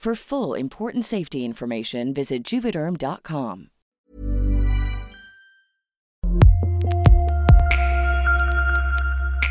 For 0.00 0.14
full 0.14 0.54
important 0.54 1.04
safety 1.04 1.44
information, 1.44 2.14
visit 2.14 2.42
juvederm.com. 2.42 3.68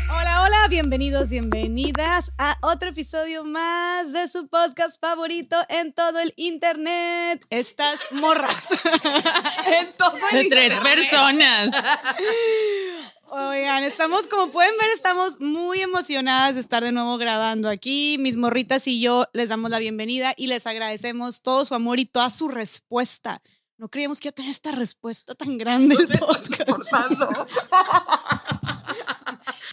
Hola, 0.08 0.42
hola, 0.42 0.66
bienvenidos, 0.68 1.28
bienvenidas 1.28 2.32
a 2.36 2.56
otro 2.62 2.88
episodio 2.88 3.44
más 3.44 4.12
de 4.12 4.26
su 4.26 4.48
podcast 4.48 5.00
favorito 5.00 5.56
en 5.68 5.92
todo 5.92 6.18
el 6.18 6.34
internet. 6.34 7.46
Estas 7.50 8.10
morras. 8.10 8.70
en 9.66 9.92
todo 9.96 10.18
el 10.32 10.42
De 10.42 10.48
tres 10.50 10.76
personas. 10.78 11.70
Oigan, 13.32 13.84
estamos, 13.84 14.26
como 14.26 14.50
pueden 14.50 14.76
ver, 14.76 14.90
estamos 14.90 15.38
muy 15.38 15.80
emocionadas 15.80 16.56
de 16.56 16.60
estar 16.60 16.82
de 16.82 16.90
nuevo 16.90 17.16
grabando 17.16 17.68
aquí. 17.68 18.16
Mis 18.18 18.36
morritas 18.36 18.88
y 18.88 19.00
yo 19.00 19.24
les 19.32 19.50
damos 19.50 19.70
la 19.70 19.78
bienvenida 19.78 20.34
y 20.36 20.48
les 20.48 20.66
agradecemos 20.66 21.40
todo 21.40 21.64
su 21.64 21.76
amor 21.76 22.00
y 22.00 22.06
toda 22.06 22.28
su 22.30 22.48
respuesta. 22.48 23.40
No 23.78 23.88
creíamos 23.88 24.18
que 24.18 24.26
iba 24.26 24.32
a 24.32 24.34
tener 24.34 24.50
esta 24.50 24.72
respuesta 24.72 25.36
tan 25.36 25.58
grande 25.58 25.94
el 25.94 26.08
podcast. 26.18 26.90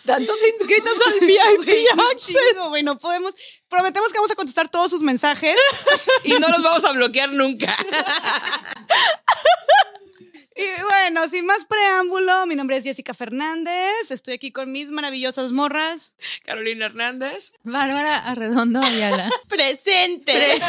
Tantos 0.05 0.37
inscritos 0.53 0.93
al 1.07 1.19
VIP 1.27 1.87
Access. 2.11 2.69
Güey, 2.69 2.83
no 2.83 2.95
podemos. 2.99 3.33
Prometemos 3.67 4.11
que 4.11 4.19
vamos 4.19 4.29
a 4.29 4.35
contestar 4.35 4.69
todos 4.69 4.91
sus 4.91 5.01
mensajes. 5.01 5.55
Y 6.23 6.33
no 6.33 6.47
los 6.49 6.61
vamos 6.61 6.85
a 6.85 6.91
bloquear 6.91 7.33
nunca. 7.33 7.75
Y 10.57 10.81
bueno, 10.81 11.29
sin 11.29 11.45
más 11.45 11.65
preámbulo, 11.65 12.47
mi 12.47 12.55
nombre 12.55 12.77
es 12.77 12.83
Jessica 12.83 13.13
Fernández. 13.13 14.09
Estoy 14.09 14.33
aquí 14.33 14.51
con 14.51 14.71
mis 14.71 14.89
maravillosas 14.89 15.51
morras. 15.51 16.15
Carolina 16.45 16.87
Hernández. 16.87 17.53
Bárbara 17.63 18.17
Arredondo 18.17 18.81
Ayala. 18.81 19.29
Presente. 19.47 20.33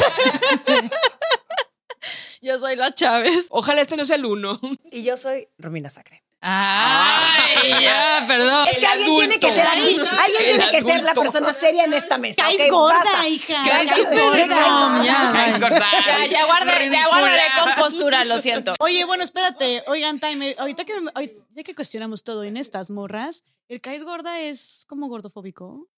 Yo 2.42 2.58
soy 2.58 2.76
la 2.76 2.92
Chávez. 2.92 3.46
Ojalá 3.48 3.80
este 3.80 3.96
no 3.96 4.04
sea 4.04 4.16
el 4.16 4.26
uno. 4.26 4.60
Y 4.92 5.02
yo 5.02 5.16
soy 5.16 5.48
Romina 5.58 5.90
Sacre. 5.90 6.22
Ay, 6.40 7.82
ya, 7.82 8.24
perdón. 8.28 8.68
Es 8.70 8.78
que 8.78 8.86
alguien 8.86 9.16
tiene 9.16 9.38
que 9.40 9.52
ser. 9.52 9.66
Alguien 9.66 10.00
El 10.00 10.56
tiene 10.56 10.70
que 10.70 10.80
ser 10.82 11.02
la 11.02 11.14
persona 11.14 11.52
seria 11.52 11.84
en 11.84 11.94
esta 11.94 12.16
mesa. 12.16 12.42
Caes 12.42 12.70
gorda, 12.70 12.98
Basta. 13.02 13.28
hija. 13.28 13.62
Caes 13.64 13.88
Caes 13.88 14.10
gorda. 14.10 14.46
No, 14.46 15.04
ya, 15.04 15.32
Caes 15.32 15.60
gorda. 15.60 15.84
Ya, 16.06 16.26
ya 16.26 16.46
guardé, 16.46 16.90
ya 16.90 17.08
guardaré 17.08 17.42
compostura, 17.64 18.24
lo 18.24 18.38
siento. 18.38 18.74
Oye, 18.78 19.04
bueno, 19.04 19.24
espérate. 19.24 19.82
Oigan, 19.88 20.20
Time, 20.20 20.54
ahorita 20.58 20.84
que, 20.84 20.92
ahorita 21.14 21.34
ya 21.54 21.62
que 21.64 21.74
cuestionamos 21.74 22.22
todo 22.22 22.44
en 22.44 22.56
estas 22.56 22.90
morras, 22.90 23.42
¿el 23.68 23.80
caes 23.80 24.04
gorda 24.04 24.40
es 24.40 24.84
como 24.86 25.08
gordofóbico? 25.08 25.88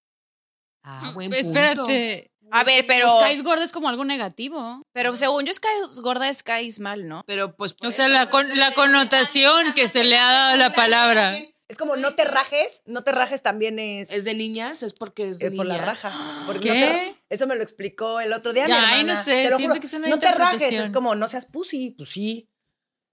Ah, 0.83 1.11
buen 1.13 1.29
punto. 1.29 1.47
Espérate. 1.49 2.31
A 2.53 2.63
ver, 2.65 2.85
pero, 2.85 3.07
Pues 3.13 3.23
caes 3.23 3.43
gorda 3.43 3.63
es 3.63 3.71
como 3.71 3.87
algo 3.87 4.03
negativo. 4.03 4.81
pero 4.91 5.15
según 5.15 5.45
yo, 5.45 5.51
es 5.51 5.59
caes 5.61 5.99
gorda 6.01 6.27
es 6.27 6.43
caes 6.43 6.79
mal, 6.81 7.07
¿no? 7.07 7.23
Pero 7.25 7.55
pues. 7.55 7.75
O 7.81 7.91
sea, 7.91 8.09
la, 8.09 8.29
con- 8.29 8.57
la 8.57 8.73
connotación 8.73 9.71
que 9.73 9.87
se 9.87 10.03
le 10.03 10.17
ha 10.17 10.31
dado 10.31 10.53
a 10.53 10.57
la 10.57 10.73
palabra. 10.73 11.37
Es 11.69 11.77
como 11.77 11.95
no 11.95 12.15
te 12.15 12.25
rajes, 12.25 12.81
no 12.85 13.05
te 13.05 13.13
rajes 13.13 13.41
también 13.41 13.79
es, 13.79 14.11
¿Es 14.11 14.25
de 14.25 14.33
niñas? 14.33 14.83
¿Es 14.83 14.91
porque 14.91 15.29
es 15.29 15.39
de 15.39 15.51
por 15.51 15.65
la 15.65 15.77
raja. 15.77 16.11
Porque 16.45 16.69
¿Qué? 16.69 16.79
no 16.81 16.85
te- 16.87 17.15
eso 17.29 17.47
me 17.47 17.55
lo 17.55 17.63
explicó 17.63 18.19
el 18.19 18.33
otro 18.33 18.51
día. 18.51 18.65
mi 18.65 18.71
Ya, 18.71 18.79
ay, 18.89 18.99
hermana. 18.99 19.13
no 19.13 19.23
sé, 19.23 19.43
Te 19.43 19.49
lo 19.51 19.55
siento 19.55 19.75
juro. 19.75 19.79
que 19.81 19.87
es 19.87 19.93
una 19.93 20.07
No 20.09 20.19
te 20.19 20.31
rajes, 20.33 20.73
es 20.73 20.89
como 20.89 21.15
no 21.15 21.29
seas 21.29 21.45
pussy, 21.45 21.91
pues 21.91 22.09
sí. 22.09 22.49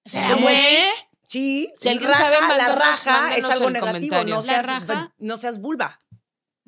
¿Será. 0.04 0.36
Sí, 1.24 1.70
Si 1.76 1.88
alguien 1.90 2.10
sabe, 2.10 2.36
la 2.56 2.74
raja 2.74 3.36
es 3.36 3.44
algo 3.44 3.70
negativo, 3.70 4.24
no 4.24 4.36
La 4.36 4.42
seas, 4.42 4.66
raja. 4.66 5.14
no 5.18 5.36
seas 5.36 5.60
vulva. 5.60 6.00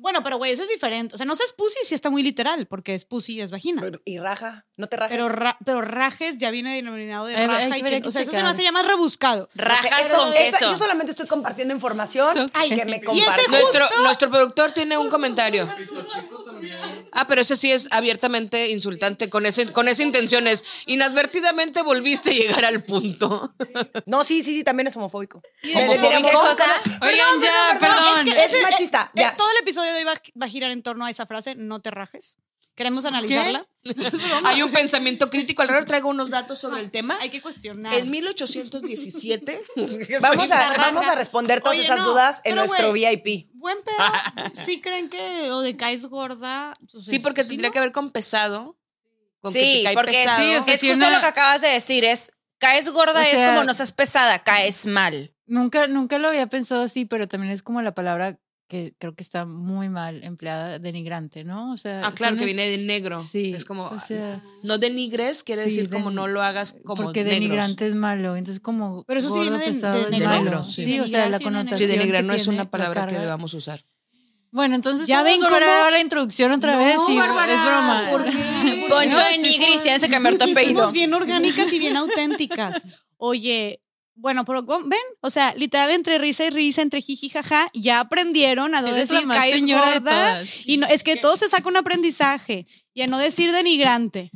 Bueno, 0.01 0.23
pero 0.23 0.37
güey, 0.37 0.51
eso 0.51 0.63
es 0.63 0.69
diferente. 0.69 1.13
O 1.13 1.17
sea, 1.17 1.25
no 1.27 1.35
seas 1.35 1.53
pussy 1.53 1.77
si 1.85 1.93
está 1.93 2.09
muy 2.09 2.23
literal, 2.23 2.65
porque 2.65 2.95
es 2.95 3.05
pussy 3.05 3.33
y 3.35 3.41
es 3.41 3.51
vagina. 3.51 3.81
Pero- 3.81 4.01
Y 4.03 4.17
raja, 4.17 4.65
no 4.75 4.87
te 4.87 4.97
rajes. 4.97 5.15
Pero, 5.15 5.29
ra- 5.29 5.57
pero 5.63 5.81
rajes 5.81 6.39
ya 6.39 6.49
viene 6.49 6.73
denominado 6.75 7.27
de 7.27 7.35
raja. 7.35 7.77
y 7.77 7.81
que- 7.83 7.97
o 8.07 8.11
sea, 8.11 8.21
se 8.21 8.21
eso 8.23 8.31
se 8.31 8.41
me 8.43 8.49
hace 8.49 8.63
ya 8.63 8.71
más 8.71 8.87
rebuscado. 8.87 9.47
Rajas 9.53 10.05
Eso- 10.05 10.15
con 10.15 10.33
esa- 10.33 10.57
queso. 10.57 10.71
yo 10.71 10.77
solamente 10.77 11.11
estoy 11.11 11.27
compartiendo 11.27 11.73
información 11.73 12.33
So- 12.35 12.45
Ay, 12.53 12.69
que 12.69 12.85
me 12.85 12.95
ese 12.97 13.05
compartan. 13.05 13.51
Nuestro, 13.51 13.85
nuestro 14.03 14.29
productor 14.31 14.71
tiene 14.71 14.97
un 14.97 15.09
comentario. 15.09 15.69
Ah, 17.11 17.27
pero 17.27 17.41
ese 17.41 17.55
sí 17.55 17.71
es 17.71 17.87
abiertamente 17.91 18.69
insultante. 18.69 19.29
Con, 19.29 19.45
ese, 19.45 19.67
con 19.67 19.87
esa 19.87 20.03
intención 20.03 20.47
es 20.47 20.63
inadvertidamente 20.87 21.81
volviste 21.83 22.31
a 22.31 22.33
llegar 22.33 22.65
al 22.65 22.83
punto. 22.83 23.53
No, 24.05 24.23
sí, 24.23 24.43
sí, 24.43 24.55
sí, 24.55 24.63
también 24.63 24.87
es 24.87 24.95
homofóbico. 24.95 25.41
¿Homofóbico? 25.75 25.93
decíamos, 25.93 26.27
¿Qué 26.31 26.33
no, 26.33 26.39
cosa? 26.41 26.65
Oigan, 27.01 27.39
ya, 27.41 27.77
perdón. 27.79 28.27
Es, 28.27 28.33
que 28.49 28.57
es 28.57 28.63
machista. 28.63 29.11
Eh, 29.15 29.19
Ya. 29.21 29.35
todo 29.35 29.47
el 29.51 29.61
episodio 29.63 29.90
de 29.93 29.99
hoy 29.99 30.03
va, 30.05 30.13
va 30.41 30.45
a 30.45 30.49
girar 30.49 30.71
en 30.71 30.81
torno 30.83 31.05
a 31.05 31.09
esa 31.09 31.25
frase, 31.25 31.55
no 31.55 31.81
te 31.81 31.91
rajes. 31.91 32.37
¿Queremos 32.75 33.03
analizarla? 33.05 33.67
Hay 34.45 34.63
un 34.63 34.71
pensamiento 34.71 35.29
crítico. 35.29 35.61
Alrededor 35.61 35.85
traigo 35.85 36.09
unos 36.09 36.29
datos 36.29 36.57
sobre 36.57 36.79
el 36.81 36.89
tema. 36.89 37.17
Hay 37.19 37.29
que 37.29 37.41
cuestionar. 37.41 37.93
En 37.93 38.09
1817. 38.09 39.59
Vamos 40.21 40.49
a, 40.51 40.73
vamos 40.77 41.05
a 41.05 41.15
responder 41.15 41.61
todas 41.61 41.77
Oye, 41.77 41.85
esas 41.85 41.99
no, 41.99 42.09
dudas 42.11 42.41
en 42.45 42.55
nuestro 42.55 42.89
güey, 42.91 43.17
VIP. 43.17 43.49
Buen 43.53 43.77
pedo. 43.83 43.97
¿Sí 44.65 44.79
creen 44.81 45.09
que 45.09 45.47
lo 45.47 45.61
de 45.61 45.75
caes 45.75 46.05
gorda? 46.05 46.77
pues, 46.91 47.05
Sí, 47.05 47.17
es- 47.17 47.21
porque 47.21 47.43
¿sí, 47.43 47.49
tendría 47.49 47.69
no? 47.69 47.73
que 47.73 47.79
ver 47.81 47.91
con 47.91 48.09
pesado. 48.11 48.77
Con 49.41 49.53
que 49.53 49.59
te 49.59 49.65
Sí, 49.77 49.83
cae 49.83 49.93
porque 49.93 50.11
pesado. 50.11 50.41
sí, 50.41 50.55
o 50.55 50.61
sea, 50.63 50.73
es 50.75 50.79
si 50.79 50.89
justo 50.89 51.05
una- 51.05 51.15
lo 51.15 51.21
que 51.21 51.27
acabas 51.27 51.61
de 51.61 51.67
decir, 51.69 52.05
es 52.05 52.31
caes 52.57 52.89
gorda 52.89 53.19
O 53.19 53.23
es 53.23 53.31
sea- 53.31 53.49
como 53.49 53.63
no 53.65 53.73
seas 53.73 53.91
pesada, 53.91 54.39
caes 54.43 54.85
mal. 54.85 55.35
Nunca, 55.45 55.87
nunca 55.87 56.17
lo 56.19 56.29
había 56.29 56.47
pensado 56.47 56.83
así, 56.83 57.05
pero 57.05 57.27
también 57.27 57.51
es 57.51 57.63
como 57.63 57.81
la 57.81 57.93
palabra 57.93 58.39
que 58.71 58.93
creo 58.97 59.13
que 59.13 59.21
está 59.21 59.45
muy 59.45 59.89
mal 59.89 60.23
empleada, 60.23 60.79
denigrante, 60.79 61.43
¿no? 61.43 61.73
O 61.73 61.77
sea, 61.77 62.07
Ah, 62.07 62.13
claro, 62.13 62.37
que 62.37 62.43
es- 62.43 62.45
viene 62.45 62.67
de 62.69 62.77
negro. 62.77 63.21
Sí, 63.21 63.53
Es 63.53 63.65
como. 63.65 63.87
o 63.87 63.99
sea, 63.99 64.41
no 64.63 64.77
denigres, 64.77 65.43
quiere 65.43 65.63
sí, 65.65 65.69
decir 65.71 65.89
como 65.89 66.05
den- 66.05 66.15
no 66.15 66.27
lo 66.27 66.41
hagas 66.41 66.77
como 66.85 67.03
porque 67.03 67.25
negros. 67.25 67.39
denigrante 67.41 67.85
es 67.85 67.95
malo, 67.95 68.37
entonces 68.37 68.61
como 68.61 69.03
Pero 69.03 69.19
eso 69.19 69.29
sí 69.33 69.39
viene 69.41 69.57
de- 69.57 69.65
pesado 69.65 69.97
de 69.97 70.03
es 70.03 70.09
negro, 70.25 70.63
sí. 70.63 70.83
Sí, 70.83 70.99
o 71.01 71.07
sea, 71.07 71.27
la 71.27 71.41
connotación 71.41 71.89
Sí, 71.89 71.97
denigrar 71.97 72.23
no 72.23 72.31
es 72.31 72.47
una 72.47 72.59
la 72.63 72.69
palabra 72.71 73.07
que 73.07 73.19
debamos 73.19 73.53
usar. 73.53 73.83
Bueno, 74.53 74.75
entonces 74.75 75.05
Ya 75.05 75.21
ven 75.23 75.41
cómo- 75.41 75.59
la 75.59 75.99
introducción 75.99 76.53
otra 76.53 76.73
No, 76.73 76.79
vez 76.79 76.97
y 77.09 77.17
Bárbara, 77.17 77.53
es 77.53 77.59
broma. 77.61 78.07
¿por 78.09 78.23
qué? 78.23 78.85
Poncho 78.89 79.19
de 79.19 79.37
Nigris, 79.37 79.81
tienes 79.83 80.01
que 80.01 80.09
cambiar 80.09 80.37
tu 80.37 80.43
apellido. 80.49 80.79
somos 80.79 80.93
bien 80.93 81.13
orgánicas 81.13 81.71
y 81.73 81.77
bien 81.79 81.97
auténticas. 81.97 82.83
Oye, 83.17 83.81
bueno, 84.21 84.45
pero 84.45 84.65
¿cómo- 84.65 84.87
ven, 84.87 84.99
o 85.21 85.29
sea, 85.29 85.53
literal 85.55 85.89
entre 85.91 86.17
risa 86.19 86.45
y 86.45 86.49
risa, 86.51 86.81
entre 86.81 87.01
jiji 87.01 87.29
jaja, 87.29 87.69
ya 87.73 87.99
aprendieron 87.99 88.75
a 88.75 88.81
no 88.81 88.87
Eres 88.89 89.09
decir 89.09 89.27
caes 89.27 89.65
de 89.65 89.73
gorda 89.73 90.43
y 90.65 90.77
no, 90.77 90.87
es 90.87 91.03
que 91.03 91.15
todo 91.17 91.35
se 91.37 91.49
saca 91.49 91.67
un 91.67 91.77
aprendizaje 91.77 92.67
y 92.93 93.01
a 93.01 93.07
no 93.07 93.17
decir 93.17 93.51
denigrante. 93.51 94.31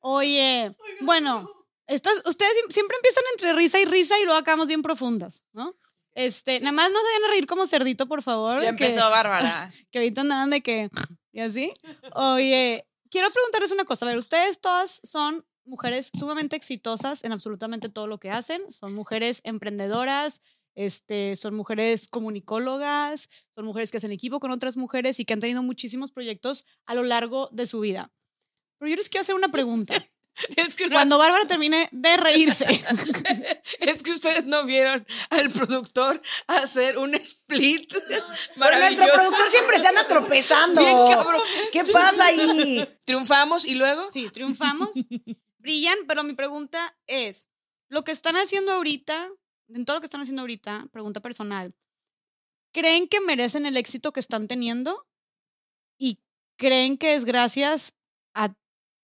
Oye, 0.00 0.74
bueno, 1.00 1.50
estas, 1.86 2.14
ustedes 2.26 2.52
sie- 2.52 2.72
siempre 2.72 2.96
empiezan 2.96 3.22
entre 3.34 3.52
risa 3.54 3.80
y 3.80 3.84
risa 3.84 4.18
y 4.20 4.24
luego 4.24 4.38
acabamos 4.38 4.68
bien 4.68 4.82
profundas, 4.82 5.44
¿no? 5.52 5.74
Este, 6.14 6.60
nada 6.60 6.72
más 6.72 6.90
no 6.90 6.98
se 6.98 7.04
vayan 7.04 7.24
a 7.24 7.28
reír 7.32 7.46
como 7.46 7.66
cerdito, 7.66 8.06
por 8.06 8.22
favor. 8.22 8.62
Ya 8.62 8.74
que- 8.76 8.86
empezó 8.86 9.10
Bárbara. 9.10 9.70
que 9.90 9.98
ahorita 9.98 10.20
andaban 10.22 10.50
de 10.50 10.62
que, 10.62 10.88
y 11.32 11.40
así. 11.40 11.72
Oye, 12.14 12.86
quiero 13.10 13.30
preguntarles 13.30 13.72
una 13.72 13.84
cosa. 13.84 14.06
A 14.06 14.08
ver, 14.08 14.18
ustedes 14.18 14.60
todas 14.60 15.00
son 15.04 15.44
mujeres 15.66 16.10
sumamente 16.18 16.56
exitosas 16.56 17.22
en 17.24 17.32
absolutamente 17.32 17.88
todo 17.88 18.06
lo 18.06 18.18
que 18.18 18.30
hacen. 18.30 18.60
Son 18.72 18.94
mujeres 18.94 19.40
emprendedoras, 19.44 20.40
Este, 20.78 21.36
son 21.36 21.54
mujeres 21.54 22.06
comunicólogas, 22.06 23.28
son 23.54 23.64
mujeres 23.64 23.90
que 23.90 23.96
hacen 23.96 24.12
equipo 24.12 24.40
con 24.40 24.50
otras 24.50 24.76
mujeres 24.76 25.18
y 25.20 25.24
que 25.24 25.32
han 25.32 25.40
tenido 25.40 25.62
muchísimos 25.62 26.12
proyectos 26.12 26.66
a 26.84 26.94
lo 26.94 27.02
largo 27.02 27.48
de 27.50 27.64
su 27.66 27.80
vida. 27.80 28.12
Pero 28.78 28.90
yo 28.90 28.96
les 28.96 29.08
quiero 29.08 29.22
hacer 29.22 29.34
una 29.34 29.48
pregunta. 29.48 29.94
Es 30.54 30.74
que, 30.74 30.84
una- 30.84 30.96
Cuando 30.96 31.16
Bárbara 31.16 31.46
termine 31.46 31.88
de 31.92 32.14
reírse, 32.18 32.66
es 33.80 34.02
que 34.02 34.12
ustedes 34.12 34.44
no 34.44 34.66
vieron 34.66 35.06
al 35.30 35.48
productor 35.48 36.20
hacer 36.46 36.98
un 36.98 37.14
split 37.14 37.90
Pero 38.54 38.78
nuestro 38.78 39.06
productor 39.14 39.50
siempre 39.50 39.80
se 39.80 39.86
anda 39.88 40.06
tropezando. 40.06 40.82
Bien 40.82 40.94
cabrón. 41.10 41.40
¿Qué 41.72 41.82
pasa 41.90 42.26
ahí? 42.26 42.86
Triunfamos 43.06 43.64
y 43.64 43.76
luego. 43.76 44.10
sí, 44.10 44.28
triunfamos, 44.28 44.90
brillan, 45.66 45.98
pero 46.06 46.22
mi 46.22 46.34
pregunta 46.34 46.96
es, 47.08 47.48
lo 47.88 48.04
que 48.04 48.12
están 48.12 48.36
haciendo 48.36 48.70
ahorita, 48.72 49.28
en 49.68 49.84
todo 49.84 49.96
lo 49.96 50.00
que 50.00 50.06
están 50.06 50.20
haciendo 50.20 50.42
ahorita, 50.42 50.86
pregunta 50.92 51.20
personal, 51.20 51.74
¿creen 52.72 53.08
que 53.08 53.20
merecen 53.20 53.66
el 53.66 53.76
éxito 53.76 54.12
que 54.12 54.20
están 54.20 54.46
teniendo? 54.46 55.08
¿Y 55.98 56.20
creen 56.56 56.96
que 56.96 57.14
es 57.14 57.24
gracias 57.24 57.94
a 58.32 58.54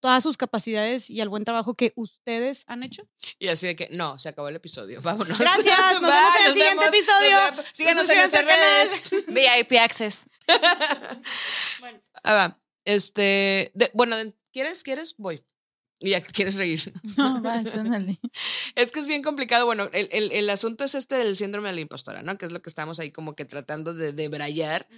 todas 0.01 0.23
sus 0.23 0.37
capacidades 0.37 1.11
y 1.11 1.21
al 1.21 1.29
buen 1.29 1.45
trabajo 1.45 1.75
que 1.75 1.93
ustedes 1.97 2.65
han 2.69 2.85
hecho? 2.85 3.09
Y 3.41 3.49
así 3.49 3.67
de 3.67 3.75
que, 3.75 3.89
no, 3.91 4.19
se 4.21 4.29
acabó 4.29 4.49
el 4.49 4.57
episodio. 4.57 5.01
Vámonos. 5.03 5.37
Gracias, 5.39 6.01
nos 6.01 6.11
Bye, 6.11 6.11
vemos 6.11 6.37
en 6.39 6.47
el 6.47 6.53
siguiente 6.53 6.85
vemos, 6.85 6.95
episodio. 6.95 7.65
Síganos 7.73 8.09
en 8.09 8.19
nuestras 8.19 8.45
redes. 8.45 9.27
VIP 9.27 9.81
Access. 9.81 10.29
Ah, 12.23 12.35
va. 12.35 12.63
Este, 12.85 13.73
de- 13.75 13.91
bueno, 13.95 14.17
¿quieres? 14.53 14.85
¿Quieres? 14.85 15.17
Voy. 15.19 15.45
Y 16.05 16.11
ya 16.11 16.21
quieres 16.21 16.57
reír. 16.57 16.93
No, 17.17 17.41
vas, 17.41 17.69
ándale. 17.77 18.19
Es 18.75 18.91
que 18.91 18.99
es 19.01 19.07
bien 19.07 19.23
complicado. 19.23 19.67
Bueno, 19.67 19.89
el, 19.93 20.09
el- 20.11 20.33
el 20.33 20.51
asunto 20.51 20.85
es 20.85 20.95
este 20.97 21.15
del 21.15 21.37
síndrome 21.37 21.69
de 21.69 21.77
la 21.77 21.81
impostora, 21.81 22.23
¿no? 22.23 22.37
Que 22.37 22.47
es 22.47 22.53
lo 22.53 22.61
que 22.61 22.69
estamos 22.69 22.99
ahí 22.99 23.13
como 23.13 23.37
que 23.37 23.45
tratando 23.45 23.95
de 23.95 24.13
debrayar. 24.13 24.89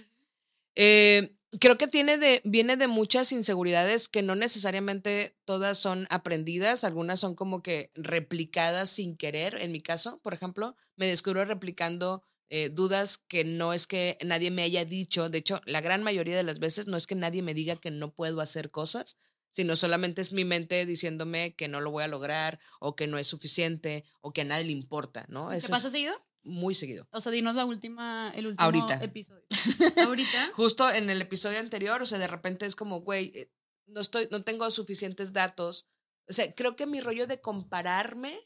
Eh, 0.75 1.35
creo 1.59 1.77
que 1.77 1.87
tiene 1.87 2.17
de, 2.17 2.41
viene 2.43 2.75
de 2.75 2.87
muchas 2.87 3.31
inseguridades 3.31 4.09
que 4.09 4.21
no 4.21 4.35
necesariamente 4.35 5.37
todas 5.45 5.77
son 5.77 6.07
aprendidas, 6.09 6.83
algunas 6.83 7.19
son 7.19 7.35
como 7.35 7.61
que 7.61 7.91
replicadas 7.95 8.89
sin 8.89 9.15
querer. 9.15 9.55
En 9.61 9.71
mi 9.71 9.79
caso, 9.81 10.19
por 10.23 10.33
ejemplo, 10.33 10.75
me 10.95 11.07
descubro 11.07 11.45
replicando 11.45 12.23
eh, 12.49 12.69
dudas 12.69 13.17
que 13.17 13.43
no 13.43 13.73
es 13.73 13.87
que 13.87 14.17
nadie 14.23 14.51
me 14.51 14.63
haya 14.63 14.85
dicho. 14.85 15.29
De 15.29 15.37
hecho, 15.37 15.61
la 15.65 15.81
gran 15.81 16.03
mayoría 16.03 16.35
de 16.35 16.43
las 16.43 16.59
veces 16.59 16.87
no 16.87 16.97
es 16.97 17.07
que 17.07 17.15
nadie 17.15 17.41
me 17.41 17.53
diga 17.53 17.75
que 17.75 17.91
no 17.91 18.13
puedo 18.13 18.41
hacer 18.41 18.69
cosas, 18.69 19.17
sino 19.55 19.77
solamente 19.77 20.21
es 20.21 20.33
mi 20.33 20.43
mente 20.43 20.85
diciéndome 20.85 21.55
que 21.55 21.69
no 21.69 21.79
lo 21.79 21.89
voy 21.89 22.03
a 22.03 22.09
lograr 22.09 22.59
o 22.81 22.97
que 22.97 23.07
no 23.07 23.17
es 23.17 23.25
suficiente 23.25 24.03
o 24.19 24.33
que 24.33 24.41
a 24.41 24.43
nadie 24.43 24.65
le 24.65 24.73
importa, 24.73 25.25
¿no? 25.29 25.49
¿Te 25.49 25.55
Eso 25.55 25.69
pasa 25.69 25.87
es 25.87 25.93
seguido? 25.93 26.13
muy 26.43 26.75
seguido. 26.75 27.07
O 27.11 27.21
sea, 27.21 27.31
dinos 27.31 27.55
la 27.55 27.63
última, 27.63 28.33
el 28.35 28.47
último 28.47 28.65
Ahorita. 28.65 29.01
episodio. 29.01 29.45
Ahorita. 30.05 30.51
Justo 30.53 30.91
en 30.91 31.09
el 31.09 31.21
episodio 31.21 31.59
anterior, 31.59 32.01
o 32.01 32.05
sea, 32.05 32.19
de 32.19 32.27
repente 32.27 32.65
es 32.65 32.75
como, 32.75 32.99
güey, 32.99 33.31
eh, 33.33 33.51
no 33.87 34.01
estoy, 34.01 34.27
no 34.29 34.43
tengo 34.43 34.69
suficientes 34.71 35.31
datos. 35.31 35.87
O 36.27 36.33
sea, 36.33 36.53
creo 36.53 36.75
que 36.75 36.85
mi 36.85 36.99
rollo 36.99 37.25
de 37.25 37.39
compararme, 37.39 38.37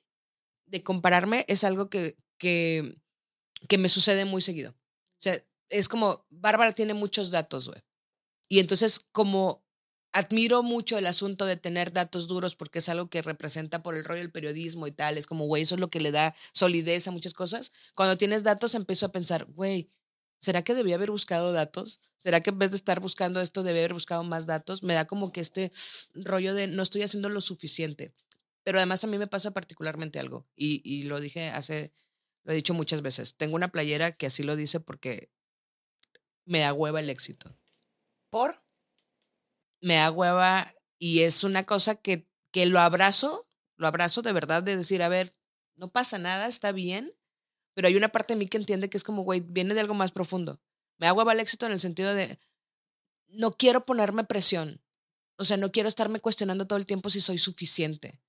de 0.68 0.84
compararme 0.84 1.44
es 1.48 1.64
algo 1.64 1.90
que, 1.90 2.18
que, 2.38 3.02
que 3.68 3.80
me 3.80 3.90
sucede 3.90 4.26
muy 4.26 4.42
seguido. 4.42 4.72
O 4.72 5.22
sea, 5.22 5.44
es 5.70 5.90
como, 5.90 6.28
Bárbara 6.30 6.74
tiene 6.74 6.94
muchos 6.94 7.32
datos, 7.32 7.68
güey. 7.68 7.82
Y 8.48 8.60
entonces, 8.60 9.00
como 9.12 9.66
admiro 10.12 10.64
mucho 10.64 10.98
el 10.98 11.08
asunto 11.08 11.46
de 11.46 11.58
tener 11.58 11.94
datos 11.94 12.28
duros 12.28 12.56
porque 12.56 12.80
es 12.80 12.90
algo 12.90 13.10
que 13.10 13.22
representa 13.22 13.84
por 13.84 13.96
el 13.96 14.04
rollo 14.04 14.22
del 14.22 14.32
periodismo 14.32 14.88
y 14.88 14.92
tal, 14.92 15.18
es 15.18 15.28
como, 15.28 15.46
güey, 15.46 15.64
eso 15.64 15.76
es 15.76 15.82
lo 15.82 15.90
que 15.90 16.00
le 16.00 16.12
da 16.12 16.36
solidez 16.54 17.08
a 17.08 17.12
muchas 17.12 17.34
cosas. 17.34 17.72
Cuando 17.96 18.18
tienes 18.18 18.44
datos, 18.44 18.76
empiezo 18.76 19.06
a 19.06 19.12
pensar, 19.12 19.46
güey, 19.46 19.92
¿será 20.40 20.64
que 20.64 20.74
debía 20.74 20.96
haber 20.96 21.12
buscado 21.12 21.52
datos? 21.54 22.02
¿Será 22.18 22.42
que 22.42 22.50
en 22.50 22.60
vez 22.60 22.72
de 22.72 22.78
estar 22.78 23.00
buscando 23.00 23.40
esto, 23.42 23.64
debía 23.64 23.82
haber 23.82 23.94
buscado 23.94 24.24
más 24.24 24.46
datos? 24.46 24.84
Me 24.84 24.94
da 24.94 25.06
como 25.06 25.32
que 25.32 25.42
este 25.42 25.72
rollo 26.14 26.54
de 26.54 26.68
no 26.68 26.84
estoy 26.84 27.04
haciendo 27.04 27.30
lo 27.30 27.42
suficiente. 27.42 28.14
Pero 28.64 28.80
además 28.80 29.04
a 29.04 29.08
mí 29.08 29.18
me 29.18 29.28
pasa 29.28 29.52
particularmente 29.52 30.20
algo, 30.20 30.48
y, 30.56 30.82
y 30.84 31.04
lo 31.04 31.20
dije 31.20 31.50
hace, 31.50 31.94
lo 32.44 32.52
he 32.52 32.56
dicho 32.56 32.74
muchas 32.74 33.02
veces. 33.02 33.36
Tengo 33.36 33.56
una 33.56 33.70
playera 33.70 34.12
que 34.12 34.26
así 34.26 34.44
lo 34.44 34.56
dice 34.56 34.80
porque 34.80 35.32
me 36.46 36.60
da 36.60 36.74
hueva 36.74 37.00
el 37.00 37.10
éxito. 37.10 37.56
¿Por? 38.30 38.62
Me 39.82 39.96
da 39.96 40.12
hueva 40.12 40.74
y 40.98 41.22
es 41.22 41.44
una 41.44 41.64
cosa 41.64 41.96
que, 41.96 42.28
que 42.52 42.66
lo 42.66 42.80
abrazo, 42.80 43.50
lo 43.78 43.88
abrazo 43.88 44.22
de 44.22 44.34
verdad 44.34 44.62
de 44.64 44.76
decir, 44.76 45.02
a 45.02 45.10
ver, 45.10 45.34
no 45.76 45.92
pasa 45.92 46.18
nada, 46.18 46.48
está 46.48 46.72
bien, 46.72 47.16
pero 47.74 47.88
hay 47.88 47.96
una 47.96 48.10
parte 48.10 48.34
de 48.34 48.40
mí 48.40 48.48
que 48.48 48.58
entiende 48.58 48.90
que 48.90 48.98
es 48.98 49.04
como, 49.04 49.24
güey, 49.24 49.40
viene 49.40 49.74
de 49.74 49.80
algo 49.80 49.94
más 49.94 50.12
profundo. 50.12 50.62
Me 50.98 51.08
da 51.08 51.14
hueva 51.14 51.32
el 51.32 51.40
éxito 51.40 51.66
en 51.66 51.72
el 51.72 51.80
sentido 51.80 52.14
de, 52.14 52.38
no 53.28 53.52
quiero 53.52 53.86
ponerme 53.86 54.26
presión. 54.26 54.82
O 55.38 55.46
sea, 55.46 55.56
no 55.56 55.72
quiero 55.72 55.88
estarme 55.88 56.20
cuestionando 56.20 56.68
todo 56.68 56.78
el 56.78 56.86
tiempo 56.86 57.10
si 57.10 57.22
soy 57.22 57.38
suficiente. 57.38 58.22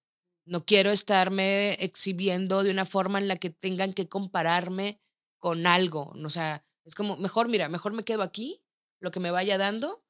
No 0.44 0.64
quiero 0.64 0.90
estarme 0.90 1.72
exhibiendo 1.80 2.62
de 2.62 2.70
una 2.70 2.84
forma 2.84 3.18
en 3.18 3.26
la 3.26 3.36
que 3.36 3.50
tengan 3.50 3.92
que 3.92 4.08
compararme 4.08 5.00
con 5.38 5.66
algo. 5.66 6.12
O 6.24 6.30
sea, 6.30 6.64
es 6.84 6.94
como, 6.94 7.16
mejor, 7.16 7.48
mira, 7.48 7.68
mejor 7.68 7.92
me 7.92 8.04
quedo 8.04 8.22
aquí, 8.22 8.62
lo 9.00 9.10
que 9.10 9.20
me 9.20 9.32
vaya 9.32 9.58
dando. 9.58 10.04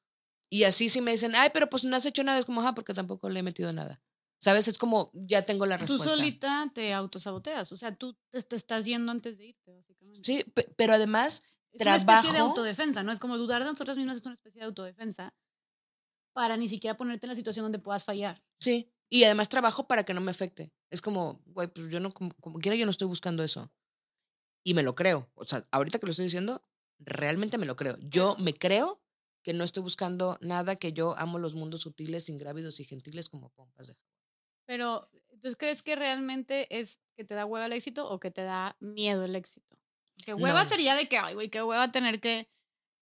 Y 0.51 0.63
así 0.65 0.89
si 0.89 0.99
me 1.01 1.11
dicen, 1.11 1.33
ay, 1.35 1.49
pero 1.53 1.69
pues 1.69 1.85
no 1.85 1.95
has 1.95 2.05
hecho 2.05 2.23
nada, 2.23 2.37
es 2.39 2.45
como, 2.45 2.61
ah, 2.61 2.75
porque 2.75 2.93
tampoco 2.93 3.29
le 3.29 3.39
he 3.39 3.43
metido 3.43 3.71
nada. 3.71 4.01
¿Sabes? 4.43 4.67
Es 4.67 4.77
como, 4.77 5.11
ya 5.13 5.45
tengo 5.45 5.65
la 5.67 5.77
Tú 5.77 5.81
respuesta. 5.83 6.09
solita 6.09 6.69
te 6.73 6.93
autosaboteas. 6.93 7.71
O 7.71 7.77
sea, 7.77 7.95
tú 7.95 8.17
te, 8.31 8.55
estás 8.55 8.85
yendo 8.85 9.11
antes 9.11 9.37
de 9.37 9.45
irte, 9.47 9.71
básicamente. 9.71 10.21
Sí, 10.25 10.43
pe- 10.43 10.67
pero 10.75 10.93
además, 10.93 11.43
Es 11.71 11.81
una 11.81 11.95
especie 11.95 12.17
de 12.31 12.35
trabajo- 12.35 12.49
autodefensa, 12.49 13.03
¿no? 13.03 13.11
Es 13.11 13.19
como 13.19 13.37
dudar 13.37 13.63
de 13.63 13.69
nosotras 13.71 13.97
mismas 13.97 14.17
es 14.17 14.25
una 14.25 14.33
especie 14.33 14.59
de 14.59 14.65
autodefensa 14.65 15.33
para 16.33 16.57
ni 16.57 16.67
siquiera 16.67 16.97
ponerte 16.97 17.25
en 17.27 17.29
la 17.29 17.35
situación 17.35 17.63
donde 17.65 17.79
puedas 17.79 18.03
fallar. 18.03 18.43
Sí. 18.59 18.91
Y 19.09 19.23
además 19.25 19.47
trabajo 19.47 19.87
para 19.87 20.03
que 20.05 20.13
no 20.13 20.21
me 20.21 20.31
afecte. 20.31 20.73
Es 20.89 21.01
como, 21.01 21.41
güey, 21.45 21.67
pues 21.67 21.89
yo 21.89 21.99
no, 21.99 22.13
como, 22.13 22.33
como 22.41 22.59
quiera, 22.59 22.75
yo 22.75 22.85
no 22.85 22.91
estoy 22.91 23.07
buscando 23.07 23.43
eso. 23.43 23.71
Y 24.65 24.73
me 24.73 24.83
lo 24.83 24.95
creo. 24.95 25.29
O 25.35 25.45
sea, 25.45 25.63
ahorita 25.71 25.99
que 25.99 26.05
lo 26.07 26.11
estoy 26.11 26.25
diciendo, 26.25 26.63
realmente 26.99 27.57
me 27.57 27.65
lo 27.65 27.75
creo. 27.75 27.97
Yo 28.01 28.35
me 28.39 28.53
creo 28.53 29.01
que 29.43 29.53
no 29.53 29.63
estoy 29.63 29.83
buscando 29.83 30.37
nada, 30.41 30.75
que 30.75 30.93
yo 30.93 31.17
amo 31.17 31.39
los 31.39 31.55
mundos 31.55 31.81
sutiles, 31.81 32.29
ingrávidos 32.29 32.79
y 32.79 32.85
gentiles 32.85 33.29
como 33.29 33.49
pompas 33.49 33.87
de 33.87 33.95
Pero, 34.65 35.01
¿entonces 35.29 35.57
crees 35.57 35.81
que 35.81 35.95
realmente 35.95 36.67
es 36.79 37.01
que 37.15 37.23
te 37.23 37.33
da 37.33 37.45
hueva 37.45 37.65
el 37.65 37.73
éxito 37.73 38.09
o 38.09 38.19
que 38.19 38.31
te 38.31 38.43
da 38.43 38.77
miedo 38.79 39.25
el 39.25 39.35
éxito? 39.35 39.77
Que 40.23 40.33
hueva 40.33 40.63
No. 40.63 40.69
sería 40.69 40.95
de 40.95 41.07
que, 41.07 41.17
ay, 41.17 41.33
güey, 41.33 41.49
qué 41.49 41.63
hueva 41.63 41.91
tener 41.91 42.19
que 42.21 42.47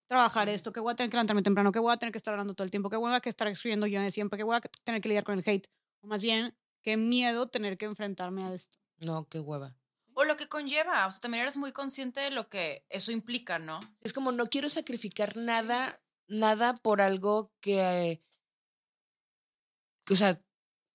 trabajar 0.08 0.50
esto, 0.50 0.72
que 0.72 0.80
voy 0.80 0.94
a 0.94 0.96
tener 0.96 1.10
que 1.12 1.18
levantarme 1.18 1.44
temprano, 1.44 1.72
que 1.72 1.80
voy 1.80 1.94
a 1.94 1.98
tener 1.98 2.12
que 2.12 2.18
estar 2.18 2.34
hablando 2.34 2.56
todo 2.56 2.66
el 2.66 2.72
tiempo, 2.72 2.90
que 2.90 2.98
hueva 2.98 3.20
que 3.22 3.30
estar 3.30 3.48
escribiendo 3.48 3.86
guiones 3.86 4.14
siempre, 4.14 4.38
que 4.38 4.44
voy 4.44 4.56
a 4.56 4.62
tener 4.62 5.02
que 5.02 5.10
lidiar 5.10 5.24
con 5.24 5.38
el 5.38 5.44
hate. 5.48 5.68
O 6.02 6.08
más 6.08 6.22
bien, 6.22 6.56
qué 6.82 6.98
miedo 6.98 7.48
tener 7.48 7.78
que 7.78 7.86
enfrentarme 7.86 8.44
a 8.44 8.54
esto. 8.54 8.80
No, 8.98 9.28
qué 9.28 9.40
hueva. 9.40 9.76
O 10.16 10.24
lo 10.24 10.36
que 10.36 10.48
conlleva, 10.48 11.06
o 11.08 11.12
sea, 11.12 11.20
también 11.22 11.44
eres 11.44 11.58
muy 11.58 11.72
consciente 11.72 12.20
de 12.20 12.32
lo 12.32 12.50
que 12.50 12.86
eso 12.90 13.12
implica, 13.12 13.60
¿no? 13.60 13.80
Es 14.02 14.12
como 14.12 14.32
no 14.32 14.50
quiero 14.50 14.68
sacrificar 14.68 15.38
nada, 15.38 16.02
nada 16.30 16.76
por 16.78 17.02
algo 17.02 17.52
que, 17.60 18.22
que, 20.06 20.14
o 20.14 20.18
sea, 20.18 20.34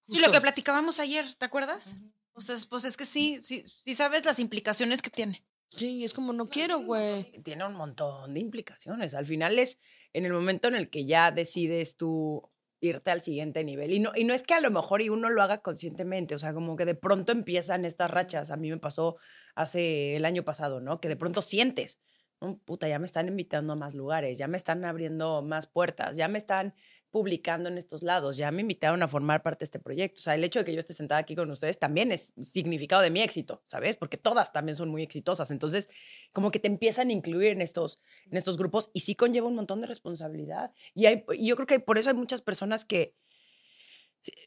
Sí, 0.06 0.16
lo 0.18 0.24
que 0.26 0.32
justo. 0.32 0.42
platicábamos 0.42 1.00
ayer, 1.00 1.24
¿te 1.34 1.46
acuerdas? 1.46 1.96
O 2.34 2.40
sea, 2.42 2.54
es- 2.56 2.66
pues 2.66 2.84
es 2.84 2.96
que 2.96 3.04
sí, 3.06 3.38
sí, 3.42 3.64
sí 3.66 3.94
sabes 3.94 4.24
las 4.26 4.38
implicaciones 4.38 5.00
que 5.00 5.08
tiene. 5.10 5.44
Sí, 5.70 6.04
es 6.04 6.12
como 6.12 6.32
no 6.32 6.46
quiero, 6.46 6.80
güey. 6.80 7.32
Tiene 7.42 7.66
un 7.66 7.74
montón 7.74 8.34
de 8.34 8.40
implicaciones. 8.40 9.14
Al 9.14 9.24
final 9.26 9.58
es 9.58 9.78
en 10.12 10.24
el 10.26 10.32
momento 10.32 10.68
en 10.68 10.76
el 10.76 10.90
que 10.90 11.06
ya 11.06 11.30
decides 11.32 11.96
tú 11.96 12.42
irte 12.80 13.10
al 13.10 13.22
siguiente 13.22 13.64
nivel. 13.64 13.92
Y 13.92 13.98
no, 13.98 14.12
y 14.14 14.24
no 14.24 14.34
es 14.34 14.42
que 14.42 14.52
a 14.54 14.60
lo 14.60 14.70
mejor 14.70 15.00
y 15.00 15.08
uno 15.08 15.30
lo 15.30 15.42
haga 15.42 15.62
conscientemente, 15.62 16.34
o 16.34 16.38
sea, 16.38 16.52
como 16.52 16.76
que 16.76 16.84
de 16.84 16.94
pronto 16.94 17.32
empiezan 17.32 17.86
estas 17.86 18.10
rachas. 18.10 18.50
A 18.50 18.56
mí 18.56 18.68
me 18.70 18.76
pasó 18.78 19.16
hace 19.54 20.16
el 20.16 20.26
año 20.26 20.44
pasado, 20.44 20.80
¿no? 20.80 21.00
Que 21.00 21.08
de 21.08 21.16
pronto 21.16 21.40
sientes, 21.40 21.98
"Oh, 22.44 22.58
puta, 22.64 22.88
ya 22.88 22.98
me 22.98 23.06
están 23.06 23.28
invitando 23.28 23.72
a 23.72 23.76
más 23.76 23.94
lugares, 23.94 24.38
ya 24.38 24.48
me 24.48 24.56
están 24.56 24.84
abriendo 24.84 25.42
más 25.42 25.66
puertas, 25.66 26.16
ya 26.16 26.28
me 26.28 26.38
están 26.38 26.74
publicando 27.14 27.68
en 27.68 27.78
estos 27.78 28.02
lados, 28.02 28.36
ya 28.36 28.50
me 28.50 28.62
invitaron 28.62 29.00
a 29.04 29.06
formar 29.06 29.40
parte 29.40 29.60
de 29.60 29.66
este 29.66 29.78
proyecto. 29.78 30.18
O 30.18 30.24
sea, 30.24 30.34
el 30.34 30.42
hecho 30.42 30.58
de 30.58 30.64
que 30.64 30.72
yo 30.72 30.80
esté 30.80 30.94
sentada 30.94 31.20
aquí 31.20 31.36
con 31.36 31.48
ustedes 31.48 31.78
también 31.78 32.10
es 32.10 32.32
significado 32.42 33.02
de 33.02 33.10
mi 33.10 33.20
éxito, 33.20 33.62
¿sabes? 33.66 33.96
Porque 33.96 34.16
todas 34.16 34.52
también 34.52 34.74
son 34.74 34.88
muy 34.88 35.04
exitosas. 35.04 35.52
Entonces, 35.52 35.88
como 36.32 36.50
que 36.50 36.58
te 36.58 36.66
empiezan 36.66 37.10
a 37.10 37.12
incluir 37.12 37.52
en 37.52 37.60
estos, 37.60 38.00
en 38.28 38.36
estos 38.36 38.56
grupos 38.56 38.90
y 38.92 38.98
sí 38.98 39.14
conlleva 39.14 39.46
un 39.46 39.54
montón 39.54 39.80
de 39.80 39.86
responsabilidad. 39.86 40.72
Y, 40.92 41.04
yo 41.46 41.54
creo 41.54 41.68
que 41.68 41.78
por 41.78 41.98
eso 41.98 42.08
hay 42.08 42.16
muchas 42.16 42.42
personas 42.42 42.84
que, 42.84 43.14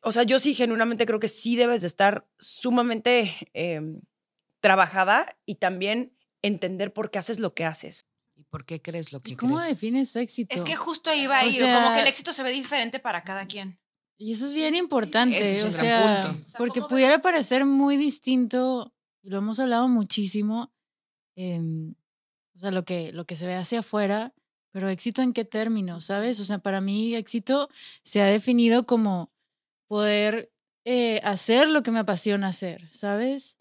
o 0.03 0.11
sea, 0.11 0.23
yo 0.23 0.37
sí 0.41 0.53
genuinamente 0.53 1.05
creo 1.05 1.21
que 1.21 1.29
sí 1.29 1.55
debes 1.55 1.79
de 1.79 1.87
estar 1.87 2.27
sumamente 2.37 3.31
eh, 3.53 3.79
trabajada 4.59 5.37
y 5.45 5.55
también 5.55 6.16
entender 6.41 6.93
por 6.93 7.09
qué 7.11 7.19
haces 7.19 7.39
lo 7.39 7.53
que 7.53 7.65
haces. 7.65 8.05
¿Y 8.35 8.43
por 8.43 8.65
qué 8.65 8.81
crees 8.81 9.11
lo 9.13 9.19
que 9.21 9.31
¿Y 9.31 9.35
cómo 9.35 9.57
crees? 9.57 9.69
defines 9.71 10.15
éxito? 10.15 10.55
Es 10.55 10.61
que 10.63 10.75
justo 10.75 11.09
ahí 11.09 11.25
va 11.27 11.39
a 11.39 11.43
O 11.43 11.47
ir, 11.47 11.53
como 11.59 11.61
que 11.61 11.69
sea- 11.95 12.01
el 12.01 12.07
éxito 12.07 12.33
se 12.33 12.43
ve 12.43 12.51
diferente 12.51 12.99
para 12.99 13.23
cada 13.23 13.47
quien. 13.47 13.79
Y 14.19 14.33
eso 14.33 14.45
es 14.45 14.53
bien 14.53 14.73
importante, 14.75 15.37
Ese 15.37 15.57
es 15.59 15.63
un 15.63 15.69
o 15.69 15.73
sea, 15.73 16.21
punto. 16.23 16.43
porque 16.57 16.81
pudiera 16.81 17.21
parecer 17.21 17.65
muy 17.65 17.97
distinto, 17.97 18.93
y 19.23 19.29
lo 19.29 19.37
hemos 19.39 19.59
hablado 19.59 19.87
muchísimo, 19.87 20.71
em, 21.35 21.93
o 22.55 22.59
sea, 22.59 22.71
lo 22.71 22.83
que, 22.85 23.11
lo 23.11 23.25
que 23.25 23.35
se 23.35 23.45
ve 23.45 23.55
hacia 23.55 23.79
afuera, 23.79 24.33
pero 24.71 24.89
éxito 24.89 25.21
en 25.21 25.33
qué 25.33 25.45
términos, 25.45 26.05
¿sabes? 26.05 26.39
O 26.39 26.45
sea, 26.45 26.59
para 26.59 26.81
mí 26.81 27.15
éxito 27.15 27.69
se 28.03 28.21
ha 28.21 28.25
definido 28.27 28.85
como 28.85 29.31
poder 29.87 30.51
eh, 30.85 31.19
hacer 31.23 31.67
lo 31.67 31.83
que 31.83 31.91
me 31.91 31.99
apasiona 31.99 32.47
hacer, 32.47 32.87
¿sabes? 32.93 33.57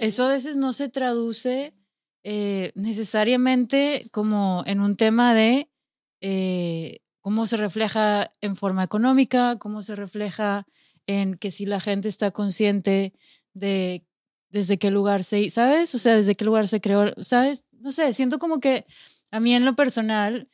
Eso 0.00 0.24
a 0.24 0.32
veces 0.32 0.56
no 0.56 0.72
se 0.72 0.88
traduce 0.88 1.74
eh, 2.28 2.72
necesariamente 2.74 4.08
como 4.10 4.64
en 4.66 4.80
un 4.80 4.96
tema 4.96 5.32
de 5.32 5.70
eh, 6.20 6.98
cómo 7.20 7.46
se 7.46 7.56
refleja 7.56 8.32
en 8.40 8.56
forma 8.56 8.82
económica, 8.82 9.60
cómo 9.60 9.84
se 9.84 9.94
refleja 9.94 10.66
en 11.06 11.36
que 11.36 11.52
si 11.52 11.66
la 11.66 11.78
gente 11.78 12.08
está 12.08 12.32
consciente 12.32 13.12
de 13.54 14.04
desde 14.48 14.76
qué 14.76 14.90
lugar 14.90 15.22
se, 15.22 15.50
¿sabes? 15.50 15.94
O 15.94 16.00
sea, 16.00 16.16
desde 16.16 16.34
qué 16.34 16.44
lugar 16.44 16.66
se 16.66 16.80
creó, 16.80 17.14
¿sabes? 17.22 17.62
No 17.70 17.92
sé, 17.92 18.12
siento 18.12 18.40
como 18.40 18.58
que 18.58 18.86
a 19.30 19.38
mí 19.38 19.54
en 19.54 19.64
lo 19.64 19.76
personal, 19.76 20.48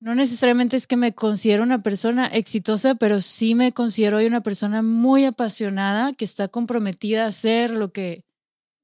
no 0.00 0.14
necesariamente 0.14 0.76
es 0.76 0.86
que 0.86 0.96
me 0.96 1.14
considero 1.14 1.62
una 1.62 1.82
persona 1.82 2.26
exitosa, 2.26 2.94
pero 2.96 3.22
sí 3.22 3.54
me 3.54 3.72
considero 3.72 4.18
hoy 4.18 4.26
una 4.26 4.42
persona 4.42 4.82
muy 4.82 5.24
apasionada 5.24 6.12
que 6.12 6.26
está 6.26 6.48
comprometida 6.48 7.24
a 7.24 7.28
hacer 7.28 7.70
lo 7.70 7.90
que 7.90 8.26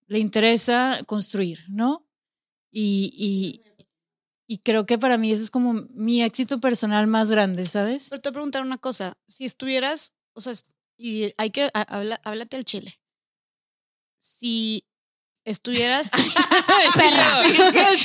le 0.06 0.18
interesa 0.18 1.00
construir, 1.04 1.64
¿no? 1.68 2.05
Y, 2.70 3.12
y, 3.16 3.60
y 4.46 4.58
creo 4.58 4.86
que 4.86 4.98
para 4.98 5.18
mí 5.18 5.32
eso 5.32 5.42
es 5.44 5.50
como 5.50 5.74
mi 5.90 6.22
éxito 6.22 6.60
personal 6.60 7.06
más 7.06 7.30
grande, 7.30 7.66
¿sabes? 7.66 8.08
Pero 8.10 8.22
te 8.22 8.28
voy 8.30 8.32
a 8.32 8.34
preguntar 8.34 8.62
una 8.62 8.78
cosa. 8.78 9.14
Si 9.28 9.44
estuvieras, 9.44 10.14
o 10.34 10.40
sea, 10.40 10.54
y 10.98 11.32
hay 11.38 11.50
que, 11.50 11.70
ha- 11.74 11.82
habla, 11.82 12.20
háblate 12.24 12.56
al 12.56 12.64
chile. 12.64 13.00
Si 14.18 14.85
estuvieras... 15.46 16.10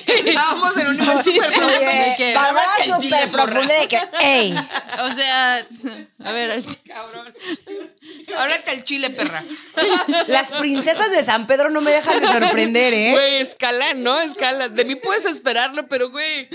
Estábamos 0.08 0.78
en 0.78 0.88
un 0.88 0.98
nivel 0.98 1.24
súper 1.24 1.52
profundo 1.52 1.92
de 1.92 2.14
que- 2.18 2.34
el 2.34 3.02
súper 3.02 3.32
porra. 3.32 3.46
profunda 3.46 3.74
de 3.76 3.88
que, 3.88 4.00
ey, 4.22 4.56
O 5.00 5.10
sea, 5.10 5.66
a 6.24 6.32
ver, 6.32 6.64
Cabrón. 6.88 7.34
Háblate 8.38 8.72
al 8.72 8.84
chile, 8.84 9.10
perra. 9.10 9.44
las 10.28 10.52
princesas 10.52 11.12
de 11.12 11.24
San 11.24 11.48
Pedro 11.48 11.70
no 11.70 11.82
me 11.82 11.92
dejan 11.92 12.20
de 12.22 12.28
sorprender, 12.28 12.94
¿eh? 12.94 13.12
Güey, 13.12 13.36
escala, 13.42 13.94
¿no? 13.96 14.20
Escala. 14.20 14.70
De 14.70 14.86
mí 14.86 14.96
puedes 14.96 15.26
esperarlo, 15.26 15.88
pero, 15.88 16.10
güey. 16.12 16.48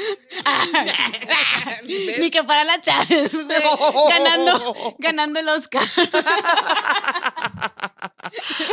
Ni 2.18 2.30
que 2.30 2.44
para 2.44 2.64
la 2.64 2.80
Chávez, 2.80 3.30
güey, 3.32 3.62
ganando, 4.08 4.96
ganando 4.98 5.40
el 5.40 5.48
Oscar. 5.48 5.82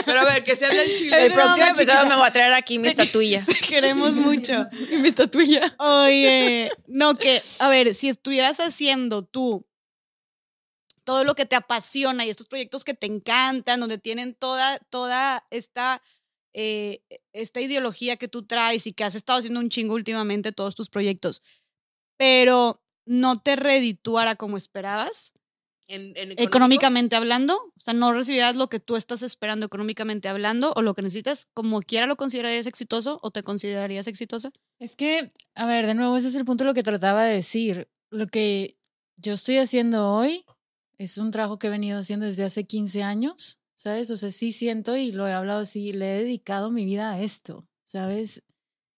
Pero 0.06 0.22
a 0.22 0.26
ver, 0.26 0.44
que 0.44 0.56
se 0.56 0.66
hable 0.66 0.84
el 0.84 0.98
chile. 0.98 1.26
El 1.26 1.32
próximo 1.32 1.68
episodio 1.68 2.00
chiquita. 2.00 2.06
me 2.06 2.16
voy 2.16 2.28
a 2.28 2.32
traer 2.32 2.54
aquí 2.54 2.80
mi 2.80 2.88
estatuilla. 2.88 3.46
Te 3.46 3.56
queremos 3.56 4.14
mucho. 4.14 4.68
mi 4.92 5.08
estatuilla. 5.08 5.62
Oye, 5.80 6.70
no, 6.88 7.18
que, 7.18 7.42
a 7.60 7.70
ver, 7.70 7.94
si 7.94 8.10
estuvieras 8.10 8.60
haciendo 8.60 9.24
tú 9.24 9.66
todo 11.04 11.24
lo 11.24 11.36
que 11.36 11.46
te 11.46 11.56
apasiona 11.56 12.26
y 12.26 12.30
estos 12.30 12.48
proyectos 12.48 12.84
que 12.84 12.94
te 12.94 13.08
encantan, 13.08 13.80
donde 13.80 13.98
tienen 13.98 14.34
toda, 14.34 14.80
toda 14.90 15.46
esta, 15.50 16.02
eh, 16.54 17.04
esta 17.34 17.62
ideología 17.62 18.16
que 18.18 18.28
tú 18.28 18.46
traes 18.46 18.88
y 18.88 18.94
que 18.94 19.04
has 19.04 19.16
estado 19.16 19.40
haciendo 19.40 19.60
un 19.60 19.70
chingo 19.70 19.96
últimamente 19.96 20.52
todos 20.52 20.76
tus 20.76 20.90
proyectos, 20.90 21.44
pero 22.18 22.82
no 23.06 23.40
te 23.40 23.56
redituara 23.56 24.36
como 24.36 24.58
esperabas, 24.58 25.34
En- 25.88 26.08
en 26.16 26.32
económico, 26.32 26.44
económicamente 26.44 27.16
hablando, 27.16 27.56
o 27.56 27.80
sea, 27.80 27.94
no 27.94 28.14
recibirás 28.14 28.56
lo 28.56 28.70
que 28.70 28.80
tú 28.80 28.96
estás 28.96 29.22
esperando 29.22 29.66
económicamente 29.66 30.30
hablando 30.30 30.72
o 30.76 30.82
lo 30.82 30.94
que 30.94 31.02
necesitas, 31.02 31.48
como 31.54 31.82
quiera 31.82 32.08
lo 32.08 32.16
considerarías 32.16 32.68
exitoso 32.68 33.20
o 33.22 33.32
te 33.32 33.44
considerarías 33.44 34.08
exitosa. 34.08 34.52
Es 34.80 34.96
que, 34.96 35.32
a 35.56 35.66
ver, 35.66 35.86
de 35.86 35.94
nuevo, 35.94 36.16
ese 36.16 36.30
es 36.30 36.36
el 36.36 36.46
punto 36.46 36.64
de 36.64 36.70
lo 36.70 36.74
que 36.74 36.84
trataba 36.84 37.24
de 37.26 37.36
decir. 37.36 37.90
Lo 38.10 38.28
que 38.28 38.78
yo 39.18 39.34
estoy 39.34 39.58
haciendo 39.58 40.10
hoy 40.10 40.46
es 40.98 41.18
un 41.18 41.32
trabajo 41.32 41.60
que 41.60 41.68
he 41.68 41.72
venido 41.72 42.00
haciendo 42.00 42.26
desde 42.26 42.46
hace 42.46 42.64
15 42.66 43.04
años, 43.04 43.60
¿sabes? 43.76 44.10
O 44.10 44.18
sea, 44.18 44.32
sí 44.32 44.52
siento 44.54 44.96
y 44.96 45.12
lo 45.12 45.28
he 45.28 45.34
hablado 45.34 45.62
así, 45.62 45.92
le 45.92 46.16
he 46.16 46.20
dedicado 46.24 46.72
mi 46.72 46.86
vida 46.86 47.12
a 47.12 47.22
esto, 47.22 47.68
¿sabes? 47.86 48.44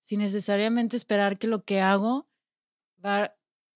Sin 0.02 0.20
necesariamente 0.20 0.96
esperar 0.98 1.40
que 1.40 1.48
lo 1.48 1.64
que 1.64 1.82
hago 1.82 2.28
va 3.04 3.35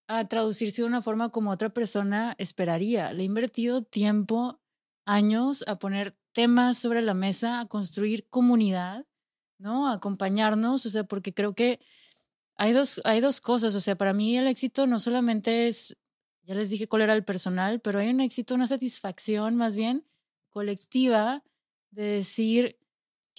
a 0.09 0.27
traducirse 0.27 0.81
de 0.81 0.87
una 0.87 1.03
forma 1.03 1.29
como 1.29 1.51
otra 1.51 1.69
persona 1.69 2.33
esperaría. 2.39 3.13
Le 3.13 3.21
he 3.21 3.25
invertido 3.25 3.83
tiempo, 3.83 4.59
años 5.05 5.63
a 5.67 5.77
poner 5.77 6.17
temas 6.31 6.79
sobre 6.79 7.03
la 7.03 7.13
mesa, 7.13 7.59
a 7.59 7.67
construir 7.67 8.27
comunidad, 8.27 9.05
¿no? 9.59 9.87
A 9.87 9.93
acompañarnos, 9.93 10.87
o 10.87 10.89
sea, 10.89 11.03
porque 11.03 11.35
creo 11.35 11.53
que 11.53 11.79
hay 12.55 12.73
dos, 12.73 13.01
hay 13.05 13.21
dos 13.21 13.39
cosas, 13.39 13.75
o 13.75 13.81
sea, 13.81 13.95
para 13.95 14.13
mí 14.13 14.35
el 14.35 14.47
éxito 14.47 14.87
no 14.87 14.99
solamente 14.99 15.67
es, 15.67 15.95
ya 16.41 16.55
les 16.55 16.71
dije 16.71 16.87
cuál 16.87 17.03
era 17.03 17.13
el 17.13 17.23
personal, 17.23 17.79
pero 17.79 17.99
hay 17.99 18.09
un 18.09 18.19
éxito, 18.19 18.55
una 18.55 18.65
satisfacción 18.65 19.57
más 19.57 19.75
bien 19.75 20.07
colectiva 20.49 21.43
de 21.91 22.03
decir, 22.03 22.78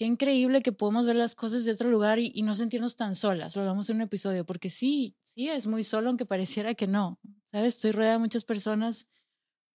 qué 0.00 0.06
increíble 0.06 0.62
que 0.62 0.72
podemos 0.72 1.04
ver 1.04 1.16
las 1.16 1.34
cosas 1.34 1.66
de 1.66 1.72
otro 1.72 1.90
lugar 1.90 2.18
y, 2.18 2.40
no 2.40 2.54
sentirnos 2.54 2.96
tan 2.96 3.14
solas. 3.14 3.54
Lo 3.54 3.60
hablamos 3.60 3.90
en 3.90 3.96
un 3.96 4.02
episodio, 4.02 4.46
porque 4.46 4.70
sí, 4.70 5.14
sí, 5.22 5.50
es 5.50 5.66
muy 5.66 5.84
solo, 5.84 6.08
aunque 6.08 6.24
pareciera 6.24 6.72
que 6.72 6.86
no. 6.86 7.20
¿Sabes? 7.52 7.74
Estoy 7.74 7.92
rodeada 7.92 8.14
de 8.14 8.20
muchas 8.20 8.44
personas, 8.44 9.08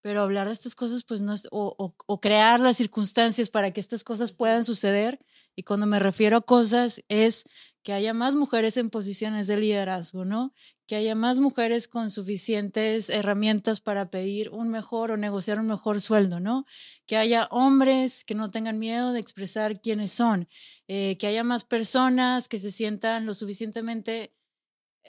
pero 0.01 0.22
hablar 0.22 0.48
de 0.48 0.53
estas 0.53 0.74
cosas, 0.74 1.03
pues 1.03 1.22
no 1.22 1.32
es, 1.32 1.48
o 1.51 2.20
crear 2.22 2.60
las 2.60 2.75
circunstancias 2.75 3.51
para 3.51 3.70
que 3.70 3.79
estas 3.79 4.03
cosas 4.03 4.32
puedan 4.32 4.65
suceder. 4.65 5.20
Y 5.55 5.62
cuando 5.62 5.86
me 5.86 6.00
refiero 6.00 6.38
a 6.38 6.41
cosas, 6.41 7.03
es 7.08 7.44
que 7.86 7.94
haya 7.94 8.15
más 8.15 8.34
mujeres 8.34 8.77
en 8.77 8.89
posiciones 8.89 9.46
de 9.46 9.58
liderazgo, 9.58 10.25
¿no? 10.25 10.56
Que 10.88 10.96
haya 10.96 11.13
más 11.13 11.39
mujeres 11.39 11.88
con 11.88 12.10
suficientes 12.10 13.12
herramientas 13.12 13.80
para 13.80 14.10
pedir 14.10 14.50
un 14.50 14.70
mejor 14.70 15.12
o 15.12 15.18
negociar 15.18 15.60
un 15.60 15.68
mejor 15.68 16.01
sueldo, 16.01 16.39
¿no? 16.39 16.65
Que 17.06 17.15
haya 17.15 17.48
hombres 17.51 18.25
que 18.25 18.34
no 18.34 18.50
tengan 18.50 18.80
miedo 18.80 19.13
de 19.13 19.20
expresar 19.20 19.82
quiénes 19.82 20.12
son, 20.12 20.50
eh, 20.88 21.15
que 21.20 21.27
haya 21.27 21.44
más 21.44 21.63
personas 21.63 22.50
que 22.50 22.58
se 22.58 22.72
sientan 22.72 23.27
lo 23.27 23.36
suficientemente 23.36 24.34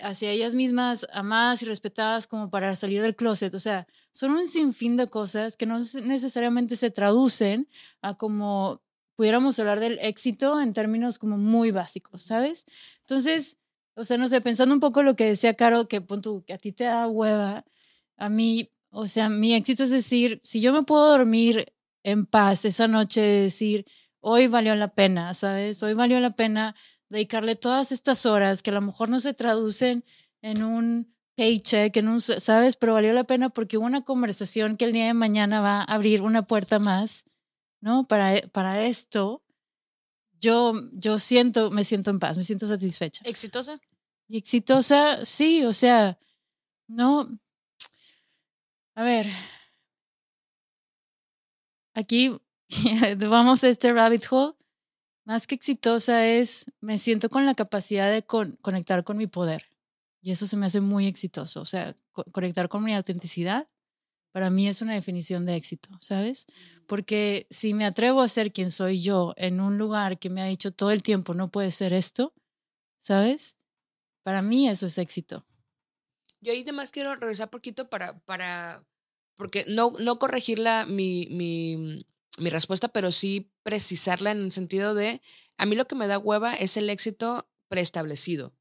hacia 0.03 0.31
ellas 0.31 0.55
mismas 0.55 1.07
amadas 1.15 1.63
y 1.63 1.65
respetadas 1.65 2.27
como 2.27 2.51
para 2.51 2.77
salir 2.77 3.01
del 3.01 3.17
closet. 3.17 3.55
O 3.55 3.61
sea, 3.61 3.87
son 4.13 4.33
un 4.33 4.51
sinfín 4.51 4.99
de 4.99 5.07
cosas 5.07 5.57
que 5.57 5.65
no 5.65 5.79
necesariamente 5.79 6.77
se 6.77 6.91
traducen 6.91 7.71
a 8.03 8.19
como 8.19 8.83
pudiéramos 9.17 9.59
hablar 9.59 9.81
del 9.81 9.99
éxito 10.01 10.61
en 10.61 10.73
términos 10.73 11.19
como 11.19 11.39
muy 11.39 11.71
básicos, 11.71 12.23
¿sabes? 12.23 12.67
Entonces, 13.01 13.59
o 13.95 14.05
sea, 14.05 14.19
no 14.19 14.29
sé, 14.29 14.41
pensando 14.41 14.75
un 14.75 14.81
poco 14.81 15.03
lo 15.03 15.17
que 15.17 15.25
decía 15.25 15.55
Caro, 15.55 15.89
que 15.89 16.01
pon 16.01 16.21
tú, 16.23 16.45
que 16.45 16.53
a 16.53 16.59
ti 16.59 16.73
te 16.73 16.85
da 16.85 17.09
hueva, 17.09 17.65
a 18.17 18.29
mí, 18.29 18.71
o 18.91 19.07
sea, 19.07 19.29
mi 19.29 19.55
éxito 19.55 19.85
es 19.85 19.91
decir, 19.91 20.41
si 20.45 20.61
yo 20.61 20.73
me 20.73 20.83
puedo 20.83 21.09
dormir 21.11 21.73
en 22.05 22.27
paz 22.27 22.65
esa 22.65 22.89
noche, 22.89 23.21
decir, 23.21 23.87
hoy 24.21 24.47
valió 24.47 24.75
la 24.77 24.95
pena, 24.95 25.35
¿sabes? 25.35 25.83
Hoy 25.83 25.95
valió 25.95 26.21
la 26.21 26.37
pena 26.37 26.77
dedicarle 27.09 27.57
todas 27.57 27.93
estas 27.93 28.27
horas 28.27 28.63
que 28.63 28.71
a 28.71 28.75
lo 28.75 28.81
mejor 28.81 29.09
no 29.09 29.21
se 29.21 29.35
traducen 29.35 30.05
en 30.43 30.63
un 30.63 31.15
paycheck, 31.37 31.97
en 31.97 32.09
un, 32.09 32.21
¿sabes? 32.21 32.77
Pero 32.77 32.95
valió 32.95 33.13
la 33.13 33.25
pena 33.25 33.49
porque 33.51 33.79
hubo 33.79 33.87
una 33.87 34.05
conversación 34.05 34.77
que 34.77 34.85
el 34.85 34.93
día 34.93 35.07
de 35.07 35.15
mañana 35.15 35.61
va 35.61 35.81
a 35.81 35.85
abrir 35.85 36.23
una 36.23 36.47
puerta 36.47 36.79
más, 36.79 37.25
¿no? 37.87 38.05
Para, 38.09 38.41
para 38.49 38.85
esto, 38.85 39.45
yo, 40.41 40.75
yo 40.93 41.21
siento, 41.21 41.71
me 41.71 41.85
siento 41.85 42.11
en 42.11 42.19
paz, 42.19 42.37
me 42.37 42.43
siento 42.43 42.67
satisfecha. 42.67 43.23
¿Exitosa? 43.25 43.81
Y 44.27 44.39
exitosa, 44.39 45.25
sí, 45.25 45.65
o 45.65 45.73
sea, 45.73 46.19
no. 46.89 47.39
A 48.97 49.05
ver, 49.05 49.27
aquí 51.95 52.37
vamos 53.29 53.63
a 53.63 53.69
este 53.69 53.93
rabbit 53.93 54.25
hole. 54.31 54.57
Más 55.25 55.47
que 55.47 55.55
exitosa 55.55 56.27
es, 56.27 56.67
me 56.81 56.99
siento 56.99 57.31
con 57.31 57.47
la 57.47 57.55
capacidad 57.55 58.11
de 58.11 58.25
con, 58.25 58.57
conectar 58.63 59.05
con 59.05 59.17
mi 59.17 59.29
poder. 59.29 59.65
Y 60.23 60.33
eso 60.33 60.49
se 60.49 60.57
me 60.57 60.67
hace 60.67 60.81
muy 60.81 61.07
exitoso. 61.07 61.61
O 61.61 61.67
sea, 61.67 61.97
co 62.11 62.25
conectar 62.33 62.69
con 62.69 62.83
mi 62.83 62.97
autenticidad, 62.97 63.69
para 64.37 64.51
mí 64.51 64.69
es 64.69 64.83
una 64.83 64.93
definición 64.93 65.47
de 65.47 65.57
éxito, 65.57 65.89
¿sabes? 65.99 66.45
Porque 66.87 67.47
si 67.49 67.73
me 67.73 67.87
atrevo 67.87 68.21
a 68.21 68.29
ser 68.29 68.53
quien 68.53 68.71
soy 68.71 69.01
yo 69.01 69.33
en 69.39 69.63
un 69.63 69.79
lugar 69.79 70.19
que 70.19 70.29
me 70.29 70.43
ha 70.43 70.45
dicho 70.45 70.73
todo 70.73 70.91
el 70.91 71.03
tiempo, 71.03 71.33
no 71.33 71.51
puede 71.51 71.71
ser 71.71 71.95
esto, 71.95 72.35
¿sabes? 72.99 73.57
Para 74.25 74.43
mí 74.43 74.69
eso 74.69 74.85
es 74.85 74.99
éxito. 74.99 75.47
Yo 76.43 76.53
ahí 76.53 76.61
además 76.61 76.91
quiero 76.91 77.15
regresar 77.15 77.49
poquito 77.49 77.89
para, 77.89 78.19
para 78.27 78.87
porque 79.37 79.65
no, 79.69 79.95
no 80.01 80.19
corregirla 80.19 80.85
mi, 80.85 81.29
mi, 81.31 82.05
mi 82.37 82.51
respuesta, 82.51 82.89
pero 82.89 83.13
sí 83.13 83.51
precisarla 83.63 84.33
en 84.33 84.43
el 84.43 84.53
sentido 84.53 84.95
de, 84.95 85.23
a 85.57 85.65
mí 85.65 85.77
lo 85.77 85.87
que 85.87 85.95
me 85.95 86.09
da 86.09 86.19
hueva 86.19 86.53
es 86.53 86.77
el 86.77 86.91
éxito 86.91 87.49
preestablecido. 87.69 88.53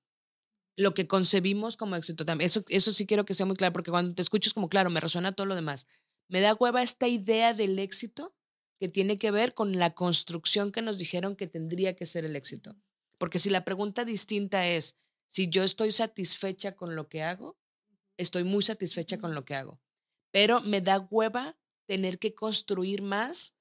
Lo 0.77 0.93
que 0.93 1.07
concebimos 1.07 1.77
como 1.77 1.95
éxito 1.95 2.25
también. 2.25 2.45
Eso, 2.45 2.63
eso 2.67 2.91
sí 2.91 3.05
quiero 3.05 3.25
que 3.25 3.33
sea 3.33 3.45
muy 3.45 3.55
claro, 3.55 3.73
porque 3.73 3.91
cuando 3.91 4.13
te 4.13 4.21
escucho 4.21 4.49
es 4.49 4.53
como, 4.53 4.67
claro, 4.67 4.89
me 4.89 4.99
resuena 4.99 5.31
todo 5.31 5.45
lo 5.45 5.55
demás. 5.55 5.87
Me 6.27 6.41
da 6.41 6.53
hueva 6.53 6.83
esta 6.83 7.07
idea 7.07 7.53
del 7.53 7.79
éxito 7.79 8.35
que 8.79 8.89
tiene 8.89 9.17
que 9.17 9.31
ver 9.31 9.53
con 9.53 9.77
la 9.79 9.93
construcción 9.93 10.71
que 10.71 10.81
nos 10.81 10.97
dijeron 10.97 11.35
que 11.35 11.47
tendría 11.47 11.95
que 11.95 12.05
ser 12.05 12.25
el 12.25 12.35
éxito. 12.35 12.75
Porque 13.17 13.39
si 13.39 13.49
la 13.49 13.63
pregunta 13.63 14.03
distinta 14.03 14.67
es, 14.67 14.97
si 15.27 15.49
yo 15.49 15.63
estoy 15.63 15.91
satisfecha 15.91 16.75
con 16.75 16.95
lo 16.95 17.07
que 17.07 17.23
hago, 17.23 17.57
estoy 18.17 18.43
muy 18.43 18.63
satisfecha 18.63 19.17
con 19.17 19.33
lo 19.33 19.45
que 19.45 19.55
hago. 19.55 19.79
Pero 20.31 20.61
me 20.61 20.81
da 20.81 20.99
hueva 21.09 21.57
tener 21.85 22.19
que 22.19 22.33
construir 22.33 23.01
más 23.01 23.55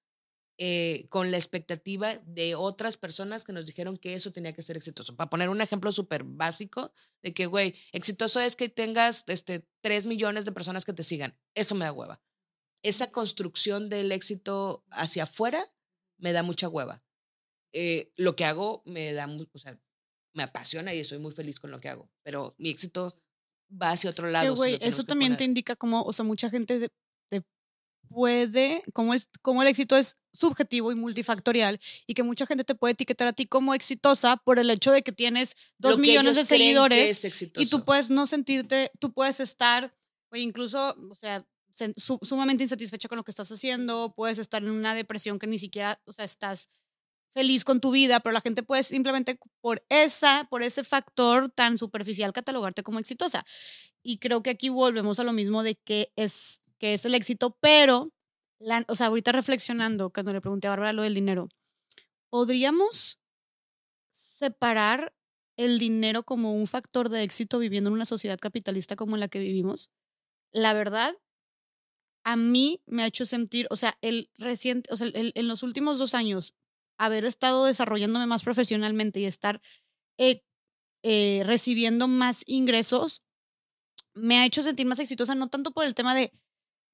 eh, 0.56 1.06
con 1.08 1.32
la 1.32 1.36
expectativa 1.36 2.16
de 2.18 2.54
otras 2.54 2.96
personas 2.96 3.44
que 3.44 3.52
nos 3.52 3.66
dijeron 3.66 3.96
que 3.96 4.14
eso 4.14 4.32
tenía 4.32 4.52
que 4.52 4.62
ser 4.62 4.76
exitoso. 4.76 5.16
Para 5.16 5.28
poner 5.28 5.48
un 5.48 5.60
ejemplo 5.60 5.90
súper 5.90 6.22
básico 6.22 6.92
de 7.22 7.34
que, 7.34 7.46
güey, 7.46 7.74
exitoso 7.90 8.38
es 8.38 8.54
que 8.54 8.68
tengas 8.68 9.24
este, 9.26 9.66
3 9.80 10.06
millones 10.06 10.44
de 10.44 10.52
personas 10.52 10.84
que 10.84 10.92
te 10.92 11.02
sigan. 11.02 11.36
Eso 11.54 11.74
me 11.74 11.84
da 11.84 11.92
hueva. 11.92 12.22
Esa 12.84 13.10
construcción 13.10 13.88
del 13.88 14.12
éxito 14.12 14.84
hacia 14.90 15.24
afuera 15.24 15.64
me 16.18 16.32
da 16.32 16.44
mucha 16.44 16.68
hueva. 16.68 17.02
Eh, 17.72 18.12
lo 18.16 18.36
que 18.36 18.44
hago 18.44 18.82
me 18.86 19.12
da, 19.12 19.26
o 19.26 19.58
sea, 19.58 19.76
me 20.34 20.44
apasiona 20.44 20.94
y 20.94 21.00
estoy 21.00 21.18
muy 21.18 21.32
feliz 21.32 21.58
con 21.58 21.72
lo 21.72 21.80
que 21.80 21.88
hago, 21.88 22.08
pero 22.22 22.54
mi 22.58 22.70
éxito 22.70 23.20
va 23.70 23.90
hacia 23.90 24.10
otro 24.10 24.28
lado. 24.28 24.52
si 24.52 24.56
güey, 24.56 24.78
eso 24.80 25.02
también 25.02 25.36
te 25.36 25.42
indica 25.42 25.74
cómo, 25.74 26.02
o 26.02 26.12
sea, 26.12 26.24
mucha 26.24 26.50
gente 26.50 26.88
puede, 28.14 28.82
cómo 28.92 29.14
el, 29.14 29.22
cómo 29.42 29.62
el 29.62 29.68
éxito 29.68 29.96
es 29.96 30.16
subjetivo 30.32 30.92
y 30.92 30.94
multifactorial 30.94 31.80
y 32.06 32.14
que 32.14 32.22
mucha 32.22 32.46
gente 32.46 32.64
te 32.64 32.74
puede 32.74 32.92
etiquetar 32.92 33.28
a 33.28 33.32
ti 33.32 33.46
como 33.46 33.74
exitosa 33.74 34.36
por 34.36 34.58
el 34.58 34.70
hecho 34.70 34.92
de 34.92 35.02
que 35.02 35.12
tienes 35.12 35.56
dos 35.78 35.92
Lo 35.92 35.98
millones 35.98 36.36
de 36.36 36.44
seguidores 36.44 37.24
es 37.24 37.42
y 37.56 37.66
tú 37.66 37.84
puedes 37.84 38.10
no 38.10 38.26
sentirte, 38.26 38.90
tú 38.98 39.12
puedes 39.12 39.40
estar, 39.40 39.94
o 40.30 40.36
incluso, 40.36 40.96
o 41.10 41.14
sea, 41.14 41.44
sumamente 41.96 42.62
insatisfecha 42.62 43.08
con 43.08 43.16
lo 43.16 43.24
que 43.24 43.32
estás 43.32 43.50
haciendo, 43.50 44.14
puedes 44.16 44.38
estar 44.38 44.62
en 44.62 44.70
una 44.70 44.94
depresión 44.94 45.38
que 45.38 45.46
ni 45.46 45.58
siquiera, 45.58 46.00
o 46.06 46.12
sea, 46.12 46.24
estás 46.24 46.68
feliz 47.34 47.64
con 47.64 47.80
tu 47.80 47.90
vida, 47.90 48.20
pero 48.20 48.32
la 48.32 48.40
gente 48.40 48.62
puede 48.62 48.84
simplemente 48.84 49.38
por 49.60 49.84
esa, 49.88 50.46
por 50.48 50.62
ese 50.62 50.84
factor 50.84 51.48
tan 51.50 51.76
superficial 51.78 52.32
catalogarte 52.32 52.84
como 52.84 53.00
exitosa. 53.00 53.44
Y 54.02 54.18
creo 54.18 54.42
que 54.42 54.50
aquí 54.50 54.68
volvemos 54.68 55.18
a 55.18 55.24
lo 55.24 55.32
mismo 55.32 55.62
de 55.62 55.74
que 55.74 56.12
es, 56.14 56.62
es 56.92 57.04
el 57.04 57.14
éxito, 57.14 57.56
pero, 57.60 58.12
o 58.88 58.94
sea, 58.94 59.06
ahorita 59.08 59.32
reflexionando, 59.32 60.10
cuando 60.10 60.32
le 60.32 60.40
pregunté 60.40 60.66
a 60.68 60.70
Bárbara 60.70 60.92
lo 60.92 61.02
del 61.02 61.14
dinero, 61.14 61.48
¿podríamos 62.30 63.20
separar 64.10 65.14
el 65.56 65.78
dinero 65.78 66.24
como 66.24 66.54
un 66.54 66.66
factor 66.66 67.08
de 67.08 67.22
éxito 67.22 67.58
viviendo 67.58 67.88
en 67.90 67.94
una 67.94 68.06
sociedad 68.06 68.38
capitalista 68.38 68.96
como 68.96 69.16
la 69.16 69.28
que 69.28 69.38
vivimos? 69.40 69.90
La 70.52 70.74
verdad, 70.74 71.14
a 72.24 72.36
mí 72.36 72.80
me 72.86 73.02
ha 73.02 73.06
hecho 73.06 73.26
sentir, 73.26 73.66
o 73.70 73.76
sea, 73.76 73.98
el 74.00 74.30
reciente, 74.38 74.92
o 74.92 74.96
sea, 74.96 75.08
el- 75.08 75.32
en 75.34 75.48
los 75.48 75.62
últimos 75.62 75.98
dos 75.98 76.14
años, 76.14 76.54
haber 76.98 77.24
estado 77.24 77.64
desarrollándome 77.66 78.26
más 78.26 78.42
profesionalmente 78.42 79.20
y 79.20 79.26
estar 79.26 79.60
eh, 80.18 80.42
eh, 81.04 81.42
recibiendo 81.46 82.08
más 82.08 82.44
ingresos, 82.46 83.24
me 84.14 84.38
ha 84.38 84.46
hecho 84.46 84.62
sentir 84.62 84.86
más 84.86 84.98
exitosa, 85.00 85.34
no 85.34 85.48
tanto 85.48 85.72
por 85.72 85.84
el 85.86 85.94
tema 85.94 86.14
de 86.14 86.32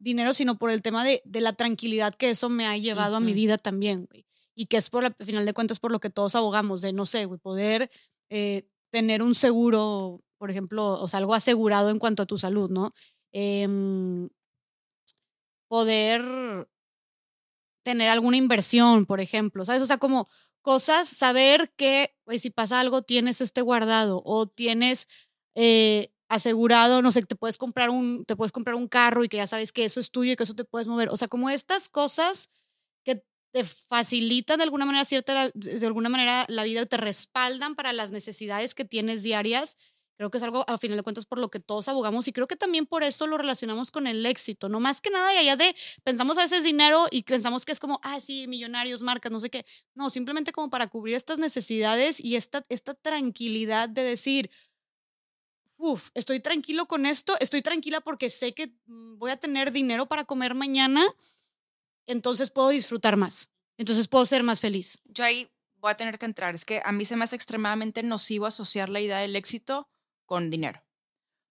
dinero, 0.00 0.35
sino 0.35 0.59
por 0.59 0.71
el 0.71 0.83
tema 0.83 1.04
de, 1.04 1.23
de 1.25 1.40
la 1.40 1.52
tranquilidad 1.52 2.14
que 2.14 2.30
eso 2.30 2.49
me 2.49 2.66
ha 2.66 2.76
llevado 2.76 3.16
a 3.16 3.21
mi 3.21 3.33
vida 3.35 3.57
también, 3.59 4.07
güey. 4.11 4.26
Y 4.57 4.66
que 4.66 4.76
es 4.78 4.90
por, 4.90 5.04
la- 5.04 5.14
al 5.19 5.26
final 5.26 5.47
de 5.47 5.54
cuentas, 5.54 5.78
por 5.78 5.92
lo 5.92 6.00
que 6.00 6.11
todos 6.11 6.35
abogamos, 6.35 6.83
de, 6.83 6.92
no 6.92 7.07
sé, 7.07 7.25
güey, 7.26 7.38
poder 7.38 7.90
eh, 8.30 8.64
tener 8.90 9.23
un 9.23 9.35
seguro, 9.37 10.21
por 10.38 10.50
ejemplo, 10.50 11.00
o 11.00 11.07
sea, 11.09 11.19
algo 11.19 11.35
asegurado 11.35 11.90
en 11.90 11.99
cuanto 11.99 12.23
a 12.25 12.26
tu 12.26 12.37
salud, 12.38 12.71
¿no? 12.71 12.92
Em, 13.33 14.28
poder 15.69 16.66
tener 17.85 18.09
alguna 18.09 18.37
inversión, 18.37 19.07
por 19.07 19.21
ejemplo, 19.21 19.64
¿sabes? 19.64 19.83
O 19.83 19.87
sea, 19.87 19.99
como 19.99 20.28
cosas, 20.62 21.09
saber 21.09 21.73
que 21.76 22.14
güey, 22.26 22.38
si 22.38 22.50
pasa 22.50 22.80
algo 22.80 23.02
tienes 23.02 23.40
este 23.40 23.62
guardado 23.62 24.23
o 24.26 24.47
tienes 24.47 25.09
eh, 25.54 26.12
asegurado, 26.30 27.02
no 27.02 27.12
sé, 27.12 27.22
te 27.22 27.34
puedes 27.37 27.58
comprar 27.58 27.90
un, 27.90 28.25
te 28.25 28.37
puedes 28.37 28.52
comprar 28.52 28.76
un 28.76 28.88
carro 28.88 29.25
y 29.25 29.28
que 29.28 29.38
ya 29.38 29.49
sabes 29.49 29.72
que 29.72 29.84
eso 29.84 30.00
es 30.00 30.10
tuyo 30.10 30.32
y 30.32 30.37
que 30.37 30.44
eso 30.44 30.54
te 30.54 30.64
puedes 30.64 30.87
mover. 30.88 31.10
O 31.10 31.16
sea, 31.16 31.28
como 31.28 31.50
estas 31.50 31.88
cosas 31.88 32.49
que 33.04 33.25
te 33.52 33.64
facilitan 33.64 34.58
de 34.58 34.64
alguna 34.64 34.86
manera 34.86 35.04
cierta, 35.04 35.50
de 35.54 35.86
alguna 35.86 36.08
manera 36.08 36.47
la 36.49 36.64
vida, 36.64 36.86
te 36.86 36.97
respaldan 36.97 37.75
para 37.75 37.93
las 37.93 38.12
necesidades 38.12 38.75
que 38.75 38.84
tienes 38.84 39.25
diarias. 39.25 39.76
Creo 40.19 40.30
que 40.30 40.38
es 40.38 40.45
algo, 40.45 40.64
al 40.69 40.78
final 40.78 40.99
de 40.99 41.02
cuentas, 41.02 41.26
por 41.26 41.38
lo 41.40 41.50
que 41.50 41.60
todos 41.60 41.88
abogamos 41.88 42.28
y 42.28 42.32
creo 42.32 42.47
que 42.47 42.54
también 42.54 42.86
por 42.86 43.02
eso 43.02 43.26
lo 43.26 43.38
relacionamos 43.38 43.90
con 43.90 44.06
el 44.06 44.25
éxito, 44.26 44.69
no 44.69 44.78
más 44.78 45.00
que 45.00 45.10
nada 45.10 45.30
de 45.30 45.38
allá 45.38 45.56
de, 45.56 45.75
pensamos 46.04 46.36
a 46.38 46.43
veces 46.43 46.62
dinero 46.62 47.06
y 47.10 47.23
pensamos 47.23 47.64
que 47.64 47.73
es 47.73 47.80
como, 47.80 48.00
ah, 48.04 48.21
sí, 48.21 48.47
millonarios, 48.47 49.02
marcas, 49.02 49.32
no 49.32 49.40
sé 49.40 49.49
qué. 49.50 49.64
No, 49.95 50.10
simplemente 50.10 50.52
como 50.52 50.71
para 50.71 50.88
cubrir 50.88 51.16
estas 51.16 51.38
necesidades 51.38 52.21
y 52.21 52.36
esta, 52.36 52.66
esta 52.69 52.95
tranquilidad 52.95 53.88
de 53.88 54.02
decir, 54.04 54.50
estoy 56.14 56.40
tranquilo 56.40 56.86
con 56.86 57.06
esto, 57.06 57.34
estoy 57.40 57.62
tranquila 57.62 58.00
porque 58.00 58.30
sé 58.30 58.54
que 58.54 58.69
mm, 58.86 59.19
voy 59.19 59.30
a 59.30 59.36
tener 59.36 59.73
dinero 59.73 60.06
para 60.06 60.25
comer 60.25 60.54
mañana, 60.54 61.02
entonces 62.06 62.50
puedo 62.50 62.69
disfrutar 62.71 63.16
más, 63.16 63.50
entonces 63.78 64.08
puedo 64.08 64.26
ser 64.26 64.43
más 64.43 64.60
feliz. 64.60 64.99
Yo 65.04 65.25
ahí 65.25 65.50
voy 65.80 65.90
a 65.90 65.97
tener 65.97 66.19
que 66.19 66.26
entrar. 66.26 66.54
Es 66.54 66.64
que 66.64 66.80
a 66.84 66.93
mí 66.93 67.04
se 67.04 67.16
me 67.16 67.25
hace 67.25 67.36
extremadamente 67.36 68.02
nocivo 68.02 68.47
asociar 68.47 68.88
la 68.88 69.00
idea 69.00 69.19
del 69.19 69.36
éxito 69.36 69.88
con 70.26 70.50
dinero. 70.50 70.84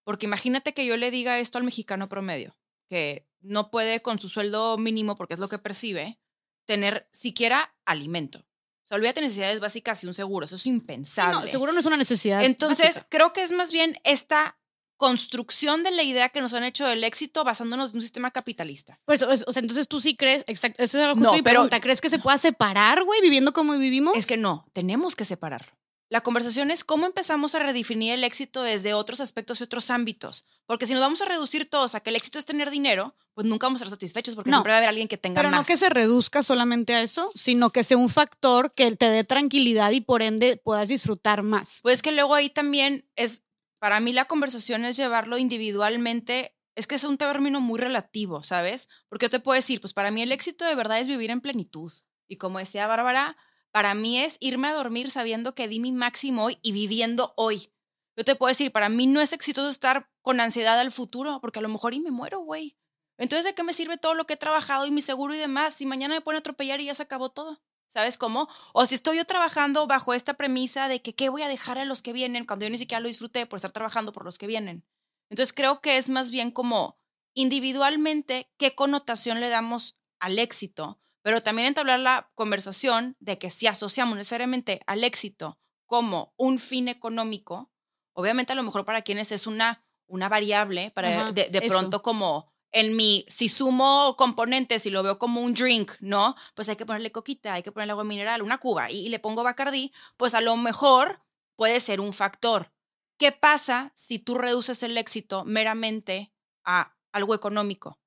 Porque 0.04 0.26
imagínate 0.26 0.72
que 0.72 0.86
yo 0.86 0.96
le 0.96 1.10
diga 1.10 1.38
esto 1.38 1.58
al 1.58 1.64
mexicano 1.64 2.08
promedio, 2.08 2.56
que 2.88 3.28
no 3.40 3.70
puede 3.70 4.00
con 4.00 4.18
su 4.18 4.28
sueldo 4.28 4.78
mínimo, 4.78 5.14
porque 5.14 5.34
es 5.34 5.40
lo 5.40 5.48
que 5.48 5.58
percibe, 5.58 6.18
tener 6.64 7.08
siquiera 7.12 7.74
alimento. 7.84 8.46
Sea, 8.90 8.96
olvídate 8.96 9.20
de 9.20 9.26
necesidades 9.28 9.60
básicas 9.60 10.02
y 10.02 10.08
un 10.08 10.14
seguro. 10.14 10.44
Eso 10.44 10.56
es 10.56 10.66
impensable. 10.66 11.40
No, 11.42 11.46
seguro 11.46 11.72
no 11.72 11.78
es 11.80 11.86
una 11.86 11.96
necesidad. 11.96 12.44
Entonces, 12.44 12.86
básica. 12.96 13.06
creo 13.08 13.32
que 13.32 13.42
es 13.42 13.52
más 13.52 13.70
bien 13.70 13.96
esta 14.04 14.58
construcción 14.96 15.82
de 15.82 15.92
la 15.92 16.02
idea 16.02 16.28
que 16.28 16.40
nos 16.42 16.52
han 16.52 16.62
hecho 16.64 16.86
del 16.86 17.04
éxito 17.04 17.42
basándonos 17.44 17.92
en 17.92 17.96
un 17.98 18.02
sistema 18.02 18.30
capitalista. 18.32 19.00
Por 19.06 19.14
eso, 19.14 19.30
es- 19.30 19.44
o 19.46 19.52
sea, 19.52 19.60
entonces 19.60 19.88
tú 19.88 19.98
sí 20.00 20.14
crees, 20.14 20.44
exacto, 20.46 20.82
esa 20.82 21.00
es 21.02 21.12
justo 21.14 21.24
No, 21.30 21.32
mi 21.32 21.40
pero- 21.42 21.54
pregunta, 21.54 21.80
¿crees 21.80 22.00
que 22.02 22.10
se 22.10 22.18
pueda 22.18 22.36
separar, 22.36 23.02
güey, 23.04 23.20
viviendo 23.22 23.52
como 23.54 23.78
vivimos? 23.78 24.14
Es 24.16 24.26
que 24.26 24.36
no, 24.36 24.66
tenemos 24.72 25.16
que 25.16 25.24
separarlo. 25.24 25.72
La 26.10 26.22
conversación 26.22 26.72
es 26.72 26.82
cómo 26.82 27.06
empezamos 27.06 27.54
a 27.54 27.60
redefinir 27.60 28.12
el 28.12 28.24
éxito 28.24 28.62
desde 28.62 28.94
otros 28.94 29.20
aspectos 29.20 29.60
y 29.60 29.62
otros 29.64 29.90
ámbitos. 29.90 30.44
Porque 30.66 30.88
si 30.88 30.92
nos 30.92 31.00
vamos 31.02 31.22
a 31.22 31.24
reducir 31.24 31.70
todos 31.70 31.94
a 31.94 32.00
que 32.00 32.10
el 32.10 32.16
éxito 32.16 32.38
es 32.40 32.44
tener 32.44 32.68
dinero, 32.68 33.14
pues 33.32 33.46
nunca 33.46 33.68
vamos 33.68 33.80
a 33.80 33.84
estar 33.84 33.96
satisfechos 33.96 34.34
porque 34.34 34.50
No, 34.50 34.56
siempre 34.56 34.72
va 34.72 34.74
a 34.74 34.78
haber 34.78 34.88
alguien 34.88 35.06
que 35.06 35.16
tenga 35.16 35.40
Pero 35.40 35.50
más. 35.50 35.60
no 35.60 35.64
que 35.64 35.76
se 35.76 35.88
reduzca 35.88 36.42
solamente 36.42 36.94
a 36.94 37.02
eso, 37.02 37.30
sino 37.36 37.70
que 37.70 37.84
sea 37.84 37.96
un 37.96 38.10
factor 38.10 38.74
que 38.74 38.94
te 38.96 39.08
dé 39.08 39.22
tranquilidad 39.22 39.92
y 39.92 40.00
por 40.00 40.22
ende 40.22 40.56
puedas 40.56 40.88
disfrutar 40.88 41.42
más. 41.44 41.78
Pues 41.82 42.02
que 42.02 42.10
luego 42.10 42.34
ahí 42.34 42.50
también 42.50 43.08
es, 43.14 43.42
para 43.78 44.00
mí 44.00 44.12
la 44.12 44.24
conversación 44.24 44.84
es 44.84 44.96
llevarlo 44.96 45.38
individualmente, 45.38 46.56
es 46.74 46.88
que 46.88 46.96
es 46.96 47.04
un 47.04 47.18
término 47.18 47.60
muy 47.60 47.78
relativo, 47.78 48.42
¿sabes? 48.42 48.88
Porque 49.08 49.26
yo 49.26 49.30
te 49.30 49.40
puedo 49.40 49.54
decir, 49.54 49.80
pues 49.80 49.92
para 49.92 50.10
mí 50.10 50.22
el 50.22 50.32
éxito 50.32 50.64
de 50.64 50.74
verdad 50.74 50.98
es 50.98 51.06
vivir 51.06 51.30
en 51.30 51.40
plenitud. 51.40 51.92
Y 52.26 52.36
como 52.36 52.58
decía 52.58 52.86
Bárbara, 52.88 53.36
para 53.72 53.94
mí 53.94 54.18
es 54.18 54.36
irme 54.40 54.68
a 54.68 54.74
dormir 54.74 55.10
sabiendo 55.10 55.54
que 55.54 55.68
di 55.68 55.80
mi 55.80 55.92
máximo 55.92 56.44
hoy 56.44 56.58
y 56.62 56.72
viviendo 56.72 57.32
hoy. 57.36 57.72
Yo 58.16 58.24
te 58.24 58.34
puedo 58.34 58.48
decir, 58.48 58.72
para 58.72 58.88
mí 58.88 59.06
no 59.06 59.20
es 59.20 59.32
exitoso 59.32 59.68
estar 59.68 60.10
con 60.22 60.40
ansiedad 60.40 60.78
al 60.78 60.92
futuro, 60.92 61.40
porque 61.40 61.60
a 61.60 61.62
lo 61.62 61.68
mejor 61.68 61.94
y 61.94 62.00
me 62.00 62.10
muero, 62.10 62.40
güey. 62.40 62.76
Entonces, 63.18 63.44
¿de 63.44 63.54
qué 63.54 63.62
me 63.62 63.72
sirve 63.72 63.98
todo 63.98 64.14
lo 64.14 64.26
que 64.26 64.34
he 64.34 64.38
trabajado 64.38 64.86
y 64.86 64.90
mi 64.90 65.02
seguro 65.02 65.34
y 65.34 65.38
demás 65.38 65.74
si 65.74 65.86
mañana 65.86 66.14
me 66.14 66.20
pone 66.20 66.36
a 66.36 66.40
atropellar 66.40 66.80
y 66.80 66.86
ya 66.86 66.94
se 66.94 67.02
acabó 67.02 67.30
todo? 67.30 67.62
¿Sabes 67.88 68.18
cómo? 68.18 68.48
O 68.72 68.86
si 68.86 68.94
estoy 68.94 69.16
yo 69.16 69.24
trabajando 69.24 69.86
bajo 69.86 70.14
esta 70.14 70.34
premisa 70.34 70.88
de 70.88 71.02
que 71.02 71.14
qué 71.14 71.28
voy 71.28 71.42
a 71.42 71.48
dejar 71.48 71.78
a 71.78 71.84
los 71.84 72.02
que 72.02 72.12
vienen 72.12 72.46
cuando 72.46 72.64
yo 72.64 72.70
ni 72.70 72.78
siquiera 72.78 73.00
lo 73.00 73.08
disfruté 73.08 73.46
por 73.46 73.56
estar 73.56 73.72
trabajando 73.72 74.12
por 74.12 74.24
los 74.24 74.38
que 74.38 74.46
vienen. 74.46 74.86
Entonces 75.28 75.52
creo 75.52 75.80
que 75.80 75.96
es 75.96 76.08
más 76.08 76.30
bien 76.30 76.50
como 76.50 76.98
individualmente 77.34 78.52
qué 78.58 78.74
connotación 78.74 79.40
le 79.40 79.48
damos 79.48 80.00
al 80.20 80.38
éxito, 80.38 80.99
pero 81.22 81.42
también 81.42 81.68
entablar 81.68 82.00
la 82.00 82.30
conversación 82.34 83.16
de 83.20 83.38
que 83.38 83.50
si 83.50 83.66
asociamos 83.66 84.16
necesariamente 84.16 84.80
al 84.86 85.04
éxito 85.04 85.58
como 85.86 86.32
un 86.36 86.58
fin 86.58 86.88
económico, 86.88 87.70
obviamente 88.12 88.52
a 88.52 88.56
lo 88.56 88.62
mejor 88.62 88.84
para 88.84 89.02
quienes 89.02 89.32
es 89.32 89.46
una, 89.46 89.84
una 90.06 90.28
variable, 90.28 90.90
para 90.92 91.08
Ajá, 91.08 91.32
de, 91.32 91.48
de 91.48 91.62
pronto 91.62 92.02
como 92.02 92.52
en 92.72 92.96
mi, 92.96 93.24
si 93.28 93.48
sumo 93.48 94.14
componentes 94.16 94.86
y 94.86 94.90
lo 94.90 95.02
veo 95.02 95.18
como 95.18 95.40
un 95.40 95.54
drink, 95.54 95.92
¿no? 96.00 96.36
Pues 96.54 96.68
hay 96.68 96.76
que 96.76 96.86
ponerle 96.86 97.10
coquita, 97.10 97.54
hay 97.54 97.62
que 97.62 97.72
ponerle 97.72 97.92
agua 97.92 98.04
mineral, 98.04 98.42
una 98.42 98.58
cuba 98.58 98.90
y, 98.90 99.06
y 99.06 99.08
le 99.08 99.18
pongo 99.18 99.42
bacardí, 99.42 99.92
pues 100.16 100.34
a 100.34 100.40
lo 100.40 100.56
mejor 100.56 101.22
puede 101.56 101.80
ser 101.80 102.00
un 102.00 102.12
factor. 102.12 102.72
¿Qué 103.18 103.32
pasa 103.32 103.92
si 103.94 104.18
tú 104.18 104.36
reduces 104.36 104.82
el 104.82 104.96
éxito 104.96 105.44
meramente 105.44 106.32
a 106.64 106.96
algo 107.12 107.34
económico? 107.34 107.99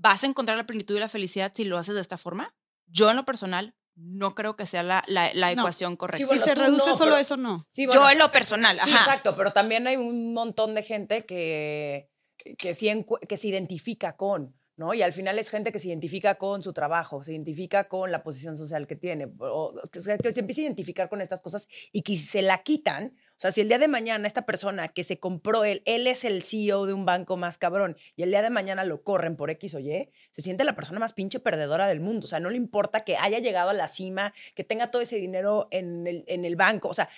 ¿Vas 0.00 0.22
a 0.22 0.26
encontrar 0.28 0.56
la 0.56 0.64
plenitud 0.66 0.96
y 0.96 1.00
la 1.00 1.08
felicidad 1.08 1.52
si 1.54 1.64
lo 1.64 1.76
haces 1.76 1.94
de 1.96 2.00
esta 2.00 2.16
forma? 2.18 2.54
Yo 2.86 3.10
en 3.10 3.16
lo 3.16 3.24
personal 3.24 3.74
no 3.96 4.34
creo 4.36 4.54
que 4.56 4.64
sea 4.64 4.84
la, 4.84 5.02
la- 5.08 5.34
la 5.34 5.52
No. 5.54 5.62
ecuación 5.62 5.96
correcta. 5.96 6.24
bueno, 6.26 6.40
si 6.40 6.48
se 6.48 6.54
reduce 6.54 6.90
no, 6.90 6.94
solo 6.96 7.10
pero- 7.10 7.20
eso, 7.20 7.36
no. 7.36 7.66
Sí, 7.68 7.82
Yo 7.82 7.88
bueno, 8.00 8.10
en 8.10 8.18
lo 8.18 8.30
personal, 8.30 8.78
Sí, 8.82 8.90
ajá. 8.90 8.98
exacto, 9.00 9.36
pero 9.36 9.52
también 9.52 9.86
hay 9.88 9.96
un 9.96 10.32
montón 10.32 10.74
de 10.76 10.82
gente 10.84 11.26
que, 11.26 12.08
que, 12.56 12.74
sí 12.74 13.04
que 13.28 13.36
se 13.36 13.48
identifica 13.48 14.16
con, 14.16 14.54
¿no? 14.76 14.94
Y 14.94 15.02
al 15.02 15.12
final 15.12 15.36
es 15.40 15.50
gente 15.50 15.72
que 15.72 15.80
se 15.80 15.88
identifica 15.88 16.36
con 16.36 16.62
su 16.62 16.72
trabajo, 16.72 17.24
se 17.24 17.32
identifica 17.32 17.88
con 17.88 18.12
la 18.12 18.22
posición 18.22 18.56
social 18.56 18.86
que 18.86 18.94
tiene, 18.94 19.26
o 19.40 19.74
que, 19.90 20.00
se- 20.00 20.16
que 20.18 20.30
se 20.32 20.40
empieza 20.40 20.60
a 20.60 20.64
identificar 20.66 21.08
con 21.08 21.20
estas 21.20 21.42
cosas 21.42 21.66
y 21.90 22.02
que 22.02 22.14
si 22.14 22.22
se 22.22 22.42
la 22.42 22.62
quitan, 22.62 23.16
o 23.38 23.40
sea, 23.40 23.52
si 23.52 23.60
el 23.60 23.68
día 23.68 23.78
de 23.78 23.88
mañana 23.88 24.26
esta 24.26 24.44
persona 24.44 24.88
que 24.88 25.04
se 25.04 25.18
compró 25.18 25.64
él, 25.64 25.80
él 25.86 26.06
es 26.06 26.24
el 26.24 26.42
CEO 26.42 26.86
de 26.86 26.92
un 26.92 27.06
banco 27.06 27.36
más 27.36 27.56
cabrón 27.56 27.96
y 28.16 28.24
el 28.24 28.30
día 28.30 28.42
de 28.42 28.50
mañana 28.50 28.84
lo 28.84 29.02
corren 29.02 29.36
por 29.36 29.48
X 29.50 29.74
o 29.74 29.78
Y, 29.78 30.10
se 30.32 30.42
siente 30.42 30.64
la 30.64 30.74
persona 30.74 30.98
más 30.98 31.12
pinche 31.12 31.40
perdedora 31.40 31.86
del 31.86 32.00
mundo, 32.00 32.24
o 32.24 32.28
sea, 32.28 32.40
no 32.40 32.50
le 32.50 32.56
importa 32.56 33.04
que 33.04 33.16
haya 33.16 33.38
llegado 33.38 33.70
a 33.70 33.74
la 33.74 33.88
cima, 33.88 34.34
que 34.54 34.64
tenga 34.64 34.90
todo 34.90 35.00
ese 35.00 35.16
dinero 35.16 35.68
en 35.70 36.06
el, 36.06 36.24
en 36.26 36.44
el 36.44 36.56
banco, 36.56 36.88
o 36.88 36.94
sea, 36.94 37.08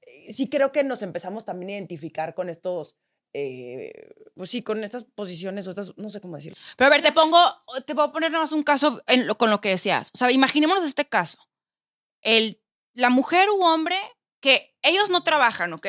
eh, 0.00 0.32
sí 0.32 0.48
creo 0.48 0.72
que 0.72 0.82
nos 0.82 1.02
empezamos 1.02 1.44
también 1.44 1.68
a 1.68 1.72
identificar 1.74 2.34
con 2.34 2.48
estos... 2.48 2.96
eh, 3.34 4.14
pues 4.34 4.50
sí, 4.50 4.62
con 4.62 4.82
estas 4.82 5.04
posiciones 5.04 5.66
o 5.66 5.70
estas, 5.70 5.92
no 5.96 6.08
sé 6.08 6.20
cómo 6.20 6.36
decirlo. 6.36 6.58
Pero 6.76 6.88
a 6.88 6.90
ver, 6.90 7.02
te 7.02 7.12
pongo, 7.12 7.38
te 7.86 7.92
voy 7.92 8.06
a 8.06 8.12
poner 8.12 8.30
nada 8.30 8.44
más 8.44 8.52
un 8.52 8.62
caso 8.62 9.02
con 9.36 9.50
lo 9.50 9.60
que 9.60 9.68
decías. 9.70 10.10
O 10.14 10.16
sea, 10.16 10.30
imaginémonos 10.30 10.84
este 10.84 11.04
caso. 11.06 11.38
El, 12.22 12.60
la 12.94 13.10
mujer 13.10 13.48
u 13.50 13.62
hombre 13.62 13.96
que 14.46 14.78
ellos 14.82 15.10
no 15.10 15.24
trabajan, 15.24 15.72
¿ok? 15.72 15.88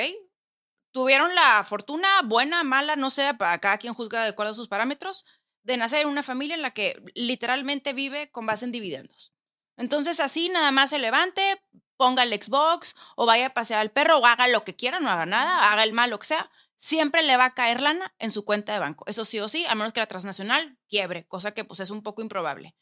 Tuvieron 0.90 1.36
la 1.36 1.64
fortuna, 1.64 2.08
buena, 2.26 2.64
mala, 2.64 2.96
no 2.96 3.12
sé, 3.12 3.36
para 3.36 3.60
cada 3.60 3.78
quien 3.78 3.94
juzga 3.94 4.24
de 4.24 4.30
acuerdo 4.30 4.54
a 4.54 4.56
sus 4.56 4.68
parámetros, 4.68 5.26
de 5.62 5.78
nacer 5.78 6.02
en 6.02 6.08
una 6.08 6.24
familia 6.24 6.56
en 6.56 6.64
la 6.64 6.72
que 6.72 7.00
literalmente 7.14 7.94
vive 7.94 8.32
con 8.32 8.48
base 8.48 8.66
en 8.66 8.72
dividendos. 8.72 9.32
Entonces, 9.78 10.20
así 10.20 10.50
nada 10.50 10.72
más 10.72 10.90
se 10.90 10.98
levante, 10.98 11.62
ponga 11.98 12.24
el 12.24 12.34
Xbox 12.34 12.96
o 13.16 13.28
vaya 13.28 13.46
a 13.46 13.54
pasear 13.54 13.80
al 13.80 13.92
perro 13.92 14.18
o 14.18 14.26
haga 14.26 14.48
lo 14.48 14.64
que 14.64 14.76
quiera, 14.76 15.00
no 15.00 15.12
haga 15.12 15.28
nada, 15.28 15.72
haga 15.72 15.84
el 15.84 15.94
mal, 15.94 16.10
lo 16.10 16.18
que 16.18 16.26
sea, 16.26 16.50
siempre 16.78 17.22
le 17.22 17.38
va 17.38 17.46
a 17.46 17.54
caer 17.54 17.80
lana 17.80 18.16
en 18.18 18.32
su 18.32 18.44
cuenta 18.44 18.74
de 18.74 18.80
banco. 18.80 19.06
Eso 19.06 19.24
sí 19.24 19.40
o 19.40 19.48
sí, 19.48 19.68
a 19.68 19.76
menos 19.76 19.94
que 19.94 20.00
la 20.00 20.08
transnacional 20.08 20.80
quiebre, 20.90 21.28
cosa 21.28 21.52
que 21.52 21.64
pues 21.64 21.80
es 21.80 21.92
un 21.92 22.02
poco 22.02 22.24
improbable. 22.24 22.76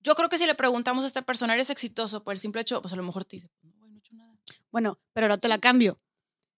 Yo 0.00 0.14
creo 0.16 0.28
que 0.28 0.36
si 0.36 0.44
le 0.44 0.54
preguntamos 0.54 1.02
a 1.04 1.06
esta 1.06 1.22
persona, 1.22 1.54
¿eres 1.54 1.70
exitoso 1.70 2.22
por 2.22 2.34
el 2.34 2.38
simple 2.38 2.60
hecho? 2.60 2.82
Pues 2.82 2.92
a 2.92 2.96
lo 2.96 3.04
mejor 3.04 3.24
te 3.24 3.36
dice, 3.36 3.48
no, 3.62 3.72
güey, 3.78 3.90
no 3.90 3.96
he 3.96 4.00
hecho 4.00 4.14
nada. 4.14 4.36
Bueno, 4.72 4.98
pero 5.14 5.26
ahora 5.26 5.38
te 5.38 5.48
la 5.48 5.58
cambio. 5.58 6.00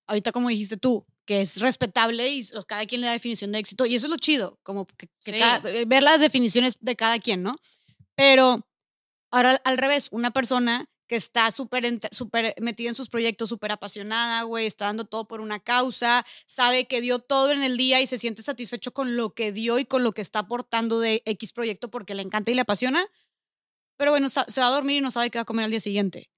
Ahorita, 0.08 0.32
como 0.32 0.48
dijiste 0.48 0.76
tú, 0.76 1.06
que 1.26 1.42
es 1.42 1.60
respetable 1.60 2.26
y 2.28 2.42
cada 2.66 2.86
quien 2.86 3.02
le 3.02 3.06
da 3.08 3.12
definición 3.12 3.52
de 3.52 3.58
éxito. 3.58 3.84
Y 3.84 3.94
eso 3.96 4.06
es 4.06 4.10
lo 4.10 4.16
chido, 4.16 4.58
como 4.62 4.86
que, 4.86 5.08
que 5.22 5.32
Sí. 5.34 5.38
cada- 5.38 5.70
eh, 5.70 5.84
ver 5.86 6.02
las 6.02 6.20
definiciones 6.20 6.78
de 6.80 6.96
cada 6.96 7.18
quien, 7.18 7.42
¿no? 7.42 7.56
Pero 8.16 8.66
ahora 9.30 9.60
al 9.64 9.76
revés, 9.78 10.08
una 10.10 10.30
persona 10.30 10.86
que 11.06 11.16
está 11.16 11.50
súper 11.50 11.84
súper 12.12 12.54
metida 12.60 12.88
en 12.90 12.94
sus 12.94 13.08
proyectos, 13.08 13.48
súper 13.48 13.72
apasionada, 13.72 14.42
güey, 14.42 14.66
está 14.66 14.86
dando 14.86 15.04
todo 15.06 15.26
por 15.26 15.40
una 15.40 15.58
causa, 15.60 16.24
sabe 16.46 16.86
que 16.86 17.00
dio 17.00 17.18
todo 17.18 17.50
en 17.50 17.62
el 17.62 17.76
día 17.78 18.00
y 18.02 18.06
se 18.06 18.18
siente 18.18 18.42
satisfecho 18.42 18.92
con 18.92 19.16
lo 19.16 19.34
que 19.34 19.52
dio 19.52 19.78
y 19.78 19.86
con 19.86 20.02
lo 20.02 20.12
que 20.12 20.20
está 20.22 20.40
aportando 20.40 21.00
de 21.00 21.22
X 21.24 21.52
proyecto 21.54 21.90
porque 21.90 22.14
le 22.14 22.22
encanta 22.22 22.50
y 22.50 22.54
le 22.54 22.60
apasiona. 22.62 23.04
Pero 23.98 24.10
bueno, 24.12 24.28
se 24.28 24.60
va 24.60 24.66
a 24.68 24.70
dormir 24.70 24.98
y 24.98 25.00
no 25.00 25.10
sabe 25.10 25.30
qué 25.30 25.38
va 25.38 25.42
a 25.42 25.46
comer 25.46 25.64
al 25.64 25.70
día 25.70 25.80
siguiente. 25.80 26.30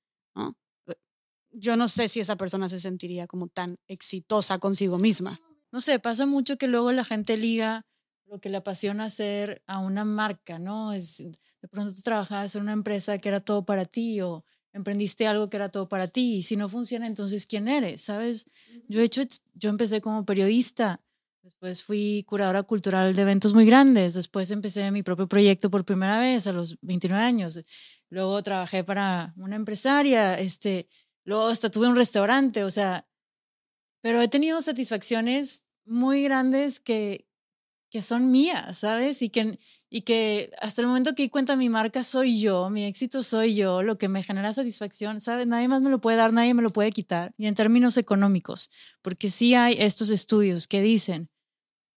Yo 1.53 1.77
no 1.77 1.89
sé 1.89 2.09
si 2.09 2.21
esa 2.21 2.37
persona 2.37 2.69
se 2.69 2.81
sentiría 2.81 3.27
como 3.27 3.49
tan 3.49 3.79
exitosa 3.87 4.59
consigo 4.59 4.99
misma. 4.99 5.41
No 5.73 5.81
sé, 5.81 5.99
pasa 5.99 6.27
mucho 6.27 6.57
que 6.57 6.69
luego 6.69 6.93
la 6.93 7.05
gente 7.05 7.37
liga 7.37 7.87
lo 8.27 8.41
que 8.41 8.49
le 8.49 8.59
apasiona 8.59 9.07
hacer 9.07 9.63
a 9.67 9.81
una 9.81 10.05
marca, 10.05 10.59
¿no? 10.59 10.93
Es, 10.93 11.19
de 11.19 11.69
pronto 11.69 11.95
tú 11.95 12.03
trabajabas 12.03 12.55
en 12.55 12.63
una 12.63 12.73
empresa 12.73 13.19
que 13.19 13.29
era 13.29 13.41
todo 13.41 13.65
para 13.65 13.85
ti 13.85 14.21
o 14.21 14.45
emprendiste 14.73 15.27
algo 15.27 15.51
que 15.51 15.57
era 15.57 15.69
todo 15.69 15.89
para 15.89 16.07
ti 16.07 16.37
y 16.37 16.43
si 16.43 16.57
no 16.57 16.69
funciona, 16.69 17.09
entonces 17.09 17.47
¿quién 17.47 17.67
eres? 17.67 18.03
¿Sabes? 18.03 18.47
Yo 18.89 19.01
he 19.01 19.05
hecho, 19.05 19.23
yo 19.55 19.71
empecé 19.71 20.01
como 20.01 20.25
periodista, 20.25 21.01
después 21.43 21.83
fui 21.83 22.25
curadora 22.29 22.63
cultural 22.63 23.17
de 23.17 23.23
eventos 23.23 23.53
muy 23.53 23.67
grandes, 23.67 24.15
después 24.15 24.51
empecé 24.53 24.89
mi 24.93 25.03
propio 25.03 25.27
proyecto 25.27 25.69
por 25.69 25.85
primera 25.85 26.21
vez 26.21 26.47
a 26.47 26.53
los 26.53 26.79
29 26.83 27.23
años, 27.23 27.61
luego 28.11 28.41
trabajé 28.45 28.85
para 28.85 29.35
una 29.37 29.57
empresaria, 29.57 30.39
este, 30.39 30.87
luego 31.31 31.47
hasta 31.47 31.71
tuve 31.71 31.87
un 31.87 31.95
restaurante, 31.95 32.65
o 32.65 32.71
sea, 32.73 33.07
pero 34.03 34.21
he 34.21 34.27
tenido 34.27 34.61
satisfacciones 34.63 35.63
muy 35.85 36.25
grandes 36.25 36.81
que, 36.81 37.29
que 37.89 38.03
son 38.03 38.33
mías, 38.33 38.79
¿sabes? 38.79 39.23
Y 39.23 39.31
que, 39.31 39.61
y 39.89 40.01
que 40.03 40.51
hasta 40.61 40.81
el 40.81 40.89
momento 40.89 41.15
que 41.15 41.23
di 41.23 41.29
cuenta 41.29 41.55
mi 41.55 41.69
marca 41.69 42.03
soy 42.03 42.41
yo, 42.41 42.69
mi 42.69 42.85
éxito 42.85 43.23
soy 43.23 43.55
yo, 43.55 43.83
lo 43.83 43.97
que 43.97 44.09
me 44.09 44.25
genera 44.25 44.53
satisfacción, 44.53 45.21
¿sabes? 45.21 45.47
Nadie 45.47 45.69
más 45.69 45.83
me 45.83 45.91
lo 45.91 46.01
puede 46.01 46.17
dar, 46.17 46.33
nadie 46.33 46.53
me 46.53 46.63
lo 46.63 46.71
puede 46.71 46.91
quitar. 46.91 47.33
Y 47.37 47.47
en 47.47 47.55
términos 47.55 47.97
económicos, 47.97 48.69
porque 49.01 49.31
sí 49.31 49.55
hay 49.55 49.77
estos 49.79 50.11
estudios 50.11 50.67
que 50.67 50.83
dicen, 50.83 51.31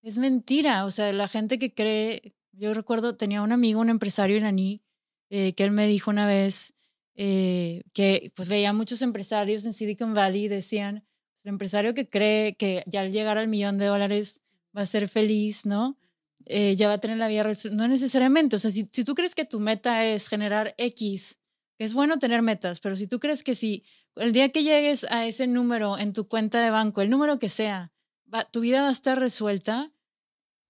es 0.04 0.20
mentira, 0.20 0.86
o 0.86 0.92
sea, 0.92 1.12
la 1.12 1.28
gente 1.28 1.58
que 1.58 1.74
cree, 1.74 2.36
yo 2.52 2.76
recuerdo, 2.76 3.16
tenía 3.16 3.42
un 3.42 3.52
amigo, 3.52 3.82
un 3.82 3.90
empresario 3.90 4.38
iraní, 4.38 4.84
eh, 5.32 5.54
que 5.54 5.64
él 5.64 5.72
me 5.72 5.88
dijo 5.88 6.12
una 6.12 6.28
vez 6.28 6.76
eh, 7.16 7.84
que 7.94 8.32
pues 8.36 8.48
veía 8.48 8.74
muchos 8.74 9.02
empresarios 9.02 9.66
en 9.66 9.74
Silicon 9.74 10.14
Valley 10.14 10.46
y 10.46 10.48
decían, 10.48 11.06
el 11.44 11.50
empresario 11.50 11.94
que 11.94 12.10
cree 12.10 12.56
que 12.56 12.84
ya 12.88 13.02
al 13.02 13.12
llegar 13.12 13.38
al 13.38 13.48
millón 13.48 13.78
de 13.78 13.86
dólares 13.86 14.42
va 14.76 14.82
a 14.82 14.86
ser 14.86 15.08
feliz, 15.08 15.66
¿no? 15.66 15.98
Eh, 16.46 16.76
ya 16.76 16.88
va 16.88 16.96
a 16.96 16.98
tener 17.00 17.18
la 17.18 17.28
vida, 17.28 17.46
no 17.72 17.88
necesariamente, 17.88 18.56
o 18.58 18.60
sea, 18.60 18.72
si, 18.72 18.90
si 18.92 19.04
tú 19.04 19.16
crees 19.16 19.36
que 19.36 19.46
tu 19.46 19.60
meta 19.60 20.06
es 20.06 20.28
generar 20.28 20.74
X, 20.78 21.40
es 21.80 21.94
bueno 21.94 22.20
tener 22.20 22.42
metas, 22.42 22.80
pero 22.80 22.96
si 22.96 23.08
tú 23.08 23.20
crees 23.20 23.44
que 23.44 23.56
si 23.56 23.84
el 24.16 24.32
día 24.34 24.50
que 24.50 24.64
llegues 24.64 25.06
a 25.10 25.26
ese 25.26 25.48
número 25.48 25.98
en 25.98 26.12
tu 26.14 26.28
cuenta 26.28 26.62
de 26.62 26.70
banco, 26.70 27.02
el 27.02 27.10
número 27.10 27.40
que 27.40 27.50
sea, 27.50 27.94
va- 28.34 28.44
tu 28.46 28.60
vida 28.62 28.82
va 28.82 28.90
a 28.90 28.92
estar 28.92 29.18
resuelta, 29.20 29.92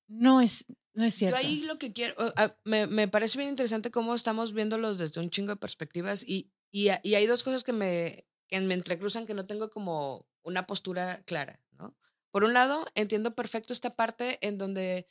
no 0.07 0.41
es, 0.41 0.65
no 0.93 1.03
es 1.03 1.15
cierto. 1.15 1.39
Yo 1.39 1.45
ahí 1.45 1.61
lo 1.63 1.79
que 1.79 1.91
quiero, 1.91 2.15
me, 2.63 2.87
me 2.87 3.07
parece 3.07 3.37
bien 3.37 3.49
interesante 3.49 3.91
cómo 3.91 4.13
estamos 4.13 4.53
viéndolos 4.53 4.97
desde 4.97 5.21
un 5.21 5.29
chingo 5.29 5.49
de 5.49 5.57
perspectivas 5.57 6.23
y, 6.23 6.51
y, 6.71 6.89
y 7.01 7.15
hay 7.15 7.25
dos 7.25 7.43
cosas 7.43 7.63
que 7.63 7.73
me, 7.73 8.25
que 8.47 8.59
me 8.61 8.75
entrecruzan 8.75 9.25
que 9.25 9.33
no 9.33 9.45
tengo 9.45 9.69
como 9.69 10.27
una 10.43 10.67
postura 10.67 11.23
clara, 11.23 11.59
¿no? 11.71 11.95
Por 12.31 12.43
un 12.43 12.53
lado, 12.53 12.85
entiendo 12.95 13.35
perfecto 13.35 13.73
esta 13.73 13.95
parte 13.95 14.39
en 14.45 14.57
donde 14.57 15.09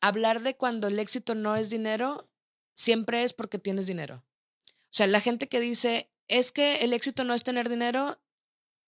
hablar 0.00 0.40
de 0.40 0.56
cuando 0.56 0.88
el 0.88 0.98
éxito 0.98 1.34
no 1.34 1.56
es 1.56 1.70
dinero, 1.70 2.30
siempre 2.74 3.22
es 3.22 3.32
porque 3.32 3.58
tienes 3.58 3.86
dinero. 3.86 4.24
O 4.66 4.94
sea, 4.94 5.06
la 5.06 5.20
gente 5.20 5.48
que 5.48 5.60
dice, 5.60 6.12
es 6.28 6.52
que 6.52 6.76
el 6.78 6.92
éxito 6.92 7.24
no 7.24 7.34
es 7.34 7.44
tener 7.44 7.68
dinero, 7.68 8.20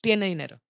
tiene 0.01 0.27
dinero 0.27 0.64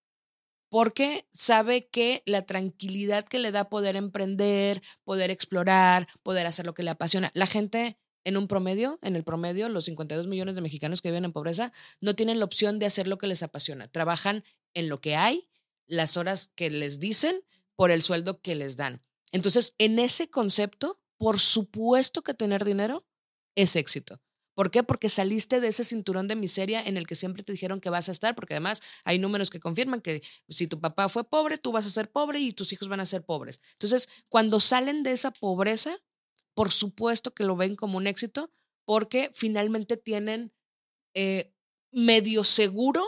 porque 0.74 1.24
sabe 1.30 1.86
que 1.86 2.24
la 2.26 2.46
tranquilidad 2.46 3.24
que 3.24 3.38
le 3.38 3.52
da 3.52 3.68
poder 3.68 3.94
emprender, 3.94 4.82
poder 5.04 5.30
explorar, 5.30 6.08
poder 6.24 6.48
hacer 6.48 6.66
lo 6.66 6.74
que 6.74 6.82
le 6.82 6.90
apasiona. 6.90 7.30
La 7.32 7.46
gente 7.46 7.96
en 8.24 8.36
un 8.36 8.48
promedio, 8.48 8.98
en 9.00 9.14
el 9.14 9.22
promedio, 9.22 9.68
los 9.68 9.84
52 9.84 10.26
millones 10.26 10.56
de 10.56 10.62
mexicanos 10.62 11.00
que 11.00 11.10
viven 11.10 11.26
en 11.26 11.32
pobreza, 11.32 11.72
no 12.00 12.16
tienen 12.16 12.40
la 12.40 12.44
opción 12.44 12.80
de 12.80 12.86
hacer 12.86 13.06
lo 13.06 13.18
que 13.18 13.28
les 13.28 13.44
apasiona. 13.44 13.86
Trabajan 13.86 14.42
en 14.74 14.88
lo 14.88 15.00
que 15.00 15.14
hay, 15.14 15.48
las 15.86 16.16
horas 16.16 16.50
que 16.56 16.70
les 16.70 16.98
dicen, 16.98 17.44
por 17.76 17.92
el 17.92 18.02
sueldo 18.02 18.40
que 18.40 18.56
les 18.56 18.74
dan. 18.74 19.00
Entonces, 19.30 19.76
en 19.78 20.00
ese 20.00 20.28
concepto, 20.28 21.00
por 21.18 21.38
supuesto 21.38 22.22
que 22.22 22.34
tener 22.34 22.64
dinero 22.64 23.06
es 23.54 23.76
éxito. 23.76 24.20
¿Por 24.54 24.70
qué? 24.70 24.82
Porque 24.82 25.08
saliste 25.08 25.60
de 25.60 25.68
ese 25.68 25.84
cinturón 25.84 26.28
de 26.28 26.36
miseria 26.36 26.82
en 26.82 26.96
el 26.96 27.06
que 27.06 27.14
siempre 27.14 27.42
te 27.42 27.52
dijeron 27.52 27.80
que 27.80 27.90
vas 27.90 28.08
a 28.08 28.12
estar, 28.12 28.34
porque 28.34 28.54
además 28.54 28.80
hay 29.04 29.18
números 29.18 29.50
que 29.50 29.60
confirman 29.60 30.00
que 30.00 30.22
si 30.48 30.66
tu 30.66 30.80
papá 30.80 31.08
fue 31.08 31.24
pobre, 31.24 31.58
tú 31.58 31.72
vas 31.72 31.86
a 31.86 31.90
ser 31.90 32.10
pobre 32.10 32.38
y 32.40 32.52
tus 32.52 32.72
hijos 32.72 32.88
van 32.88 33.00
a 33.00 33.06
ser 33.06 33.24
pobres. 33.24 33.60
Entonces, 33.72 34.08
cuando 34.28 34.60
salen 34.60 35.02
de 35.02 35.12
esa 35.12 35.32
pobreza, 35.32 35.98
por 36.54 36.70
supuesto 36.70 37.34
que 37.34 37.44
lo 37.44 37.56
ven 37.56 37.74
como 37.74 37.98
un 37.98 38.06
éxito, 38.06 38.52
porque 38.84 39.30
finalmente 39.34 39.96
tienen 39.96 40.52
eh, 41.14 41.52
medio 41.90 42.44
seguro 42.44 43.04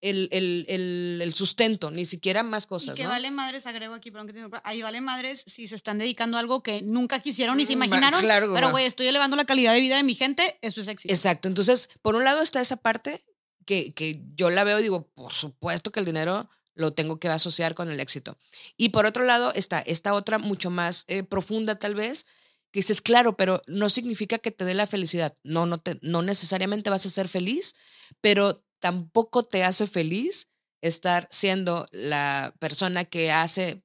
el, 0.00 0.28
el, 0.32 0.66
el, 0.68 1.20
el 1.22 1.34
sustento, 1.34 1.90
ni 1.90 2.04
siquiera 2.04 2.42
más 2.42 2.66
cosas. 2.66 2.94
y 2.94 2.96
que 2.96 3.04
¿no? 3.04 3.10
vale 3.10 3.30
madres, 3.30 3.66
agrego 3.66 3.94
aquí, 3.94 4.10
perdón 4.10 4.26
que 4.26 4.32
te 4.34 4.40
ahí 4.64 4.82
vale 4.82 5.00
madres 5.00 5.42
si 5.46 5.66
se 5.66 5.74
están 5.74 5.98
dedicando 5.98 6.36
a 6.36 6.40
algo 6.40 6.62
que 6.62 6.82
nunca 6.82 7.20
quisieron 7.20 7.56
ni 7.56 7.64
se 7.66 7.74
Mm, 7.74 7.82
imaginaron, 7.82 8.20
claro, 8.20 8.52
pero 8.54 8.70
güey, 8.70 8.86
estoy 8.86 9.08
elevando 9.08 9.36
la 9.36 9.44
calidad 9.44 9.72
de 9.72 9.80
vida 9.80 9.96
de 9.96 10.02
mi 10.02 10.14
gente, 10.14 10.58
eso 10.62 10.80
es 10.80 10.88
éxito. 10.88 11.12
Exacto. 11.12 11.48
Entonces, 11.48 11.88
por 12.02 12.14
un 12.14 12.24
lado 12.24 12.42
está 12.42 12.60
esa 12.60 12.76
parte 12.76 13.24
que, 13.64 13.92
que 13.92 14.22
yo 14.34 14.50
la 14.50 14.64
veo 14.64 14.78
y 14.78 14.82
digo, 14.82 15.08
por 15.14 15.32
supuesto 15.32 15.90
que 15.90 16.00
el 16.00 16.06
dinero 16.06 16.48
lo 16.74 16.92
tengo 16.92 17.18
que 17.18 17.28
asociar 17.28 17.74
con 17.74 17.90
el 17.90 18.00
éxito. 18.00 18.36
Y 18.76 18.90
por 18.90 19.06
otro 19.06 19.24
lado 19.24 19.52
está 19.54 19.80
esta 19.80 20.12
otra 20.12 20.38
mucho 20.38 20.70
más 20.70 21.04
eh, 21.08 21.22
profunda 21.22 21.76
tal 21.78 21.94
vez, 21.94 22.26
que 22.70 22.80
dices, 22.80 23.00
claro, 23.00 23.36
pero 23.36 23.62
no 23.66 23.88
significa 23.88 24.38
que 24.38 24.50
te 24.50 24.66
dé 24.66 24.74
la 24.74 24.86
felicidad. 24.86 25.34
No, 25.42 25.64
no, 25.64 25.78
te, 25.78 25.98
no 26.02 26.20
necesariamente 26.20 26.90
vas 26.90 27.06
a 27.06 27.08
ser 27.08 27.28
feliz, 27.28 27.74
pero 28.20 28.62
tampoco 28.80 29.42
te 29.42 29.64
hace 29.64 29.86
feliz 29.86 30.48
estar 30.80 31.28
siendo 31.30 31.86
la 31.92 32.54
persona 32.58 33.04
que 33.04 33.32
hace, 33.32 33.82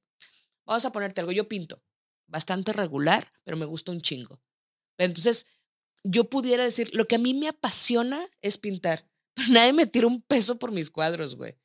vamos 0.64 0.84
a 0.84 0.92
ponerte 0.92 1.20
algo, 1.20 1.32
yo 1.32 1.48
pinto, 1.48 1.82
bastante 2.26 2.72
regular, 2.72 3.32
pero 3.44 3.56
me 3.56 3.66
gusta 3.66 3.92
un 3.92 4.00
chingo. 4.00 4.40
Entonces, 4.98 5.46
yo 6.04 6.28
pudiera 6.28 6.64
decir, 6.64 6.90
lo 6.94 7.06
que 7.06 7.16
a 7.16 7.18
mí 7.18 7.34
me 7.34 7.48
apasiona 7.48 8.24
es 8.40 8.58
pintar. 8.58 9.08
Pero 9.34 9.48
nadie 9.50 9.72
me 9.72 9.86
tira 9.86 10.06
un 10.06 10.20
peso 10.20 10.58
por 10.58 10.72
mis 10.72 10.90
cuadros, 10.90 11.36
güey. 11.36 11.56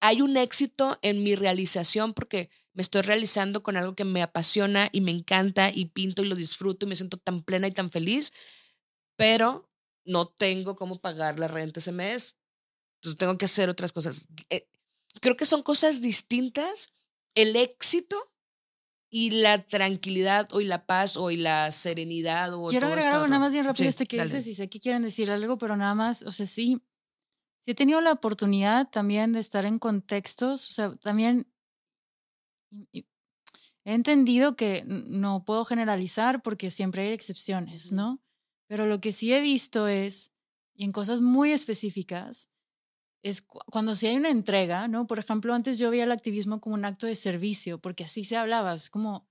hay 0.00 0.22
un 0.22 0.36
éxito 0.36 0.98
en 1.02 1.22
mi 1.22 1.34
realización 1.34 2.14
porque 2.14 2.48
me 2.72 2.82
estoy 2.82 3.02
realizando 3.02 3.62
con 3.62 3.76
algo 3.76 3.94
que 3.94 4.04
me 4.04 4.22
apasiona 4.22 4.88
y 4.92 5.00
me 5.00 5.10
encanta 5.10 5.70
y 5.70 5.86
pinto 5.86 6.22
y 6.22 6.26
lo 6.26 6.36
disfruto 6.36 6.86
y 6.86 6.88
me 6.88 6.96
siento 6.96 7.18
tan 7.18 7.40
plena 7.40 7.66
y 7.68 7.72
tan 7.72 7.90
feliz, 7.90 8.32
pero 9.16 9.69
no 10.10 10.26
tengo 10.26 10.76
cómo 10.76 11.00
pagar 11.00 11.38
la 11.38 11.48
renta 11.48 11.80
ese 11.80 11.92
mes. 11.92 12.36
Entonces 12.96 13.18
tengo 13.18 13.38
que 13.38 13.46
hacer 13.46 13.68
otras 13.68 13.92
cosas. 13.92 14.26
Eh, 14.50 14.68
creo 15.20 15.36
que 15.36 15.46
son 15.46 15.62
cosas 15.62 16.00
distintas. 16.02 16.92
El 17.34 17.56
éxito 17.56 18.16
y 19.10 19.30
la 19.30 19.64
tranquilidad 19.64 20.48
o 20.52 20.60
y 20.60 20.64
la 20.64 20.86
paz 20.86 21.16
o 21.16 21.30
y 21.30 21.36
la 21.36 21.70
serenidad 21.72 22.54
o 22.54 22.66
Quiero 22.66 22.86
agregar 22.88 23.14
algo 23.14 23.26
nada 23.26 23.40
más 23.40 23.52
bien 23.52 23.64
rápido 23.64 23.84
Sí, 23.84 23.88
este 23.88 24.06
que 24.06 24.16
dale. 24.16 24.28
dices 24.30 24.46
y 24.46 24.54
sé 24.54 24.68
que 24.68 24.80
quieren 24.80 25.02
decir 25.02 25.30
algo, 25.30 25.58
pero 25.58 25.76
nada 25.76 25.94
más, 25.94 26.22
o 26.22 26.32
sea, 26.32 26.46
sí, 26.46 26.80
sí 27.60 27.72
he 27.72 27.74
tenido 27.74 28.00
la 28.00 28.12
oportunidad 28.12 28.88
también 28.90 29.32
de 29.32 29.40
estar 29.40 29.64
en 29.64 29.78
contextos, 29.78 30.70
o 30.70 30.72
sea, 30.72 30.96
también 30.96 31.52
he 32.92 33.94
entendido 33.94 34.54
que 34.54 34.84
no 34.86 35.44
puedo 35.44 35.64
generalizar 35.64 36.42
porque 36.42 36.70
siempre 36.70 37.02
hay 37.02 37.12
excepciones, 37.12 37.92
¿no? 37.92 38.20
Pero 38.70 38.86
lo 38.86 39.00
que 39.00 39.10
sí 39.10 39.34
he 39.34 39.40
visto 39.40 39.88
es, 39.88 40.32
y 40.76 40.84
en 40.84 40.92
cosas 40.92 41.20
muy 41.20 41.50
específicas, 41.50 42.48
es 43.22 43.42
cu- 43.42 43.60
cuando 43.70 43.94
sí 43.96 44.06
hay 44.06 44.16
una 44.16 44.30
entrega, 44.30 44.88
¿no? 44.88 45.06
Por 45.08 45.18
ejemplo, 45.18 45.54
antes 45.54 45.78
yo 45.78 45.90
veía 45.90 46.04
el 46.04 46.12
activismo 46.12 46.60
como 46.60 46.76
un 46.76 46.84
acto 46.84 47.06
de 47.08 47.16
servicio, 47.16 47.80
porque 47.80 48.04
así 48.04 48.24
se 48.24 48.36
hablaba, 48.36 48.74
es 48.74 48.90
como, 48.90 49.28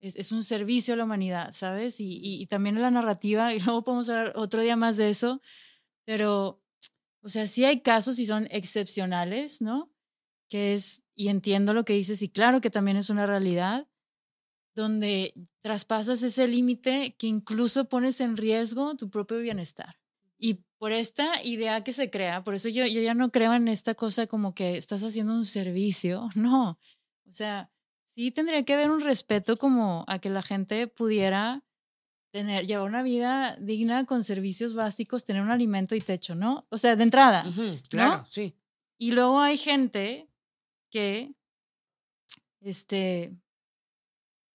es, 0.00 0.32
un 0.32 0.44
servicio 0.44 0.94
a 0.94 0.96
la 0.98 1.04
humanidad, 1.04 1.52
¿sabes? 1.54 2.00
Y, 2.00 2.18
y, 2.18 2.42
y 2.42 2.46
también 2.46 2.76
en 2.76 2.82
la 2.82 2.90
narrativa, 2.90 3.54
y 3.54 3.60
luego 3.60 3.84
podemos 3.84 4.08
hablar 4.10 4.32
otro 4.36 4.62
día 4.62 4.76
más 4.76 4.96
de 4.98 5.10
eso, 5.10 5.40
pero, 6.06 6.62
o 7.22 7.28
sea, 7.30 7.46
sí 7.48 7.64
hay 7.66 7.82
casos 7.82 8.18
y 8.20 8.26
son 8.26 8.48
excepcionales, 8.52 9.62
¿no? 9.62 9.92
Que 10.50 10.74
es, 10.74 11.06
y 11.16 11.28
entiendo 11.30 11.74
lo 11.74 11.84
que 11.86 11.94
dices, 11.94 12.22
y 12.22 12.30
claro 12.30 12.62
que 12.62 12.70
también 12.70 12.98
es 12.98 13.10
una 13.10 13.26
realidad, 13.26 13.88
donde 14.80 15.32
traspasas 15.60 16.22
ese 16.22 16.48
límite 16.48 17.14
que 17.18 17.26
incluso 17.26 17.88
pones 17.88 18.20
en 18.20 18.36
riesgo 18.36 18.96
tu 18.96 19.08
propio 19.10 19.38
bienestar. 19.38 19.96
Y 20.38 20.64
por 20.78 20.92
esta 20.92 21.42
idea 21.44 21.84
que 21.84 21.92
se 21.92 22.10
crea, 22.10 22.42
por 22.42 22.54
eso 22.54 22.68
yo, 22.70 22.86
yo 22.86 23.02
ya 23.02 23.14
no 23.14 23.30
creo 23.30 23.52
en 23.52 23.68
esta 23.68 23.94
cosa 23.94 24.26
como 24.26 24.54
que 24.54 24.76
estás 24.76 25.04
haciendo 25.04 25.34
un 25.34 25.44
servicio, 25.44 26.30
no. 26.34 26.78
O 27.28 27.32
sea, 27.32 27.70
sí 28.06 28.30
tendría 28.30 28.64
que 28.64 28.74
haber 28.74 28.90
un 28.90 29.00
respeto 29.00 29.56
como 29.56 30.04
a 30.08 30.18
que 30.18 30.30
la 30.30 30.42
gente 30.42 30.86
pudiera 30.88 31.62
tener, 32.32 32.66
llevar 32.66 32.88
una 32.88 33.02
vida 33.02 33.56
digna 33.60 34.06
con 34.06 34.24
servicios 34.24 34.74
básicos, 34.74 35.24
tener 35.24 35.42
un 35.42 35.50
alimento 35.50 35.94
y 35.94 36.00
techo, 36.00 36.34
¿no? 36.34 36.66
O 36.70 36.78
sea, 36.78 36.96
de 36.96 37.02
entrada. 37.02 37.46
Ujú, 37.46 37.78
claro, 37.88 38.26
sí. 38.30 38.56
Y 38.98 39.12
luego 39.12 39.40
hay 39.40 39.56
gente 39.56 40.28
que, 40.90 41.34
este, 42.60 43.36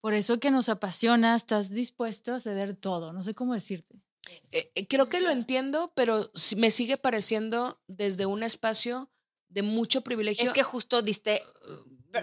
por 0.06 0.13
eso 0.13 0.39
que 0.39 0.52
nos 0.52 0.70
apasiona, 0.70 1.36
estás 1.36 1.72
dispuesto 1.72 2.36
a 2.36 2.39
ceder 2.39 2.76
todo, 2.76 3.12
no 3.12 3.24
sé 3.24 3.34
cómo 3.34 3.56
decirte. 3.56 4.04
Eh, 4.52 4.72
eh, 4.76 4.86
creo 4.86 5.10
que 5.10 5.20
lo 5.20 5.32
entiendo, 5.32 5.91
pero 5.96 6.30
me 6.58 6.70
sigue 6.70 6.98
pareciendo 6.98 7.82
desde 7.88 8.28
un 8.28 8.44
espacio 8.44 9.10
de 9.50 9.63
mucho 9.63 10.02
privilegio. 10.02 10.46
Es 10.46 10.54
que 10.54 10.62
justo 10.62 11.02
diste, 11.02 11.41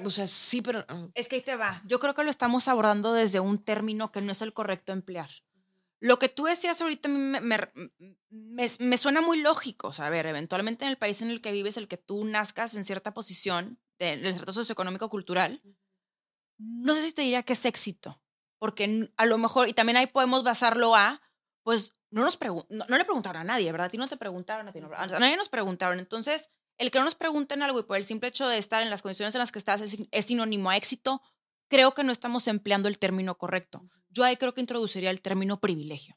o 0.04 0.10
sea, 0.10 0.28
sí, 0.28 0.62
pero 0.62 0.84
ah, 0.86 1.08
es 1.16 1.26
que 1.26 1.34
ahí 1.34 1.42
te 1.42 1.56
va. 1.56 1.82
Yo 1.84 1.98
creo 1.98 2.14
que 2.14 2.22
lo 2.22 2.30
estamos 2.30 2.68
abordando 2.68 3.14
desde 3.14 3.40
un 3.40 3.58
término 3.58 4.12
que 4.12 4.20
no 4.20 4.30
es 4.30 4.42
el 4.42 4.52
correcto 4.52 4.92
emplear. 4.92 5.30
Lo 5.98 6.20
que 6.20 6.28
tú 6.28 6.44
decías 6.44 6.80
ahorita 6.80 7.08
a 7.08 7.12
mí 7.12 7.18
me, 7.18 7.40
me, 7.40 7.58
me- 8.30 8.70
me 8.78 8.96
suena 8.96 9.20
muy 9.22 9.40
lógico. 9.40 9.88
O 9.88 9.92
sea, 9.92 10.06
a 10.06 10.10
ver, 10.10 10.26
eventualmente 10.26 10.84
en 10.84 10.90
el 10.92 10.98
país 10.98 11.20
en 11.20 11.30
el 11.30 11.40
que 11.40 11.50
vives, 11.50 11.76
el 11.76 11.88
que 11.88 11.96
tú 11.96 12.24
nazcas 12.26 12.76
en 12.76 12.84
cierta 12.84 13.12
posición, 13.12 13.80
en 13.98 14.24
el 14.24 14.34
cierto 14.34 14.52
socioeconómico-cultural, 14.52 15.60
no 16.58 16.94
sé 16.94 17.06
si 17.06 17.12
te 17.12 17.22
diría 17.22 17.42
que 17.42 17.52
es 17.54 17.64
éxito. 17.64 18.20
Porque 18.58 19.10
a 19.16 19.26
lo 19.26 19.38
mejor, 19.38 19.68
y 19.68 19.72
también 19.72 19.96
ahí 19.96 20.06
podemos 20.06 20.44
basarlo 20.44 20.94
a, 20.94 21.20
pues 21.64 21.96
no 22.10 22.22
nos 22.22 22.38
no, 22.68 22.84
no 22.88 22.98
le 22.98 23.04
preguntaron 23.04 23.42
a 23.42 23.44
nadie, 23.44 23.72
¿verdad? 23.72 23.86
A 23.86 23.90
ti 23.90 23.98
no 23.98 24.06
te 24.06 24.16
preguntaron, 24.16 24.68
a 24.68 24.72
ti 24.72 24.80
no, 24.80 24.90
a 24.94 25.06
nadie 25.06 25.36
nos 25.36 25.48
preguntaron. 25.48 25.98
Entonces, 25.98 26.50
el 26.78 26.90
que 26.90 26.98
no 26.98 27.04
nos 27.04 27.14
pregunten 27.14 27.62
algo 27.62 27.80
y 27.80 27.82
por 27.84 27.96
el 27.96 28.04
simple 28.04 28.28
hecho 28.28 28.46
de 28.46 28.58
estar 28.58 28.82
en 28.82 28.90
las 28.90 29.02
condiciones 29.02 29.34
en 29.34 29.40
las 29.40 29.50
que 29.50 29.58
estás 29.58 29.80
es, 29.80 29.98
es 30.10 30.26
sinónimo 30.26 30.70
a 30.70 30.76
éxito, 30.76 31.22
creo 31.68 31.94
que 31.94 32.04
no 32.04 32.12
estamos 32.12 32.46
empleando 32.48 32.88
el 32.88 32.98
término 32.98 33.36
correcto. 33.38 33.88
Yo 34.10 34.24
ahí 34.24 34.36
creo 34.36 34.52
que 34.52 34.60
introduciría 34.60 35.10
el 35.10 35.22
término 35.22 35.58
privilegio. 35.58 36.16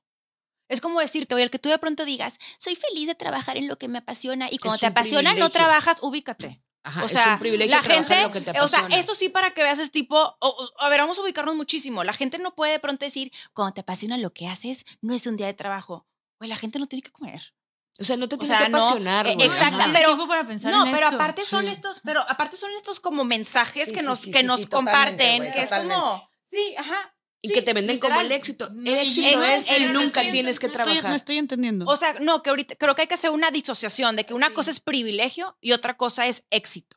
Es 0.68 0.82
como 0.82 1.00
decirte, 1.00 1.36
oye, 1.36 1.44
el 1.44 1.52
que 1.52 1.60
tú 1.60 1.70
de 1.70 1.78
pronto 1.78 2.06
digas, 2.06 2.40
soy 2.58 2.76
feliz 2.76 3.08
de 3.08 3.16
trabajar 3.16 3.58
en 3.58 3.68
lo 3.68 3.78
que 3.78 3.88
me 3.88 4.00
apasiona 4.00 4.50
y 4.52 4.58
cuando 4.58 4.80
te 4.80 4.88
apasiona 4.88 5.34
no 5.34 5.50
trabajas, 5.50 6.00
ubícate. 6.02 6.65
Ajá, 6.86 7.04
o 7.04 7.06
es 7.08 7.12
sea, 7.12 7.34
un 7.34 7.40
privilegio 7.40 7.76
la 7.76 7.84
gente, 7.84 8.16
en 8.16 8.24
lo 8.24 8.32
que 8.32 8.42
te 8.42 8.52
o 8.52 8.68
sea, 8.68 8.80
apasiona. 8.80 8.96
eso 8.96 9.16
sí 9.16 9.28
para 9.30 9.52
que 9.52 9.64
veas 9.64 9.80
es 9.80 9.92
tipo, 9.92 10.16
o- 10.18 10.38
o- 10.48 10.82
a 10.82 10.88
ver, 10.90 11.02
vamos 11.02 11.18
a 11.18 11.22
ubicarnos 11.22 11.56
muchísimo. 11.56 12.04
La 12.04 12.14
gente 12.14 12.38
no 12.38 12.56
puede 12.56 12.72
de 12.74 12.80
pronto 12.80 13.04
decir, 13.06 13.32
cuando 13.54 13.74
te 13.74 13.82
apasiona 13.82 14.18
lo 14.18 14.32
que 14.34 14.48
haces, 14.48 14.86
no 15.02 15.14
es 15.14 15.28
un 15.28 15.36
día 15.38 15.48
de 15.48 15.54
trabajo. 15.54 16.06
Güey, 16.40 16.50
la 16.50 16.58
gente 16.58 16.80
no 16.80 16.86
tiene 16.88 17.02
que 17.04 17.12
comer. 17.12 17.54
O 17.98 18.04
sea, 18.04 18.18
no 18.18 18.28
te 18.28 18.36
o 18.36 18.38
tiene 18.40 18.56
sea, 18.56 18.66
que 18.66 18.72
no, 18.72 18.78
apasionar, 18.80 19.26
eh, 19.28 19.36
güey, 19.36 19.48
exacto. 19.48 19.78
Tiene 19.78 19.94
pero- 19.94 20.10
tiempo 20.10 20.28
para 20.28 20.46
pensar 20.46 20.72
No, 20.72 20.86
en 20.86 20.92
pero 20.94 21.06
esto. 21.08 21.16
aparte 21.16 21.46
son 21.46 21.62
Sí. 21.66 21.72
estos, 21.72 22.02
pero 22.04 22.26
aparte 22.30 22.58
son 22.58 22.70
estos 22.78 23.00
como 23.00 23.24
mensajes 23.24 23.86
Sí, 23.88 23.94
que 23.94 24.02
nos, 24.02 24.20
sí, 24.20 24.32
que 24.32 24.40
sí, 24.42 24.46
nos 24.46 24.66
comparten, 24.68 25.52
que 25.54 25.62
es 25.64 25.70
como, 25.70 26.30
sí, 26.52 26.76
ajá. 26.78 27.15
Y 27.46 27.50
sí, 27.50 27.54
que 27.54 27.62
te 27.62 27.74
venden 27.74 28.00
como 28.00 28.20
el 28.20 28.32
éxito. 28.32 28.70
No, 28.72 28.82
el 28.92 28.98
éxito 29.00 29.38
no, 29.40 29.46
es 29.46 29.70
el- 29.72 29.94
nunca 29.94 30.22
estoy 30.22 30.32
tienes 30.32 30.60
que 30.60 30.68
no 30.68 30.74
estoy- 30.74 30.84
trabajar. 30.84 31.10
no 31.12 31.16
estoy 31.16 31.38
entendiendo. 31.38 31.86
O 31.88 31.96
sea, 31.96 32.14
no, 32.20 32.42
que 32.44 32.50
ahorita 32.50 32.76
creo 32.76 32.96
que 32.96 33.04
hay 33.04 33.08
que 33.08 33.14
hacer 33.16 33.30
una 33.32 33.52
disociación 33.52 34.16
de 34.16 34.26
que 34.26 34.34
una 34.34 34.54
cosa 34.54 34.72
es 34.72 34.80
privilegio 34.80 35.58
y 35.62 35.72
otra 35.74 35.96
cosa 35.98 36.28
es 36.28 36.46
éxito. 36.50 36.96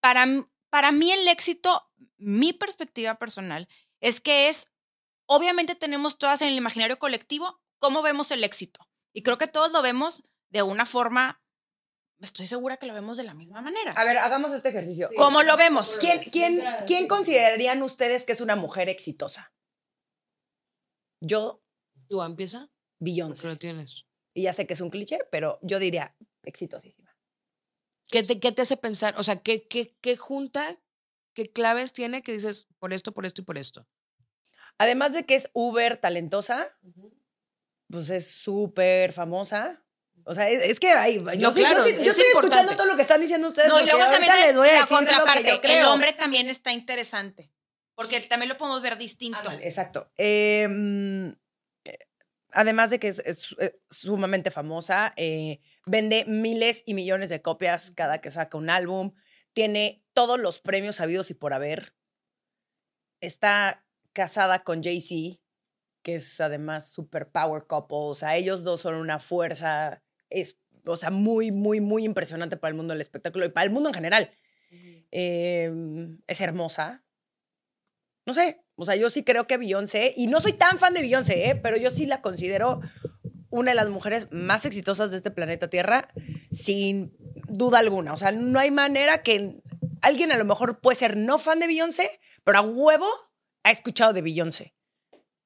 Para, 0.00 0.26
para 0.70 0.92
mí 0.92 1.10
el 1.12 1.26
éxito, 1.28 1.90
mi 2.18 2.52
perspectiva 2.52 3.16
personal, 3.18 3.68
es 4.00 4.20
que 4.20 4.48
es, 4.48 4.72
obviamente 5.26 5.74
tenemos 5.74 6.16
todas 6.18 6.40
en 6.42 6.48
el 6.48 6.56
imaginario 6.56 6.98
colectivo 6.98 7.60
cómo 7.78 8.02
vemos 8.02 8.30
el 8.30 8.44
éxito. 8.44 8.88
Y 9.12 9.22
creo 9.22 9.38
que 9.38 9.46
todos 9.48 9.72
lo 9.72 9.82
vemos 9.82 10.22
de 10.50 10.62
una 10.62 10.86
forma, 10.86 11.42
estoy 12.20 12.46
segura 12.46 12.76
que 12.76 12.86
lo 12.86 12.94
vemos 12.94 13.16
de 13.16 13.24
la 13.24 13.34
misma 13.34 13.60
manera. 13.62 13.92
A 13.92 14.04
ver, 14.04 14.18
hagamos 14.18 14.52
este 14.52 14.68
ejercicio. 14.68 15.08
¿Cómo 15.16 15.42
lo 15.42 15.56
vemos? 15.56 15.96
¿Quién, 16.00 16.20
quién, 16.30 16.62
¿Quién 16.86 17.08
considerarían 17.08 17.82
ustedes 17.82 18.26
que 18.26 18.32
es 18.32 18.40
una 18.40 18.56
mujer 18.56 18.88
exitosa? 18.88 19.52
Yo, 21.20 21.62
¿Tú 22.08 22.22
empieza? 22.22 22.68
Beyoncé. 22.98 23.46
lo 23.46 23.56
tienes. 23.56 24.06
Y 24.34 24.42
ya 24.42 24.52
sé 24.52 24.66
que 24.66 24.74
es 24.74 24.80
un 24.80 24.90
cliché, 24.90 25.18
pero 25.30 25.58
yo 25.62 25.78
diría 25.78 26.16
exitosísima. 26.42 27.16
¿Qué 28.08 28.22
te, 28.22 28.40
qué 28.40 28.52
te 28.52 28.62
hace 28.62 28.76
pensar? 28.76 29.14
O 29.16 29.22
sea, 29.22 29.36
¿qué, 29.36 29.66
qué, 29.68 29.96
qué 30.00 30.16
junta, 30.16 30.66
qué 31.34 31.50
claves 31.50 31.92
tiene 31.92 32.22
que 32.22 32.32
dices 32.32 32.66
por 32.78 32.92
esto, 32.92 33.12
por 33.12 33.26
esto 33.26 33.42
y 33.42 33.44
por 33.44 33.58
esto? 33.58 33.86
Además 34.78 35.12
de 35.12 35.24
que 35.24 35.36
es 35.36 35.50
uber 35.52 35.98
talentosa, 35.98 36.76
pues 37.88 38.10
es 38.10 38.28
súper 38.28 39.12
famosa. 39.12 39.84
O 40.24 40.34
sea, 40.34 40.48
es, 40.48 40.62
es 40.62 40.80
que 40.80 40.90
hay. 40.90 41.16
Yo, 41.16 41.22
No, 41.22 41.34
yo 41.34 41.52
claro, 41.52 41.86
yo 41.86 41.94
es 41.94 42.08
estoy 42.08 42.24
escuchando 42.34 42.74
todo 42.76 42.86
lo 42.86 42.96
que 42.96 43.02
están 43.02 43.20
diciendo 43.20 43.48
ustedes. 43.48 43.68
No, 43.68 43.80
y 43.80 43.84
luego 43.84 44.00
también 44.00 44.32
les 44.40 44.56
voy 44.56 44.68
a 44.68 44.72
la 44.72 44.80
decir 44.80 44.96
lo 44.96 44.98
que 44.98 45.12
contraparte. 45.12 45.78
El 45.78 45.84
hombre 45.84 46.12
también 46.12 46.48
está 46.48 46.72
interesante. 46.72 47.52
Porque 48.00 48.18
también 48.22 48.48
lo 48.48 48.56
podemos 48.56 48.80
ver 48.80 48.96
distinto. 48.96 49.38
Ándale, 49.38 49.62
exacto. 49.66 50.10
Eh, 50.16 50.66
mm, 50.66 51.32
eh, 51.84 51.98
además 52.50 52.88
de 52.88 52.98
que 52.98 53.08
es, 53.08 53.18
es, 53.18 53.54
eh, 53.60 53.78
sumamente 53.90 54.50
famosa, 54.50 55.12
eh, 55.16 55.60
vende 55.84 56.24
miles 56.24 56.82
y 56.86 56.94
millones 56.94 57.28
de 57.28 57.42
copias 57.42 57.90
cada 57.90 58.22
que 58.22 58.30
saca 58.30 58.56
un 58.56 58.70
álbum, 58.70 59.12
tiene 59.52 60.02
todos 60.14 60.40
los 60.40 60.60
premios 60.60 60.98
habidos 61.02 61.30
y 61.30 61.34
por 61.34 61.52
haber, 61.52 61.94
está 63.20 63.84
casada 64.14 64.64
con 64.64 64.82
Jay-Z, 64.82 65.38
que 66.02 66.14
es 66.14 66.40
además 66.40 66.90
super 66.90 67.30
power 67.30 67.66
couple, 67.66 67.98
o 67.98 68.14
sea, 68.14 68.34
ellos 68.34 68.64
dos 68.64 68.80
son 68.80 68.94
una 68.94 69.18
fuerza, 69.18 70.02
es, 70.30 70.58
o 70.86 70.96
sea, 70.96 71.10
muy, 71.10 71.50
muy, 71.50 71.82
muy 71.82 72.06
impresionante 72.06 72.56
para 72.56 72.70
el 72.70 72.78
mundo 72.78 72.94
del 72.94 73.02
espectáculo 73.02 73.44
y 73.44 73.50
para 73.50 73.66
el 73.66 73.70
mundo 73.70 73.90
en 73.90 73.94
general. 73.94 74.30
Eh, 75.10 75.70
es 76.26 76.40
hermosa. 76.40 77.04
No 78.26 78.34
sé, 78.34 78.60
o 78.76 78.84
sea, 78.84 78.96
yo 78.96 79.10
sí 79.10 79.24
creo 79.24 79.46
que 79.46 79.56
Beyoncé, 79.56 80.12
y 80.16 80.26
no 80.26 80.40
soy 80.40 80.52
tan 80.52 80.78
fan 80.78 80.94
de 80.94 81.00
Beyoncé, 81.00 81.50
¿eh? 81.50 81.56
pero 81.56 81.76
yo 81.76 81.90
sí 81.90 82.06
la 82.06 82.20
considero 82.20 82.80
una 83.50 83.72
de 83.72 83.74
las 83.74 83.88
mujeres 83.88 84.28
más 84.30 84.64
exitosas 84.64 85.10
de 85.10 85.16
este 85.16 85.30
planeta 85.30 85.68
Tierra, 85.68 86.08
sin 86.50 87.16
duda 87.48 87.80
alguna. 87.80 88.12
O 88.12 88.16
sea, 88.16 88.30
no 88.32 88.58
hay 88.58 88.70
manera 88.70 89.22
que 89.22 89.60
alguien 90.02 90.32
a 90.32 90.38
lo 90.38 90.44
mejor 90.44 90.80
puede 90.80 90.96
ser 90.96 91.16
no 91.16 91.38
fan 91.38 91.58
de 91.58 91.66
Beyoncé, 91.66 92.08
pero 92.44 92.58
a 92.58 92.62
huevo 92.62 93.08
ha 93.64 93.70
escuchado 93.70 94.12
de 94.12 94.22
Beyoncé. 94.22 94.74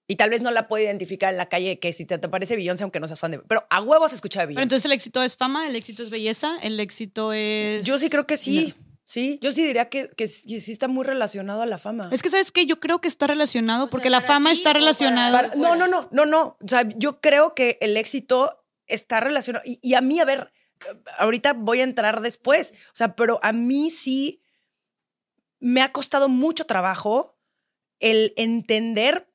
Y 0.07 0.17
tal 0.17 0.29
vez 0.29 0.43
no 0.43 0.51
la 0.51 0.69
puede 0.69 0.85
identificar 0.85 1.33
en 1.33 1.39
la 1.39 1.49
calle 1.49 1.79
que 1.79 1.95
si 1.95 2.05
te, 2.05 2.19
te 2.19 2.29
parece 2.29 2.57
Beyoncé, 2.57 2.83
aunque 2.83 3.01
no 3.01 3.07
seas 3.07 3.21
fan 3.21 3.31
de 3.31 3.39
Pero 3.39 3.67
a 3.71 3.81
huevo 3.81 4.05
has 4.05 4.13
escuchado 4.13 4.43
de 4.43 4.49
Pero 4.49 4.57
Beyoncé. 4.59 4.63
entonces 4.65 4.85
el 4.85 4.93
éxito 4.93 5.23
es 5.23 5.37
fama, 5.37 5.67
el 5.67 5.77
éxito 5.77 6.03
es 6.03 6.11
belleza, 6.11 6.59
el 6.63 6.79
éxito 6.79 7.33
es. 7.33 7.87
Yo 7.87 7.99
sí 7.99 8.11
creo 8.11 8.27
que 8.27 8.37
sí. 8.37 8.75
Sí, 9.05 9.39
yo 9.43 9.53
sí 9.53 9.67
diría 9.67 9.91
que, 9.91 10.09
que 10.09 10.29
sí 10.29 10.73
está 10.73 10.89
muy 10.89 11.05
relacionado 11.05 11.61
a 11.61 11.67
la 11.67 11.77
fama. 11.77 12.09
Es 12.11 12.23
que, 12.23 12.31
¿sabes 12.31 12.51
qué? 12.51 12.65
Yo 12.65 12.79
creo 12.79 12.99
que 12.99 13.09
está 13.09 13.27
relacionado 13.27 13.85
O 13.85 13.87
sea, 13.87 13.91
porque 13.91 14.09
la 14.09 14.23
fama 14.23 14.51
está 14.51 14.73
relacionada. 14.73 15.53
No, 15.57 15.77
no, 15.77 15.87
no, 15.87 16.09
no, 16.11 16.25
no. 16.25 16.57
O 16.61 16.69
sea, 16.69 16.89
yo 16.97 17.21
creo 17.21 17.55
que 17.55 17.77
el 17.83 17.99
éxito 17.99 18.65
está 18.87 19.21
relacionado. 19.21 19.63
Y, 19.67 19.79
y 19.83 19.95
a 19.95 20.01
mí, 20.01 20.21
a 20.21 20.25
ver, 20.25 20.51
ahorita 21.19 21.53
voy 21.53 21.81
a 21.81 21.85
entrar 21.85 22.23
después. 22.23 22.73
O 22.93 22.97
sea, 22.97 23.15
pero 23.15 23.41
a 23.43 23.53
mí 23.53 23.91
sí 23.91 24.41
me 25.61 25.83
ha 25.83 25.93
costado 25.93 26.29
mucho 26.29 26.65
trabajo 26.65 27.39
el 28.01 28.33
entender 28.37 29.31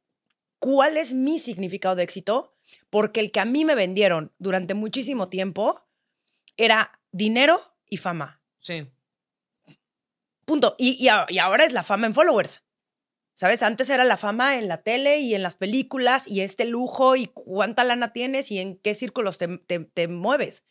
cuál 0.60 0.98
es 0.98 1.14
mi 1.14 1.40
significado 1.40 1.96
de 1.96 2.04
éxito, 2.04 2.56
porque 2.90 3.20
el 3.20 3.32
que 3.32 3.40
a 3.40 3.46
mí 3.46 3.66
me 3.66 3.76
vendieron 3.76 4.34
durante 4.38 4.74
muchísimo 4.74 5.30
tiempo 5.30 5.82
era 6.58 7.00
dinero 7.12 7.62
y 7.88 7.98
fama. 7.98 8.42
Sí. 8.60 8.88
Punto. 10.50 10.76
Y, 10.80 11.02
y 11.04 11.08
a- 11.10 11.26
y 11.30 11.38
ahora 11.38 11.64
es 11.64 11.74
la 11.74 11.84
fama 11.84 12.08
en 12.08 12.14
followers. 12.16 12.64
¿Sabes? 13.36 13.64
Antes 13.64 13.90
era 13.90 14.04
la 14.04 14.18
fama 14.18 14.58
en 14.58 14.68
la 14.68 14.82
tele 14.82 15.20
y 15.20 15.34
en 15.36 15.44
las 15.44 15.56
películas 15.56 16.28
y 16.28 16.42
este 16.42 16.66
lujo 16.66 17.16
y 17.16 17.28
cuánta 17.28 17.86
lana 17.86 18.12
tienes 18.12 18.52
y 18.52 18.60
en 18.60 18.78
qué 18.78 18.96
círculos 18.96 19.38
te, 19.38 19.60
te- 19.60 19.80
te 19.86 20.08
mueves. 20.10 20.66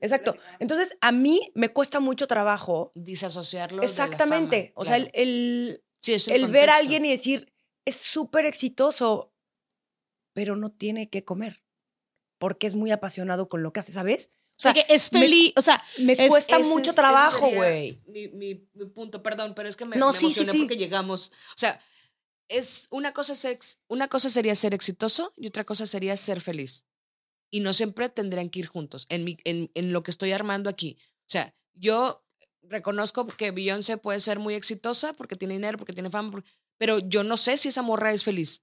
Exacto. 0.00 0.36
Entonces, 0.58 0.98
a 1.00 1.12
mí 1.12 1.50
me 1.54 1.70
cuesta 1.70 2.00
mucho 2.00 2.26
trabajo. 2.26 2.90
Disasociarlo. 2.94 3.76
de 3.76 3.86
la 3.86 3.90
Exactamente. 3.90 4.62
fama, 4.66 4.72
o 4.74 4.84
sea, 4.84 4.96
claro. 4.96 5.10
el, 5.14 5.28
el, 5.28 5.84
Sí, 6.02 6.14
es 6.14 6.28
el 6.28 6.50
ver 6.50 6.68
a 6.68 6.76
alguien 6.76 7.04
y 7.06 7.10
decir, 7.10 7.52
es 7.86 7.96
súper 7.96 8.44
exitoso, 8.44 9.32
pero 10.34 10.56
no 10.56 10.72
tiene 10.72 11.08
que 11.08 11.24
comer 11.24 11.62
porque 12.38 12.66
es 12.66 12.74
muy 12.74 12.90
apasionado 12.90 13.48
con 13.48 13.62
lo 13.62 13.72
que 13.72 13.80
hace, 13.80 13.92
¿sabes? 13.92 14.28
O 14.62 14.70
sea, 14.70 14.74
Porque 14.74 14.94
es 14.94 15.12
me- 15.12 15.20
feliz, 15.20 15.52
o 15.56 15.60
sea, 15.62 15.82
me 15.98 16.12
es- 16.12 16.28
cuesta 16.28 16.56
Ese 16.56 16.68
mucho 16.68 16.90
es- 16.90 16.96
trabajo, 16.96 17.50
güey. 17.50 18.00
Mi, 18.06 18.28
mi- 18.28 18.68
mi 18.74 18.84
punto, 18.86 19.20
perdón, 19.22 19.54
pero 19.56 19.68
es 19.68 19.74
que 19.76 19.84
me, 19.84 19.96
No, 19.96 20.12
me 20.12 20.18
sí, 20.18 20.20
sí, 20.20 20.40
emocioné 20.40 20.52
sí. 20.52 20.58
porque 20.60 20.76
llegamos. 20.76 21.32
O 21.54 21.58
sea, 21.58 21.80
es 22.48 22.86
una 22.90 23.12
cosa, 23.12 23.32
es 23.32 23.44
ex- 23.44 23.78
una 23.88 24.06
cosa 24.08 24.28
sería 24.28 24.54
ser 24.54 24.72
exitoso 24.72 25.32
y 25.36 25.48
otra 25.48 25.64
cosa 25.64 25.84
sería 25.86 26.16
ser 26.16 26.40
feliz. 26.40 26.84
Y 27.50 27.58
no 27.60 27.72
siempre 27.72 28.08
tendrían 28.08 28.50
que 28.50 28.60
ir 28.60 28.66
juntos 28.66 29.04
en, 29.08 29.24
mi, 29.24 29.36
en, 29.44 29.70
en 29.74 29.92
lo 29.92 30.02
que 30.04 30.10
estoy 30.12 30.30
armando 30.32 30.70
aquí. 30.70 30.96
O 31.22 31.30
sea, 31.30 31.52
yo 31.74 32.24
reconozco 32.62 33.26
que 33.26 33.50
Beyoncé 33.50 33.96
puede 33.96 34.20
ser 34.20 34.38
muy 34.38 34.54
exitosa 34.54 35.12
porque 35.14 35.34
tiene 35.36 35.54
dinero, 35.54 35.76
porque 35.76 35.92
tiene 35.92 36.08
fama, 36.08 36.30
por- 36.30 36.44
pero 36.78 36.98
yo 37.00 37.24
no 37.24 37.36
sé 37.36 37.56
si 37.56 37.68
esa 37.68 37.82
morra 37.82 38.12
es 38.12 38.22
feliz. 38.22 38.62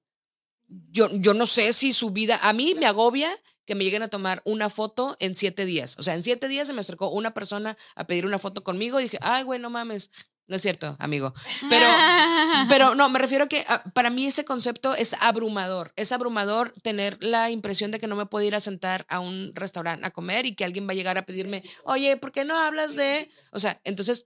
Yo, 0.92 1.10
yo 1.14 1.34
no 1.34 1.46
sé 1.46 1.74
si 1.74 1.92
su 1.94 2.12
vida, 2.12 2.40
a 2.44 2.54
mí 2.54 2.76
me 2.76 2.86
agobia 2.86 3.30
que 3.70 3.76
me 3.76 3.84
lleguen 3.84 4.02
a 4.02 4.08
tomar 4.08 4.42
una 4.46 4.68
foto 4.68 5.16
en 5.20 5.36
siete 5.36 5.64
días. 5.64 5.96
O 6.00 6.02
sea, 6.02 6.16
en 6.16 6.24
siete 6.24 6.48
días 6.48 6.66
se 6.66 6.74
me 6.74 6.82
acercó 6.82 7.10
una 7.12 7.36
persona 7.36 7.78
a 7.96 8.08
pedir 8.08 8.26
una 8.26 8.40
foto 8.40 8.64
conmigo 8.64 9.00
y 9.00 9.04
dije, 9.04 9.20
ay, 9.22 9.44
güey, 9.44 9.60
no 9.60 9.70
mames. 9.70 10.10
No 10.48 10.56
es 10.56 10.64
cierto, 10.64 10.96
amigo. 10.98 11.36
Pero, 11.70 11.86
pero 12.68 12.96
no, 12.96 13.08
me 13.12 13.20
refiero 13.20 13.44
a 13.44 13.48
que 13.48 13.64
ah, 13.68 13.84
para 13.94 14.10
mí 14.10 14.26
ese 14.26 14.44
concepto 14.44 14.96
es 14.96 15.14
abrumador. 15.22 15.94
Es 15.96 16.12
abrumador 16.12 16.74
tener 16.82 17.24
la 17.24 17.52
impresión 17.52 17.92
de 17.92 18.00
que 18.00 18.08
no 18.08 18.16
me 18.16 18.26
puedo 18.26 18.44
ir 18.44 18.56
a 18.56 18.60
sentar 18.60 19.06
a 19.08 19.20
un 19.20 19.52
restaurante 19.54 20.04
a 20.04 20.10
comer 20.10 20.48
y 20.48 20.56
que 20.56 20.66
alguien 20.66 20.88
va 20.88 20.94
a 20.94 20.96
llegar 20.96 21.20
a 21.20 21.28
pedirme, 21.28 21.62
oye, 21.84 22.18
¿por 22.18 22.32
qué 22.32 22.46
no 22.46 22.58
hablas 22.58 22.96
de...? 22.96 23.30
O 23.52 23.60
sea, 23.60 23.80
entonces, 23.84 24.26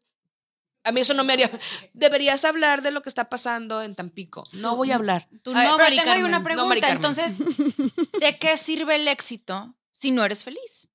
a 0.83 0.91
mí 0.91 1.01
eso 1.01 1.13
no 1.13 1.23
me 1.23 1.33
haría... 1.33 1.49
Deberías 1.93 2.43
hablar 2.45 2.81
de 2.81 2.91
lo 2.91 3.01
que 3.01 3.09
está 3.09 3.29
pasando 3.29 3.81
en 3.81 3.95
Tampico. 3.95 4.43
No 4.53 4.75
voy 4.75 4.91
a 4.91 4.95
hablar. 4.95 5.27
tú 5.43 5.51
A 5.55 5.59
ver, 5.59 5.69
no, 5.69 5.77
pero 5.77 5.89
tengo 5.95 6.11
ahí 6.11 6.23
una. 6.23 6.39
No, 6.39 6.43
pregunta. 6.43 6.89
Entonces, 6.91 7.37
¿de 8.19 8.37
qué 8.39 8.57
sirve 8.57 8.95
el 8.97 9.07
éxito 9.07 9.75
si 9.91 10.11
no 10.11 10.23
eres 10.25 10.43
feliz? 10.43 10.89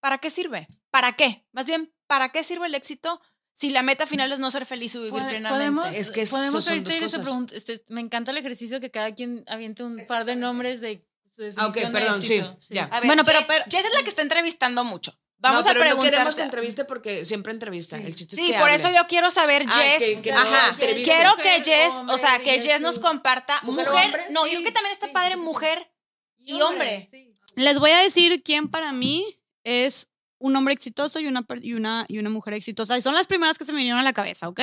¿Para 0.00 0.18
qué 0.18 0.30
sirve? 0.30 0.68
¿Para 0.90 1.12
qué? 1.12 1.46
Más 1.52 1.64
bien, 1.66 1.92
¿para 2.06 2.30
qué 2.30 2.44
sirve 2.44 2.66
el 2.66 2.74
éxito 2.74 3.20
si 3.52 3.70
la 3.70 3.82
meta 3.82 4.06
final 4.06 4.30
es 4.32 4.38
no 4.38 4.50
ser 4.50 4.66
feliz 4.66 4.94
y 4.94 4.98
vivir 4.98 5.12
plenamente? 5.14 5.48
Podemos, 5.50 5.94
Es 5.94 6.10
que 6.10 6.26
podemos 6.26 6.64
son 6.64 6.84
dos 6.84 6.94
cosas. 6.96 7.20
pregunta. 7.22 7.54
Este, 7.56 7.82
me 7.88 8.00
encanta 8.02 8.30
el 8.30 8.36
ejercicio 8.36 8.80
que 8.80 8.90
cada 8.90 9.14
quien 9.14 9.44
aviente 9.46 9.82
un 9.82 10.04
par 10.06 10.24
de 10.26 10.36
nombres 10.36 10.80
de 10.82 11.06
su 11.34 11.42
Ah, 11.56 11.66
ok, 11.68 11.74
definición 11.74 11.92
de 11.92 11.98
perdón, 12.00 12.22
sí, 12.22 12.34
éxito. 12.34 12.56
ya. 12.74 12.84
A 12.84 13.00
ver, 13.00 13.06
Bueno, 13.06 13.24
pero- 13.24 13.40
pero- 13.48 13.64
Jess 13.70 13.84
es 13.86 13.94
la 13.94 14.02
que 14.02 14.08
está 14.10 14.22
entrevistando 14.22 14.84
mucho. 14.84 15.18
Vamos 15.38 15.64
No, 15.64 15.70
a 15.70 15.74
pero 15.74 15.84
no 15.84 15.90
preguntar. 15.90 16.10
queremos 16.12 16.34
que 16.36 16.42
entreviste 16.42 16.84
porque 16.86 17.24
siempre 17.24 17.52
entrevista. 17.52 17.96
El 17.98 18.14
chiste 18.14 18.36
Sí, 18.36 18.42
es 18.46 18.52
que 18.52 18.58
por 18.58 18.70
hable. 18.70 18.76
eso 18.82 18.90
yo 18.90 19.06
quiero 19.08 19.30
saber, 19.30 19.64
Ah, 19.68 19.74
Jess. 19.98 20.18
que- 20.20 20.32
Ajá. 20.32 20.74
Quiero 20.78 21.36
que 21.36 21.62
Jess, 21.64 21.92
hombre, 21.92 22.14
o 22.14 22.18
sea, 22.18 22.38
que 22.42 22.62
Jess 22.62 22.80
nos 22.80 22.98
comparta. 22.98 23.58
¿Mujer 23.62 23.86
Mujer, 23.90 24.26
no, 24.30 24.46
yo 24.46 24.52
Sí, 24.52 24.56
creo 24.56 24.64
que 24.64 24.72
también 24.72 24.92
está 24.94 25.06
sí, 25.08 25.12
padre 25.12 25.34
sí. 25.34 25.40
mujer 25.40 25.90
y 26.38 26.60
hombre. 26.62 27.06
sí. 27.10 27.36
Les 27.56 27.78
voy 27.78 27.90
a 27.90 27.98
decir 27.98 28.42
quién 28.42 28.68
para 28.68 28.92
mí 28.92 29.38
es 29.64 30.08
un 30.38 30.56
hombre 30.56 30.74
exitoso 30.74 31.20
y 31.20 31.26
una, 31.26 31.44
y 31.62 31.74
una, 31.74 32.04
y 32.08 32.18
una 32.18 32.30
mujer 32.30 32.54
exitosa. 32.54 32.96
Y 32.98 33.02
son 33.02 33.14
las 33.14 33.26
primeras 33.26 33.58
que 33.58 33.64
se 33.64 33.72
me 33.72 33.78
vinieron 33.78 34.00
a 34.00 34.02
la 34.04 34.12
cabeza, 34.12 34.48
¿ok? 34.48 34.60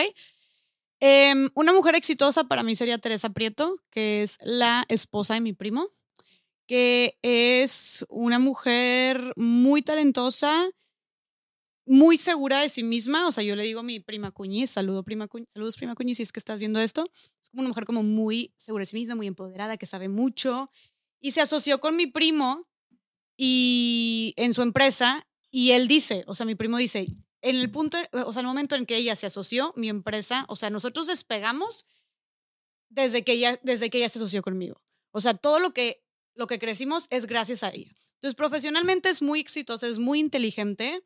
Em, 1.00 1.50
una 1.56 1.74
mujer 1.74 1.96
exitosa 1.96 2.44
para 2.44 2.64
mí 2.64 2.76
sería 2.76 2.98
Teresa 2.98 3.30
Prieto, 3.30 3.82
que 3.90 4.22
es 4.24 4.38
la 4.42 4.86
esposa 4.88 5.34
de 5.34 5.42
mi 5.42 5.54
primo, 5.54 5.90
que 6.72 7.20
es 7.22 8.06
una 8.08 8.40
mujer 8.40 9.34
muy 9.36 9.82
talentosa, 9.82 10.70
muy 11.86 12.16
segura 12.16 12.62
de 12.62 12.70
sí 12.70 12.82
misma. 12.82 13.28
O 13.28 13.34
sea, 13.34 13.44
yo 13.44 13.58
le 13.58 13.64
digo 13.64 13.82
a 13.82 13.84
mi 13.84 14.00
prima 14.00 14.32
Cuñiz, 14.32 14.70
saludo 14.70 15.04
prima 15.04 15.28
Cuñiz, 15.28 15.50
saludos 15.52 15.76
prima 15.76 15.96
Cuñiz, 15.96 16.16
si 16.16 16.24
es 16.24 16.32
que 16.32 16.40
estás 16.40 16.60
viendo 16.60 16.80
esto. 16.80 17.04
Es 17.42 17.50
como 17.50 17.60
una 17.60 17.68
mujer 17.68 17.84
como 17.84 18.04
muy 18.04 18.54
segura 18.56 18.84
de 18.84 18.86
sí 18.86 18.96
misma, 18.96 19.16
muy 19.16 19.28
empoderada, 19.28 19.76
que 19.76 19.86
sabe 19.86 20.08
mucho. 20.08 20.72
Y 21.20 21.34
se 21.34 21.42
asoció 21.42 21.82
con 21.82 21.98
mi 21.98 22.08
primo 22.08 22.70
y 23.36 24.34
en 24.38 24.54
su 24.54 24.62
empresa 24.62 25.28
y 25.50 25.72
él 25.72 25.90
dice, 25.90 26.24
o 26.26 26.36
sea, 26.36 26.46
mi 26.46 26.56
primo 26.56 26.78
dice, 26.78 27.06
en 27.42 27.58
el 27.58 27.70
punto, 27.70 27.98
o 28.14 28.32
sea, 28.32 28.40
el 28.40 28.48
momento 28.48 28.76
en 28.76 28.86
que 28.86 28.96
ella 28.96 29.18
se 29.18 29.26
asoció, 29.26 29.74
mi 29.76 29.90
empresa, 29.90 30.46
o 30.48 30.56
sea, 30.56 30.70
nosotros 30.70 31.08
despegamos 31.08 31.86
desde 32.88 33.26
que 33.26 33.34
ella, 33.34 33.60
desde 33.62 33.90
que 33.90 33.98
ella 33.98 34.08
se 34.08 34.20
asoció 34.20 34.42
conmigo. 34.42 34.82
O 35.12 35.20
sea, 35.20 35.34
todo 35.34 35.60
lo 35.60 35.74
que, 35.74 36.01
lo 36.36 36.48
que 36.48 36.60
crecimos 36.60 37.08
es 37.10 37.26
gracias 37.26 37.64
a 37.64 37.70
ella. 37.70 37.94
Entonces, 38.16 38.36
profesionalmente 38.36 39.10
es 39.10 39.22
muy 39.22 39.40
exitosa, 39.40 39.88
es 39.88 40.00
muy 40.00 40.20
inteligente. 40.20 41.04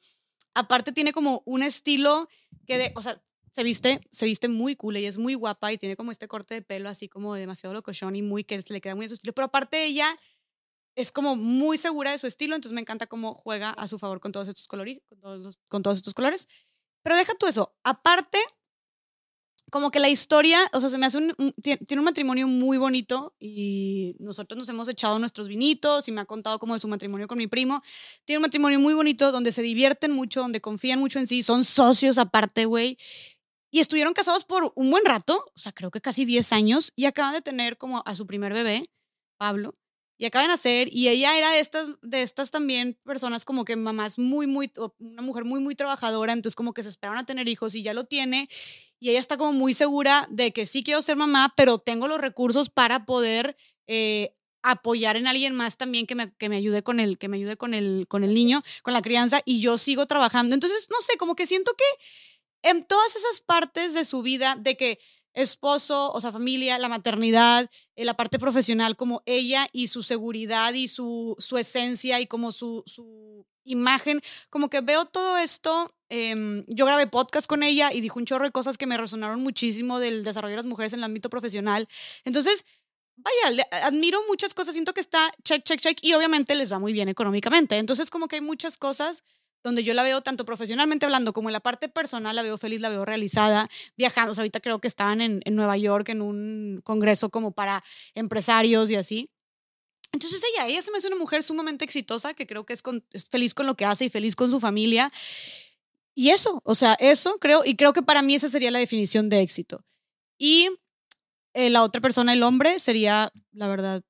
Aparte 0.54 0.92
tiene 0.92 1.14
como 1.14 1.44
un 1.46 1.64
estilo 1.64 2.28
que, 2.66 2.78
de, 2.78 2.94
o 2.96 3.02
sea, 3.02 3.22
se 3.52 3.64
viste, 3.64 4.02
se 4.12 4.26
viste 4.26 4.50
muy 4.50 4.76
cool, 4.76 4.98
ella 4.98 5.08
es 5.08 5.18
muy 5.18 5.34
guapa 5.34 5.72
y 5.72 5.78
tiene 5.78 5.96
como 5.96 6.12
este 6.12 6.28
corte 6.28 6.56
de 6.56 6.62
pelo 6.62 6.90
así 6.90 7.08
como 7.08 7.36
demasiado 7.36 7.74
locochón 7.74 8.16
y 8.18 8.22
muy 8.22 8.44
que 8.44 8.62
le 8.68 8.82
queda 8.82 8.96
muy 8.96 9.06
a 9.06 9.08
su 9.08 9.14
estilo. 9.14 9.34
Pero 9.34 9.46
aparte 9.46 9.86
ella 9.86 10.08
es 10.96 11.12
como 11.12 11.38
muy 11.38 11.78
segura 11.78 12.12
de 12.12 12.18
su 12.18 12.28
estilo, 12.28 12.56
entonces 12.56 12.74
me 12.76 12.82
encanta 12.82 13.08
cómo 13.08 13.34
juega 13.34 13.70
a 13.70 13.88
su 13.88 13.98
favor 13.98 14.20
con 14.20 14.34
todos 14.34 14.50
estos 14.50 14.68
colores, 14.68 15.00
con 15.08 15.22
todos, 15.22 15.60
con 15.70 15.84
todos 15.84 15.98
estos 15.98 16.14
colores. 16.14 16.48
Pero 17.02 17.16
deja 17.16 17.34
tú 17.36 17.48
eso. 17.48 17.76
Aparte, 17.84 18.40
como 19.72 19.92
que 19.92 20.00
la 20.00 20.10
historia, 20.10 20.58
o 20.74 20.80
sea, 20.80 20.90
se 20.90 20.98
me 20.98 21.06
hace 21.06 21.18
un, 21.18 21.34
un- 21.38 21.54
tie- 21.56 21.80
tiene 21.86 22.00
un 22.02 22.06
matrimonio 22.06 22.48
muy 22.48 22.78
bonito 22.78 23.34
y 23.40 24.16
nosotros 24.20 24.58
nos 24.58 24.70
hemos 24.70 24.88
echado 24.88 25.20
nuestros 25.20 25.48
vinitos 25.48 26.08
y 26.08 26.12
me 26.12 26.22
ha 26.22 26.26
contado 26.26 26.60
como 26.60 26.74
de 26.76 26.80
su 26.80 26.88
matrimonio 26.88 27.28
con 27.28 27.38
mi 27.38 27.48
primo. 27.48 27.82
Tiene 28.26 28.38
un 28.38 28.44
matrimonio 28.44 28.80
muy 28.80 28.94
bonito 28.94 29.32
donde 29.32 29.52
se 29.52 29.62
divierten 29.62 30.12
mucho, 30.12 30.42
donde 30.42 30.62
confían 30.62 31.00
mucho 31.00 31.20
en 31.20 31.28
sí, 31.28 31.44
son 31.44 31.64
socios 31.66 32.18
aparte, 32.18 32.66
güey. 32.66 32.98
Y 33.72 33.80
estuvieron 33.82 34.14
casados 34.14 34.46
por 34.46 34.72
un 34.76 34.90
buen 34.92 35.04
rato, 35.04 35.44
o 35.56 35.60
sea, 35.60 35.72
creo 35.74 35.92
que 35.92 36.00
casi 36.00 36.24
10 36.24 36.54
años, 36.54 36.94
y 36.96 37.06
acaban 37.06 37.34
de 37.34 37.42
tener 37.42 37.78
como 37.78 38.04
a 38.06 38.16
su 38.16 38.26
primer 38.26 38.54
bebé, 38.54 38.86
Pablo, 39.38 39.76
y 40.18 40.26
acaban 40.26 40.48
de 40.48 40.54
nacer, 40.54 40.90
y 40.92 41.10
ella 41.10 41.38
era 41.38 41.52
de 41.52 41.60
estas, 41.60 41.90
de 42.02 42.22
estas 42.22 42.52
también 42.52 42.98
personas 43.04 43.46
como 43.46 43.66
que 43.66 43.76
mamás 43.76 44.18
muy, 44.18 44.48
muy, 44.48 44.72
una 45.00 45.22
mujer 45.22 45.44
muy, 45.44 45.60
muy 45.60 45.76
trabajadora, 45.76 46.34
entonces 46.34 46.56
como 46.56 46.74
que 46.74 46.84
se 46.84 46.90
esperaban 46.90 47.20
a 47.20 47.26
tener 47.26 47.48
hijos 47.50 47.76
y 47.76 47.84
ya 47.84 47.94
lo 47.94 48.06
tiene, 48.06 48.50
y 49.00 49.10
ella 49.10 49.20
está 49.20 49.38
como 49.38 49.54
muy 49.54 49.74
segura 49.74 50.28
de 50.30 50.52
que 50.52 50.66
sí 50.66 50.84
quiero 50.84 51.02
ser 51.02 51.18
mamá, 51.18 51.54
pero 51.58 51.80
tengo 51.80 52.08
los 52.08 52.20
recursos 52.20 52.70
para 52.70 53.06
poder 53.06 53.58
eh, 53.88 54.36
apoyar 54.64 55.16
en 55.16 55.28
alguien 55.28 55.54
más 55.54 55.78
también 55.78 56.08
que 56.08 56.16
me, 56.16 56.34
que 56.34 56.50
me 56.50 56.56
ayude 56.56 56.82
con 56.82 57.00
el, 57.00 57.18
que 57.18 57.28
me 57.28 57.38
ayude 57.38 57.56
con 57.56 57.74
el, 57.74 58.08
con 58.08 58.24
el 58.24 58.34
niño, 58.34 58.64
con 58.84 58.94
la 58.94 59.02
crianza, 59.02 59.42
y 59.46 59.60
yo 59.60 59.78
sigo 59.78 60.08
trabajando. 60.08 60.56
Entonces, 60.56 60.88
no 60.90 60.98
sé, 61.02 61.18
como 61.18 61.36
que 61.36 61.46
siento 61.46 61.72
que 61.78 62.70
en 62.70 62.84
todas 62.84 63.16
esas 63.16 63.42
partes 63.42 63.94
de 63.94 64.06
su 64.06 64.24
vida, 64.24 64.56
de 64.60 64.76
que 64.76 65.00
esposo, 65.36 66.12
o 66.14 66.22
sea, 66.22 66.32
familia, 66.32 66.80
la 66.80 66.90
maternidad, 66.90 67.70
eh, 67.96 68.06
la 68.06 68.16
parte 68.16 68.40
profesional, 68.40 68.96
como 68.96 69.22
ella 69.26 69.68
y 69.74 69.90
su 69.90 70.02
seguridad 70.04 70.74
y 70.74 70.88
su, 70.88 71.36
su 71.40 71.58
esencia 71.58 72.20
y 72.22 72.28
como 72.28 72.52
su, 72.52 72.84
su 72.88 73.46
imagen, 73.64 74.22
como 74.50 74.70
que 74.70 74.82
veo 74.82 75.06
todo 75.06 75.38
esto. 75.38 75.92
em, 76.10 76.64
yo 76.68 76.86
grabé 76.86 77.08
podcast 77.08 77.48
con 77.48 77.64
ella 77.64 77.92
y 77.92 78.00
dijo 78.02 78.20
un 78.20 78.26
chorro 78.26 78.46
de 78.46 78.52
cosas 78.52 78.78
que 78.78 78.86
me 78.88 78.98
resonaron 78.98 79.42
muchísimo 79.42 80.00
del 80.00 80.24
desarrollo 80.24 80.54
de 80.54 80.58
las 80.58 80.66
mujeres 80.66 80.94
en 80.94 81.00
el 81.00 81.06
ámbito 81.06 81.30
profesional. 81.32 81.88
Entonces, 82.26 82.64
vaya, 83.18 83.52
le- 83.56 83.68
admiro 83.84 84.20
muchas 84.28 84.54
cosas, 84.54 84.74
siento 84.74 84.94
que 84.94 85.02
está 85.02 85.32
check, 85.44 85.64
check, 85.64 85.80
check 85.82 85.98
y 86.02 86.14
obviamente 86.14 86.56
les 86.56 86.72
va 86.72 86.80
muy 86.80 86.94
bien 86.94 87.10
económicamente. 87.10 87.78
Entonces, 87.78 88.10
como 88.10 88.28
que 88.28 88.36
hay 88.38 88.42
muchas 88.42 88.78
cosas 88.78 89.24
donde 89.66 89.84
yo 89.84 89.94
la 89.96 90.04
veo 90.04 90.22
tanto 90.22 90.46
profesionalmente 90.46 91.06
hablando 91.06 91.34
como 91.34 91.50
en 91.50 91.54
la 91.54 91.60
parte 91.60 91.90
personal, 91.90 92.36
la 92.36 92.44
veo 92.44 92.58
feliz, 92.58 92.80
la 92.80 92.90
veo 92.90 93.04
realizada, 93.04 93.68
viajando. 93.98 94.32
O 94.32 94.36
sea, 94.36 94.44
ahorita 94.44 94.62
creo 94.62 94.80
que 94.80 94.88
estaban 94.88 95.20
en, 95.22 95.42
en 95.44 95.56
Nueva 95.56 95.76
York 95.76 96.08
en 96.10 96.22
un 96.22 96.82
congreso 96.84 97.30
como 97.32 97.52
para 97.52 97.84
empresarios 98.14 98.90
y 98.92 98.96
así. 98.96 99.30
Entonces 100.14 100.44
ella, 100.54 100.68
ella 100.68 100.82
se 100.82 100.92
me 100.92 101.00
hace 101.00 101.08
una 101.08 101.18
mujer 101.18 101.44
sumamente 101.44 101.84
exitosa 101.84 102.34
que 102.34 102.48
creo 102.48 102.66
que 102.66 102.74
es, 102.74 102.82
con- 102.82 103.04
es 103.12 103.28
feliz 103.30 103.54
con 103.54 103.66
lo 103.68 103.76
que 103.76 103.86
hace 103.86 104.06
y 104.06 104.10
feliz 104.10 104.36
con 104.36 104.50
su 104.52 104.60
familia. 104.60 105.12
Y 106.14 106.30
eso, 106.30 106.62
o 106.64 106.76
sea, 106.76 106.94
eso 107.00 107.38
creo, 107.40 107.64
y 107.66 107.76
creo 107.76 107.92
que 107.92 108.02
para 108.02 108.22
mí 108.22 108.36
esa 108.36 108.48
sería 108.48 108.72
la 108.72 108.80
definición 108.80 109.28
de 109.30 109.42
éxito. 109.42 109.84
Y 110.38 110.70
eh, 111.54 111.70
la 111.70 111.84
otra 111.84 112.02
persona, 112.02 112.34
el 112.34 112.44
hombre, 112.44 112.80
sería, 112.80 113.32
la 113.54 113.68
verdad, 113.68 114.04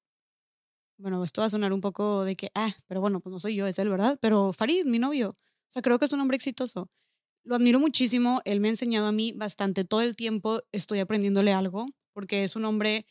bueno, 0.98 1.24
esto 1.24 1.42
va 1.42 1.48
a 1.48 1.50
sonar 1.50 1.74
un 1.74 1.82
poco 1.82 2.24
de 2.24 2.36
que, 2.36 2.52
ah, 2.56 2.74
pero 2.88 3.02
bueno, 3.02 3.20
pues 3.20 3.32
no 3.32 3.40
soy 3.40 3.56
yo, 3.56 3.68
es 3.68 3.78
él, 3.80 3.90
¿verdad? 3.90 4.18
Pero 4.22 4.54
Farid, 4.54 4.86
mi 4.86 5.00
novio. 5.00 5.38
O 5.70 5.72
sea, 5.72 5.82
creo 5.82 6.00
que 6.00 6.06
es 6.06 6.14
un 6.14 6.20
hombre 6.20 6.36
exitoso. 6.36 6.90
Lo 7.44 7.56
admiro 7.56 7.80
muchísimo, 7.80 8.42
él 8.46 8.60
me 8.60 8.70
ha 8.70 8.72
enseñado 8.72 9.08
a 9.08 9.12
mí 9.12 9.32
bastante, 9.34 9.86
todo 9.86 10.02
el 10.02 10.16
tiempo 10.16 10.64
estoy 10.72 11.00
aprendiéndole 11.00 11.54
algo, 11.54 11.88
porque 12.14 12.44
es 12.44 12.56
un 12.56 12.66
hombre, 12.66 13.06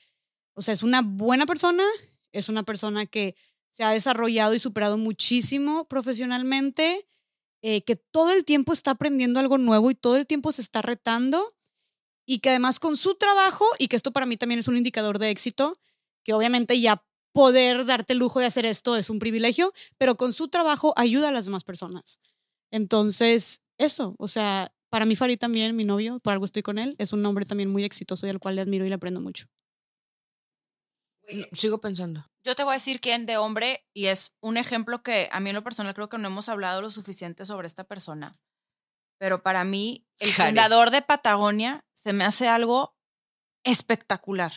o 0.55 0.63
sea, 0.63 0.75
es 0.75 0.83
una 0.83 1.03
buena 1.03 1.47
persona, 1.47 1.85
es 2.33 2.49
una 2.49 2.65
persona 2.65 3.07
que 3.07 3.37
se 3.71 3.85
ha 3.85 3.91
desarrollado 3.91 4.55
y 4.55 4.59
superado 4.59 4.99
muchísimo 4.99 5.87
profesionalmente, 5.87 7.07
eh, 7.63 7.83
que 7.83 7.97
todo 7.97 8.33
el 8.33 8.45
tiempo 8.45 8.73
está 8.73 8.93
aprendiendo 8.93 9.41
algo 9.41 9.57
nuevo 9.59 9.91
y 9.91 9.95
todo 9.95 10.17
el 10.17 10.27
tiempo 10.27 10.53
se 10.53 10.63
está 10.63 10.83
retando 10.83 11.55
y 12.27 12.39
que 12.39 12.51
además 12.51 12.81
con 12.81 12.97
su 12.97 13.15
trabajo, 13.15 13.65
y 13.79 13.89
que 13.89 13.97
esto 13.97 14.13
para 14.13 14.27
mí 14.27 14.37
también 14.37 14.59
es 14.59 14.69
un 14.69 14.77
indicador 14.77 15.19
de 15.19 15.31
éxito, 15.31 15.79
que 16.25 16.33
obviamente 16.33 16.81
ya 16.81 17.05
poder 17.33 17.85
darte 17.85 18.13
el 18.13 18.21
lujo 18.21 18.41
de 18.41 18.47
hacer 18.47 18.65
esto 18.65 18.97
es 18.97 19.11
un 19.11 19.19
privilegio, 19.19 19.73
pero 19.99 20.17
con 20.17 20.33
su 20.33 20.49
trabajo 20.49 20.95
ayuda 20.97 21.29
a 21.29 21.33
las 21.33 21.45
demás 21.45 21.65
personas. 21.65 22.19
Entonces, 22.75 23.61
eso, 23.79 24.17
o 24.19 24.27
sea, 24.27 24.75
para 24.91 25.07
mí 25.07 25.15
Farid 25.15 25.39
también, 25.39 25.77
mi 25.77 25.85
novio, 25.85 26.19
por 26.19 26.33
algo 26.33 26.45
estoy 26.45 26.65
con 26.65 26.79
él, 26.81 26.97
es 26.99 27.13
un 27.13 27.25
hombre 27.25 27.45
también 27.45 27.71
muy 27.71 27.85
exitoso 27.85 28.27
y 28.27 28.31
al 28.31 28.41
cual 28.41 28.57
le 28.57 28.63
admiro 28.63 28.85
y 28.85 28.89
le 28.89 28.97
aprendo 28.97 29.21
mucho. 29.21 29.47
No, 31.33 31.47
sigo 31.53 31.81
pensando. 31.81 32.27
Yo 32.45 32.57
te 32.57 32.65
voy 32.65 32.73
a 32.73 32.75
decir 32.75 33.01
quién 33.01 33.27
de 33.27 33.37
hombre, 33.37 33.87
y 33.95 34.07
es 34.07 34.35
un 34.41 34.57
ejemplo 34.57 35.05
que 35.05 35.29
a 35.31 35.39
mí 35.39 35.51
en 35.51 35.55
lo 35.55 35.63
personal 35.63 35.95
creo 35.95 36.09
que 36.09 36.19
no 36.19 36.27
hemos 36.27 36.49
hablado 36.49 36.83
lo 36.83 36.91
suficiente 36.91 37.45
sobre 37.45 37.69
esta 37.69 37.85
persona. 37.85 38.37
Pero 39.21 39.45
para 39.45 39.63
mí, 39.63 40.05
el 40.19 40.33
Jare. 40.33 40.49
fundador 40.49 40.91
de 40.91 41.01
Patagonia 41.01 41.87
se 41.95 42.13
me 42.13 42.25
hace 42.25 42.49
algo 42.49 42.97
espectacular. 43.63 44.53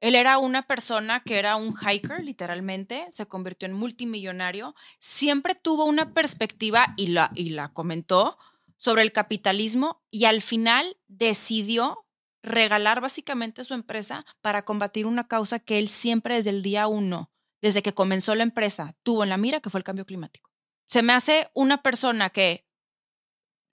Él 0.00 0.14
era 0.14 0.38
una 0.38 0.62
persona 0.62 1.20
que 1.20 1.38
era 1.38 1.56
un 1.56 1.74
hiker, 1.76 2.24
literalmente, 2.24 3.06
se 3.10 3.26
convirtió 3.26 3.66
en 3.66 3.74
multimillonario, 3.74 4.74
siempre 4.98 5.54
tuvo 5.54 5.84
una 5.84 6.14
perspectiva 6.14 6.94
y 6.96 7.08
la, 7.08 7.30
y 7.34 7.50
la 7.50 7.72
comentó 7.72 8.38
sobre 8.76 9.02
el 9.02 9.12
capitalismo 9.12 10.02
y 10.08 10.24
al 10.24 10.40
final 10.40 10.96
decidió 11.06 12.06
regalar 12.42 13.02
básicamente 13.02 13.62
su 13.62 13.74
empresa 13.74 14.24
para 14.40 14.64
combatir 14.64 15.04
una 15.04 15.28
causa 15.28 15.58
que 15.58 15.78
él 15.78 15.90
siempre 15.90 16.36
desde 16.36 16.50
el 16.50 16.62
día 16.62 16.86
uno, 16.86 17.30
desde 17.60 17.82
que 17.82 17.92
comenzó 17.92 18.34
la 18.34 18.42
empresa, 18.42 18.96
tuvo 19.02 19.22
en 19.22 19.28
la 19.28 19.36
mira, 19.36 19.60
que 19.60 19.68
fue 19.68 19.80
el 19.80 19.84
cambio 19.84 20.06
climático. 20.06 20.50
Se 20.86 21.02
me 21.02 21.12
hace 21.12 21.50
una 21.52 21.82
persona 21.82 22.30
que 22.30 22.66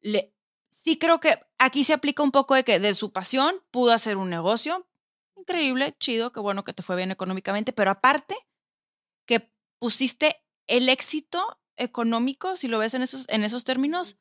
le, 0.01 0.35
sí 0.67 0.99
creo 0.99 1.21
que 1.21 1.39
aquí 1.57 1.85
se 1.85 1.93
aplica 1.93 2.21
un 2.21 2.31
poco 2.31 2.55
de 2.55 2.65
que 2.65 2.79
de 2.79 2.93
su 2.93 3.13
pasión 3.13 3.55
pudo 3.71 3.93
hacer 3.93 4.17
un 4.17 4.29
negocio 4.29 4.87
increíble, 5.37 5.95
chido, 5.99 6.31
qué 6.31 6.39
bueno 6.39 6.63
que 6.63 6.73
te 6.73 6.83
fue 6.83 6.95
bien 6.95 7.11
económicamente, 7.11 7.73
pero 7.73 7.91
aparte 7.91 8.35
que 9.25 9.51
pusiste 9.79 10.43
el 10.67 10.89
éxito 10.89 11.59
económico, 11.77 12.55
si 12.55 12.67
lo 12.67 12.79
ves 12.79 12.93
en 12.93 13.01
esos, 13.03 13.27
en 13.29 13.43
esos 13.43 13.63
términos, 13.63 14.17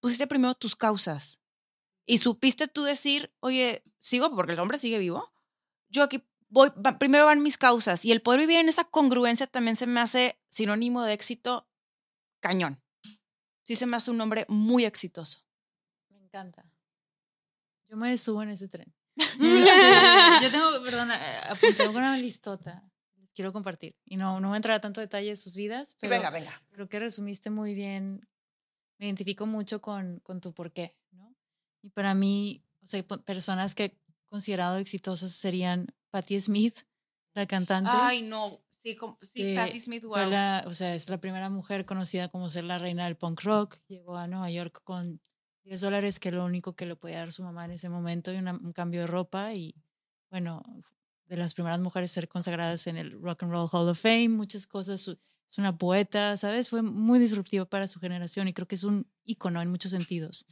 pusiste 0.00 0.26
primero 0.26 0.54
tus 0.54 0.76
causas 0.76 1.40
y 2.06 2.18
supiste 2.18 2.66
tú 2.68 2.84
decir, 2.84 3.32
oye, 3.40 3.84
sigo 4.00 4.34
porque 4.34 4.54
el 4.54 4.58
hombre 4.60 4.78
sigue 4.78 4.98
vivo. 4.98 5.30
Yo 5.90 6.02
aquí 6.02 6.26
voy, 6.48 6.70
va- 6.84 6.98
primero 6.98 7.26
van 7.26 7.42
mis 7.42 7.58
causas 7.58 8.04
y 8.04 8.12
el 8.12 8.22
poder 8.22 8.40
vivir 8.40 8.58
en 8.58 8.68
esa 8.68 8.84
congruencia 8.84 9.46
también 9.46 9.76
se 9.76 9.86
me 9.86 10.00
hace 10.00 10.40
sinónimo 10.48 11.02
de 11.04 11.12
éxito 11.12 11.68
cañón. 12.40 12.82
Sí 13.64 13.76
se 13.76 13.86
me 13.86 13.96
hace 13.96 14.10
un 14.10 14.20
hombre 14.20 14.46
muy 14.48 14.84
exitoso. 14.84 15.44
Me 16.08 16.18
encanta. 16.18 16.64
Yo 17.88 17.96
me 17.96 18.16
subo 18.18 18.42
en 18.42 18.50
ese 18.50 18.68
tren. 18.68 18.94
Yo 20.42 20.50
tengo, 20.50 20.70
perdón, 20.84 21.10
eh, 21.12 21.16
apunté 21.48 21.88
una 21.88 22.16
listota. 22.16 22.82
Les 23.16 23.30
quiero 23.32 23.52
compartir. 23.52 23.96
Y 24.04 24.16
no, 24.16 24.40
no 24.40 24.48
voy 24.48 24.54
a 24.54 24.58
entrar 24.58 24.76
a 24.76 24.80
tanto 24.80 25.00
detalle 25.00 25.28
de 25.30 25.36
sus 25.36 25.54
vidas. 25.54 25.90
Sí, 25.90 25.96
Pero 26.00 26.12
venga, 26.12 26.30
venga. 26.30 26.62
creo 26.70 26.88
que 26.88 26.98
resumiste 26.98 27.50
muy 27.50 27.74
bien. 27.74 28.26
Me 28.98 29.06
identifico 29.06 29.46
mucho 29.46 29.80
con, 29.80 30.20
con 30.20 30.40
tu 30.40 30.52
porqué, 30.52 30.92
¿no? 31.12 31.34
Y 31.82 31.90
para 31.90 32.14
mí, 32.14 32.62
o 32.82 32.86
sea, 32.86 33.02
personas 33.02 33.74
que 33.74 33.84
he 33.84 33.98
considerado 34.26 34.78
exitosas 34.78 35.32
serían 35.32 35.86
Patti 36.10 36.38
Smith, 36.40 36.80
la 37.34 37.46
cantante. 37.46 37.90
Ay, 37.92 38.22
no. 38.22 38.60
Sí, 38.82 38.96
como- 38.96 39.18
sí 39.22 39.54
Patti 39.54 39.80
Smith, 39.80 40.04
wow. 40.04 40.28
la- 40.28 40.64
o 40.66 40.72
sea, 40.74 40.94
es 40.94 41.08
la 41.08 41.18
primera 41.18 41.48
mujer 41.50 41.84
conocida 41.86 42.28
como 42.28 42.48
ser 42.50 42.64
la 42.64 42.78
reina 42.78 43.04
del 43.04 43.16
punk 43.16 43.42
rock. 43.42 43.78
Llegó 43.88 44.16
a 44.16 44.26
Nueva 44.26 44.50
York 44.50 44.80
con 44.84 45.20
10 45.70 45.80
dólares, 45.82 46.18
que 46.18 46.32
lo 46.32 46.44
único 46.44 46.74
que 46.74 46.84
le 46.84 46.96
podía 46.96 47.18
dar 47.18 47.32
su 47.32 47.44
mamá 47.44 47.64
en 47.64 47.70
ese 47.70 47.88
momento, 47.88 48.32
y 48.32 48.38
una- 48.38 48.54
un 48.54 48.72
cambio 48.72 49.02
de 49.02 49.06
ropa. 49.06 49.54
Y 49.54 49.72
bueno, 50.28 50.62
de 51.26 51.36
las 51.36 51.54
primeras 51.54 51.78
mujeres 51.78 52.10
ser 52.10 52.26
consagradas 52.26 52.88
en 52.88 52.96
el 52.96 53.12
Rock 53.12 53.44
and 53.44 53.52
Roll 53.52 53.68
Hall 53.70 53.88
of 53.88 54.00
Fame, 54.00 54.30
muchas 54.30 54.66
cosas. 54.66 55.06
Es 55.48 55.58
una 55.58 55.78
poeta, 55.78 56.36
¿sabes? 56.36 56.68
Fue 56.68 56.82
muy 56.82 57.20
disruptiva 57.20 57.66
para 57.66 57.86
su 57.86 58.00
generación 58.00 58.48
y 58.48 58.52
creo 58.52 58.66
que 58.66 58.74
es 58.74 58.82
un 58.82 59.06
ícono 59.24 59.62
en 59.62 59.70
muchos 59.70 59.92
sentidos. 59.92 60.44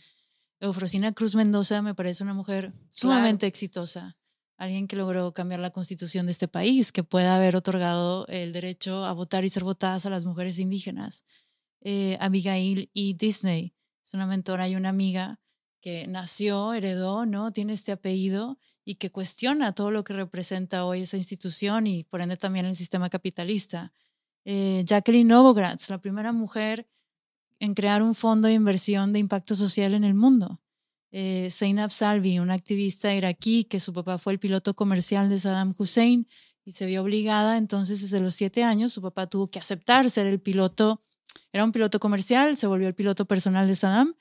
Eufrosina 0.61 1.11
Cruz 1.12 1.35
Mendoza 1.35 1.83
me 1.83 1.95
parece 1.97 2.23
una 2.23 2.35
mujer 2.35 2.73
sumamente 2.89 3.47
exitosa 3.49 4.16
alguien 4.57 4.87
que 4.89 4.97
logró 4.97 5.33
cambiar 5.35 5.61
la 5.61 5.71
constitución 5.71 6.27
de 6.27 6.33
este 6.33 6.47
país, 6.49 6.91
que 6.91 7.05
pueda 7.05 7.37
haber 7.37 7.55
otorgado 7.57 8.25
el 8.29 8.53
derecho 8.53 9.05
a 9.05 9.12
votar 9.12 9.45
y 9.45 9.49
ser 9.49 9.62
votadas 9.62 10.05
a 10.07 10.11
las 10.11 10.25
mujeres 10.25 10.59
indígenas. 10.59 11.25
Eh, 11.81 12.16
Abigail 12.21 12.91
y 12.93 13.14
Disney 13.14 13.73
es 14.09 14.14
una 14.14 14.26
mentora 14.26 14.68
y 14.68 14.74
una 14.74 14.88
amiga 14.88 15.38
que 15.80 16.06
nació, 16.09 16.72
heredó, 16.72 17.26
¿no? 17.26 17.52
Tiene 17.52 17.74
este 17.74 17.92
apellido 17.92 18.59
y 18.84 18.96
que 18.96 19.11
cuestiona 19.11 19.72
todo 19.74 19.90
lo 19.90 20.02
que 20.02 20.14
representa 20.14 20.84
hoy 20.84 21.02
esa 21.02 21.16
institución 21.16 21.86
y 21.86 22.02
por 22.02 22.20
ende 22.20 22.36
también 22.36 22.66
el 22.66 22.74
sistema 22.74 23.09
capitalista. 23.09 23.92
Eh, 24.44 24.82
Jacqueline 24.84 25.28
Novogratz, 25.28 25.90
la 25.90 26.00
primera 26.00 26.32
mujer 26.32 26.88
en 27.61 27.74
crear 27.74 28.02
un 28.02 28.14
fondo 28.14 28.48
de 28.48 28.54
inversión 28.54 29.12
de 29.12 29.20
impacto 29.20 29.54
social 29.54 29.94
en 29.94 30.04
el 30.04 30.14
mundo 30.14 30.61
eh, 31.11 31.48
Zainab 31.50 31.90
Salvi, 31.90 32.38
una 32.38 32.54
activista 32.54 33.14
iraquí 33.14 33.64
que 33.64 33.80
su 33.80 33.92
papá 33.92 34.18
fue 34.18 34.34
el 34.34 34.38
piloto 34.38 34.74
comercial 34.74 35.28
de 35.28 35.38
Saddam 35.38 35.74
Hussein 35.76 36.28
y 36.64 36.72
se 36.72 36.86
vio 36.86 37.02
obligada 37.02 37.56
entonces 37.56 38.02
desde 38.02 38.20
los 38.20 38.34
siete 38.34 38.62
años, 38.62 38.92
su 38.92 39.00
papá 39.00 39.26
tuvo 39.26 39.48
que 39.48 39.59
aceptar 39.59 40.11
ser 40.11 40.26
el 40.26 40.40
piloto, 40.40 41.02
era 41.53 41.64
un 41.64 41.72
piloto 41.72 42.01
comercial, 42.01 42.57
se 42.57 42.66
volvió 42.66 42.89
el 42.89 42.95
piloto 42.95 43.26
personal 43.26 43.66
de 43.66 43.76
Saddam. 43.76 44.14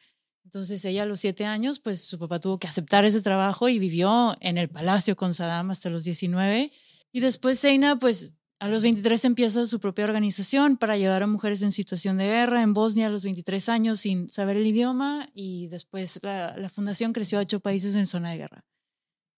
Entonces 0.43 0.84
ella 0.86 1.03
a 1.03 1.05
los 1.05 1.20
siete 1.20 1.45
años, 1.45 1.80
pues 1.80 2.01
su 2.01 2.18
papá 2.18 2.39
tuvo 2.39 2.58
que 2.58 2.68
aceptar 2.68 3.03
ese 3.03 3.22
trabajo 3.22 3.68
y 3.68 3.80
vivió 3.80 4.38
en 4.39 4.58
el 4.58 4.70
palacio 4.70 5.16
con 5.16 5.34
Saddam 5.34 5.72
hasta 5.72 5.89
los 5.89 6.05
19. 6.05 6.72
Y 7.12 7.20
después 7.20 7.60
Zainab, 7.60 7.99
pues 7.99 8.36
a 8.60 8.68
los 8.70 8.82
23 8.82 9.26
empieza 9.26 9.66
su 9.68 9.80
propia 9.80 10.05
organización 10.05 10.78
para 10.78 10.93
ayudar 10.93 11.22
a 11.22 11.28
mujeres 11.28 11.62
en 11.62 11.72
situación 11.72 12.18
de 12.18 12.26
guerra 12.26 12.64
en 12.64 12.74
Bosnia 12.74 13.08
a 13.08 13.10
los 13.10 13.24
23 13.24 13.70
años 13.70 13.99
sin 13.99 14.30
saber 14.30 14.58
el 14.58 14.66
idioma 14.66 15.30
y 15.34 15.68
después 15.68 16.20
la 16.24 16.72
fundación 16.74 17.14
creció 17.14 17.38
a 17.39 17.41
ocho 17.41 17.60
países 17.60 17.95
en 17.95 18.05
zona 18.05 18.32
de 18.32 18.38
guerra. 18.38 18.66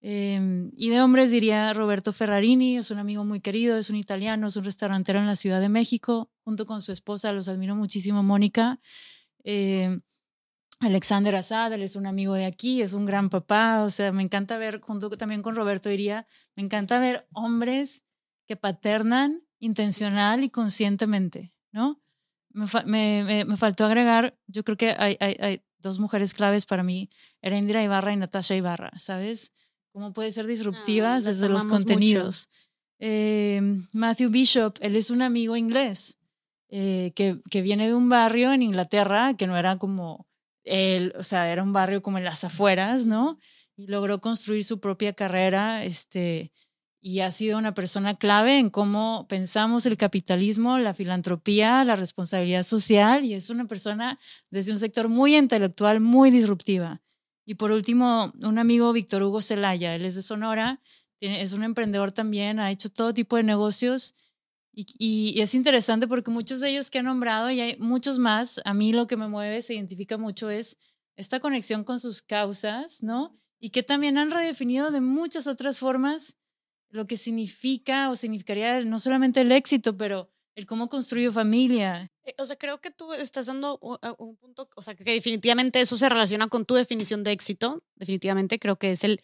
Eh, 0.02 0.70
y 0.78 0.90
de 0.90 1.02
hombres 1.02 1.30
diría 1.30 1.74
Roberto 1.74 2.14
Ferrarini, 2.14 2.78
es 2.78 2.90
un 2.90 3.00
amigo 3.00 3.26
muy 3.26 3.42
querido, 3.42 3.78
es 3.78 3.90
un 3.90 3.98
italiano, 3.98 4.48
es 4.48 4.56
un 4.56 4.64
restaurantero 4.64 5.20
en 5.20 5.28
la 5.28 5.36
Ciudad 5.36 5.60
de 5.60 5.70
México, 5.70 6.32
junto 6.44 6.66
con 6.66 6.82
su 6.82 6.92
esposa, 6.92 7.34
los 7.34 7.50
admiro 7.50 7.76
muchísimo, 7.76 8.24
Mónica. 8.24 8.80
Eh, 9.44 10.00
Alexander 10.80 11.36
Assad, 11.36 11.74
él 11.74 11.82
es 11.82 11.98
un 11.98 12.08
amigo 12.08 12.34
de 12.34 12.46
aquí, 12.46 12.82
es 12.82 12.94
un 12.94 13.06
gran 13.06 13.30
papá, 13.30 13.84
o 13.84 13.90
sea, 13.90 14.14
me 14.14 14.24
encanta 14.24 14.58
ver, 14.58 14.80
junto 14.80 15.10
también 15.10 15.42
con 15.42 15.56
Roberto 15.56 15.90
diría, 15.90 16.26
me 16.56 16.64
encanta 16.64 17.00
ver 17.00 17.28
hombres 17.34 18.04
que 18.48 18.56
paternan 18.56 19.44
intencional 19.60 20.44
y 20.44 20.50
conscientemente, 20.50 21.54
¿no? 21.72 22.02
Me, 22.52 22.66
me, 22.86 23.46
me, 23.46 23.58
faltó 23.58 23.86
agregar, 23.86 24.40
yo 24.48 24.64
creo 24.64 24.78
que 24.78 24.96
hay, 24.98 25.18
hay, 25.20 25.36
hay 25.40 25.62
dos 25.80 26.00
mujeres 26.00 26.34
claves 26.34 26.66
para 26.66 26.82
mí, 26.82 27.10
Erendira 27.42 27.84
Ibarra 27.84 28.14
y 28.14 28.18
Natasha 28.18 28.56
Ibarra, 28.56 28.98
¿sabes? 28.98 29.52
Cómo 29.92 30.14
puede 30.14 30.32
ser 30.32 30.48
disruptivas 30.48 31.24
las 31.24 31.26
desde 31.26 31.50
los 31.50 31.66
contenidos. 31.66 32.50
Eh, 33.00 33.62
Matthew 33.94 34.30
Bishop, 34.30 34.78
él 34.82 34.96
es 34.96 35.10
un 35.10 35.22
amigo 35.22 35.56
inglés 35.56 36.18
eh, 36.70 37.12
que, 37.16 37.40
que 37.50 37.62
viene 37.62 37.88
de 37.88 37.96
un 37.96 38.10
barrio 38.10 38.54
en 38.54 38.62
Inglaterra 38.62 39.34
que 39.36 39.48
no 39.48 39.58
era 39.58 39.78
como 39.78 40.28
él, 40.64 41.14
o 41.18 41.24
sea, 41.24 41.52
era 41.52 41.64
un 41.64 41.74
barrio 41.74 42.02
como 42.02 42.18
en 42.18 42.24
las 42.24 42.44
afueras, 42.44 43.06
¿no? 43.06 43.40
Y 43.76 43.88
logró 43.88 44.22
construir 44.22 44.64
su 44.64 44.80
propia 44.80 45.14
carrera, 45.14 45.84
este, 45.84 46.52
y 47.02 47.22
ha 47.22 47.32
sido 47.32 47.58
una 47.58 47.74
persona 47.74 48.18
clave 48.18 48.60
en 48.60 48.70
cómo 48.70 49.26
pensamos 49.30 49.86
el 49.86 49.98
capitalismo, 49.98 50.78
la 50.78 50.94
filantropía, 50.94 51.84
la 51.86 51.96
responsabilidad 51.96 52.64
social, 52.64 53.24
y 53.24 53.34
es 53.34 53.50
una 53.50 53.66
persona 53.66 54.20
desde 54.50 54.74
un 54.74 54.80
sector 54.80 55.08
muy 55.08 55.36
intelectual, 55.36 56.02
muy 56.02 56.30
disruptiva. 56.30 57.02
Y 57.50 57.56
por 57.56 57.72
último, 57.72 58.32
un 58.44 58.60
amigo, 58.60 58.94
Víctor 58.94 59.24
Hugo 59.24 59.42
Zelaya, 59.42 59.96
él 59.96 60.06
es 60.06 60.14
de 60.14 60.22
Sonora, 60.22 60.80
es 61.20 61.52
un 61.52 61.64
emprendedor 61.64 62.12
también, 62.12 62.60
ha 62.60 62.70
hecho 62.70 62.92
todo 62.92 63.12
tipo 63.12 63.38
de 63.38 63.42
negocios. 63.42 64.14
Y, 64.72 65.34
es 65.42 65.56
interesante 65.56 66.08
porque 66.08 66.30
muchos 66.30 66.60
de 66.60 66.70
ellos 66.70 66.92
que 66.92 67.00
han 67.00 67.06
nombrado, 67.06 67.50
y 67.50 67.60
hay 67.60 67.76
muchos 67.80 68.20
más, 68.20 68.62
a 68.66 68.76
mí 68.76 68.94
lo 68.94 69.08
que 69.08 69.18
me 69.18 69.28
mueve, 69.28 69.64
se 69.64 69.74
identifica 69.74 70.20
mucho, 70.20 70.52
es 70.52 70.78
esta 71.16 71.40
conexión 71.40 71.84
con 71.84 72.00
sus 72.00 72.22
causas, 72.22 73.02
¿no? 73.02 73.36
Y 73.60 73.72
que 73.72 73.82
también 73.82 74.20
han 74.20 74.30
redefinido 74.30 74.92
de 74.92 75.02
muchas 75.02 75.48
otras 75.48 75.80
formas 75.80 76.38
lo 76.90 77.08
que 77.08 77.18
significa 77.18 78.12
o 78.12 78.16
significaría 78.16 78.86
no 78.86 79.00
solamente 79.00 79.42
el 79.42 79.52
éxito, 79.52 79.98
pero 79.98 80.30
el 80.54 80.68
cómo 80.68 80.88
construyo 80.88 81.32
familia. 81.32 82.12
Eh, 82.30 82.34
O 82.42 82.46
sea, 82.46 82.56
creo 82.56 82.80
que 82.80 82.92
tú 82.92 83.14
estás 83.14 83.48
dando 83.48 83.80
a- 84.02 84.16
un 84.18 84.36
punto, 84.38 84.70
o 84.76 84.82
sea, 84.82 84.96
que 84.96 85.04
definitivamente 85.04 85.82
eso 85.82 85.98
se 85.98 86.10
relaciona 86.10 86.48
con 86.48 86.66
tu 86.66 86.76
definición 86.76 87.24
de 87.24 87.32
éxito. 87.32 87.84
Definitivamente 87.96 88.60
creo 88.60 88.78
que 88.78 88.92
es 88.92 89.04
el, 89.04 89.22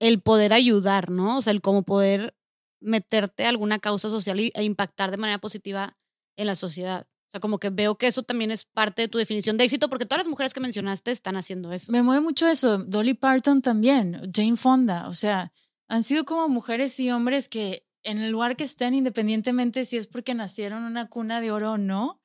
el 0.00 0.20
poder 0.20 0.52
ayudar, 0.52 1.10
¿no? 1.10 1.38
O 1.38 1.42
sea, 1.42 1.52
el 1.52 1.60
cómo 1.60 1.82
poder 1.82 2.34
meterte 2.80 3.44
a 3.44 3.48
alguna 3.50 3.78
causa 3.78 4.08
social 4.10 4.38
e 4.40 4.64
impactar 4.64 5.10
de 5.10 5.16
manera 5.16 5.38
positiva 5.38 5.96
en 6.36 6.46
la 6.46 6.56
sociedad. 6.56 7.06
O 7.28 7.30
sea, 7.32 7.40
como 7.40 7.58
que 7.58 7.70
veo 7.70 7.96
que 7.96 8.06
eso 8.08 8.22
también 8.22 8.50
es 8.50 8.64
parte 8.64 9.02
de 9.02 9.08
tu 9.08 9.18
definición 9.18 9.56
de 9.56 9.64
éxito, 9.64 9.88
porque 9.88 10.04
todas 10.04 10.24
las 10.24 10.28
mujeres 10.28 10.52
que 10.52 10.60
mencionaste 10.60 11.10
están 11.12 11.36
haciendo 11.36 11.72
eso. 11.72 11.90
Me 11.92 12.02
mueve 12.02 12.20
mucho 12.20 12.46
eso. 12.48 12.78
Dolly 12.78 13.14
Parton 13.14 13.62
también, 13.62 14.20
Jane 14.34 14.56
Fonda. 14.56 15.08
O 15.08 15.14
sea, 15.14 15.52
han 15.88 16.02
sido 16.02 16.24
como 16.24 16.48
mujeres 16.48 16.98
y 17.00 17.10
hombres 17.10 17.48
que 17.48 17.86
en 18.02 18.18
el 18.18 18.32
lugar 18.32 18.56
que 18.56 18.64
estén, 18.64 18.94
independientemente 18.94 19.84
si 19.84 19.96
es 19.96 20.08
porque 20.08 20.34
nacieron 20.34 20.82
una 20.82 21.08
cuna 21.08 21.40
de 21.40 21.52
oro 21.52 21.72
o 21.72 21.78
no, 21.78 22.21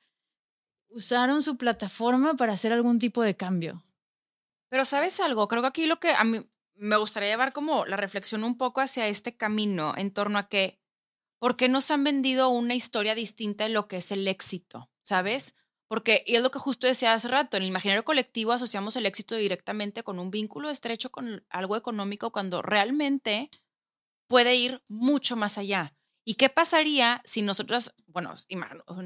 usaron 0.90 1.42
su 1.42 1.58
plataforma 1.58 2.36
para 2.36 2.54
hacer 2.54 2.74
algún 2.74 3.00
tipo 3.00 3.22
de 3.22 3.36
cambio. 3.36 3.84
Pero 4.70 4.86
sabes 4.86 5.20
algo, 5.20 5.48
creo 5.48 5.62
que 5.62 5.68
aquí 5.68 5.86
lo 5.86 6.00
que 6.00 6.12
a 6.12 6.24
mí 6.24 6.46
me 6.76 6.98
gustaría 6.98 7.30
llevar 7.30 7.54
como 7.54 7.86
la 7.86 7.98
reflexión 7.98 8.44
un 8.44 8.58
poco 8.58 8.82
hacia 8.82 9.08
este 9.08 9.36
camino 9.36 9.94
en 9.98 10.12
torno 10.12 10.38
a 10.38 10.48
que, 10.48 10.80
¿por 11.40 11.58
qué 11.58 11.70
nos 11.70 11.90
han 11.92 12.04
vendido 12.04 12.50
una 12.50 12.76
historia 12.76 13.16
distinta 13.16 13.64
de 13.64 13.72
lo 13.72 13.88
que 13.88 13.98
es 13.98 14.12
el 14.12 14.28
éxito? 14.28 14.90
¿Sabes? 15.02 15.56
Porque, 15.88 16.24
y 16.28 16.36
es 16.36 16.42
lo 16.42 16.52
que 16.52 16.60
justo 16.60 16.86
decía 16.86 17.14
hace 17.14 17.30
rato, 17.30 17.56
en 17.56 17.64
el 17.64 17.70
imaginario 17.70 18.04
colectivo 18.04 18.52
asociamos 18.52 18.96
el 18.98 19.06
éxito 19.06 19.36
directamente 19.36 20.04
con 20.04 20.20
un 20.20 20.32
vínculo 20.32 20.70
estrecho 20.70 21.12
con 21.12 21.46
algo 21.50 21.78
económico 21.78 22.32
cuando 22.32 22.62
realmente 22.62 23.50
puede 24.28 24.56
ir 24.56 24.84
mucho 24.90 25.38
más 25.38 25.58
allá. 25.58 25.97
¿Y 26.30 26.36
qué 26.36 26.50
pasaría 26.50 27.22
si 27.24 27.42
nosotras, 27.42 27.94
bueno, 28.08 28.36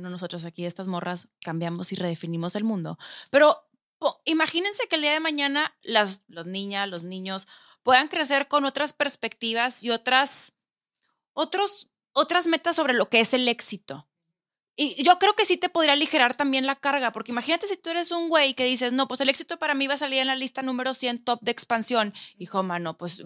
nosotros 0.09 0.43
aquí, 0.43 0.65
estas 0.65 0.87
morras, 0.87 1.27
cambiamos 1.43 1.91
y 1.91 1.95
redefinimos 1.95 2.55
el 2.55 2.63
mundo? 2.63 2.97
Pero 3.29 3.69
imagínense 4.25 4.87
que 4.87 4.95
el 4.95 5.03
día 5.03 5.11
de 5.11 5.19
mañana 5.19 5.71
las, 5.83 6.23
las 6.27 6.47
niñas, 6.47 6.89
los 6.89 7.03
niños 7.03 7.47
puedan 7.83 8.07
crecer 8.07 8.47
con 8.47 8.65
otras 8.65 8.93
perspectivas 8.93 9.83
y 9.83 9.91
otras, 9.91 10.53
otros, 11.33 11.89
otras 12.11 12.47
metas 12.47 12.75
sobre 12.75 12.95
lo 12.95 13.07
que 13.07 13.19
es 13.19 13.35
el 13.35 13.47
éxito. 13.47 14.09
Y 14.77 15.03
yo 15.03 15.19
creo 15.19 15.33
que 15.35 15.45
sí 15.45 15.57
te 15.57 15.69
podría 15.69 15.93
aligerar 15.93 16.35
también 16.35 16.65
la 16.65 16.75
carga, 16.75 17.11
porque 17.11 17.31
imagínate 17.31 17.67
si 17.67 17.75
tú 17.75 17.89
eres 17.89 18.09
un 18.11 18.29
güey 18.29 18.53
que 18.53 18.63
dices, 18.65 18.93
no, 18.93 19.07
pues 19.07 19.19
el 19.21 19.29
éxito 19.29 19.59
para 19.59 19.73
mí 19.73 19.85
va 19.87 19.95
a 19.95 19.97
salir 19.97 20.19
en 20.19 20.27
la 20.27 20.35
lista 20.35 20.61
número 20.61 20.93
100 20.93 21.23
top 21.25 21.39
de 21.41 21.51
expansión. 21.51 22.13
Hijo, 22.37 22.63
mano, 22.63 22.97
pues... 22.97 23.19
uh, 23.19 23.25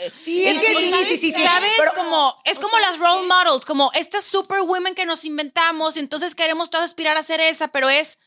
eh, 0.00 0.12
Sí, 0.22 0.44
es 0.44 0.60
que 0.60 0.74
sí, 0.76 0.90
¿sabes? 0.90 1.08
sí, 1.08 1.16
sí, 1.16 1.32
sí. 1.32 1.42
¿Sabes? 1.42 1.72
Pero- 1.78 1.94
como, 1.94 2.36
es 2.44 2.58
como 2.58 2.78
las 2.78 2.98
role 2.98 3.26
models, 3.26 3.64
como 3.64 3.90
estas 3.94 4.24
superwomen 4.24 4.94
que 4.94 5.04
nos 5.04 5.24
inventamos, 5.24 5.96
entonces 5.96 6.34
queremos 6.34 6.70
todas 6.70 6.88
aspirar 6.90 7.16
a 7.16 7.22
ser 7.22 7.40
esa, 7.40 7.68
pero 7.68 7.90
es, 7.90 8.18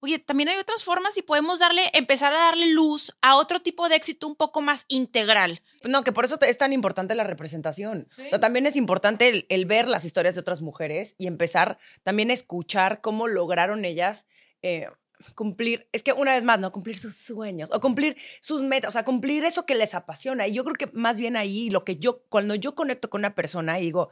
oye, 0.00 0.18
también 0.18 0.48
hay 0.48 0.58
otras 0.58 0.84
formas 0.84 1.16
y 1.16 1.22
podemos 1.22 1.58
darle, 1.58 1.82
empezar 1.92 2.32
a 2.32 2.38
darle 2.38 2.72
luz 2.72 3.16
a 3.22 3.36
otro 3.36 3.60
tipo 3.60 3.88
de 3.88 3.96
éxito 3.96 4.26
un 4.26 4.36
poco 4.36 4.60
más 4.60 4.84
integral. 4.88 5.62
No, 5.82 6.04
que 6.04 6.12
por 6.12 6.24
eso 6.24 6.38
es 6.40 6.58
tan 6.58 6.72
importante 6.72 7.14
la 7.14 7.24
representación. 7.24 8.08
O 8.26 8.28
sea, 8.28 8.40
también 8.40 8.66
es 8.66 8.76
importante 8.76 9.28
el, 9.28 9.46
el 9.48 9.66
ver 9.66 9.88
las 9.88 10.04
historias 10.04 10.34
de 10.34 10.40
otras 10.40 10.60
mujeres 10.60 11.14
y 11.18 11.26
empezar 11.26 11.78
también 12.02 12.30
a 12.30 12.34
escuchar 12.34 13.00
cómo 13.00 13.28
lograron 13.28 13.84
ellas 13.84 14.26
eh, 14.62 14.86
cumplir, 15.34 15.88
es 15.92 16.02
que 16.02 16.12
una 16.12 16.34
vez 16.34 16.42
más, 16.42 16.58
¿no? 16.58 16.72
Cumplir 16.72 16.98
sus 16.98 17.16
sueños 17.16 17.70
o 17.72 17.80
cumplir 17.80 18.16
sus 18.40 18.62
metas, 18.62 18.88
o 18.88 18.92
sea, 18.92 19.04
cumplir 19.04 19.44
eso 19.44 19.66
que 19.66 19.74
les 19.74 19.94
apasiona. 19.94 20.46
Y 20.46 20.54
yo 20.54 20.64
creo 20.64 20.74
que 20.74 20.88
más 20.92 21.18
bien 21.18 21.36
ahí 21.36 21.70
lo 21.70 21.84
que 21.84 21.96
yo, 21.96 22.22
cuando 22.28 22.54
yo 22.54 22.74
conecto 22.74 23.10
con 23.10 23.20
una 23.20 23.34
persona 23.34 23.78
y 23.78 23.84
digo, 23.84 24.10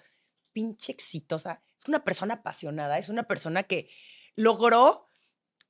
pinche 0.53 0.93
exitosa, 0.93 1.63
es 1.79 1.89
una 1.89 2.05
persona 2.05 2.35
apasionada, 2.35 2.99
es 2.99 3.09
una 3.09 3.25
persona 3.25 3.65
que 3.65 3.89
logró 4.37 5.07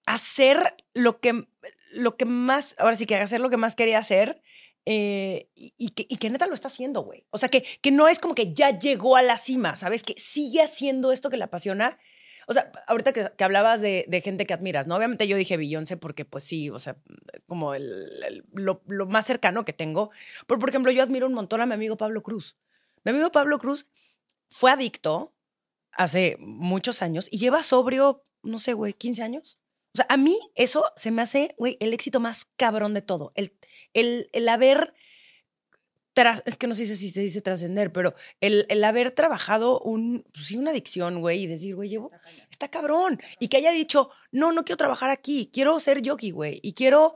hacer 0.07 0.75
lo 0.95 1.21
que, 1.21 1.47
lo 1.93 2.17
que 2.17 2.25
más, 2.25 2.75
ahora 2.79 2.97
sí 2.97 3.07
que 3.07 3.17
hacer 3.17 3.41
lo 3.41 3.51
que 3.51 3.57
más 3.57 3.75
quería 3.75 3.99
hacer 3.99 4.43
eh, 4.87 5.49
y, 5.55 5.91
que, 5.91 6.07
y 6.09 6.19
que 6.19 6.29
neta 6.31 6.47
lo 6.47 6.55
está 6.55 6.69
haciendo, 6.69 7.03
güey. 7.03 7.27
O 7.31 7.39
sea, 7.39 7.49
que, 7.49 7.65
que 7.81 7.91
no 7.91 8.09
es 8.09 8.19
como 8.19 8.35
que 8.35 8.53
ya 8.53 8.79
llegó 8.79 9.17
a 9.17 9.23
la 9.23 9.39
cima, 9.39 9.77
¿sabes? 9.77 10.03
Que 10.03 10.15
sigue 10.19 10.61
haciendo 10.63 11.11
esto 11.13 11.31
que 11.31 11.37
le 11.39 11.45
apasiona. 11.45 11.99
O 12.47 12.53
sea, 12.53 12.71
ahorita 12.87 13.15
que, 13.15 13.33
que 13.37 13.45
hablabas 13.45 13.81
de, 13.81 14.05
de 14.07 14.21
gente 14.21 14.45
que 14.45 14.53
admiras, 14.53 14.87
¿no? 14.87 14.97
Obviamente 14.97 15.27
yo 15.27 15.39
dije 15.39 15.57
Beyoncé 15.57 15.97
porque 15.97 16.27
pues 16.27 16.45
sí, 16.45 16.69
o 16.69 16.79
sea, 16.79 16.97
es 17.33 17.45
como 17.47 17.75
el- 17.75 18.45
lo, 18.53 18.83
lo 18.87 19.07
más 19.07 19.25
cercano 19.25 19.65
que 19.65 19.73
tengo. 19.73 20.11
Pero, 20.47 20.59
por 20.61 20.69
ejemplo, 20.69 20.93
yo 20.93 21.03
admiro 21.03 21.27
un 21.27 21.33
montón 21.33 21.63
a 21.63 21.67
mi 21.67 21.73
amigo 21.73 21.97
Pablo 21.97 22.23
Cruz. 22.23 22.59
Mi 23.05 23.13
amigo 23.13 23.33
Pablo 23.33 23.59
Cruz 23.59 23.87
fue 24.51 24.71
adicto 24.71 25.35
hace 25.93 26.37
muchos 26.39 27.01
años 27.01 27.29
y 27.31 27.39
lleva 27.39 27.63
sobrio, 27.63 28.23
no 28.43 28.59
sé, 28.59 28.75
güey, 28.75 28.93
15 28.93 29.23
años. 29.23 29.59
O 29.95 29.99
sea, 29.99 30.07
a 30.09 30.17
mí 30.17 30.37
eso 30.57 30.85
se 30.97 31.13
me 31.13 31.23
hace, 31.23 31.55
güey, 31.57 31.77
el 31.81 31.93
éxito 31.93 32.19
más 32.19 32.47
cabrón 32.57 32.95
de 32.95 33.03
todo. 33.03 33.33
El, 33.37 33.57
el, 33.93 34.29
el 34.33 34.49
haber, 34.49 34.93
tras, 36.15 36.43
es 36.47 36.59
que 36.59 36.67
no 36.67 36.75
sé 36.75 36.85
si 36.87 37.11
se 37.11 37.21
dice 37.21 37.41
trascender, 37.41 37.93
pero 37.93 38.15
el, 38.41 38.67
el 38.69 38.83
haber 38.83 39.13
trabajado 39.13 39.79
un, 39.81 40.25
pues 40.35 40.47
sí, 40.47 40.57
una 40.57 40.73
adicción, 40.73 41.21
güey, 41.21 41.43
y 41.43 41.47
decir, 41.47 41.77
güey, 41.77 41.91
llevo, 41.91 42.11
está 42.51 42.69
cabrón. 42.69 43.21
Y 43.39 43.47
que 43.47 43.59
haya 43.59 43.71
dicho, 43.71 44.11
no, 44.33 44.51
no 44.51 44.65
quiero 44.65 44.79
trabajar 44.79 45.11
aquí, 45.11 45.49
quiero 45.53 45.79
ser 45.79 46.03
yogi, 46.03 46.33
güey, 46.33 46.59
y 46.61 46.73
quiero, 46.75 47.15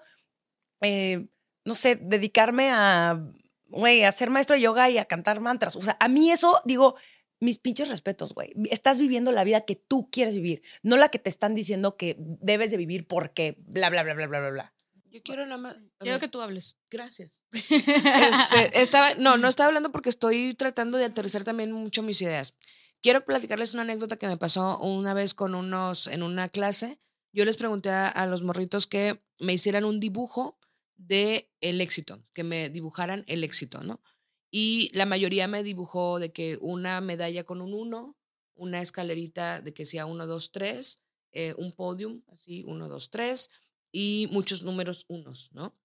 eh, 0.81 1.27
no 1.65 1.75
sé, 1.75 1.97
dedicarme 1.97 2.71
a, 2.71 3.21
güey, 3.67 4.05
a 4.05 4.13
ser 4.13 4.31
maestro 4.31 4.55
de 4.55 4.63
yoga 4.63 4.89
y 4.89 4.99
a 4.99 5.05
cantar 5.05 5.41
mantras. 5.41 5.75
O 5.75 5.83
sea, 5.83 5.97
a 5.99 6.07
mí 6.07 6.31
eso, 6.31 6.61
digo, 6.65 6.95
mis 7.41 7.59
pinches 7.59 7.89
respetos, 7.89 8.35
güey. 8.35 8.53
Estás 8.71 8.99
viviendo 8.99 9.33
la 9.33 9.45
vida 9.45 9.63
que 9.63 9.77
tú 9.77 10.09
quieres 10.11 10.35
vivir, 10.35 10.63
no 10.83 10.97
la 10.97 11.09
que 11.09 11.19
te 11.19 11.29
están 11.29 11.55
diciendo 11.55 11.97
que 11.97 12.17
debes 12.19 12.71
de 12.71 12.77
vivir 12.77 13.07
porque 13.07 13.57
bla, 13.67 13.91
bla, 13.91 14.03
bla, 14.03 14.15
bla, 14.15 14.27
bla, 14.27 14.41
bla, 14.41 14.51
bla. 14.51 14.75
Yo 15.11 15.23
quiero 15.23 15.45
nada 15.47 15.59
más. 15.59 15.81
Quiero 15.99 16.21
que 16.21 16.29
tú 16.29 16.41
hables. 16.41 16.77
Gracias. 16.91 17.43
Este, 17.53 18.81
estaba, 18.81 19.15
no, 19.15 19.37
no 19.37 19.49
estaba 19.49 19.69
hablando 19.69 19.91
porque 19.91 20.11
estoy 20.11 20.55
tratando 20.55 20.99
de 20.99 21.07
aterrizar 21.07 21.45
también 21.45 21.73
mucho 21.73 22.03
mis 22.03 22.21
ideas. 22.21 22.55
Quiero 23.01 23.25
platicarles 23.25 23.75
una 23.75 23.83
anécdota 23.83 24.17
que 24.17 24.27
me 24.27 24.37
pasó 24.37 24.79
una 24.81 25.15
vez 25.15 25.35
con 25.35 25.55
unos 25.55 26.09
en 26.09 26.23
una 26.23 26.49
clase. 26.49 26.99
Yo 27.33 27.45
les 27.45 27.57
pregunté 27.57 27.91
a, 27.91 28.09
a 28.09 28.27
los 28.27 28.43
morritos 28.43 28.87
que 28.87 29.23
me 29.39 29.53
hicieran 29.53 29.85
un 29.85 30.01
dibujo 30.01 30.59
de 30.97 31.51
el 31.61 31.81
éxito, 31.81 32.25
que 32.35 32.43
me 32.43 32.69
dibujaran 32.69 33.25
el 33.29 33.45
éxito, 33.45 33.83
¿no? 33.83 34.03
Y 34.51 34.91
la 34.95 35.07
mayoría 35.07 35.47
me 35.47 35.63
dibujó 35.63 36.19
de 36.19 36.33
que 36.33 36.59
una 36.61 37.01
medalla 37.01 37.45
con 37.45 37.61
un 37.61 37.75
uno, 37.75 38.17
una 38.55 38.81
escalerita 38.81 39.61
de 39.61 39.75
que 39.75 39.87
sea 39.87 40.07
uno, 40.07 40.27
dos, 40.27 40.53
tres, 40.53 41.01
eh, 41.33 41.55
un 41.59 41.73
podium, 41.73 42.23
así, 42.29 42.65
uno, 42.67 42.89
dos, 42.89 43.11
tres, 43.11 43.51
y 43.93 44.29
muchos 44.33 44.63
números 44.63 45.05
unos, 45.09 45.53
¿no? 45.53 45.79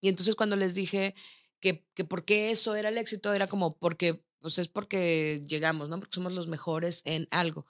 Y 0.00 0.08
entonces 0.08 0.34
cuando 0.34 0.56
les 0.56 0.74
dije 0.74 1.14
que, 1.60 1.86
que 1.94 2.04
por 2.04 2.24
qué 2.24 2.50
eso 2.50 2.74
era 2.74 2.88
el 2.88 2.98
éxito, 2.98 3.32
era 3.32 3.46
como 3.46 3.78
porque, 3.78 4.24
pues 4.40 4.58
es 4.58 4.68
porque 4.68 5.44
llegamos, 5.46 5.88
¿no? 5.88 5.98
Porque 5.98 6.14
somos 6.14 6.32
los 6.32 6.48
mejores 6.48 7.02
en 7.04 7.28
algo. 7.30 7.66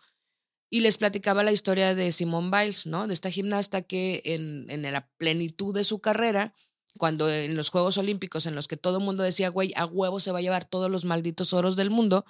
Y 0.70 0.80
les 0.80 0.96
platicaba 0.96 1.42
la 1.42 1.52
historia 1.52 1.94
de 1.94 2.12
Simone 2.12 2.50
Biles, 2.50 2.86
¿no? 2.86 3.06
De 3.06 3.12
esta 3.12 3.30
gimnasta 3.30 3.82
que 3.82 4.22
en, 4.24 4.70
en 4.70 4.82
la 4.82 5.10
plenitud 5.18 5.74
de 5.74 5.84
su 5.84 6.00
carrera, 6.00 6.54
cuando 6.98 7.30
en 7.30 7.56
los 7.56 7.70
Juegos 7.70 7.98
Olímpicos, 7.98 8.46
en 8.46 8.54
los 8.54 8.68
que 8.68 8.76
todo 8.76 8.98
el 8.98 9.04
mundo 9.04 9.22
decía, 9.22 9.48
güey, 9.48 9.72
a 9.76 9.86
huevo 9.86 10.20
se 10.20 10.32
va 10.32 10.38
a 10.38 10.42
llevar 10.42 10.64
todos 10.64 10.90
los 10.90 11.04
malditos 11.04 11.52
oros 11.52 11.76
del 11.76 11.90
mundo, 11.90 12.24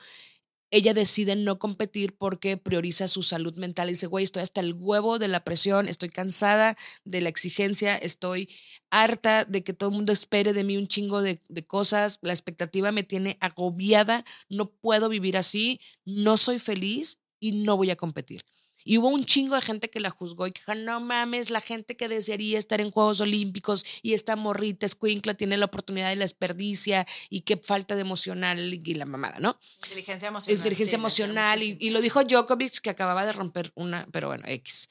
ella 0.72 0.94
decide 0.94 1.36
no 1.36 1.58
competir 1.58 2.16
porque 2.16 2.56
prioriza 2.56 3.06
su 3.06 3.22
salud 3.22 3.56
mental. 3.58 3.88
Y 3.88 3.92
dice, 3.92 4.06
güey, 4.06 4.24
estoy 4.24 4.42
hasta 4.42 4.60
el 4.62 4.72
huevo 4.72 5.18
de 5.18 5.28
la 5.28 5.44
presión, 5.44 5.86
estoy 5.86 6.08
cansada 6.08 6.76
de 7.04 7.20
la 7.20 7.28
exigencia, 7.28 7.94
estoy 7.94 8.48
harta 8.90 9.44
de 9.44 9.62
que 9.62 9.74
todo 9.74 9.90
el 9.90 9.96
mundo 9.96 10.12
espere 10.12 10.54
de 10.54 10.64
mí 10.64 10.78
un 10.78 10.86
chingo 10.86 11.20
de, 11.20 11.42
de 11.48 11.66
cosas, 11.66 12.18
la 12.22 12.32
expectativa 12.32 12.90
me 12.90 13.02
tiene 13.02 13.36
agobiada, 13.40 14.24
no 14.48 14.70
puedo 14.70 15.10
vivir 15.10 15.36
así, 15.36 15.78
no 16.06 16.38
soy 16.38 16.58
feliz 16.58 17.18
y 17.38 17.52
no 17.52 17.76
voy 17.76 17.90
a 17.90 17.96
competir. 17.96 18.42
Y 18.84 18.98
hubo 18.98 19.08
un 19.08 19.24
chingo 19.24 19.54
de 19.54 19.62
gente 19.62 19.90
que 19.90 20.00
la 20.00 20.10
juzgó 20.10 20.46
y 20.46 20.52
que 20.52 20.60
dijo, 20.60 20.74
no 20.74 21.00
mames, 21.00 21.50
la 21.50 21.60
gente 21.60 21.96
que 21.96 22.08
desearía 22.08 22.58
estar 22.58 22.80
en 22.80 22.90
Juegos 22.90 23.20
Olímpicos 23.20 23.84
y 24.02 24.14
esta 24.14 24.36
morrita 24.36 24.86
escuincla 24.86 25.34
tiene 25.34 25.56
la 25.56 25.66
oportunidad 25.66 26.12
y 26.12 26.16
la 26.16 26.24
desperdicia 26.24 27.06
y 27.30 27.40
qué 27.40 27.56
falta 27.56 27.94
de 27.94 28.02
emocional 28.02 28.74
y 28.74 28.94
la 28.94 29.04
mamada, 29.04 29.38
¿no? 29.38 29.58
Inteligencia 29.84 30.28
emocional. 30.28 30.56
Inteligencia 30.58 30.96
sí, 30.98 31.00
emocional 31.00 31.62
y, 31.62 31.90
lo 31.90 32.00
dijo 32.00 32.24
Djokovic 32.24 32.80
que 32.80 32.90
acababa 32.90 33.24
de 33.26 33.32
romper 33.32 33.72
una, 33.74 34.06
pero 34.12 34.28
bueno, 34.28 34.44
X. 34.46 34.88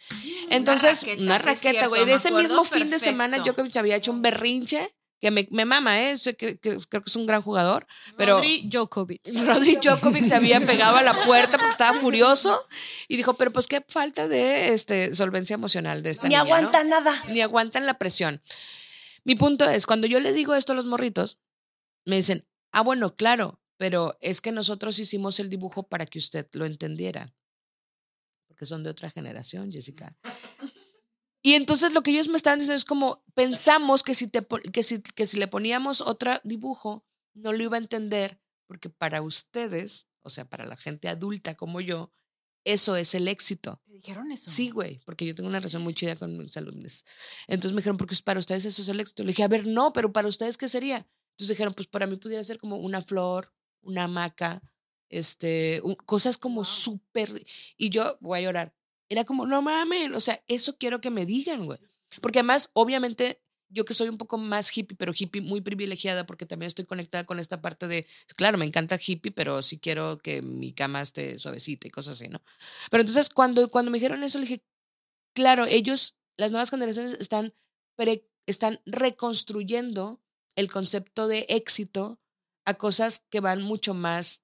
Entonces, 0.49 1.05
una 1.17 1.37
raqueta, 1.37 1.87
güey. 1.87 2.05
De 2.05 2.13
ese 2.13 2.31
mismo 2.31 2.63
fin 2.63 2.89
de 2.89 2.99
semana. 2.99 3.39
Djokovic 3.39 3.75
había 3.77 3.95
hecho 3.95 4.11
un 4.11 4.21
berrinche 4.21 4.87
que 5.21 5.29
me, 5.31 5.47
me 5.51 5.65
mama, 5.65 6.01
¿eh? 6.01 6.15
Que- 6.37 6.57
creo 6.59 6.79
que 6.81 7.01
es 7.05 7.15
un 7.15 7.27
gran 7.27 7.41
jugador, 7.41 7.85
pero... 8.17 8.35
Rodri 8.35 8.63
Djokovic. 8.67 9.21
Rodri 9.45 9.75
Djokovic 9.75 10.25
se 10.25 10.35
había 10.35 10.65
pegado 10.65 10.97
a 10.97 11.03
la 11.03 11.13
puerta 11.25 11.57
porque 11.57 11.69
estaba 11.69 11.93
furioso 11.93 12.59
y 13.07 13.17
dijo, 13.17 13.35
pero 13.35 13.51
pues 13.53 13.67
qué 13.67 13.85
falta 13.87 14.27
de 14.27 14.73
este, 14.73 15.13
solvencia 15.13 15.53
emocional 15.53 16.01
de 16.01 16.09
esta 16.09 16.27
Ni 16.27 16.33
niña, 16.33 16.43
¿no? 16.43 16.55
aguanta 16.55 16.83
nada. 16.83 17.21
Ni 17.29 17.41
aguantan 17.41 17.85
la 17.85 17.99
presión. 17.99 18.41
Mi 19.23 19.35
punto 19.35 19.69
es, 19.69 19.85
cuando 19.85 20.07
yo 20.07 20.19
le 20.19 20.33
digo 20.33 20.55
esto 20.55 20.73
a 20.73 20.75
los 20.75 20.87
morritos, 20.87 21.39
me 22.05 22.15
dicen, 22.15 22.47
ah, 22.71 22.81
bueno, 22.81 23.15
claro, 23.15 23.61
pero 23.77 24.17
es 24.21 24.41
que 24.41 24.51
nosotros 24.51 24.97
hicimos 24.97 25.39
el 25.39 25.49
dibujo 25.49 25.83
para 25.83 26.07
que 26.07 26.17
usted 26.17 26.47
lo 26.53 26.65
entendiera. 26.65 27.31
Porque 28.47 28.65
son 28.65 28.83
de 28.83 28.89
otra 28.89 29.11
generación, 29.11 29.71
Jessica. 29.71 30.17
Y 31.43 31.53
entonces 31.53 31.93
lo 31.93 32.03
que 32.03 32.11
ellos 32.11 32.27
me 32.27 32.37
estaban 32.37 32.59
diciendo 32.59 32.77
es 32.77 32.85
como, 32.85 33.23
pensamos 33.33 34.03
que 34.03 34.13
si, 34.13 34.27
te, 34.27 34.45
que 34.71 34.83
si, 34.83 35.01
que 35.01 35.25
si 35.25 35.37
le 35.37 35.47
poníamos 35.47 36.01
otro 36.01 36.33
dibujo, 36.43 37.05
no 37.33 37.51
lo 37.53 37.63
iba 37.63 37.77
a 37.77 37.79
entender, 37.79 38.39
porque 38.67 38.89
para 38.89 39.21
ustedes, 39.21 40.07
o 40.21 40.29
sea, 40.29 40.45
para 40.45 40.65
la 40.65 40.77
gente 40.77 41.07
adulta 41.09 41.55
como 41.55 41.81
yo, 41.81 42.11
eso 42.63 42.95
es 42.95 43.15
el 43.15 43.27
éxito. 43.27 43.81
¿Te 43.85 43.93
dijeron 43.93 44.31
eso? 44.31 44.51
Sí, 44.51 44.69
güey, 44.69 44.99
porque 45.03 45.25
yo 45.25 45.33
tengo 45.33 45.49
una 45.49 45.59
relación 45.59 45.81
muy 45.81 45.95
chida 45.95 46.15
con 46.15 46.37
mis 46.37 46.55
alumnos. 46.57 47.05
Entonces 47.47 47.73
me 47.73 47.79
dijeron, 47.81 47.97
porque 47.97 48.15
para 48.23 48.39
ustedes 48.39 48.65
eso 48.65 48.83
es 48.83 48.87
el 48.89 48.99
éxito. 48.99 49.23
Le 49.23 49.29
dije, 49.31 49.43
a 49.43 49.47
ver, 49.47 49.65
no, 49.65 49.91
pero 49.93 50.13
para 50.13 50.27
ustedes, 50.27 50.57
¿qué 50.57 50.69
sería? 50.69 50.97
Entonces 51.31 51.47
dijeron, 51.57 51.73
pues 51.73 51.87
para 51.87 52.05
mí 52.05 52.17
pudiera 52.17 52.43
ser 52.43 52.59
como 52.59 52.77
una 52.77 53.01
flor, 53.01 53.51
una 53.81 54.03
hamaca, 54.03 54.61
este, 55.09 55.81
un- 55.83 55.95
cosas 55.95 56.37
como 56.37 56.63
súper. 56.63 57.43
Y 57.77 57.89
yo 57.89 58.17
voy 58.21 58.39
a 58.39 58.41
llorar. 58.43 58.75
Era 59.11 59.25
como, 59.25 59.45
no 59.45 59.61
mames, 59.61 60.11
o 60.13 60.21
sea, 60.21 60.41
eso 60.47 60.77
quiero 60.77 61.01
que 61.01 61.09
me 61.09 61.25
digan, 61.25 61.65
güey. 61.65 61.77
Porque 62.21 62.39
además, 62.39 62.69
obviamente, 62.73 63.41
yo 63.69 63.83
que 63.83 63.93
soy 63.93 64.07
un 64.07 64.17
poco 64.17 64.37
más 64.37 64.71
hippie, 64.75 64.95
pero 64.97 65.11
hippie 65.17 65.41
muy 65.41 65.59
privilegiada, 65.59 66.25
porque 66.25 66.45
también 66.45 66.67
estoy 66.67 66.85
conectada 66.85 67.25
con 67.25 67.37
esta 67.39 67.61
parte 67.61 67.87
de, 67.87 68.07
claro, 68.37 68.57
me 68.57 68.63
encanta 68.65 68.97
hippie, 69.05 69.31
pero 69.33 69.61
sí 69.63 69.79
quiero 69.79 70.17
que 70.19 70.41
mi 70.41 70.71
cama 70.73 71.01
esté 71.01 71.37
suavecita 71.39 71.87
y 71.87 71.91
cosas 71.91 72.13
así, 72.21 72.29
¿no? 72.29 72.41
Pero 72.89 73.01
entonces, 73.01 73.27
cuando, 73.29 73.69
cuando 73.69 73.91
me 73.91 73.97
dijeron 73.97 74.23
eso, 74.23 74.39
le 74.39 74.45
dije, 74.45 74.63
claro, 75.33 75.65
ellos, 75.65 76.17
las 76.37 76.51
nuevas 76.51 76.69
generaciones 76.69 77.13
están, 77.13 77.53
pre- 77.97 78.27
están 78.45 78.81
reconstruyendo 78.85 80.21
el 80.55 80.71
concepto 80.71 81.27
de 81.27 81.45
éxito 81.49 82.19
a 82.65 82.75
cosas 82.75 83.25
que 83.29 83.39
van 83.41 83.61
mucho 83.61 83.93
más 83.93 84.43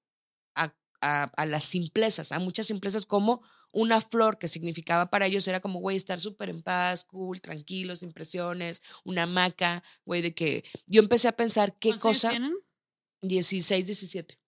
a, 0.54 0.74
a- 1.00 1.24
a 1.36 1.46
las 1.46 1.64
simplezas, 1.64 2.32
a 2.32 2.38
muchas 2.38 2.66
simplezas 2.66 3.06
como 3.06 3.42
una 3.72 4.00
flor 4.00 4.38
que 4.38 4.48
significaba 4.48 5.10
para 5.10 5.26
ellos 5.26 5.46
era 5.48 5.60
como, 5.60 5.80
güey, 5.80 5.96
estar 5.96 6.18
súper 6.18 6.48
en 6.50 6.62
paz, 6.62 7.04
cool, 7.04 7.40
tranquilos, 7.40 8.00
sin 8.00 8.12
presiones, 8.12 8.82
una 9.04 9.24
hamaca, 9.24 9.82
güey, 10.04 10.22
de 10.22 10.34
que 10.34 10.64
yo 10.86 11.00
empecé 11.00 11.28
a 11.28 11.32
pensar 11.36 11.76
qué 11.78 11.90
¿Cuántos 11.90 12.04
años 12.06 12.16
cosa, 12.16 12.30
tienen? 12.30 12.54
16, 13.22 13.86
17. 13.86 14.38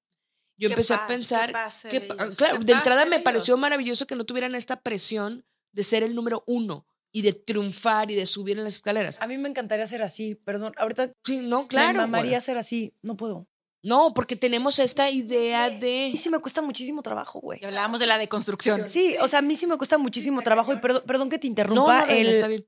Yo 0.58 0.68
Qué 0.68 0.72
empecé 0.74 0.94
paz, 0.94 1.02
a 1.02 1.06
qué 1.06 1.12
pensar 1.14 1.52
paz 1.52 1.74
ser 1.74 1.90
que, 1.90 1.96
ellos, 2.14 2.36
claro, 2.36 2.58
qué 2.58 2.64
de 2.66 2.72
paz 2.72 2.80
entrada 2.82 3.02
ser 3.02 3.10
me 3.10 3.20
pareció 3.20 3.54
ellos. 3.54 3.60
maravilloso 3.60 4.06
que 4.06 4.14
no 4.16 4.24
tuvieran 4.24 4.54
esta 4.54 4.80
presión 4.82 5.44
de 5.72 5.82
ser 5.82 6.02
el 6.02 6.14
número 6.14 6.44
uno 6.46 6.86
y 7.12 7.22
de 7.22 7.32
triunfar 7.32 8.10
y 8.10 8.14
de 8.14 8.26
subir 8.26 8.56
en 8.58 8.64
las 8.64 8.74
escaleras. 8.76 9.18
A 9.20 9.26
mí 9.26 9.36
me 9.38 9.48
encantaría 9.48 9.86
ser 9.86 10.02
así, 10.02 10.34
perdón. 10.36 10.72
Ahorita 10.76 11.12
Sí, 11.24 11.38
no, 11.38 11.62
me 11.62 11.68
claro. 11.68 11.98
mamaría 11.98 12.32
güey. 12.32 12.40
ser 12.40 12.58
así. 12.58 12.94
No 13.02 13.16
puedo. 13.16 13.48
No, 13.82 14.12
porque 14.12 14.36
tenemos 14.36 14.78
esta 14.78 15.10
idea 15.10 15.64
A 15.64 15.70
de... 15.70 16.10
mí 16.12 16.16
sí 16.18 16.28
me 16.28 16.38
cuesta 16.38 16.60
muchísimo 16.60 17.02
trabajo, 17.02 17.40
güey. 17.40 17.60
Y 17.62 17.64
hablábamos 17.64 17.98
de 18.00 18.06
la 18.06 18.18
deconstrucción. 18.18 18.88
Sí, 18.90 19.16
o 19.20 19.26
sea, 19.28 19.38
a 19.38 19.42
mí 19.42 19.56
sí 19.56 19.66
me 19.66 19.78
cuesta 19.78 19.96
muchísimo 19.96 20.42
trabajo 20.42 20.72
y 20.72 20.76
perdón, 20.76 21.02
perdón 21.06 21.30
que 21.30 21.38
te 21.38 21.46
No, 21.46 21.50
interrumpa. 21.50 22.00
no, 22.00 22.06
reina, 22.06 22.20
el- 22.28 22.34
está 22.36 22.48
bien. 22.48 22.66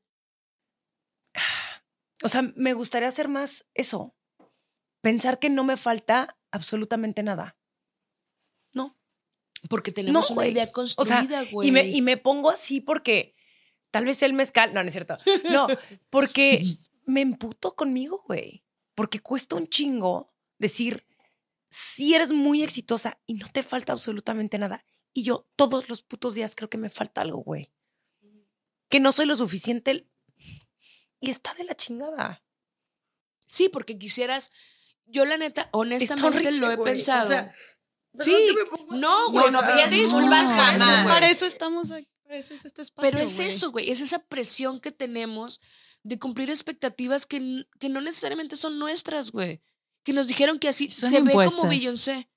O 2.24 2.28
sea, 2.28 2.42
me 2.54 2.72
gustaría 2.72 3.08
hacer 3.08 3.26
más 3.26 3.66
eso. 3.74 4.14
Pensar 5.00 5.40
que 5.40 5.50
no 5.50 5.64
me 5.64 5.76
falta 5.76 6.38
absolutamente 6.52 7.24
nada. 7.24 7.58
No. 8.72 8.96
Porque 9.68 9.90
tenemos 9.90 10.30
una 10.30 10.36
güey. 10.42 10.52
idea 10.52 10.70
O 10.72 10.86
sea, 11.04 11.16
construida, 11.16 11.42
güey. 11.50 11.68
y 11.68 11.72
me, 11.72 11.84
y 11.88 12.00
me 12.00 12.16
pongo 12.18 12.48
así 12.48 12.80
porque 12.80 13.34
tal 13.90 14.04
vez 14.04 14.22
el 14.22 14.34
mezcal. 14.34 14.72
No, 14.72 14.82
no 14.82 14.86
es 14.88 14.92
cierto. 14.94 15.16
No, 15.50 15.66
porque 16.10 16.64
me 17.06 17.22
emputo 17.22 17.74
conmigo, 17.74 18.22
güey. 18.28 18.64
Porque 18.94 19.18
cuesta 19.18 19.56
un 19.56 19.66
chingo 19.66 20.31
decir 20.62 21.04
si 21.68 22.14
eres 22.14 22.32
muy 22.32 22.62
exitosa 22.62 23.20
y 23.26 23.34
no 23.34 23.48
te 23.50 23.62
falta 23.62 23.92
absolutamente 23.92 24.58
nada. 24.58 24.84
Y 25.12 25.24
yo 25.24 25.46
todos 25.56 25.88
los 25.88 26.02
putos 26.02 26.34
días 26.34 26.54
creo 26.54 26.70
que 26.70 26.78
me 26.78 26.88
falta 26.88 27.20
algo, 27.20 27.38
güey. 27.38 27.70
Que 28.88 29.00
no 29.00 29.12
soy 29.12 29.26
lo 29.26 29.36
suficiente. 29.36 30.08
Y 31.20 31.30
está 31.30 31.52
de 31.54 31.64
la 31.64 31.74
chingada. 31.74 32.42
Sí, 33.46 33.68
porque 33.68 33.98
quisieras... 33.98 34.50
Yo 35.04 35.24
la 35.24 35.36
neta, 35.36 35.68
honestamente 35.72 36.26
horrible, 36.26 36.52
lo 36.52 36.70
he 36.70 36.76
güey. 36.76 36.90
O 36.90 36.94
pensado. 36.94 37.28
sea, 37.28 37.52
sí, 38.20 38.54
no, 38.90 39.30
güey. 39.30 39.50
no, 39.50 39.60
pidas 39.60 39.90
disculpas 39.90 40.48
no, 40.48 40.54
jamás. 40.54 40.76
eso, 40.76 40.86
güey. 40.86 41.06
Para 41.06 41.30
eso 41.30 41.44
estamos 41.44 41.90
aquí, 41.90 42.08
para 42.22 42.36
eso 42.38 42.54
es 42.54 42.64
este 42.64 42.82
espacio. 42.82 43.10
Pero 43.10 43.22
es 43.22 43.36
güey. 43.36 43.48
eso, 43.48 43.72
güey, 43.72 43.90
es 43.90 44.00
esa 44.00 44.20
presión 44.20 44.80
que 44.80 44.92
tenemos 44.92 45.60
de 46.02 46.18
cumplir 46.18 46.48
expectativas 46.50 47.26
que, 47.26 47.66
que 47.78 47.88
no 47.88 48.00
necesariamente 48.00 48.56
son 48.56 48.78
nuestras, 48.78 49.32
güey. 49.32 49.60
Que 50.04 50.12
nos 50.12 50.26
dijeron 50.26 50.58
que 50.58 50.68
así 50.68 50.90
Son 50.90 51.10
se 51.10 51.20
ve 51.20 51.32
como. 51.32 51.68
Beyoncé. 51.68 52.28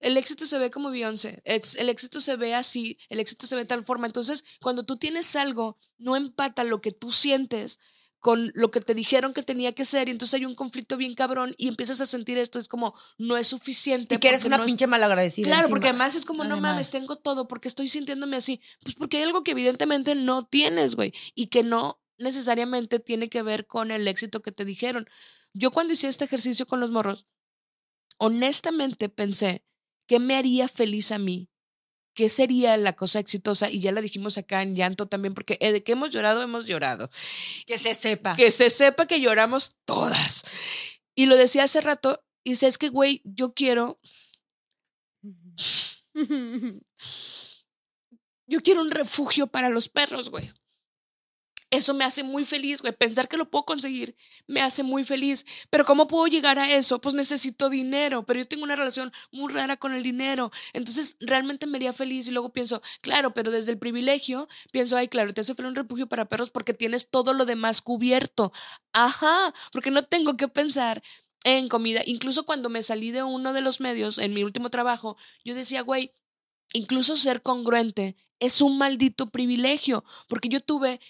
El 0.00 0.16
éxito 0.16 0.44
se 0.46 0.58
ve 0.58 0.70
como 0.70 0.90
Beyoncé. 0.90 1.42
El 1.44 1.88
éxito 1.88 2.20
se 2.20 2.36
ve 2.36 2.54
así, 2.54 2.98
el 3.08 3.20
éxito 3.20 3.46
se 3.46 3.54
ve 3.54 3.62
de 3.62 3.68
tal 3.68 3.84
forma. 3.84 4.06
Entonces, 4.06 4.44
cuando 4.60 4.84
tú 4.84 4.98
tienes 4.98 5.34
algo, 5.36 5.78
no 5.96 6.16
empata 6.16 6.62
lo 6.64 6.80
que 6.80 6.92
tú 6.92 7.10
sientes 7.10 7.78
con 8.20 8.50
lo 8.54 8.70
que 8.70 8.80
te 8.80 8.94
dijeron 8.94 9.34
que 9.34 9.42
tenía 9.42 9.74
que 9.74 9.84
ser, 9.84 10.08
y 10.08 10.10
entonces 10.10 10.32
hay 10.32 10.46
un 10.46 10.54
conflicto 10.54 10.96
bien 10.96 11.12
cabrón 11.14 11.54
y 11.58 11.68
empiezas 11.68 12.00
a 12.00 12.06
sentir 12.06 12.38
esto, 12.38 12.58
es 12.58 12.68
como, 12.68 12.94
no 13.18 13.36
es 13.36 13.46
suficiente. 13.48 14.14
Y 14.14 14.18
que 14.18 14.28
eres 14.28 14.44
una 14.44 14.56
no 14.56 14.62
es- 14.64 14.66
pinche 14.66 14.86
malagradecida. 14.86 15.46
Claro, 15.46 15.68
porque 15.68 15.88
además 15.88 16.14
es 16.14 16.24
como, 16.24 16.42
no 16.44 16.58
mames, 16.58 16.90
tengo 16.90 17.16
todo, 17.16 17.46
porque 17.48 17.68
estoy 17.68 17.86
sintiéndome 17.86 18.38
así. 18.38 18.62
Pues 18.82 18.94
porque 18.94 19.18
hay 19.18 19.24
algo 19.24 19.42
que 19.44 19.50
evidentemente 19.50 20.14
no 20.14 20.42
tienes, 20.42 20.96
güey, 20.96 21.12
y 21.34 21.48
que 21.48 21.62
no 21.64 22.00
necesariamente 22.16 22.98
tiene 22.98 23.28
que 23.28 23.42
ver 23.42 23.66
con 23.66 23.90
el 23.90 24.08
éxito 24.08 24.40
que 24.40 24.52
te 24.52 24.64
dijeron. 24.64 25.06
Yo 25.54 25.70
cuando 25.70 25.92
hice 25.94 26.08
este 26.08 26.24
ejercicio 26.24 26.66
con 26.66 26.80
los 26.80 26.90
morros, 26.90 27.26
honestamente 28.18 29.08
pensé, 29.08 29.64
¿qué 30.06 30.18
me 30.18 30.36
haría 30.36 30.68
feliz 30.68 31.12
a 31.12 31.18
mí? 31.18 31.48
¿Qué 32.14 32.28
sería 32.28 32.76
la 32.76 32.94
cosa 32.94 33.18
exitosa? 33.18 33.70
Y 33.70 33.80
ya 33.80 33.90
la 33.90 34.00
dijimos 34.00 34.38
acá 34.38 34.62
en 34.62 34.76
llanto 34.76 35.06
también, 35.06 35.34
porque 35.34 35.58
eh, 35.60 35.72
de 35.72 35.82
que 35.82 35.92
hemos 35.92 36.10
llorado, 36.10 36.42
hemos 36.42 36.66
llorado. 36.66 37.10
Que 37.66 37.78
se 37.78 37.94
sepa. 37.94 38.36
Que 38.36 38.50
se 38.50 38.70
sepa 38.70 39.06
que 39.06 39.20
lloramos 39.20 39.76
todas. 39.84 40.42
Y 41.16 41.26
lo 41.26 41.36
decía 41.36 41.64
hace 41.64 41.80
rato, 41.80 42.24
y 42.44 42.50
dice, 42.50 42.66
es 42.66 42.78
que, 42.78 42.88
güey, 42.88 43.20
yo 43.24 43.54
quiero 43.54 43.98
Yo 48.46 48.60
quiero 48.60 48.82
un 48.82 48.90
refugio 48.90 49.46
para 49.46 49.68
los 49.68 49.88
perros, 49.88 50.30
güey. 50.30 50.50
Eso 51.74 51.92
me 51.92 52.04
hace 52.04 52.22
muy 52.22 52.44
feliz, 52.44 52.80
güey. 52.82 52.92
Pensar 52.92 53.26
que 53.26 53.36
lo 53.36 53.50
puedo 53.50 53.64
conseguir 53.64 54.16
me 54.46 54.60
hace 54.60 54.84
muy 54.84 55.02
feliz. 55.02 55.44
Pero 55.70 55.84
¿cómo 55.84 56.06
puedo 56.06 56.28
llegar 56.28 56.56
a 56.56 56.70
eso? 56.70 57.00
Pues 57.00 57.16
necesito 57.16 57.68
dinero, 57.68 58.24
pero 58.24 58.38
yo 58.38 58.46
tengo 58.46 58.62
una 58.62 58.76
relación 58.76 59.12
muy 59.32 59.52
rara 59.52 59.76
con 59.76 59.92
el 59.92 60.04
dinero. 60.04 60.52
Entonces, 60.72 61.16
realmente 61.18 61.66
me 61.66 61.78
haría 61.78 61.92
feliz 61.92 62.28
y 62.28 62.30
luego 62.30 62.52
pienso, 62.52 62.80
claro, 63.00 63.34
pero 63.34 63.50
desde 63.50 63.72
el 63.72 63.78
privilegio, 63.78 64.46
pienso, 64.70 64.96
ay, 64.96 65.08
claro, 65.08 65.34
te 65.34 65.40
hace 65.40 65.56
falta 65.56 65.68
un 65.68 65.74
refugio 65.74 66.06
para 66.06 66.26
perros 66.26 66.50
porque 66.50 66.74
tienes 66.74 67.10
todo 67.10 67.32
lo 67.32 67.44
demás 67.44 67.82
cubierto. 67.82 68.52
Ajá, 68.92 69.52
porque 69.72 69.90
no 69.90 70.04
tengo 70.04 70.36
que 70.36 70.46
pensar 70.46 71.02
en 71.42 71.66
comida. 71.66 72.02
Incluso 72.06 72.46
cuando 72.46 72.68
me 72.68 72.82
salí 72.82 73.10
de 73.10 73.24
uno 73.24 73.52
de 73.52 73.62
los 73.62 73.80
medios, 73.80 74.18
en 74.18 74.32
mi 74.32 74.44
último 74.44 74.70
trabajo, 74.70 75.16
yo 75.44 75.56
decía, 75.56 75.82
güey, 75.82 76.14
incluso 76.72 77.16
ser 77.16 77.42
congruente 77.42 78.16
es 78.38 78.60
un 78.60 78.78
maldito 78.78 79.30
privilegio, 79.30 80.04
porque 80.28 80.48
yo 80.48 80.60
tuve 80.60 81.00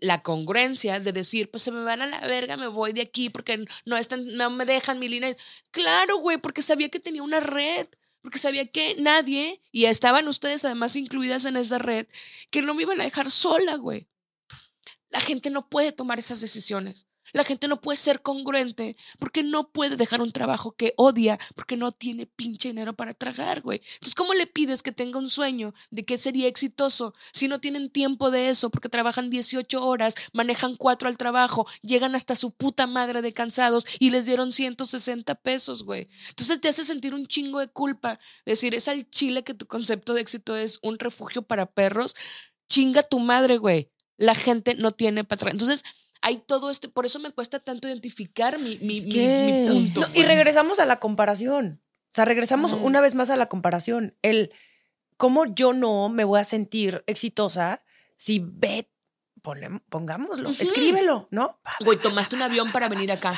la 0.00 0.22
congruencia 0.22 1.00
de 1.00 1.12
decir, 1.12 1.50
pues 1.50 1.62
se 1.62 1.70
me 1.70 1.82
van 1.82 2.02
a 2.02 2.06
la 2.06 2.20
verga, 2.20 2.56
me 2.56 2.66
voy 2.66 2.92
de 2.92 3.02
aquí 3.02 3.30
porque 3.30 3.64
no, 3.84 3.96
están, 3.96 4.24
no 4.36 4.50
me 4.50 4.64
dejan 4.66 4.98
mi 4.98 5.08
línea. 5.08 5.34
Claro, 5.70 6.18
güey, 6.18 6.38
porque 6.38 6.62
sabía 6.62 6.88
que 6.88 7.00
tenía 7.00 7.22
una 7.22 7.40
red, 7.40 7.86
porque 8.20 8.38
sabía 8.38 8.66
que 8.66 8.96
nadie, 9.00 9.60
y 9.72 9.86
estaban 9.86 10.28
ustedes 10.28 10.64
además 10.64 10.96
incluidas 10.96 11.44
en 11.44 11.56
esa 11.56 11.78
red, 11.78 12.06
que 12.50 12.62
no 12.62 12.74
me 12.74 12.82
iban 12.82 13.00
a 13.00 13.04
dejar 13.04 13.30
sola, 13.30 13.76
güey. 13.76 14.08
La 15.10 15.20
gente 15.20 15.50
no 15.50 15.68
puede 15.68 15.92
tomar 15.92 16.18
esas 16.18 16.40
decisiones. 16.40 17.06
La 17.32 17.44
gente 17.44 17.68
no 17.68 17.80
puede 17.80 17.96
ser 17.96 18.22
congruente 18.22 18.96
porque 19.18 19.42
no 19.42 19.70
puede 19.70 19.96
dejar 19.96 20.20
un 20.20 20.32
trabajo 20.32 20.72
que 20.72 20.94
odia 20.96 21.38
porque 21.54 21.76
no 21.76 21.92
tiene 21.92 22.26
pinche 22.26 22.68
dinero 22.68 22.94
para 22.94 23.14
tragar, 23.14 23.62
güey. 23.62 23.80
Entonces, 23.94 24.14
¿cómo 24.14 24.34
le 24.34 24.46
pides 24.46 24.82
que 24.82 24.92
tenga 24.92 25.18
un 25.18 25.30
sueño 25.30 25.72
de 25.90 26.04
que 26.04 26.18
sería 26.18 26.48
exitoso 26.48 27.14
si 27.32 27.48
no 27.48 27.60
tienen 27.60 27.90
tiempo 27.90 28.30
de 28.30 28.48
eso 28.48 28.70
porque 28.70 28.88
trabajan 28.88 29.30
18 29.30 29.84
horas, 29.84 30.14
manejan 30.32 30.74
cuatro 30.76 31.08
al 31.08 31.16
trabajo, 31.16 31.66
llegan 31.82 32.14
hasta 32.14 32.34
su 32.34 32.52
puta 32.52 32.86
madre 32.86 33.22
de 33.22 33.32
cansados 33.32 33.86
y 33.98 34.10
les 34.10 34.26
dieron 34.26 34.52
160 34.52 35.34
pesos, 35.36 35.84
güey? 35.84 36.08
Entonces 36.28 36.60
te 36.60 36.68
hace 36.68 36.84
sentir 36.84 37.14
un 37.14 37.26
chingo 37.26 37.60
de 37.60 37.68
culpa. 37.68 38.18
Decir, 38.44 38.74
es 38.74 38.88
al 38.88 39.08
chile 39.10 39.44
que 39.44 39.54
tu 39.54 39.66
concepto 39.66 40.14
de 40.14 40.20
éxito 40.20 40.56
es 40.56 40.78
un 40.82 40.98
refugio 40.98 41.42
para 41.42 41.66
perros. 41.66 42.14
Chinga 42.68 43.02
tu 43.02 43.20
madre, 43.20 43.58
güey. 43.58 43.90
La 44.16 44.34
gente 44.34 44.74
no 44.74 44.92
tiene 44.92 45.24
para 45.24 45.38
tragar. 45.38 45.54
Entonces, 45.54 45.82
hay 46.22 46.38
todo 46.38 46.70
este, 46.70 46.88
por 46.88 47.04
eso 47.04 47.18
me 47.18 47.30
cuesta 47.32 47.58
tanto 47.58 47.88
identificar 47.88 48.58
mi, 48.58 48.78
mi, 48.78 49.00
punto. 49.68 50.00
No, 50.00 50.06
y 50.14 50.22
regresamos 50.22 50.78
a 50.78 50.86
la 50.86 51.00
comparación. 51.00 51.82
O 52.12 52.14
sea, 52.14 52.24
regresamos 52.24 52.72
una 52.72 53.00
vez 53.00 53.14
más 53.14 53.28
a 53.30 53.36
la 53.36 53.46
comparación. 53.46 54.16
El 54.22 54.52
cómo 55.16 55.46
yo 55.46 55.72
no 55.72 56.08
me 56.08 56.24
voy 56.24 56.40
a 56.40 56.44
sentir 56.44 57.02
exitosa 57.06 57.82
si 58.16 58.38
ve, 58.38 58.91
pongámoslo, 59.42 60.48
escríbelo, 60.50 61.28
¿no? 61.30 61.60
Güey, 61.80 61.98
tomaste 61.98 62.36
un 62.36 62.42
avión 62.42 62.70
para 62.72 62.88
venir 62.88 63.10
acá. 63.12 63.34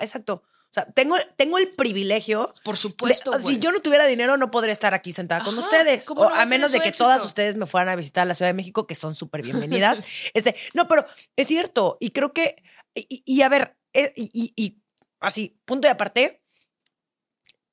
Exacto. 0.00 0.42
O 0.44 0.72
sea, 0.72 0.84
tengo, 0.86 1.16
tengo 1.36 1.58
el 1.58 1.68
privilegio. 1.72 2.52
Por 2.64 2.76
de- 2.76 2.80
supuesto, 2.80 3.38
si 3.40 3.58
yo 3.58 3.72
no 3.72 3.80
tuviera 3.80 4.06
dinero, 4.06 4.36
no 4.36 4.50
podría 4.52 4.72
estar 4.72 4.94
aquí 4.94 5.10
sentada 5.12 5.44
con 5.44 5.58
ustedes. 5.58 6.04
¿cómo 6.06 6.20
O 6.22 6.28
no 6.30 6.34
a 6.34 6.46
menos 6.46 6.70
de 6.72 6.80
que 6.80 6.92
todas 6.92 7.24
ustedes 7.24 7.56
me 7.56 7.66
fueran 7.66 7.88
a 7.88 7.96
visitar 7.96 8.22
a 8.22 8.24
la 8.24 8.34
Ciudad 8.34 8.50
de 8.50 8.54
México, 8.54 8.86
que 8.86 8.94
son 8.94 9.14
súper 9.16 9.42
bienvenidas. 9.42 10.04
este, 10.34 10.54
no, 10.74 10.86
pero 10.86 11.04
es 11.36 11.48
cierto. 11.48 11.96
Y 12.00 12.10
creo 12.10 12.32
que. 12.32 12.62
Y, 12.94 13.22
y 13.26 13.42
a 13.42 13.48
ver, 13.48 13.76
eh, 13.92 14.12
y, 14.16 14.30
y- 14.32 14.52
y 14.56 14.80
así, 15.18 15.60
punto 15.64 15.86
de 15.88 15.92
aparte, 15.92 16.42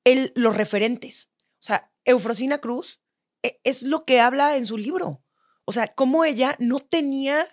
el, 0.04 0.32
los 0.34 0.56
referentes. 0.56 1.30
O 1.60 1.62
sea, 1.62 1.92
Eufrosina 2.04 2.58
Cruz 2.58 3.00
e- 3.44 3.60
es 3.62 3.82
lo 3.84 4.04
que 4.04 4.20
habla 4.20 4.56
en 4.56 4.66
su 4.66 4.76
libro. 4.76 5.22
O 5.68 5.72
sea, 5.72 5.88
cómo 5.88 6.24
ella 6.24 6.56
no 6.58 6.78
tenía, 6.80 7.46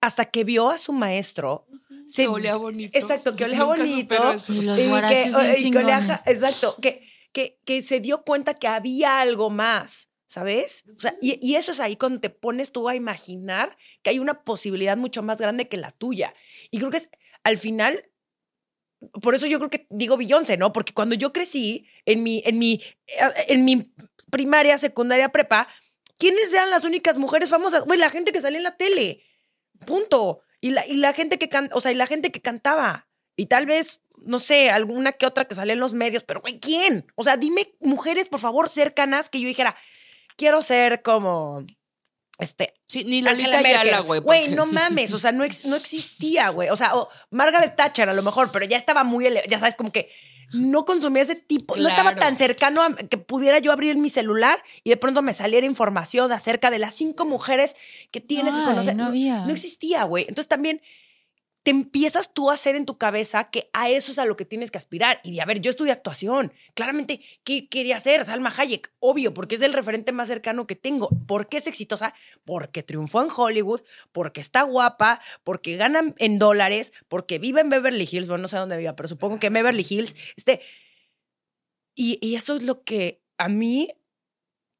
hasta 0.00 0.24
que 0.24 0.42
vio 0.42 0.70
a 0.70 0.78
su 0.78 0.94
maestro, 0.94 1.66
se- 2.06 2.22
Que 2.22 2.28
olía 2.28 2.56
bonito. 2.56 2.96
Exacto, 2.98 3.36
que 3.36 3.44
olía 3.44 3.58
Nunca 3.58 3.76
bonito. 3.76 4.14
Y 4.14 4.62
los 4.62 4.78
y 4.78 4.88
que- 5.10 5.22
bien 5.28 5.58
y 5.58 5.70
que 5.70 6.30
exacto, 6.32 6.76
que, 6.80 7.06
que, 7.32 7.60
que 7.66 7.82
se 7.82 8.00
dio 8.00 8.24
cuenta 8.24 8.54
que 8.54 8.68
había 8.68 9.20
algo 9.20 9.50
más, 9.50 10.08
¿sabes? 10.28 10.84
O 10.96 10.98
sea, 10.98 11.14
y, 11.20 11.36
y 11.46 11.56
eso 11.56 11.72
es 11.72 11.80
ahí 11.80 11.96
cuando 11.96 12.20
te 12.20 12.30
pones 12.30 12.72
tú 12.72 12.88
a 12.88 12.94
imaginar 12.94 13.76
que 14.02 14.08
hay 14.08 14.18
una 14.18 14.42
posibilidad 14.42 14.96
mucho 14.96 15.22
más 15.22 15.38
grande 15.38 15.68
que 15.68 15.76
la 15.76 15.90
tuya. 15.90 16.32
Y 16.70 16.78
creo 16.78 16.90
que 16.90 16.96
es, 16.96 17.10
al 17.44 17.58
final, 17.58 18.02
por 19.20 19.34
eso 19.34 19.46
yo 19.46 19.58
creo 19.58 19.68
que 19.68 19.86
digo 19.90 20.16
Beyoncé, 20.16 20.56
¿no? 20.56 20.72
Porque 20.72 20.94
cuando 20.94 21.14
yo 21.16 21.34
crecí 21.34 21.86
en 22.06 22.22
mi, 22.22 22.42
en 22.46 22.58
mi, 22.58 22.80
eh, 23.08 23.44
en 23.48 23.66
mi 23.66 23.92
primaria, 24.30 24.78
secundaria, 24.78 25.28
prepa, 25.28 25.68
¿quiénes 26.20 26.52
eran 26.52 26.70
las 26.70 26.84
únicas 26.84 27.16
mujeres 27.16 27.48
famosas? 27.48 27.82
Güey, 27.84 27.98
la 27.98 28.10
gente 28.10 28.30
que 28.30 28.40
salía 28.40 28.58
en 28.58 28.64
la 28.64 28.76
tele. 28.76 29.24
Punto. 29.86 30.42
Y 30.60 30.70
la, 30.70 30.86
y 30.86 30.96
la 30.96 31.12
gente 31.14 31.38
que 31.38 31.48
can, 31.48 31.70
o 31.72 31.80
sea, 31.80 31.90
y 31.90 31.94
la 31.96 32.06
gente 32.06 32.30
que 32.30 32.40
cantaba. 32.40 33.08
Y 33.34 33.46
tal 33.46 33.64
vez, 33.66 34.02
no 34.18 34.38
sé, 34.38 34.70
alguna 34.70 35.12
que 35.12 35.26
otra 35.26 35.46
que 35.46 35.54
salía 35.54 35.72
en 35.72 35.80
los 35.80 35.94
medios, 35.94 36.22
pero 36.22 36.42
güey, 36.42 36.60
¿quién? 36.60 37.06
O 37.16 37.24
sea, 37.24 37.36
dime 37.38 37.74
mujeres, 37.80 38.28
por 38.28 38.38
favor, 38.40 38.68
cercanas 38.68 39.30
que 39.30 39.40
yo 39.40 39.48
dijera, 39.48 39.74
quiero 40.36 40.60
ser 40.60 41.00
como 41.02 41.64
este 42.38 42.74
Sí, 42.86 43.04
ni 43.04 43.22
Lolita. 43.22 43.58
Ayala, 43.58 44.00
güey. 44.00 44.20
Güey, 44.20 44.48
no 44.48 44.66
mames, 44.66 45.12
o 45.14 45.18
sea, 45.18 45.32
no, 45.32 45.44
ex- 45.44 45.64
no 45.64 45.76
existía, 45.76 46.50
güey. 46.50 46.68
O 46.68 46.76
sea, 46.76 46.94
o 46.96 47.08
Margaret 47.30 47.74
Thatcher 47.76 48.08
a 48.10 48.14
lo 48.14 48.22
mejor, 48.22 48.50
pero 48.52 48.66
ya 48.66 48.76
estaba 48.76 49.04
muy, 49.04 49.26
ya 49.48 49.58
sabes, 49.58 49.74
como 49.76 49.90
que 49.92 50.10
no 50.52 50.84
consumía 50.84 51.22
ese 51.22 51.36
tipo, 51.36 51.76
no 51.76 51.88
estaba 51.88 52.14
tan 52.14 52.36
cercano 52.36 52.82
a 52.82 52.94
que 52.94 53.18
pudiera 53.18 53.58
yo 53.58 53.72
abrir 53.72 53.96
mi 53.96 54.10
celular 54.10 54.62
y 54.84 54.90
de 54.90 54.96
pronto 54.96 55.22
me 55.22 55.32
saliera 55.32 55.66
información 55.66 56.32
acerca 56.32 56.70
de 56.70 56.78
las 56.78 56.94
cinco 56.94 57.24
mujeres 57.24 57.76
que 58.10 58.20
tienes 58.20 58.54
Ay, 58.54 58.64
conocer. 58.64 58.96
no 58.96 59.06
había. 59.06 59.44
No 59.46 59.52
existía, 59.52 60.04
güey. 60.04 60.24
Entonces 60.28 60.48
también 60.48 60.80
te 61.62 61.70
empiezas 61.70 62.32
tú 62.32 62.50
a 62.50 62.54
hacer 62.54 62.74
en 62.74 62.86
tu 62.86 62.96
cabeza 62.96 63.44
que 63.44 63.68
a 63.72 63.90
eso 63.90 64.12
es 64.12 64.18
a 64.18 64.24
lo 64.24 64.36
que 64.36 64.44
tienes 64.44 64.70
que 64.70 64.78
aspirar. 64.78 65.20
Y 65.22 65.34
de, 65.34 65.42
a 65.42 65.44
ver, 65.46 65.60
yo 65.60 65.70
estudié 65.70 65.92
actuación. 65.92 66.52
Claramente, 66.74 67.20
¿qué 67.44 67.68
quería 67.68 67.96
hacer? 67.96 68.24
Salma 68.24 68.52
Hayek, 68.56 68.92
obvio, 68.98 69.34
porque 69.34 69.56
es 69.56 69.62
el 69.62 69.74
referente 69.74 70.12
más 70.12 70.28
cercano 70.28 70.66
que 70.66 70.76
tengo. 70.76 71.10
¿Por 71.26 71.48
qué 71.48 71.58
es 71.58 71.66
exitosa? 71.66 72.14
Porque 72.44 72.82
triunfó 72.82 73.22
en 73.22 73.28
Hollywood, 73.34 73.82
porque 74.12 74.40
está 74.40 74.62
guapa, 74.62 75.20
porque 75.44 75.76
gana 75.76 76.14
en 76.16 76.38
dólares, 76.38 76.92
porque 77.08 77.38
vive 77.38 77.60
en 77.60 77.68
Beverly 77.68 78.08
Hills. 78.10 78.28
Bueno, 78.28 78.42
no 78.42 78.48
sé 78.48 78.56
dónde 78.56 78.78
viva, 78.78 78.96
pero 78.96 79.08
supongo 79.08 79.38
que 79.38 79.48
en 79.48 79.52
Beverly 79.52 79.86
Hills. 79.88 80.16
Este, 80.36 80.62
y, 81.94 82.18
y 82.22 82.36
eso 82.36 82.56
es 82.56 82.62
lo 82.62 82.82
que 82.84 83.22
a 83.36 83.48
mí 83.48 83.90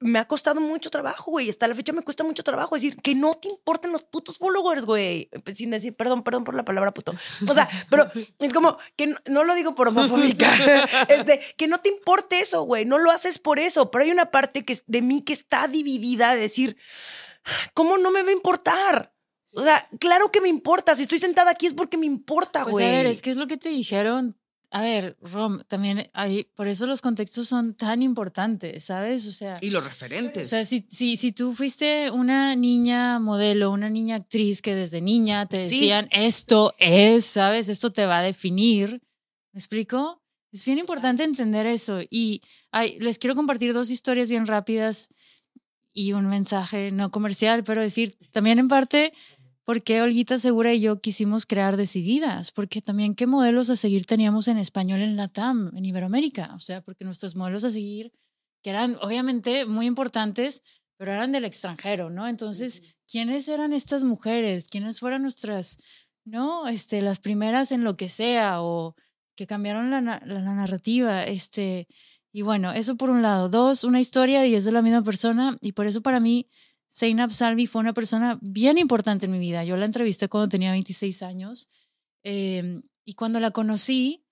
me 0.00 0.18
ha 0.18 0.26
costado 0.26 0.60
mucho 0.60 0.90
trabajo, 0.90 1.30
güey. 1.30 1.50
Hasta 1.50 1.68
la 1.68 1.74
fecha 1.74 1.92
me 1.92 2.02
cuesta 2.02 2.24
mucho 2.24 2.42
trabajo 2.42 2.74
decir 2.74 2.96
que 2.96 3.14
no 3.14 3.34
te 3.34 3.48
importan 3.48 3.92
los 3.92 4.02
putos 4.02 4.38
followers, 4.38 4.86
güey. 4.86 5.28
Pues, 5.44 5.58
Sin 5.58 5.70
decir, 5.70 5.94
perdón, 5.94 6.22
perdón 6.22 6.42
por 6.44 6.54
la 6.54 6.64
palabra 6.64 6.92
puto. 6.92 7.14
O 7.46 7.54
sea, 7.54 7.68
pero 7.90 8.06
es 8.38 8.52
como 8.54 8.78
que 8.96 9.08
no, 9.08 9.16
no 9.26 9.44
lo 9.44 9.54
digo 9.54 9.74
por 9.74 9.88
homofóbica. 9.88 10.50
este, 11.08 11.40
que 11.56 11.66
no 11.66 11.80
te 11.80 11.90
importe 11.90 12.40
eso, 12.40 12.62
güey. 12.62 12.86
No 12.86 12.98
lo 12.98 13.10
haces 13.10 13.38
por 13.38 13.58
eso. 13.58 13.90
Pero 13.90 14.04
hay 14.04 14.10
una 14.10 14.30
parte 14.30 14.64
que 14.64 14.72
es 14.72 14.84
de 14.86 15.02
mí 15.02 15.22
que 15.22 15.34
está 15.34 15.68
dividida 15.68 16.34
de 16.34 16.40
decir, 16.40 16.76
¿cómo 17.74 17.98
no 17.98 18.10
me 18.10 18.22
va 18.22 18.30
a 18.30 18.32
importar? 18.32 19.14
O 19.52 19.62
sea, 19.62 19.86
claro 19.98 20.32
que 20.32 20.40
me 20.40 20.48
importa. 20.48 20.94
Si 20.94 21.02
estoy 21.02 21.18
sentada 21.18 21.50
aquí 21.50 21.66
es 21.66 21.74
porque 21.74 21.98
me 21.98 22.06
importa, 22.06 22.62
Pues 22.62 22.72
güey. 22.76 22.86
a 22.86 22.90
ver, 22.90 23.06
es 23.06 23.20
que 23.20 23.30
es 23.30 23.36
lo 23.36 23.46
que 23.46 23.58
te 23.58 23.68
dijeron. 23.68 24.39
A 24.72 24.82
ver, 24.82 25.16
Rom, 25.20 25.58
también 25.66 26.08
hay, 26.12 26.44
por 26.54 26.68
eso 26.68 26.86
los 26.86 27.00
contextos 27.00 27.48
son 27.48 27.74
tan 27.74 28.02
importantes, 28.02 28.84
¿sabes? 28.84 29.26
O 29.26 29.32
sea, 29.32 29.58
Y 29.60 29.70
los 29.70 29.84
o 29.84 29.88
referentes. 29.88 30.48
sea 30.48 30.64
si, 30.64 30.86
si, 30.88 31.16
si 31.16 31.32
tú 31.32 31.54
fuiste 31.54 32.10
una 32.12 32.54
niña 32.54 33.18
modelo, 33.18 33.72
una 33.72 33.90
niña 33.90 34.14
actriz 34.16 34.62
que 34.62 34.76
desde 34.76 35.00
niña 35.00 35.46
te 35.46 35.68
Sí. 35.68 35.74
decían, 35.80 36.08
esto 36.12 36.72
es, 36.78 37.24
¿sabes? 37.24 37.68
Esto 37.68 37.90
te 37.90 38.06
va 38.06 38.18
a 38.20 38.22
definir. 38.22 39.02
¿Me 39.52 39.58
explico? 39.58 40.22
Es 40.52 40.64
bien 40.64 40.78
importante 40.78 41.24
entender 41.24 41.66
eso. 41.66 42.00
Y 42.08 42.40
ay, 42.70 42.96
les 43.00 43.18
quiero 43.18 43.34
compartir 43.34 43.72
dos 43.72 43.90
historias 43.90 44.28
bien 44.30 44.46
rápidas 44.46 45.08
y 45.92 46.12
un 46.12 46.26
mensaje 46.28 46.92
no 46.92 47.10
comercial, 47.10 47.64
pero 47.64 47.80
decir 47.82 48.16
también 48.30 48.60
en 48.60 48.68
parte 48.68 49.12
por 49.70 49.84
qué 49.84 50.02
Olguita 50.02 50.36
Segura 50.40 50.74
y 50.74 50.80
yo 50.80 51.00
quisimos 51.00 51.46
crear 51.46 51.76
Decididas, 51.76 52.50
porque 52.50 52.82
también 52.82 53.14
qué 53.14 53.28
modelos 53.28 53.70
a 53.70 53.76
seguir 53.76 54.04
teníamos 54.04 54.48
en 54.48 54.58
español 54.58 55.00
en 55.00 55.14
Latam, 55.14 55.70
en 55.76 55.84
Iberoamérica, 55.84 56.52
o 56.56 56.58
sea, 56.58 56.80
porque 56.82 57.04
nuestros 57.04 57.36
modelos 57.36 57.62
a 57.62 57.70
seguir, 57.70 58.10
que 58.64 58.70
eran 58.70 58.96
obviamente 59.00 59.66
muy 59.66 59.86
importantes, 59.86 60.64
pero 60.96 61.12
eran 61.12 61.30
del 61.30 61.44
extranjero, 61.44 62.10
¿no? 62.10 62.26
Entonces, 62.26 62.96
¿quiénes 63.08 63.46
eran 63.46 63.72
estas 63.72 64.02
mujeres? 64.02 64.66
¿Quiénes 64.66 64.98
fueron 64.98 65.22
nuestras, 65.22 65.78
no? 66.24 66.66
Este, 66.66 67.00
las 67.00 67.20
primeras 67.20 67.70
en 67.70 67.84
lo 67.84 67.96
que 67.96 68.08
sea 68.08 68.62
o 68.62 68.96
que 69.36 69.46
cambiaron 69.46 69.92
la, 69.92 70.00
na- 70.00 70.22
la 70.26 70.40
narrativa, 70.40 71.22
este, 71.22 71.86
y 72.32 72.42
bueno, 72.42 72.72
eso 72.72 72.96
por 72.96 73.10
un 73.10 73.22
lado. 73.22 73.48
Dos, 73.48 73.84
una 73.84 74.00
historia 74.00 74.44
y 74.48 74.56
es 74.56 74.64
de 74.64 74.72
la 74.72 74.82
misma 74.82 75.04
persona 75.04 75.56
y 75.60 75.74
por 75.74 75.86
eso 75.86 76.00
para 76.02 76.18
mí 76.18 76.48
Zainab 76.92 77.30
Salvi 77.30 77.66
fue 77.66 77.80
una 77.80 77.92
persona 77.92 78.38
bien 78.42 78.76
importante 78.76 79.26
en 79.26 79.32
mi 79.32 79.38
vida. 79.38 79.64
Yo 79.64 79.76
la 79.76 79.86
entrevisté 79.86 80.28
cuando 80.28 80.48
tenía 80.48 80.72
26 80.72 81.22
años 81.22 81.68
eh, 82.24 82.80
y 83.04 83.14
cuando 83.14 83.38
la 83.40 83.52
conocí, 83.52 84.24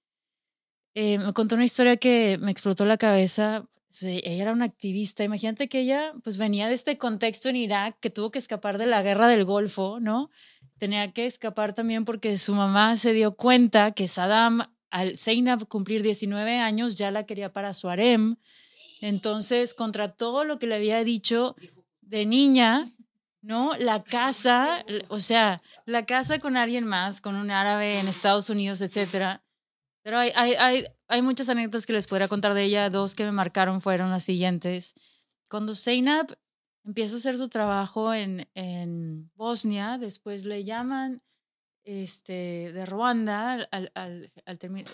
eh, 0.94 1.18
me 1.18 1.32
contó 1.32 1.54
una 1.54 1.64
historia 1.64 1.96
que 1.96 2.36
me 2.40 2.50
explotó 2.50 2.84
la 2.84 2.96
cabeza. 2.96 3.64
Ella 4.02 4.42
era 4.42 4.52
una 4.52 4.64
activista. 4.64 5.22
Imagínate 5.22 5.68
que 5.68 5.80
ella 5.80 6.12
pues 6.24 6.36
venía 6.36 6.66
de 6.66 6.74
este 6.74 6.98
contexto 6.98 7.48
en 7.48 7.56
Irak 7.56 7.98
que 8.00 8.11
tuvo 8.11 8.30
que 8.30 8.40
escapar 8.40 8.78
de 8.78 8.86
la 8.86 9.02
guerra 9.02 9.28
del 9.28 9.44
Golfo, 9.44 10.00
¿no? 10.00 10.30
Tenía 10.78 11.12
que 11.12 11.26
escapar 11.26 11.74
también 11.74 12.04
porque 12.04 12.38
su 12.38 12.54
mamá 12.54 12.96
se 12.96 13.12
dio 13.12 13.36
cuenta 13.36 13.92
que 13.92 14.09
Saddam, 14.09 14.62
al 14.90 15.16
Zainab 15.16 15.66
cumplir 15.68 16.02
19 16.02 16.59
años, 16.59 16.98
ya 16.98 17.11
la 17.11 17.24
quería 17.26 17.52
para 17.52 17.74
su 17.74 17.88
harem. 17.88 18.36
Entonces, 19.00 19.74
contra 19.74 20.09
todo 20.09 20.44
lo 20.44 20.59
que 20.59 20.66
le 20.66 20.74
había 20.74 21.04
dicho 21.04 21.54
de 22.09 22.24
niña, 22.26 22.90
¿no? 23.42 23.76
La 23.76 24.02
casa, 24.02 24.84
o 25.09 25.18
sea, 25.18 25.62
la 25.84 26.06
casa 26.06 26.38
con 26.38 26.56
alguien 26.56 26.84
más, 26.86 27.20
con 27.20 27.36
un 27.36 27.50
árabe 27.50 27.98
en 28.00 28.09
Estados 28.09 28.50
Unidos, 28.50 28.80
etcétera. 28.80 29.42
Pero 30.02 30.18
hay, 30.18 30.32
hay, 30.34 30.54
hay, 30.54 30.86
hay 31.09 31.22
muchas 31.22 31.48
anécdotas 31.48 31.84
que 31.86 31.92
les 31.92 32.06
podría 32.06 32.28
contar 32.28 32.54
de 32.54 32.64
ella. 32.64 32.88
Dos 32.88 33.14
que 33.14 33.24
me 33.24 33.32
marcaron 33.32 33.80
fueron 33.80 34.11
las 34.11 34.24
siguientes. 34.24 34.94
Cuando 35.48 35.74
Zainab 35.74 36.36
empieza 36.84 37.14
a 37.14 37.18
hacer 37.18 37.36
su 37.36 37.48
trabajo 37.48 38.14
en, 38.14 38.48
en 38.54 39.30
Bosnia, 39.34 39.98
después 39.98 40.46
le 40.46 40.64
llaman 40.64 41.20
este, 41.84 42.72
de 42.72 42.86
Ruanda 42.86 43.52
al, 43.52 43.68
al, 43.70 43.90
al- 43.94 44.30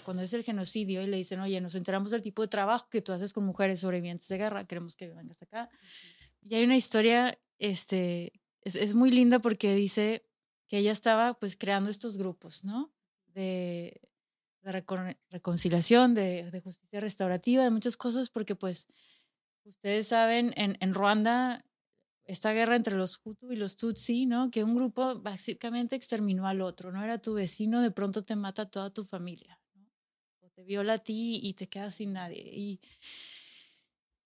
cuando 0.05 0.23
es 0.23 0.33
el 0.33 0.43
genocidio 0.45 1.03
y 1.03 1.07
le 1.07 1.17
dicen, 1.17 1.41
oye, 1.41 1.61
nos 1.61 1.75
enteramos 1.75 2.11
del 2.11 2.23
tipo 2.23 2.43
de 2.43 2.49
trabajo 2.49 2.89
que 2.91 3.03
tú 3.03 3.13
haces 3.13 3.33
con 3.33 3.45
mujeres 3.45 3.81
sobrevivientes 3.81 4.29
de 4.29 4.39
guerra, 4.39 4.65
queremos 4.65 4.95
que 4.97 5.09
vengas 5.09 5.43
acá. 5.43 5.69
Y 6.45 6.55
hay 6.57 6.65
una 6.65 6.77
historia, 6.77 7.39
este, 7.59 8.33
es, 8.63 8.75
es 8.77 8.95
muy 8.95 9.11
linda 9.11 9.39
porque 9.39 9.75
dice 9.75 10.27
que 10.69 10.79
ella 10.79 10.93
estaba 10.93 11.35
pues 11.35 11.57
creando 11.57 11.89
estos 11.91 12.19
grupos, 12.19 12.65
¿no? 12.65 12.93
De, 13.29 14.01
de 14.63 14.73
recon- 14.73 15.17
reconciliación, 15.31 16.15
de, 16.15 16.51
de 16.51 16.61
justicia 16.61 17.01
restaurativa, 17.01 17.65
de 17.65 17.71
muchas 17.71 17.97
cosas, 17.97 18.29
porque 18.31 18.55
pues 18.57 18.89
ustedes 19.65 20.09
saben, 20.09 20.53
en, 20.57 20.77
en 20.81 20.95
Ruanda, 20.95 21.65
esta 22.27 22.53
guerra 22.53 22.77
entre 22.77 22.97
los 22.97 23.21
Hutu 23.25 23.53
y 23.53 23.57
los 23.57 23.77
Tutsi, 23.79 24.27
¿no? 24.27 24.51
Que 24.51 24.65
un 24.65 24.77
grupo 24.77 25.21
básicamente 25.21 25.97
exterminó 25.97 26.47
al 26.47 26.61
otro, 26.61 26.93
¿no? 26.93 27.03
Era 27.05 27.19
tu 27.19 27.35
vecino, 27.35 27.83
de 27.83 27.91
pronto 27.91 28.25
te 28.25 28.37
mata 28.37 28.71
toda 28.71 28.91
tu 28.93 29.05
familia, 29.05 29.61
¿no? 29.75 29.89
O 30.41 30.51
te 30.51 30.65
viola 30.65 30.95
a 30.95 30.99
ti 30.99 31.41
y 31.43 31.55
te 31.55 31.69
quedas 31.69 31.97
sin 31.97 32.13
nadie. 32.15 32.43
Y, 32.53 32.81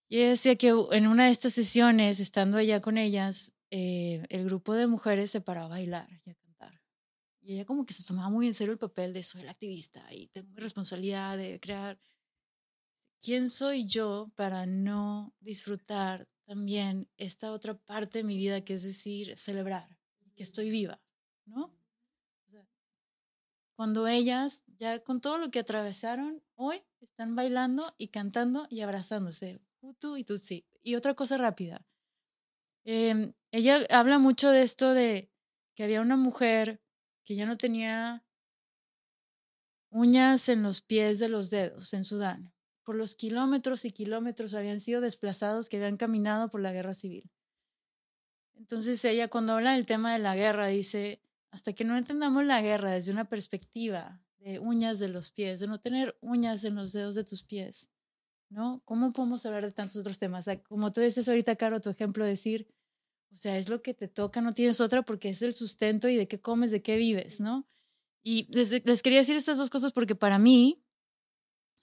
y 0.08 0.18
ella 0.18 0.30
decía 0.30 0.56
que 0.56 0.68
en 0.92 1.06
una 1.06 1.26
de 1.26 1.30
estas 1.30 1.52
sesiones, 1.52 2.18
estando 2.18 2.56
allá 2.56 2.80
con 2.80 2.96
ellas, 2.96 3.52
eh, 3.70 4.24
el 4.30 4.44
grupo 4.46 4.72
de 4.72 4.86
mujeres 4.86 5.30
se 5.30 5.42
paraba 5.42 5.66
a 5.66 5.70
bailar 5.70 6.08
y 6.24 6.30
a 6.30 6.34
cantar. 6.34 6.80
Y 7.42 7.54
ella 7.54 7.66
como 7.66 7.84
que 7.84 7.92
se 7.92 8.04
tomaba 8.04 8.30
muy 8.30 8.46
en 8.46 8.54
serio 8.54 8.72
el 8.72 8.78
papel 8.78 9.12
de 9.12 9.22
soy 9.22 9.42
la 9.42 9.50
activista 9.50 10.02
y 10.12 10.28
tengo 10.28 10.48
mi 10.48 10.60
responsabilidad 10.60 11.36
de 11.36 11.60
crear. 11.60 12.00
¿Quién 13.20 13.50
soy 13.50 13.84
yo 13.84 14.32
para 14.34 14.64
no 14.64 15.34
disfrutar 15.40 16.26
también 16.46 17.10
esta 17.18 17.52
otra 17.52 17.76
parte 17.76 18.18
de 18.18 18.24
mi 18.24 18.38
vida 18.38 18.64
que 18.64 18.74
es 18.74 18.84
decir, 18.84 19.36
celebrar 19.36 19.98
que 20.34 20.42
estoy 20.42 20.70
viva, 20.70 21.02
¿no? 21.44 21.64
O 22.46 22.50
sea, 22.50 22.66
cuando 23.74 24.06
ellas, 24.06 24.64
ya 24.78 25.02
con 25.02 25.20
todo 25.20 25.36
lo 25.36 25.50
que 25.50 25.58
atravesaron 25.58 26.42
hoy, 26.54 26.82
están 27.00 27.36
bailando 27.36 27.94
y 27.98 28.08
cantando 28.08 28.66
y 28.70 28.80
abrazándose, 28.80 29.60
Y 29.82 30.24
Tutsi. 30.24 30.66
Y 30.82 30.94
otra 30.94 31.14
cosa 31.14 31.36
rápida. 31.36 31.84
em, 32.84 33.34
ella 33.50 33.86
habla 33.90 34.18
mucho 34.18 34.50
de 34.50 34.62
esto 34.62 34.94
de 34.94 35.30
que 35.74 35.84
había 35.84 36.00
una 36.00 36.16
mujer 36.16 36.80
que 37.24 37.34
ya 37.34 37.44
no 37.44 37.56
tenía 37.56 38.24
uñas 39.90 40.48
en 40.48 40.62
los 40.62 40.80
pies 40.80 41.18
de 41.18 41.28
los 41.28 41.50
dedos 41.50 41.92
en 41.94 42.04
Sudán. 42.04 42.52
Por 42.84 42.96
los 42.96 43.14
kilómetros 43.14 43.84
y 43.84 43.92
kilómetros 43.92 44.54
habían 44.54 44.80
sido 44.80 45.00
desplazados 45.00 45.68
que 45.68 45.76
habían 45.76 45.98
caminado 45.98 46.48
por 46.48 46.60
la 46.60 46.72
guerra 46.72 46.94
civil. 46.94 47.30
Entonces 48.54 49.04
ella 49.04 49.28
cuando 49.28 49.54
habla 49.54 49.72
del 49.72 49.86
tema 49.86 50.12
de 50.12 50.18
la 50.18 50.34
guerra 50.34 50.66
dice, 50.68 51.20
hasta 51.50 51.74
que 51.74 51.84
no 51.84 51.96
entendamos 51.96 52.44
la 52.44 52.62
guerra 52.62 52.90
desde 52.90 53.12
una 53.12 53.28
perspectiva 53.28 54.22
de 54.38 54.58
uñas 54.58 54.98
de 54.98 55.08
los 55.08 55.30
pies, 55.30 55.60
de 55.60 55.66
no 55.66 55.78
tener 55.78 56.16
uñas 56.20 56.64
en 56.64 56.74
los 56.74 56.92
dedos 56.92 57.14
de 57.14 57.24
tus 57.24 57.42
pies, 57.42 57.90
¿no? 58.50 58.82
¿Cómo 58.84 59.12
podemos 59.12 59.44
hablar 59.46 59.64
de 59.64 59.72
tantos 59.72 59.96
otros 59.96 60.18
temas? 60.18 60.46
Como 60.68 60.92
tú 60.92 61.00
dices 61.00 61.28
ahorita, 61.28 61.56
Caro, 61.56 61.80
tu 61.80 61.90
ejemplo, 61.90 62.24
decir, 62.24 62.66
o 63.32 63.36
sea, 63.36 63.58
es 63.58 63.68
lo 63.68 63.82
que 63.82 63.94
te 63.94 64.08
toca, 64.08 64.40
no 64.40 64.54
tienes 64.54 64.80
otra 64.80 65.02
porque 65.02 65.30
es 65.30 65.42
el 65.42 65.54
sustento 65.54 66.08
y 66.08 66.16
de 66.16 66.28
qué 66.28 66.40
comes, 66.40 66.70
de 66.70 66.82
qué 66.82 66.96
vives, 66.96 67.40
¿no? 67.40 67.68
Y 68.22 68.48
les, 68.52 68.84
les 68.84 69.02
quería 69.02 69.18
decir 69.18 69.36
estas 69.36 69.58
dos 69.58 69.70
cosas 69.70 69.92
porque 69.92 70.14
para 70.14 70.38
mí 70.38 70.82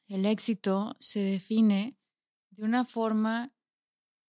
el 0.07 0.26
éxito 0.26 0.95
se 0.99 1.20
define 1.20 1.97
de 2.51 2.63
una 2.63 2.86
forma 2.86 3.53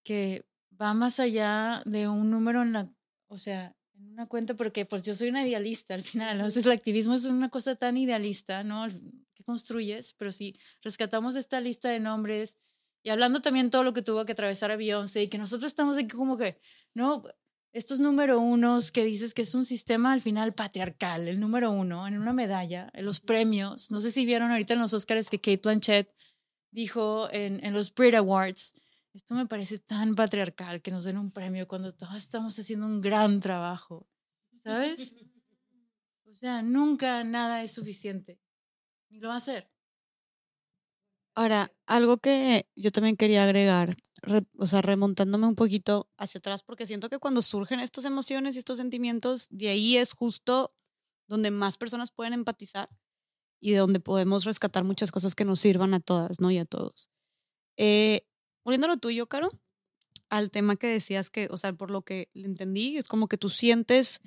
que 0.03 0.47
va 0.81 0.95
más 0.95 1.21
allá 1.21 1.83
de 1.85 2.09
un 2.09 2.31
número 2.31 2.63
en 2.63 2.73
la, 2.73 2.89
o 3.29 3.39
sea, 3.39 3.77
en 3.95 4.11
una 4.11 4.27
cuenta, 4.27 4.55
porque 4.55 4.85
pues 4.85 5.03
yo 5.03 5.15
soy 5.15 5.29
una 5.29 5.47
idealista 5.47 5.95
al 5.95 6.03
final, 6.03 6.37
entonces 6.37 6.65
el 6.65 6.73
activismo 6.73 7.15
es 7.15 7.25
una 7.25 7.49
cosa 7.49 7.77
tan 7.77 7.97
idealista, 7.97 8.63
¿no? 8.63 8.87
Construyes, 9.47 10.13
pero 10.13 10.33
si 10.33 10.59
rescatamos 10.83 11.37
esta 11.37 11.61
lista 11.61 11.89
de 11.89 12.01
nombres 12.01 12.59
y 13.03 13.11
hablando 13.11 13.41
también 13.41 13.71
todo 13.71 13.85
lo 13.85 13.93
que 13.93 14.03
tuvo 14.03 14.25
que 14.25 14.33
atravesar 14.33 14.73
a 14.73 14.77
Beyoncé 14.77 15.23
y 15.23 15.29
que 15.29 15.39
nosotros 15.39 15.71
estamos 15.71 15.97
aquí 15.97 16.09
como 16.09 16.37
que, 16.37 16.59
¿no? 16.93 17.23
Estos 17.73 18.01
número 18.01 18.41
unos 18.41 18.91
que 18.91 19.05
dices 19.05 19.33
que 19.33 19.43
es 19.43 19.55
un 19.55 19.65
sistema 19.65 20.13
al 20.13 20.21
final 20.21 20.55
patriarcal, 20.55 21.29
el 21.29 21.39
número 21.39 21.71
uno, 21.71 22.09
en 22.09 22.19
una 22.19 22.33
medalla, 22.33 22.91
en 22.95 23.05
los 23.05 23.21
premios. 23.21 23.91
No 23.91 24.01
sé 24.01 24.11
si 24.11 24.27
vieron 24.27 24.51
ahorita 24.51 24.75
en 24.75 24.81
los 24.81 24.93
Oscars 24.93 25.31
que 25.31 25.39
Kate 25.39 25.61
Blanchett 25.63 26.13
dijo 26.73 27.29
en, 27.31 27.65
en 27.65 27.75
los 27.75 27.95
Brit 27.95 28.15
Awards, 28.15 28.75
esto 29.15 29.35
me 29.35 29.47
parece 29.47 29.79
tan 29.79 30.15
patriarcal 30.15 30.83
que 30.83 30.91
nos 30.91 31.05
den 31.05 31.17
un 31.17 31.31
premio 31.31 31.69
cuando 31.69 31.93
todos 31.93 32.17
estamos 32.17 32.59
haciendo 32.59 32.87
un 32.87 33.01
gran 33.01 33.41
trabajo, 33.41 34.09
¿sabes? 34.65 35.15
O 36.29 36.35
sea, 36.35 36.61
nunca 36.63 37.25
nada 37.25 37.63
es 37.63 37.71
suficiente, 37.71 38.41
ni 39.17 39.23
lo 39.23 39.29
va 39.29 39.35
a 39.35 39.39
hacer. 39.39 39.71
Ahora, 41.35 41.73
algo 41.87 42.19
que 42.19 42.69
yo 42.77 42.91
también 42.91 43.17
quería 43.17 43.45
agregar, 43.45 43.97
re- 44.23 44.47
o 44.59 44.67
sea, 44.67 44.83
remontándome 44.83 45.47
un 45.47 45.55
poquito 45.55 46.09
hacia 46.19 46.39
atrás, 46.39 46.63
porque 46.63 46.87
siento 46.87 47.09
que 47.09 47.19
cuando 47.19 47.43
surgen 47.43 47.81
estas 47.81 48.05
emociones 48.05 48.57
y 48.57 48.59
estos 48.59 48.77
sentimientos, 48.79 49.49
de 49.51 49.69
ahí 49.71 49.97
es 49.97 50.13
justo 50.13 50.75
donde 51.29 51.51
más 51.51 51.77
personas 51.79 52.11
pueden 52.11 52.35
empatizar 52.35 52.89
y 53.61 53.73
de 53.73 53.79
donde 53.79 54.01
podemos 54.01 54.45
rescatar 54.45 54.85
muchas 54.85 55.11
cosas 55.11 55.35
que 55.35 55.45
nos 55.45 55.61
sirvan 55.61 55.95
a 55.95 56.01
todas, 56.01 56.41
¿no? 56.41 56.51
Y 56.51 56.59
a 56.59 56.65
todos. 56.67 57.11
Eh, 57.79 58.27
volviendo 58.65 58.87
a 58.87 58.91
lo 58.91 58.97
tuyo, 58.99 59.29
Caro, 59.29 59.51
al 60.29 60.51
tema 60.51 60.77
que 60.77 60.89
decías 60.89 61.31
que, 61.31 61.49
o 61.51 61.57
sea, 61.57 61.73
por 61.73 61.91
lo 61.91 62.03
que 62.03 62.31
le 62.35 62.47
entendí, 62.47 62.97
es 62.99 63.09
como 63.09 63.29
que 63.29 63.39
tú 63.39 63.49
sientes, 63.49 64.21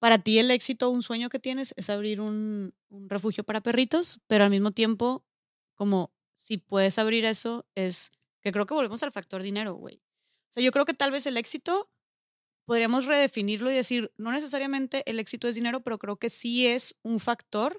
para 0.00 0.18
ti 0.18 0.38
el 0.38 0.50
éxito, 0.50 0.90
un 0.90 1.02
sueño 1.02 1.28
que 1.28 1.38
tienes 1.38 1.72
es 1.76 1.88
abrir 1.88 2.20
un, 2.20 2.74
un 2.94 3.08
refugio 3.08 3.44
para 3.44 3.60
perritos, 3.60 4.20
pero 4.26 4.44
al 4.44 4.50
mismo 4.50 4.70
tiempo 4.70 5.24
como 5.74 6.12
si 6.36 6.58
puedes 6.58 6.98
abrir 6.98 7.24
eso, 7.24 7.66
es 7.74 8.12
que 8.40 8.52
creo 8.52 8.66
que 8.66 8.74
volvemos 8.74 9.02
al 9.02 9.12
factor 9.12 9.42
dinero, 9.42 9.74
güey. 9.74 9.96
O 9.96 10.52
sea, 10.54 10.62
yo 10.62 10.70
creo 10.70 10.84
que 10.84 10.94
tal 10.94 11.10
vez 11.10 11.26
el 11.26 11.36
éxito 11.36 11.90
podríamos 12.64 13.06
redefinirlo 13.06 13.70
y 13.70 13.74
decir, 13.74 14.12
no 14.16 14.30
necesariamente 14.30 15.02
el 15.10 15.18
éxito 15.18 15.48
es 15.48 15.54
dinero, 15.54 15.82
pero 15.82 15.98
creo 15.98 16.16
que 16.16 16.30
sí 16.30 16.66
es 16.66 16.96
un 17.02 17.20
factor 17.20 17.78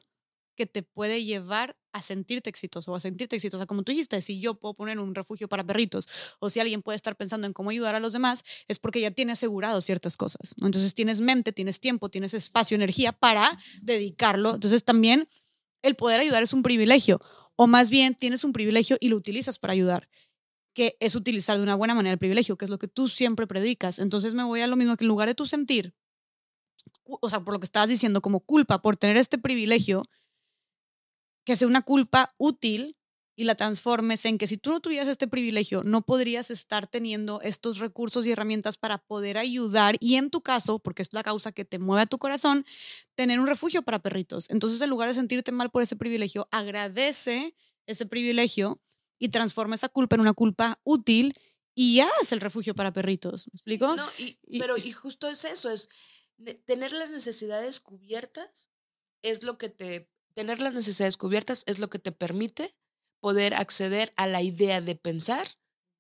que 0.56 0.66
te 0.66 0.84
puede 0.84 1.24
llevar 1.24 1.78
a 1.92 2.02
sentirte 2.02 2.50
exitoso 2.50 2.92
o 2.92 2.96
a 2.96 3.00
sentirte 3.00 3.36
exitosa. 3.36 3.66
Como 3.66 3.84
tú 3.84 3.92
dijiste, 3.92 4.22
si 4.22 4.40
yo 4.40 4.56
puedo 4.56 4.74
poner 4.74 5.00
un 5.00 5.16
refugio 5.16 5.48
para 5.48 5.64
perritos 5.64 6.08
o 6.40 6.50
si 6.50 6.60
alguien 6.60 6.82
puede 6.82 6.96
estar 6.96 7.16
pensando 7.16 7.48
en 7.48 7.54
cómo 7.54 7.70
ayudar 7.70 7.96
a 7.96 8.00
los 8.00 8.14
demás, 8.14 8.44
es 8.68 8.80
porque 8.80 9.02
ya 9.02 9.12
tiene 9.12 9.34
asegurado 9.34 9.82
ciertas 9.82 10.18
cosas. 10.18 10.56
¿no? 10.58 10.66
Entonces 10.66 10.94
tienes 10.94 11.22
mente, 11.22 11.52
tienes 11.52 11.80
tiempo, 11.80 12.10
tienes 12.10 12.34
espacio, 12.34 12.76
energía 12.76 13.12
para 13.12 13.58
dedicarlo. 13.82 14.56
Entonces 14.56 14.84
también 14.84 15.30
el 15.82 15.96
poder 15.96 16.20
ayudar 16.20 16.44
es 16.44 16.54
un 16.54 16.64
privilegio 16.64 17.22
o 17.56 17.68
más 17.68 17.90
bien 17.90 18.16
tienes 18.16 18.44
un 18.44 18.54
privilegio 18.54 18.98
y 19.00 19.10
lo 19.10 19.18
utilizas 19.18 19.60
para 19.60 19.74
ayudar, 19.74 20.10
que 20.74 20.98
es 21.00 21.16
utilizar 21.16 21.58
de 21.58 21.64
una 21.64 21.76
buena 21.76 21.96
manera 21.96 22.14
el 22.14 22.20
privilegio, 22.20 22.58
que 22.58 22.66
es 22.66 22.72
lo 22.72 22.80
que 22.80 22.88
tú 22.88 23.08
siempre 23.08 23.48
predicas. 23.48 24.00
Entonces 24.00 24.34
me 24.34 24.44
voy 24.44 24.62
a 24.62 24.68
lo 24.68 24.76
mismo 24.76 24.98
que 24.98 25.04
en 25.06 25.08
lugar 25.10 25.28
de 25.28 25.36
tu 25.36 25.46
sentir, 25.46 25.94
o 27.04 27.30
sea, 27.30 27.44
por 27.44 27.54
lo 27.54 27.60
que 27.60 27.66
estabas 27.66 27.90
diciendo, 27.90 28.22
como 28.22 28.42
culpa 28.42 28.82
por 28.82 28.98
tener 28.98 29.18
este 29.18 29.38
privilegio, 29.38 30.04
que 31.46 31.56
sea 31.56 31.68
una 31.68 31.82
culpa 31.84 32.34
útil 32.38 32.98
y 33.38 33.44
la 33.44 33.56
transformes 33.56 34.24
en 34.26 34.38
que 34.38 34.48
si 34.48 34.58
tú 34.58 34.70
no 34.72 34.80
tuvieras 34.80 35.10
este 35.10 35.28
privilegio, 35.28 35.84
no 35.84 36.02
podrías 36.04 36.50
estar 36.52 36.88
teniendo 36.88 37.42
estos 37.42 37.80
recursos 37.80 38.26
y 38.26 38.32
herramientas 38.32 38.78
para 38.78 38.98
poder 38.98 39.38
ayudar 39.38 39.98
y 40.00 40.16
en 40.16 40.30
tu 40.30 40.42
caso, 40.42 40.80
porque 40.80 41.02
es 41.02 41.12
la 41.12 41.22
causa 41.22 41.52
que 41.52 41.66
te 41.66 41.78
mueve 41.78 42.04
a 42.04 42.06
tu 42.06 42.18
corazón, 42.18 42.66
tener 43.16 43.40
un 43.42 43.48
refugio 43.48 43.82
para 43.82 44.00
perritos. 44.00 44.50
Entonces, 44.50 44.80
en 44.82 44.90
lugar 44.90 45.10
de 45.10 45.16
sentirte 45.16 45.52
mal 45.52 45.70
por 45.70 45.84
ese 45.84 45.98
privilegio, 45.98 46.48
agradece 46.52 47.56
ese 47.88 48.06
privilegio 48.06 48.82
y 49.20 49.30
transforma 49.30 49.76
esa 49.76 49.90
culpa 49.90 50.16
en 50.16 50.22
una 50.22 50.34
culpa 50.34 50.80
útil 50.86 51.34
y 51.76 52.00
haz 52.00 52.32
el 52.32 52.40
refugio 52.40 52.74
para 52.74 52.94
perritos. 52.94 53.48
¿Me 53.52 53.58
explico? 53.58 53.96
No, 53.98 54.06
y, 54.18 54.40
Y- 54.48 54.60
pero 54.60 54.78
y 54.78 54.94
justo 54.94 55.28
es 55.28 55.44
eso, 55.44 55.70
es 55.70 55.90
ne- 56.38 56.54
tener 56.54 56.94
las 56.94 57.10
necesidades 57.10 57.82
cubiertas 57.82 58.70
es 59.22 59.44
lo 59.44 59.58
que 59.58 59.68
te, 59.70 60.10
tener 60.36 60.62
las 60.62 60.74
necesidades 60.74 61.18
cubiertas 61.18 61.64
es 61.66 61.80
lo 61.80 61.90
que 61.90 62.00
te 62.00 62.12
permite 62.12 62.76
poder 63.20 63.56
acceder 63.56 64.14
a 64.18 64.28
la 64.28 64.42
idea 64.42 64.82
de 64.82 64.96
pensar 64.96 65.48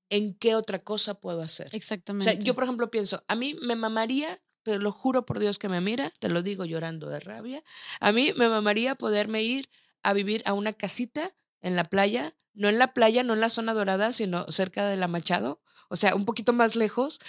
en 0.09 0.35
qué 0.35 0.55
otra 0.55 0.79
cosa 0.79 1.19
puedo 1.19 1.41
hacer. 1.41 1.69
O 1.73 1.75
Exactamente. 1.75 2.31
sea, 2.31 2.39
yo 2.39 2.53
por 2.53 2.65
ejemplo 2.65 2.91
pienso, 2.91 3.23
a 3.27 3.35
mí 3.35 3.55
me 3.63 3.75
mamaría, 3.75 4.27
te 4.63 4.77
lo 4.77 4.91
juro 4.91 5.25
por 5.25 5.39
Dios 5.39 5.57
que 5.57 5.69
me 5.69 5.81
mira, 5.81 6.11
te 6.19 6.29
lo 6.29 6.43
digo 6.43 6.65
llorando 6.65 7.09
de 7.09 7.19
rabia, 7.19 7.63
a 7.99 8.11
mí 8.11 8.31
me 8.37 8.47
mamaría 8.47 8.95
poderme 8.95 9.41
ir 9.41 9.69
a 10.03 10.13
vivir 10.13 10.43
a 10.45 10.53
una 10.53 10.73
casita 10.73 11.35
en 11.61 11.75
la 11.75 11.85
playa, 11.85 12.35
no 12.53 12.69
en 12.69 12.77
la 12.77 12.93
playa, 12.93 13.23
no 13.23 13.33
en 13.33 13.39
la 13.41 13.49
zona 13.49 13.73
dorada, 13.73 14.11
sino 14.11 14.45
cerca 14.51 14.87
de 14.87 14.97
la 14.97 15.07
Machado, 15.07 15.63
o 15.89 15.95
sea, 15.95 16.13
un 16.13 16.25
poquito 16.25 16.53
más 16.53 16.75
lejos, 16.75 17.19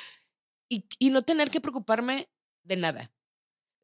y, 0.69 0.87
y 0.99 1.11
no 1.11 1.23
tener 1.23 1.51
que 1.51 1.61
preocuparme 1.61 2.29
de 2.65 2.77
nada. 2.77 3.13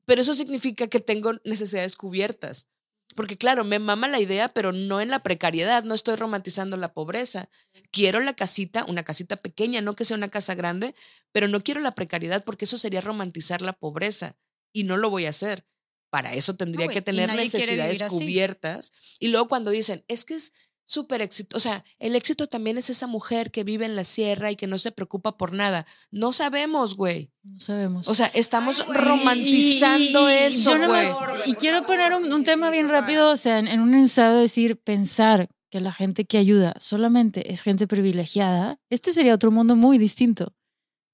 Pero 0.05 0.21
eso 0.21 0.35
significa 0.35 0.89
que 0.89 1.01
tengo 1.01 1.33
necesidades 1.45 1.97
cubiertas. 1.97 2.67
Porque 3.15 3.37
claro, 3.37 3.65
me 3.65 3.79
mama 3.79 4.09
la 4.09 4.21
idea, 4.21 4.49
pero 4.49 4.73
no 4.73 5.01
en 5.01 5.09
la 5.09 5.23
precariedad, 5.23 5.85
no 5.85 5.95
estoy 5.95 6.17
romantizando 6.17 6.77
la 6.77 6.93
pobreza. 6.93 7.49
Quiero 7.91 8.21
la 8.21 8.35
casita, 8.35 8.85
una 8.89 9.03
casita 9.03 9.37
pequeña, 9.37 9.81
no 9.81 9.95
que 9.95 10.05
sea 10.05 10.17
una 10.17 10.29
casa 10.29 10.55
grande, 10.55 10.95
pero 11.33 11.49
no 11.49 11.63
quiero 11.63 11.81
la 11.81 11.95
precariedad 11.95 12.45
porque 12.45 12.65
eso 12.65 12.79
sería 12.79 13.01
romantizar 13.01 13.63
la 13.63 13.73
pobreza 13.73 14.37
y 14.73 14.85
no 14.85 14.97
lo 14.97 15.11
voy 15.11 15.27
a 15.27 15.31
hacer. 15.31 15.67
Para 16.11 16.35
eso 16.35 16.57
tendría 16.57 16.89
que 16.89 17.01
tener 17.01 17.33
necesidades 17.35 18.03
así. 18.03 18.15
cubiertas. 18.15 18.93
Y 19.19 19.29
luego 19.29 19.49
cuando 19.49 19.71
dicen, 19.71 20.05
es 20.09 20.27
que 20.27 20.35
es 20.35 20.53
súper 20.93 21.23
éxito, 21.23 21.57
o 21.57 21.61
sea, 21.61 21.85
el 21.99 22.15
éxito 22.17 22.47
también 22.47 22.77
es 22.79 22.91
esa 22.91 23.07
mujer 23.07 23.51
que 23.51 23.65
vive 23.65 23.87
en 23.87 23.97
la 23.97 24.05
sierra 24.05 24.51
y 24.51 24.57
que 24.57 24.67
no 24.67 24.79
se 24.79 24.93
preocupa 24.93 25.37
por 25.39 25.53
nada. 25.53 25.87
No 26.11 26.33
sabemos, 26.33 26.97
güey. 26.97 27.31
No 27.43 27.59
sabemos. 27.59 28.09
O 28.09 28.15
sea, 28.15 28.27
estamos 28.35 28.81
Y- 28.87 28.93
romantizando 28.93 30.29
y- 30.31 30.33
y 30.33 30.37
eso, 30.37 30.77
güey. 30.87 31.09
Y 31.47 31.55
quiero 31.55 31.85
poner 31.87 32.13
un, 32.13 32.33
un 32.33 32.45
tema 32.45 32.71
bien 32.71 32.89
rápido, 32.89 33.31
o 33.31 33.37
sea, 33.37 33.59
en, 33.59 33.69
en 33.69 33.81
un 33.81 33.95
ensayo 33.95 34.37
decir, 34.37 34.77
pensar 34.81 35.49
que 35.71 35.81
la 35.81 35.93
gente 35.93 36.25
que 36.27 36.39
ayuda 36.39 36.75
solamente 36.79 37.51
es 37.53 37.63
gente 37.63 37.87
privilegiada, 37.87 38.79
este 38.91 39.13
sería 39.15 39.35
otro 39.35 39.51
mundo 39.51 39.75
muy 39.77 39.97
distinto. 39.99 40.55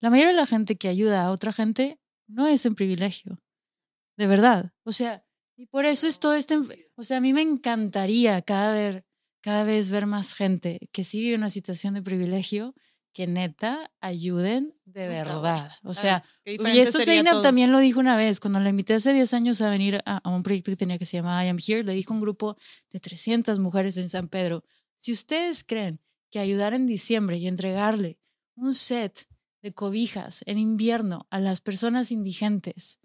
La 0.01 0.11
mayoría 0.11 0.33
de 0.33 0.37
la 0.41 0.47
gente 0.47 0.77
que 0.77 0.89
ayuda 0.89 1.25
a 1.25 1.31
otra 1.31 1.53
gente 1.53 2.01
no 2.27 2.47
es 2.47 2.67
en 2.67 2.75
privilegio, 2.75 3.39
de 4.17 4.27
verdad. 4.27 4.73
O 4.85 4.93
sea, 4.93 5.25
y 5.57 5.67
por 5.67 5.85
eso 5.85 6.07
es 6.07 6.19
todo 6.19 6.35
este, 6.35 6.57
o 6.97 7.03
sea, 7.05 7.17
a 7.19 7.21
mí 7.21 7.33
me 7.33 7.43
encantaría 7.43 8.43
cada 8.43 8.73
vez, 8.73 9.03
cada 9.41 9.65
vez 9.65 9.91
ver 9.91 10.07
más 10.07 10.35
gente 10.35 10.89
que 10.93 11.05
sí 11.05 11.21
vive 11.21 11.37
una 11.37 11.51
situación 11.51 11.95
de 11.95 12.03
privilegio, 12.03 12.75
que 13.13 13.27
neta 13.27 13.91
ayuden 14.01 14.75
de 14.85 15.07
Puta, 15.07 15.09
verdad. 15.09 15.73
O 15.83 15.95
sea, 15.95 16.25
y 16.45 16.79
esto 16.79 16.99
todo. 17.01 17.43
también 17.43 17.73
lo 17.73 17.79
dijo 17.79 17.99
una 18.01 18.17
vez, 18.17 18.39
cuando 18.39 18.61
la 18.61 18.69
invité 18.69 18.95
hace 18.95 19.13
10 19.13 19.35
años 19.35 19.61
a 19.61 19.71
venir 19.71 20.01
a, 20.05 20.19
a 20.19 20.29
un 20.31 20.43
proyecto 20.43 20.71
que 20.71 20.77
tenía 20.77 20.99
que 20.99 21.07
se 21.07 21.17
llamaba 21.17 21.45
I 21.45 21.49
Am 21.49 21.59
Here, 21.65 21.83
le 21.83 21.95
dijo 21.95 22.13
un 22.13 22.21
grupo 22.21 22.57
de 22.91 23.01
300 23.01 23.59
mujeres 23.59 23.97
en 23.97 24.09
San 24.09 24.29
Pedro, 24.29 24.63
si 24.97 25.13
ustedes 25.13 25.65
creen 25.65 26.01
que 26.31 26.39
ayudar 26.39 26.75
en 26.75 26.87
diciembre 26.87 27.39
y 27.39 27.49
entregarle 27.49 28.19
un 28.55 28.75
set 28.75 29.27
de 29.63 29.73
cobijas 29.73 30.43
en 30.47 30.59
invierno 30.59 31.27
a 31.31 31.41
las 31.41 31.61
personas 31.61 32.13
indigentes 32.13 33.01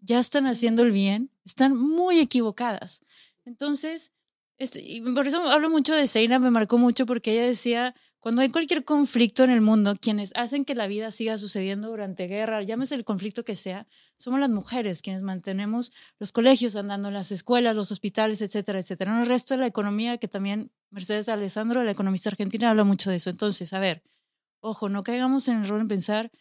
ya 0.00 0.18
están 0.18 0.46
haciendo 0.46 0.82
el 0.82 0.92
bien, 0.92 1.30
están 1.44 1.76
muy 1.76 2.18
equivocadas. 2.20 3.02
Entonces, 3.44 4.12
este, 4.58 4.80
y 4.80 5.00
por 5.00 5.26
eso 5.26 5.44
hablo 5.44 5.70
mucho 5.70 5.94
de 5.94 6.06
Seina, 6.06 6.38
me 6.38 6.50
marcó 6.50 6.78
mucho 6.78 7.06
porque 7.06 7.32
ella 7.32 7.46
decía, 7.46 7.94
cuando 8.18 8.42
hay 8.42 8.48
cualquier 8.48 8.84
conflicto 8.84 9.44
en 9.44 9.50
el 9.50 9.60
mundo, 9.60 9.96
quienes 10.00 10.32
hacen 10.34 10.64
que 10.64 10.74
la 10.74 10.88
vida 10.88 11.12
siga 11.12 11.38
sucediendo 11.38 11.88
durante 11.88 12.26
guerra, 12.26 12.60
llámese 12.62 12.96
el 12.96 13.04
conflicto 13.04 13.44
que 13.44 13.54
sea, 13.54 13.86
somos 14.16 14.40
las 14.40 14.50
mujeres 14.50 15.00
quienes 15.00 15.22
mantenemos 15.22 15.92
los 16.18 16.32
colegios 16.32 16.74
andando, 16.74 17.12
las 17.12 17.30
escuelas, 17.30 17.76
los 17.76 17.92
hospitales, 17.92 18.42
etcétera, 18.42 18.80
etcétera. 18.80 19.12
No 19.12 19.22
el 19.22 19.28
resto 19.28 19.54
de 19.54 19.58
la 19.58 19.66
economía, 19.66 20.18
que 20.18 20.26
también 20.26 20.72
Mercedes 20.90 21.28
Alessandro, 21.28 21.84
la 21.84 21.92
economista 21.92 22.28
argentina, 22.28 22.70
habla 22.70 22.82
mucho 22.82 23.10
de 23.10 23.16
eso. 23.16 23.30
Entonces, 23.30 23.72
a 23.72 23.78
ver, 23.78 24.02
ojo, 24.60 24.88
no 24.88 25.04
caigamos 25.04 25.46
en 25.46 25.58
el 25.58 25.64
error 25.64 25.80
en 25.80 25.88
pensar, 25.88 26.32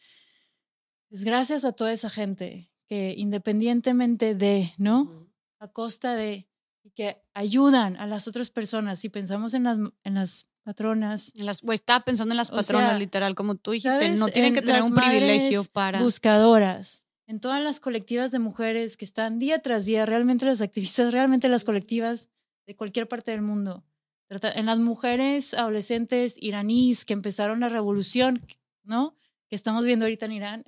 es 1.11 1.23
gracias 1.23 1.63
a 1.63 1.71
toda 1.71 1.93
esa 1.93 2.09
gente 2.09 2.71
que 2.87 3.13
independientemente 3.15 4.33
de, 4.33 4.73
¿no? 4.77 5.29
A 5.59 5.67
costa 5.67 6.15
de, 6.15 6.47
y 6.87 6.91
que 6.91 7.21
ayudan 7.33 7.97
a 7.97 8.07
las 8.07 8.27
otras 8.29 8.49
personas. 8.49 8.99
Si 8.99 9.09
pensamos 9.09 9.53
en 9.53 9.63
las, 9.63 9.77
en 9.77 10.13
las 10.13 10.47
patronas. 10.63 11.33
En 11.35 11.45
las, 11.45 11.61
güey, 11.61 11.75
estaba 11.75 12.05
pensando 12.05 12.33
en 12.33 12.37
las 12.37 12.49
O 12.49 12.55
patronas, 12.55 12.91
sea, 12.91 12.99
literal, 12.99 13.35
como 13.35 13.55
tú 13.55 13.71
dijiste, 13.71 13.99
¿sabes? 13.99 14.19
no 14.19 14.29
tienen 14.29 14.53
En 14.53 14.55
que 14.55 14.65
tener 14.65 14.81
un 14.81 14.95
privilegio 14.95 15.65
para... 15.65 16.01
Buscadoras, 16.01 17.03
en 17.25 17.41
todas 17.41 17.61
las 17.61 17.81
colectivas 17.81 18.31
de 18.31 18.39
mujeres 18.39 18.95
que 18.95 19.03
están 19.03 19.37
día 19.37 19.61
tras 19.61 19.85
día, 19.85 20.05
realmente 20.05 20.45
las 20.45 20.61
activistas, 20.61 21.11
realmente 21.11 21.49
las 21.49 21.65
colectivas 21.65 22.29
de 22.65 22.75
cualquier 22.75 23.07
parte 23.09 23.31
del 23.31 23.41
mundo. 23.41 23.83
En 24.29 24.65
las 24.65 24.79
mujeres 24.79 25.53
adolescentes 25.53 26.37
iraníes 26.41 27.03
que 27.03 27.13
empezaron 27.13 27.59
la 27.59 27.69
revolución, 27.69 28.45
¿no? 28.83 29.13
Que 29.49 29.55
estamos 29.55 29.83
viendo 29.83 30.05
ahorita 30.05 30.25
en 30.25 30.31
Irán, 30.31 30.63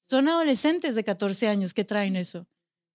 son 0.00 0.28
adolescentes 0.28 0.94
de 0.94 1.02
14 1.02 1.48
años 1.48 1.74
que 1.74 1.84
traen 1.84 2.14
eso, 2.14 2.46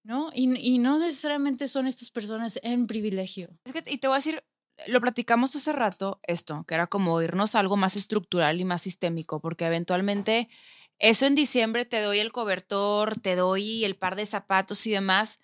¿no? 0.10 0.32
Y, 0.34 0.80
no 0.80 0.98
necesariamente 0.98 1.68
son 1.68 1.86
estas 1.86 2.10
personas 2.10 2.60
en 2.64 2.88
privilegio. 2.88 3.50
Y 3.86 4.00
te 4.00 4.08
voy 4.08 4.16
a 4.16 4.18
decir, 4.18 4.44
lo 4.88 5.02
platicamos 5.02 5.56
hace 5.56 5.72
rato, 5.72 6.20
esto, 6.24 6.66
que 6.68 6.74
era 6.74 6.88
como 6.88 7.22
irnos 7.22 7.54
a 7.54 7.60
algo 7.60 7.78
más 7.78 7.96
estructural 7.96 8.60
y 8.60 8.66
más 8.66 8.82
sistémico, 8.82 9.40
porque 9.40 9.68
eventualmente 9.68 10.50
eso 10.98 11.28
en 11.28 11.36
diciembre 11.36 11.86
te 11.86 12.02
doy 12.02 12.18
el 12.18 12.32
cobertor, 12.32 13.20
te 13.20 13.36
doy 13.36 13.86
el 13.86 13.96
par 13.98 14.16
de 14.16 14.26
zapatos 14.26 14.88
y 14.88 14.92
demás. 14.92 15.42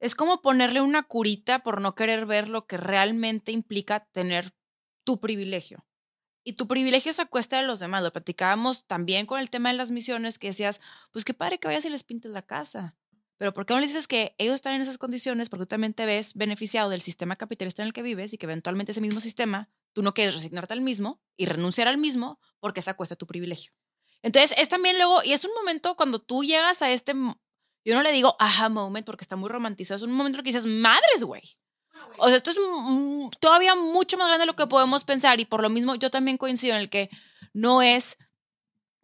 Es 0.00 0.14
como 0.14 0.40
ponerle 0.40 0.80
una 0.80 1.02
curita 1.02 1.58
por 1.58 1.82
no 1.82 1.94
querer 1.94 2.24
ver 2.24 2.48
lo 2.48 2.66
que 2.66 2.78
realmente 2.78 3.52
implica 3.52 4.06
tener 4.06 4.54
tu 5.04 5.20
privilegio. 5.20 5.84
Y 6.44 6.54
tu 6.54 6.66
privilegio 6.66 7.12
se 7.12 7.20
acuesta 7.20 7.60
de 7.60 7.66
los 7.66 7.78
demás. 7.78 8.02
Lo 8.02 8.10
platicábamos 8.10 8.86
también 8.86 9.26
con 9.26 9.38
el 9.38 9.50
tema 9.50 9.68
de 9.70 9.76
las 9.76 9.90
misiones, 9.90 10.38
que 10.38 10.48
decías, 10.48 10.80
pues 11.10 11.26
qué 11.26 11.34
padre 11.34 11.58
que 11.58 11.68
vayas 11.68 11.84
y 11.84 11.90
les 11.90 12.04
pintes 12.04 12.32
la 12.32 12.40
casa. 12.40 12.97
Pero 13.38 13.54
¿por 13.54 13.64
qué 13.64 13.74
no 13.74 13.80
les 13.80 13.90
dices 13.90 14.08
que 14.08 14.34
ellos 14.38 14.56
están 14.56 14.74
en 14.74 14.82
esas 14.82 14.98
condiciones? 14.98 15.48
Porque 15.48 15.64
tú 15.64 15.68
también 15.68 15.94
te 15.94 16.06
ves 16.06 16.34
beneficiado 16.34 16.90
del 16.90 17.00
sistema 17.00 17.36
capitalista 17.36 17.82
en 17.82 17.86
el 17.86 17.92
que 17.92 18.02
vives 18.02 18.32
y 18.32 18.38
que 18.38 18.46
eventualmente 18.46 18.92
ese 18.92 19.00
mismo 19.00 19.20
sistema, 19.20 19.70
tú 19.92 20.02
no 20.02 20.12
quieres 20.12 20.34
resignarte 20.34 20.74
al 20.74 20.80
mismo 20.80 21.20
y 21.36 21.46
renunciar 21.46 21.86
al 21.86 21.98
mismo 21.98 22.40
porque 22.58 22.80
esa 22.80 22.94
cuesta 22.94 23.14
tu 23.14 23.26
privilegio. 23.26 23.72
Entonces, 24.22 24.58
es 24.58 24.68
también 24.68 24.96
luego, 24.96 25.22
y 25.22 25.32
es 25.32 25.44
un 25.44 25.54
momento 25.54 25.96
cuando 25.96 26.18
tú 26.18 26.42
llegas 26.42 26.82
a 26.82 26.90
este, 26.90 27.12
yo 27.12 27.94
no 27.94 28.02
le 28.02 28.10
digo 28.10 28.36
aha 28.40 28.68
moment 28.68 29.06
porque 29.06 29.22
está 29.22 29.36
muy 29.36 29.48
romantizado, 29.48 29.96
es 29.96 30.02
un 30.02 30.12
momento 30.12 30.36
en 30.36 30.40
el 30.40 30.44
que 30.44 30.48
dices, 30.48 30.66
madres, 30.66 31.22
güey. 31.22 31.42
O 32.18 32.26
sea, 32.26 32.36
esto 32.36 32.50
es 32.50 32.58
todavía 33.40 33.74
mucho 33.76 34.16
más 34.18 34.26
grande 34.26 34.42
de 34.42 34.46
lo 34.46 34.56
que 34.56 34.66
podemos 34.66 35.04
pensar 35.04 35.38
y 35.40 35.44
por 35.44 35.62
lo 35.62 35.68
mismo 35.68 35.94
yo 35.94 36.10
también 36.10 36.36
coincido 36.36 36.74
en 36.74 36.80
el 36.80 36.90
que 36.90 37.08
no 37.52 37.82
es 37.82 38.18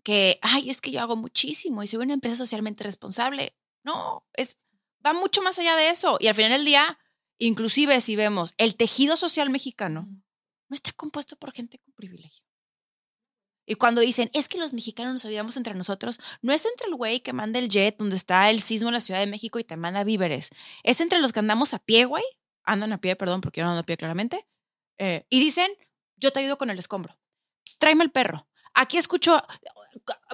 que, 0.02 0.38
ay, 0.42 0.70
es 0.70 0.80
que 0.80 0.90
yo 0.90 1.00
hago 1.00 1.16
muchísimo 1.16 1.82
y 1.82 1.86
soy 1.86 2.00
una 2.00 2.14
empresa 2.14 2.36
socialmente 2.36 2.84
responsable. 2.84 3.56
No, 3.84 4.26
es, 4.32 4.58
va 5.04 5.12
mucho 5.12 5.42
más 5.42 5.58
allá 5.58 5.76
de 5.76 5.90
eso. 5.90 6.16
Y 6.20 6.28
al 6.28 6.34
final 6.34 6.52
del 6.52 6.64
día, 6.64 6.98
inclusive 7.38 8.00
si 8.00 8.16
vemos 8.16 8.54
el 8.56 8.76
tejido 8.76 9.16
social 9.16 9.50
mexicano, 9.50 10.08
no 10.68 10.74
está 10.74 10.92
compuesto 10.92 11.36
por 11.36 11.52
gente 11.52 11.78
con 11.78 11.92
privilegio. 11.94 12.44
Y 13.66 13.76
cuando 13.76 14.00
dicen, 14.02 14.30
es 14.34 14.48
que 14.48 14.58
los 14.58 14.74
mexicanos 14.74 15.14
nos 15.14 15.24
ayudamos 15.24 15.56
entre 15.56 15.74
nosotros, 15.74 16.18
no 16.42 16.52
es 16.52 16.66
entre 16.66 16.88
el 16.88 16.94
güey 16.96 17.20
que 17.20 17.32
manda 17.32 17.58
el 17.58 17.70
jet 17.70 17.96
donde 17.96 18.16
está 18.16 18.50
el 18.50 18.60
sismo 18.60 18.88
en 18.88 18.94
la 18.94 19.00
Ciudad 19.00 19.20
de 19.20 19.26
México 19.26 19.58
y 19.58 19.64
te 19.64 19.76
manda 19.76 20.04
víveres. 20.04 20.50
Es 20.82 21.00
entre 21.00 21.20
los 21.20 21.32
que 21.32 21.40
andamos 21.40 21.72
a 21.72 21.78
pie, 21.78 22.04
güey. 22.04 22.24
Andan 22.64 22.92
a 22.92 23.00
pie, 23.00 23.16
perdón, 23.16 23.40
porque 23.40 23.60
yo 23.60 23.64
no 23.64 23.70
ando 23.70 23.80
a 23.80 23.84
pie 23.84 23.96
claramente. 23.96 24.46
eh, 24.98 25.26
y 25.30 25.40
dicen, 25.40 25.70
yo 26.16 26.32
te 26.32 26.40
ayudo 26.40 26.58
con 26.58 26.70
el 26.70 26.78
escombro. 26.78 27.18
Tráeme 27.78 28.04
el 28.04 28.10
perro. 28.10 28.46
Aquí 28.74 28.96
escucho, 28.98 29.42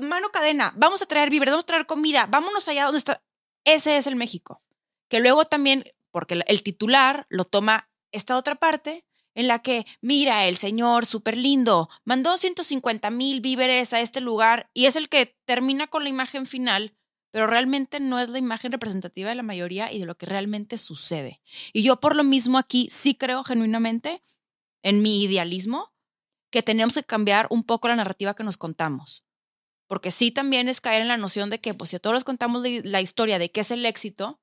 mano 0.00 0.30
cadena, 0.30 0.72
vamos 0.76 1.02
a 1.02 1.06
traer 1.06 1.30
víveres, 1.30 1.52
vamos 1.52 1.64
a 1.64 1.66
traer 1.66 1.86
comida, 1.86 2.26
vámonos 2.26 2.66
allá 2.68 2.84
donde 2.84 2.98
está. 2.98 3.22
Ese 3.64 3.96
es 3.96 4.06
el 4.06 4.16
México. 4.16 4.62
Que 5.08 5.20
luego 5.20 5.44
también, 5.44 5.84
porque 6.10 6.42
el- 6.46 6.62
titular 6.62 7.26
lo 7.28 7.44
toma 7.44 7.88
esta 8.12 8.36
otra 8.36 8.54
parte, 8.56 9.04
en 9.34 9.46
la 9.46 9.60
que, 9.60 9.86
mira, 10.00 10.46
el 10.46 10.56
señor 10.56 11.06
súper 11.06 11.36
lindo, 11.36 11.88
mandó 12.04 12.36
150 12.36 13.10
mil 13.10 13.40
víveres 13.40 13.92
a 13.92 14.00
este 14.00 14.20
lugar 14.20 14.68
y 14.74 14.86
es 14.86 14.96
el 14.96 15.08
que 15.08 15.36
termina 15.44 15.86
con 15.86 16.02
la 16.02 16.08
imagen 16.10 16.46
final, 16.46 16.94
pero 17.30 17.46
realmente 17.46 18.00
no 18.00 18.18
es 18.18 18.28
la 18.28 18.38
imagen 18.40 18.72
representativa 18.72 19.28
de 19.28 19.36
la 19.36 19.44
mayoría 19.44 19.92
y 19.92 20.00
de 20.00 20.06
lo 20.06 20.16
que 20.16 20.26
realmente 20.26 20.78
sucede. 20.78 21.40
Y 21.72 21.84
yo 21.84 22.00
por 22.00 22.16
lo 22.16 22.24
mismo 22.24 22.58
aquí 22.58 22.88
sí 22.90 23.14
creo 23.14 23.44
genuinamente 23.44 24.22
en 24.82 25.00
mi 25.00 25.22
idealismo 25.22 25.92
que 26.50 26.64
tenemos 26.64 26.94
que 26.94 27.04
cambiar 27.04 27.46
un 27.50 27.62
poco 27.62 27.86
la 27.86 27.94
narrativa 27.94 28.34
que 28.34 28.42
nos 28.42 28.56
contamos. 28.56 29.24
Porque 29.90 30.12
sí 30.12 30.30
también 30.30 30.68
es 30.68 30.80
caer 30.80 31.02
en 31.02 31.08
la 31.08 31.16
noción 31.16 31.50
de 31.50 31.60
que, 31.60 31.74
pues 31.74 31.90
si 31.90 31.96
a 31.96 31.98
todos 31.98 32.14
les 32.14 32.22
contamos 32.22 32.62
la, 32.84 33.00
historia 33.00 33.40
de 33.40 33.50
qué 33.50 33.62
es 33.62 33.72
el 33.72 33.84
éxito, 33.84 34.40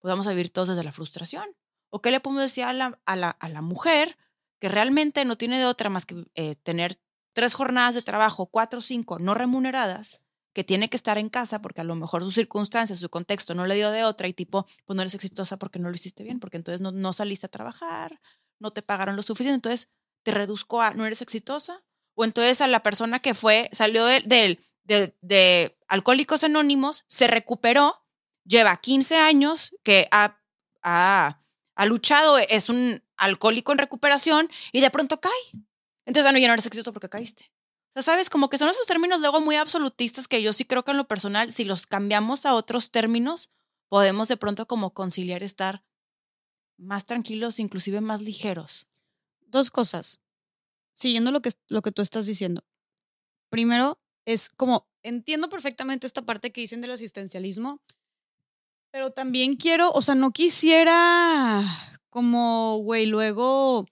pues 0.00 0.10
vamos 0.10 0.26
vivir 0.26 0.48
todos 0.48 0.68
desde 0.68 0.84
la 0.84 0.90
frustración. 0.90 1.44
¿O 1.90 2.00
qué 2.00 2.10
le 2.10 2.18
podemos 2.18 2.44
decir 2.44 2.64
a 2.64 2.72
la, 2.72 2.98
a 3.04 3.14
la, 3.14 3.28
a 3.28 3.50
la 3.50 3.60
mujer 3.60 4.16
que 4.58 4.70
realmente 4.70 5.26
no 5.26 5.36
tiene 5.36 5.58
de 5.58 5.66
otra 5.66 5.90
más 5.90 6.06
que 6.06 6.24
eh, 6.34 6.54
tener 6.54 6.98
tres 7.34 7.52
jornadas 7.52 7.94
de 7.94 8.00
trabajo, 8.00 8.46
cuatro 8.46 8.78
o 8.78 8.80
cinco 8.80 9.18
no 9.18 9.34
remuneradas, 9.34 10.22
que 10.54 10.64
tiene 10.64 10.88
que 10.88 10.96
estar 10.96 11.18
en 11.18 11.28
casa 11.28 11.60
porque 11.60 11.82
a 11.82 11.84
lo 11.84 11.94
mejor 11.94 12.22
sus 12.22 12.34
circunstancias, 12.34 12.98
su 12.98 13.10
contexto 13.10 13.54
no 13.54 13.66
le 13.66 13.74
dio 13.74 13.90
de 13.90 14.04
otra 14.04 14.28
y 14.28 14.32
tipo, 14.32 14.66
pues 14.86 14.96
no 14.96 15.02
eres 15.02 15.14
exitosa 15.14 15.58
porque 15.58 15.78
no 15.78 15.90
lo 15.90 15.94
hiciste 15.94 16.24
bien, 16.24 16.40
porque 16.40 16.56
entonces 16.56 16.80
no, 16.80 16.90
no 16.90 17.12
saliste 17.12 17.44
a 17.44 17.50
trabajar, 17.50 18.18
no 18.58 18.70
te 18.70 18.80
pagaron 18.80 19.14
lo 19.14 19.20
suficiente, 19.20 19.56
entonces 19.56 19.90
te 20.22 20.30
reduzco 20.30 20.80
a 20.80 20.94
no 20.94 21.04
eres 21.04 21.20
exitosa. 21.20 21.84
O 22.14 22.24
entonces 22.24 22.62
a 22.62 22.66
la 22.66 22.82
persona 22.82 23.20
que 23.20 23.34
fue, 23.34 23.68
salió 23.72 24.06
de, 24.06 24.20
de, 24.20 24.58
de, 24.86 25.76
Alcohólicos 25.88 26.42
Anónimos, 26.44 27.04
se 27.06 27.26
recuperó, 27.26 28.04
lleva 28.44 28.76
15 28.76 29.18
años 29.18 29.74
que 29.84 30.08
ha, 30.10 30.40
ha, 30.82 31.42
ha 31.74 31.86
luchado, 31.86 32.38
es 32.38 32.68
un 32.68 33.02
alcohólico 33.16 33.72
en 33.72 33.78
recuperación 33.78 34.50
y 34.72 34.80
de 34.80 34.90
pronto 34.90 35.20
cae. 35.20 35.32
Entonces, 36.04 36.28
ah, 36.28 36.32
no, 36.32 36.38
ya 36.38 36.48
no 36.48 36.54
eres 36.54 36.66
exitoso 36.66 36.92
porque 36.92 37.08
caíste. 37.08 37.52
O 37.90 37.92
sea, 37.92 38.02
sabes, 38.02 38.30
como 38.30 38.48
que 38.48 38.58
son 38.58 38.68
esos 38.68 38.86
términos 38.86 39.20
luego 39.20 39.40
muy 39.40 39.56
absolutistas 39.56 40.28
que 40.28 40.42
yo 40.42 40.52
sí 40.52 40.64
creo 40.64 40.84
que 40.84 40.90
en 40.90 40.96
lo 40.96 41.08
personal, 41.08 41.50
si 41.52 41.64
los 41.64 41.86
cambiamos 41.86 42.46
a 42.46 42.54
otros 42.54 42.90
términos, 42.90 43.50
podemos 43.88 44.28
de 44.28 44.36
pronto 44.36 44.66
como 44.66 44.92
conciliar 44.92 45.42
estar 45.42 45.82
más 46.76 47.06
tranquilos, 47.06 47.58
inclusive 47.58 48.00
más 48.00 48.20
ligeros. 48.22 48.88
Dos 49.46 49.70
cosas. 49.70 50.20
Siguiendo 50.94 51.30
lo 51.32 51.40
que, 51.40 51.52
lo 51.68 51.82
que 51.82 51.92
tú 51.92 52.02
estás 52.02 52.26
diciendo. 52.26 52.64
Primero, 53.48 53.98
es 54.26 54.50
como, 54.50 54.86
entiendo 55.02 55.48
perfectamente 55.48 56.06
esta 56.06 56.22
parte 56.22 56.52
que 56.52 56.60
dicen 56.60 56.80
del 56.82 56.90
asistencialismo, 56.90 57.80
pero 58.92 59.10
también 59.12 59.56
quiero, 59.56 59.90
o 59.92 60.02
sea, 60.02 60.14
no 60.14 60.32
quisiera 60.32 61.62
como, 62.10 62.78
güey, 62.78 63.06
luego 63.06 63.86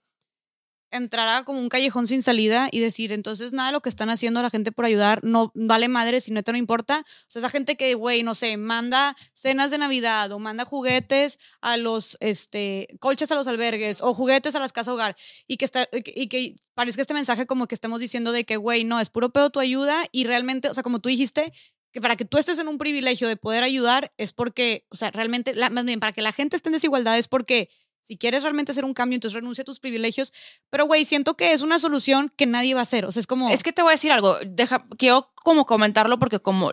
entrar 0.97 1.27
a 1.29 1.43
como 1.43 1.59
un 1.59 1.69
callejón 1.69 2.07
sin 2.07 2.21
salida 2.21 2.67
y 2.71 2.79
decir, 2.79 3.11
entonces 3.11 3.53
nada 3.53 3.71
lo 3.71 3.81
que 3.81 3.89
están 3.89 4.09
haciendo 4.09 4.41
la 4.41 4.49
gente 4.49 4.71
por 4.71 4.85
ayudar 4.85 5.23
no 5.23 5.51
vale 5.55 5.87
madre 5.87 6.21
si 6.21 6.31
neta 6.31 6.51
no 6.51 6.57
importa. 6.57 6.99
O 6.99 7.25
sea, 7.27 7.39
esa 7.39 7.49
gente 7.49 7.75
que, 7.75 7.93
güey, 7.95 8.23
no 8.23 8.35
sé, 8.35 8.57
manda 8.57 9.15
cenas 9.33 9.71
de 9.71 9.77
Navidad 9.77 10.31
o 10.31 10.39
manda 10.39 10.65
juguetes 10.65 11.39
a 11.61 11.77
los, 11.77 12.17
este, 12.19 12.87
colchas 12.99 13.31
a 13.31 13.35
los 13.35 13.47
albergues 13.47 14.01
o 14.01 14.13
juguetes 14.13 14.55
a 14.55 14.59
las 14.59 14.73
casas 14.73 14.93
hogar 14.93 15.15
y 15.47 15.57
que, 15.57 15.65
está, 15.65 15.87
y 15.91 16.27
que 16.27 16.55
parezca 16.73 17.01
este 17.01 17.13
mensaje 17.13 17.45
como 17.45 17.67
que 17.67 17.75
estemos 17.75 17.99
diciendo 17.99 18.31
de 18.31 18.43
que, 18.45 18.57
güey, 18.57 18.83
no, 18.83 18.99
es 18.99 19.09
puro 19.09 19.29
pedo 19.31 19.49
tu 19.49 19.59
ayuda 19.59 20.03
y 20.11 20.25
realmente, 20.25 20.69
o 20.69 20.73
sea, 20.73 20.83
como 20.83 20.99
tú 20.99 21.09
dijiste, 21.09 21.51
que 21.91 22.01
para 22.01 22.17
que 22.17 22.25
tú 22.25 22.37
estés 22.37 22.59
en 22.59 22.67
un 22.67 22.77
privilegio 22.77 23.27
de 23.29 23.37
poder 23.37 23.63
ayudar 23.63 24.11
es 24.17 24.33
porque, 24.33 24.85
o 24.89 24.97
sea, 24.97 25.11
realmente, 25.11 25.55
la- 25.55 25.69
más 25.69 25.85
bien, 25.85 26.01
para 26.01 26.11
que 26.11 26.21
la 26.21 26.33
gente 26.33 26.57
esté 26.57 26.67
en 26.67 26.73
desigualdad 26.73 27.17
es 27.17 27.29
porque 27.29 27.69
si 28.07 28.17
quieres 28.17 28.43
realmente 28.43 28.71
hacer 28.71 28.85
un 28.85 28.93
cambio, 28.93 29.15
entonces 29.17 29.33
renuncia 29.33 29.63
a 29.63 29.65
tus 29.65 29.79
privilegios. 29.79 30.31
Pero, 30.69 30.85
güey, 30.85 31.05
siento 31.05 31.35
que 31.35 31.53
es 31.53 31.61
una 31.61 31.79
solución 31.79 32.31
que 32.37 32.45
nadie 32.45 32.75
va 32.75 32.81
a 32.81 32.83
hacer. 32.83 33.05
O 33.05 33.11
sea, 33.11 33.19
es 33.19 33.25
como... 33.27 33.49
Es 33.49 33.63
que 33.63 33.73
te 33.73 33.81
voy 33.81 33.89
a 33.91 33.95
decir 33.95 34.11
algo, 34.11 34.37
deja, 34.45 34.85
quiero 34.97 35.31
como 35.33 35.65
comentarlo 35.65 36.19
porque 36.19 36.39
como, 36.39 36.71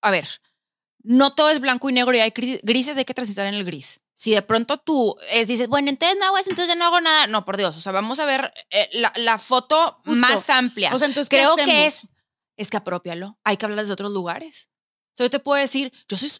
a 0.00 0.10
ver, 0.10 0.26
no 1.02 1.34
todo 1.34 1.50
es 1.50 1.60
blanco 1.60 1.90
y 1.90 1.92
negro 1.92 2.16
y 2.16 2.20
hay 2.20 2.30
gris- 2.30 2.60
grises, 2.62 2.96
hay 2.96 3.04
que 3.04 3.12
transitar 3.12 3.46
en 3.46 3.54
el 3.54 3.64
gris. 3.64 4.00
Si 4.14 4.32
de 4.32 4.40
pronto 4.42 4.78
tú 4.78 5.16
eh, 5.32 5.44
dices, 5.46 5.68
bueno, 5.68 5.90
entonces 5.90 6.16
no 6.18 6.26
hago 6.26 6.38
eso, 6.38 6.48
entonces 6.50 6.76
no 6.76 6.84
hago 6.86 7.00
nada. 7.00 7.26
No, 7.26 7.44
por 7.44 7.56
Dios, 7.58 7.76
o 7.76 7.80
sea, 7.80 7.92
vamos 7.92 8.18
a 8.20 8.24
ver 8.24 8.52
eh, 8.70 8.88
la, 8.94 9.12
la 9.16 9.38
foto 9.38 10.00
Justo. 10.04 10.12
más 10.20 10.48
amplia. 10.48 10.94
o 10.94 10.98
sea, 10.98 11.08
entonces, 11.08 11.28
¿qué 11.28 11.36
Creo 11.38 11.56
que 11.56 11.86
es, 11.86 12.06
es 12.56 12.70
que 12.70 12.76
apropialo. 12.78 13.38
Hay 13.44 13.56
que 13.56 13.66
hablar 13.66 13.80
desde 13.80 13.92
otros 13.92 14.12
lugares. 14.12 14.68
O 15.12 15.16
sea, 15.16 15.26
yo 15.26 15.30
te 15.30 15.40
puedo 15.40 15.60
decir, 15.60 15.92
yo 16.08 16.16
soy 16.16 16.30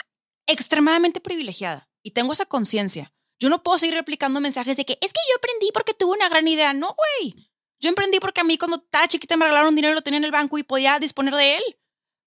extremadamente 0.46 1.20
privilegiada 1.20 1.90
y 2.02 2.12
tengo 2.12 2.32
esa 2.32 2.46
conciencia. 2.46 3.12
Yo 3.43 3.49
no 3.49 3.61
puedo 3.64 3.76
seguir 3.76 3.97
replicando 3.97 4.40
mensajes 4.40 4.76
de 4.76 4.84
que 4.84 4.93
es 5.01 5.12
que 5.12 5.20
yo 5.28 5.36
aprendí 5.36 5.72
porque 5.74 5.95
tuve 5.95 6.12
una 6.12 6.28
gran 6.28 6.47
idea. 6.47 6.72
No, 6.74 6.95
güey. 6.95 7.34
Yo 7.80 7.88
emprendí 7.88 8.20
porque 8.20 8.40
a 8.40 8.45
mí 8.45 8.57
cuando 8.57 8.76
estaba 8.76 9.09
chiquita 9.09 9.36
me 9.36 9.47
regalaron 9.47 9.74
dinero 9.74 9.95
lo 9.95 10.03
tenía 10.03 10.18
en 10.18 10.24
el 10.24 10.30
banco 10.30 10.59
y 10.59 10.62
podía 10.62 11.01
disponer 11.01 11.34
de 11.34 11.57
él. 11.57 11.62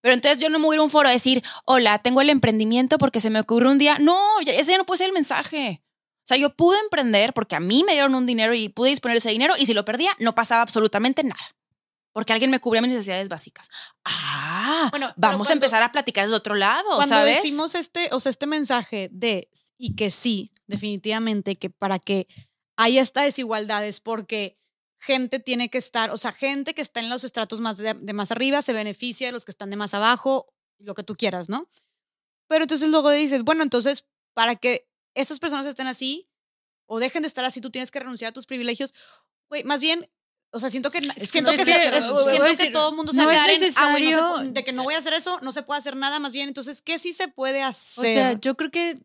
Pero 0.02 0.14
entonces 0.14 0.40
yo 0.40 0.50
no 0.50 0.60
me 0.60 0.66
voy 0.66 0.74
a 0.74 0.76
ir 0.76 0.80
a 0.82 0.84
un 0.84 0.90
foro 0.90 1.08
a 1.08 1.14
decir, 1.14 1.42
hola, 1.64 2.00
tengo 2.00 2.20
el 2.20 2.30
emprendimiento 2.30 2.98
porque 2.98 3.22
se 3.22 3.30
me 3.30 3.40
ocurrió 3.40 3.72
un 3.72 3.78
día. 3.78 3.98
No, 3.98 4.20
ese 4.46 4.72
ya 4.72 4.78
no 4.78 4.86
puede 4.86 4.98
ser 4.98 5.08
el 5.08 5.14
mensaje. 5.14 5.82
O 5.86 6.28
sea, 6.28 6.36
yo 6.36 6.54
pude 6.54 6.78
emprender 6.80 7.32
porque 7.32 7.56
a 7.56 7.62
mí 7.62 7.86
me 7.86 7.94
dieron 7.94 8.14
un 8.14 8.26
dinero 8.26 8.54
y 8.54 8.68
pude 8.68 8.90
disponer 8.90 9.18
ese 9.18 9.30
dinero 9.30 9.54
y 9.58 9.68
si 9.68 9.74
lo 9.74 9.86
perdía 9.86 10.12
no 10.20 10.36
pasaba 10.36 10.64
absolutamente 10.64 11.24
nada. 11.24 11.55
Porque 12.16 12.32
alguien 12.32 12.50
me 12.50 12.62
cubría 12.62 12.82
mis 12.82 12.92
necesidades 12.92 13.28
básicas. 13.28 13.70
Ah, 14.06 14.88
Bueno, 14.90 15.14
vamos 15.18 15.50
a 15.50 15.54
empezar 15.54 15.84
a 15.84 15.92
platicar 15.92 16.24
desde 16.24 16.38
otro 16.38 16.56
lado, 16.56 16.96
Cuando 16.96 17.14
¿sabes? 17.14 17.42
decimos 17.44 17.76
este, 17.76 18.08
o 18.14 18.22
sea, 18.22 18.30
este 18.30 18.48
mensaje 18.48 19.10
de 19.12 19.50
y 19.78 19.98
que 19.98 20.10
sí, 20.12 20.54
definitivamente, 20.66 21.58
que 21.58 21.70
para 21.70 22.00
que 22.00 22.28
haya 22.78 23.02
esta 23.02 23.24
desigualdad 23.24 23.86
es 23.86 24.00
porque 24.00 24.56
gente 24.98 25.40
tiene 25.40 25.70
que 25.70 25.78
estar, 25.78 26.10
o 26.10 26.18
sea, 26.18 26.32
gente 26.32 26.74
que 26.74 26.82
está 26.82 27.02
en 27.02 27.10
los 27.10 27.26
estratos 27.26 27.60
más 27.60 27.76
de, 27.76 27.94
de 27.94 28.14
más 28.14 28.32
arriba 28.32 28.62
se 28.62 28.72
beneficia 28.72 29.28
de 29.28 29.34
los 29.34 29.44
que 29.44 29.52
están 29.52 29.70
de 29.70 29.76
más 29.76 29.94
abajo, 29.94 30.48
lo 30.80 30.94
que 30.94 31.04
tú 31.04 31.18
quieras, 31.18 31.50
¿no? 31.50 31.68
Pero 32.48 32.64
entonces 32.64 32.88
luego 32.88 33.12
dices, 33.12 33.44
bueno, 33.44 33.62
entonces, 33.62 34.06
para 34.34 34.56
que 34.56 34.88
esas 35.16 35.40
personas 35.42 35.66
estén 35.66 35.88
así 35.88 36.30
o 36.86 37.00
dejen 37.00 37.24
de 37.24 37.28
estar 37.28 37.44
así, 37.44 37.60
tú 37.60 37.72
tienes 37.72 37.92
que 37.92 38.00
renunciar 38.00 38.30
a 38.30 38.34
tus 38.34 38.46
privilegios. 38.46 38.94
Güey, 39.50 39.66
más 39.66 39.82
bien, 39.82 40.10
o 40.56 40.60
sea, 40.60 40.70
siento 40.70 40.90
que, 40.90 41.02
siento 41.26 41.52
que, 41.52 42.72
todo 42.72 42.90
el 42.90 42.96
mundo 42.96 43.12
se 43.12 43.20
no 43.20 43.26
va 43.26 43.32
a 43.32 43.36
quedar 43.36 43.50
en, 43.50 43.74
ah, 43.76 44.00
no 44.00 44.44
se 44.44 44.52
de 44.52 44.64
que 44.64 44.72
no 44.72 44.84
voy 44.84 44.94
a 44.94 45.00
hacer 45.00 45.14
eso, 45.14 45.38
no 45.42 45.52
se 45.52 45.64
puede 45.64 45.80
hacer 45.80 45.98
nada, 45.98 46.18
más 46.20 46.32
bien. 46.32 46.48
Entonces, 46.48 46.82
¿qué 46.82 46.98
sí 46.98 47.12
se 47.12 47.28
puede 47.28 47.62
O 47.62 47.68
hacer? 47.68 48.06
sea, 48.06 48.40
yo 48.40 48.56
creo 48.56 48.72
que 48.72 48.98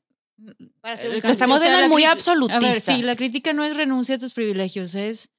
para 0.80 0.94
estamos 0.94 1.58
o 1.58 1.62
sea, 1.62 1.76
viendo 1.76 1.88
muy 1.88 2.04
absolutistas. 2.04 2.64
A 2.64 2.68
ver, 2.68 2.80
sí, 2.80 3.02
la 3.02 3.16
crítica 3.16 3.52
no 3.52 3.64
es 3.64 3.76
renuncia 3.76 4.14
a 4.14 4.18
tus 4.18 4.32
privilegios, 4.32 4.94
es 4.94 5.30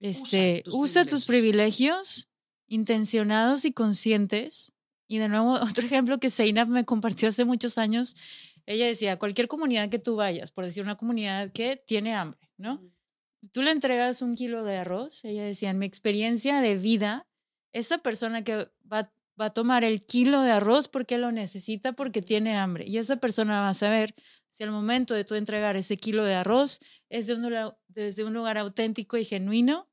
este, 0.00 0.62
tus 0.64 0.74
usa 0.74 1.06
tus 1.06 1.26
privilegios 1.26 2.28
intencionados 2.66 3.64
y 3.64 3.72
conscientes. 3.72 4.72
Y 5.06 5.18
de 5.18 5.28
nuevo, 5.28 5.52
otro 5.62 5.86
ejemplo 5.86 6.18
que 6.18 6.28
Zeynep 6.28 6.66
me 6.66 6.84
compartió 6.84 7.28
hace 7.28 7.44
muchos 7.44 7.78
años, 7.78 8.16
ella 8.66 8.86
decía, 8.86 9.16
cualquier 9.16 9.46
comunidad 9.46 9.90
que 9.90 10.00
tú 10.00 10.16
vayas, 10.16 10.50
por 10.50 10.64
decir 10.64 10.82
una 10.82 10.96
comunidad 10.96 11.52
que 11.52 11.80
tiene 11.86 12.14
hambre, 12.14 12.40
¿no? 12.56 12.82
Tú 13.52 13.62
le 13.62 13.70
entregas 13.70 14.22
un 14.22 14.34
kilo 14.34 14.64
de 14.64 14.78
arroz, 14.78 15.24
ella 15.24 15.44
decía, 15.44 15.70
en 15.70 15.78
mi 15.78 15.86
experiencia 15.86 16.60
de 16.60 16.76
vida, 16.76 17.26
esa 17.72 17.98
persona 17.98 18.44
que 18.44 18.68
va, 18.90 19.12
va 19.40 19.46
a 19.46 19.52
tomar 19.52 19.84
el 19.84 20.04
kilo 20.06 20.40
de 20.42 20.52
arroz 20.52 20.88
porque 20.88 21.18
lo 21.18 21.32
necesita, 21.32 21.92
porque 21.92 22.22
tiene 22.22 22.56
hambre. 22.56 22.84
Y 22.86 22.98
esa 22.98 23.16
persona 23.16 23.60
va 23.60 23.70
a 23.70 23.74
saber 23.74 24.14
si 24.48 24.62
al 24.62 24.70
momento 24.70 25.14
de 25.14 25.24
tú 25.24 25.34
entregar 25.34 25.76
ese 25.76 25.96
kilo 25.96 26.24
de 26.24 26.34
arroz 26.34 26.78
es 27.08 27.26
de 27.26 27.34
un, 27.34 27.42
lugar- 27.42 27.76
desde 27.88 28.24
un 28.24 28.32
lugar 28.32 28.58
auténtico 28.58 29.16
y 29.16 29.24
genuino 29.24 29.88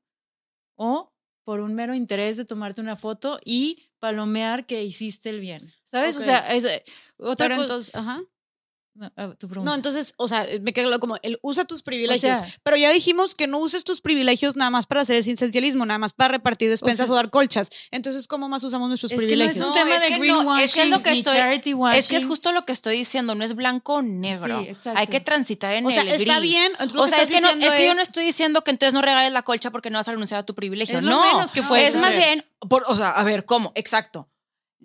o 0.76 1.12
por 1.44 1.60
un 1.60 1.74
mero 1.74 1.94
interés 1.94 2.36
de 2.36 2.44
tomarte 2.44 2.80
una 2.80 2.94
foto 2.94 3.40
y 3.44 3.90
palomear 3.98 4.64
que 4.64 4.84
hiciste 4.84 5.30
el 5.30 5.40
bien. 5.40 5.72
¿Sabes? 5.82 6.16
O 6.16 6.22
sea, 6.22 6.38
es, 6.54 6.64
eh, 6.64 6.84
otra 7.16 7.46
Pero 7.48 7.56
cosa. 7.56 7.62
entonces, 7.64 7.94
ajá. 7.96 8.20
No, 8.94 9.10
tu 9.38 9.48
pregunta. 9.48 9.70
No, 9.70 9.74
entonces, 9.74 10.12
o 10.18 10.28
sea, 10.28 10.46
me 10.60 10.74
quedo 10.74 11.00
como 11.00 11.16
el 11.22 11.38
usa 11.42 11.64
tus 11.64 11.82
privilegios. 11.82 12.20
sea- 12.20 12.46
pero 12.62 12.76
ya 12.76 12.90
dijimos 12.90 13.34
que 13.34 13.46
no 13.46 13.58
uses 13.58 13.84
tus 13.84 14.02
privilegios 14.02 14.54
nada 14.54 14.70
más 14.70 14.84
para 14.86 15.00
hacer 15.00 15.16
esencialismo, 15.16 15.86
nada 15.86 15.96
más 15.98 16.12
para 16.12 16.32
repartir 16.32 16.68
despensas 16.68 17.04
o, 17.08 17.14
sea- 17.14 17.22
dar 17.22 17.30
colchas. 17.30 17.70
Entonces, 17.90 18.26
¿cómo 18.28 18.50
más 18.50 18.62
usamos 18.64 18.88
nuestros 18.88 19.10
es 19.12 19.18
que 19.18 19.24
no 19.24 19.44
es 19.44 19.52
privilegios? 19.56 19.66
un 19.66 19.74
No, 19.74 19.74
tema 19.74 19.96
es 19.96 20.02
de 20.02 20.08
que 20.08 20.14
no, 20.14 20.20
greenwashing 20.20 20.64
es 20.64 20.72
que 20.74 20.82
es 20.82 20.88
lo 20.90 21.02
que 21.02 21.10
estoy-. 21.12 21.96
Es 21.96 22.08
que 22.08 22.16
es 22.16 22.26
justo 22.26 22.52
lo 22.52 22.66
que 22.66 22.72
estoy 22.72 22.96
diciendo, 22.98 23.34
no 23.34 23.44
es 23.44 23.54
blanco 23.54 23.94
o 23.94 24.02
negro. 24.02 24.60
Sí, 24.62 24.68
exacto. 24.68 24.98
Hay 25.00 25.06
que 25.06 25.20
transitar 25.20 25.72
en 25.72 25.86
O 25.86 25.90
sea, 25.90 26.02
el 26.02 26.08
está 26.08 26.38
gris. 26.38 26.50
bien, 26.52 26.70
entonces 26.72 26.94
lo 26.94 27.02
o 27.02 27.04
que 27.06 27.10
sea, 27.10 27.22
es 27.22 27.30
que, 27.30 27.40
no, 27.40 27.48
es 27.48 27.74
que 27.74 27.86
yo 27.86 27.94
no 27.94 28.02
es- 28.02 28.08
estoy 28.08 28.24
diciendo 28.26 28.62
que 28.62 28.72
entonces 28.72 28.92
no 28.92 29.00
regales 29.00 29.32
la 29.32 29.42
colcha 29.42 29.70
porque 29.70 29.88
no 29.88 29.98
vas 29.98 30.08
a 30.08 30.12
renunciar 30.12 30.40
a 30.40 30.44
tu 30.44 30.54
privilegio. 30.54 30.98
Es 30.98 31.04
lo 31.04 31.10
no, 31.12 31.24
menos 31.34 31.52
que 31.52 31.62
puedes 31.62 31.94
es 31.94 32.00
más 32.00 32.14
bien, 32.14 32.44
por- 32.68 32.84
o 32.88 32.94
sea, 32.94 33.10
a 33.12 33.24
ver, 33.24 33.46
¿cómo? 33.46 33.72
Exacto. 33.74 34.28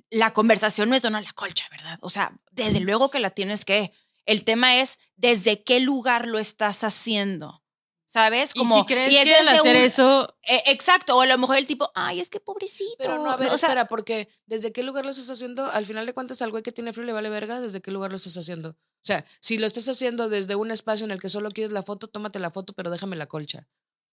La 0.10 0.34
conversación 0.34 0.89
no 0.89 0.95
es 0.95 1.02
donar 1.02 1.24
la 1.24 1.34
colcha, 1.34 1.66
¿verdad? 1.72 1.98
O 2.02 2.10
sea, 2.10 2.39
desde 2.52 2.80
luego 2.80 3.10
que 3.10 3.20
la 3.20 3.32
tienes 3.32 3.66
que. 3.66 3.91
El 4.26 4.43
tema 4.43 4.78
es 4.78 5.00
desde 5.16 5.64
qué 5.64 5.80
lugar 5.80 6.28
lo 6.28 6.39
estás 6.39 6.84
haciendo. 6.84 7.64
¿Sabes? 8.10 8.52
y 8.56 8.60
Como, 8.60 8.80
si 8.80 8.86
crees 8.86 9.12
y 9.12 9.18
es 9.18 9.26
que 9.26 9.36
al 9.36 9.48
hacer 9.50 9.76
un- 9.76 9.82
eso 9.84 10.38
eh, 10.43 10.64
exacto, 10.68 11.18
o 11.18 11.22
a 11.22 11.26
lo 11.26 11.38
mejor 11.38 11.58
el 11.58 11.68
tipo, 11.68 11.91
ay, 11.93 12.22
es 12.22 12.30
que 12.30 12.39
pobrecito. 12.39 12.95
Pero 13.00 13.18
no, 13.18 13.30
a 13.30 13.36
ver, 13.36 13.50
o 13.50 13.58
sea, 13.58 13.68
espera, 13.68 13.86
porque 13.89 14.30
¿desde 14.45 14.72
qué 14.72 14.82
lugar 14.82 15.04
lo 15.04 15.12
estás 15.12 15.30
haciendo? 15.30 15.66
Al 15.72 15.86
final 15.86 16.06
de 16.06 16.14
cuentas, 16.14 16.41
al 16.41 16.50
güey 16.52 16.64
que 16.64 16.72
tiene 16.72 16.93
frío 16.93 17.04
le 17.06 17.12
vale 17.12 17.30
verga, 17.30 17.60
¿desde 17.60 17.82
qué 17.82 17.91
lugar 17.91 18.12
lo 18.12 18.16
estás 18.16 18.38
haciendo? 18.38 18.70
O 18.70 18.76
sea, 19.04 19.26
si 19.41 19.58
lo 19.58 19.68
estás 19.68 19.89
haciendo 19.89 20.30
desde 20.30 20.56
un 20.56 20.72
espacio 20.72 21.04
en 21.04 21.12
el 21.12 21.20
que 21.20 21.28
solo 21.28 21.52
quieres 21.52 21.74
la 21.74 21.84
foto, 21.84 22.08
tómate 22.08 22.39
la 22.39 22.50
foto, 22.50 22.72
pero 22.72 22.89
déjame 22.91 23.18
la 23.18 23.26
colcha. 23.28 23.68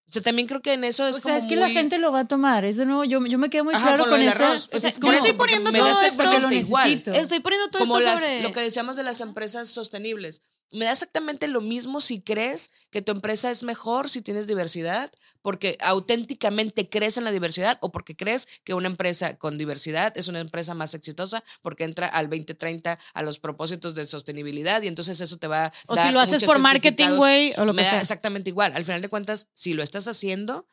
O 0.08 0.12
sea, 0.14 0.22
también 0.22 0.46
creo 0.46 0.60
que 0.62 0.74
en 0.74 0.84
eso 0.84 1.06
es 1.08 1.16
o 1.16 1.20
como 1.20 1.34
sea, 1.34 1.42
es 1.42 1.48
que 1.48 1.56
la 1.56 1.66
muy- 1.66 1.74
gente 1.74 1.98
lo 1.98 2.12
va 2.12 2.20
a 2.20 2.28
tomar. 2.28 2.64
Eso 2.64 2.84
no, 2.84 3.04
yo, 3.04 3.24
yo 3.26 3.38
me 3.38 3.50
quedo 3.50 3.64
muy 3.64 3.74
Ajá, 3.74 3.88
claro 3.96 4.04
con 4.08 4.20
arroz. 4.20 4.68
o 4.72 4.78
sea, 4.80 4.90
Es 4.90 4.96
yo 5.00 5.06
no 5.06 5.12
eso, 5.12 5.18
estoy 5.20 5.32
poniendo 5.38 5.72
todo 5.72 5.86
esto 5.88 5.94
porque 5.98 6.06
lo 6.06 6.06
exactamente 6.08 6.56
igual. 6.56 6.88
necesito. 6.88 7.12
Estoy 7.12 7.40
poniendo 7.40 7.68
todo 7.70 7.80
como 7.80 7.98
esto 7.98 8.10
las, 8.10 8.20
sobre... 8.20 8.42
lo 8.42 8.52
que 8.52 8.60
decíamos 8.60 8.96
de 8.96 9.02
las 9.02 9.20
empresas 9.20 9.68
sostenibles. 9.68 10.42
Me 10.72 10.86
da 10.86 10.92
exactamente 10.92 11.46
lo 11.46 11.60
mismo 11.60 12.00
si 12.00 12.20
crees 12.20 12.72
que 12.90 13.00
tu 13.02 13.12
empresa 13.12 13.50
es 13.50 13.62
mejor 13.62 14.08
si 14.08 14.22
tienes 14.22 14.46
diversidad, 14.48 15.12
porque 15.40 15.76
auténticamente 15.80 16.88
crees 16.88 17.16
en 17.16 17.24
la 17.24 17.30
diversidad 17.30 17.78
o 17.80 17.92
porque 17.92 18.16
crees 18.16 18.48
que 18.64 18.74
una 18.74 18.88
empresa 18.88 19.36
con 19.38 19.56
diversidad 19.58 20.12
es 20.16 20.26
una 20.28 20.40
empresa 20.40 20.74
más 20.74 20.94
exitosa 20.94 21.44
porque 21.62 21.84
entra 21.84 22.06
al 22.08 22.28
2030 22.28 22.98
a 23.14 23.22
los 23.22 23.38
propósitos 23.38 23.94
de 23.94 24.06
sostenibilidad 24.06 24.82
y 24.82 24.88
entonces 24.88 25.20
eso 25.20 25.36
te 25.36 25.46
va 25.46 25.66
a 25.66 25.72
o 25.86 25.94
dar 25.94 26.08
si 26.08 26.12
lo 26.12 26.20
haces 26.20 26.42
por 26.44 26.58
marketing, 26.58 27.16
güey, 27.16 27.52
o 27.56 27.64
lo 27.64 27.72
Me 27.72 27.82
que 27.82 27.86
da 27.86 27.90
sea. 27.92 28.00
exactamente 28.00 28.50
igual. 28.50 28.72
Al 28.74 28.84
final 28.84 29.00
de 29.02 29.08
cuentas, 29.08 29.46
si 29.54 29.74
lo 29.74 29.82
estás 29.84 30.08
haciendo, 30.08 30.66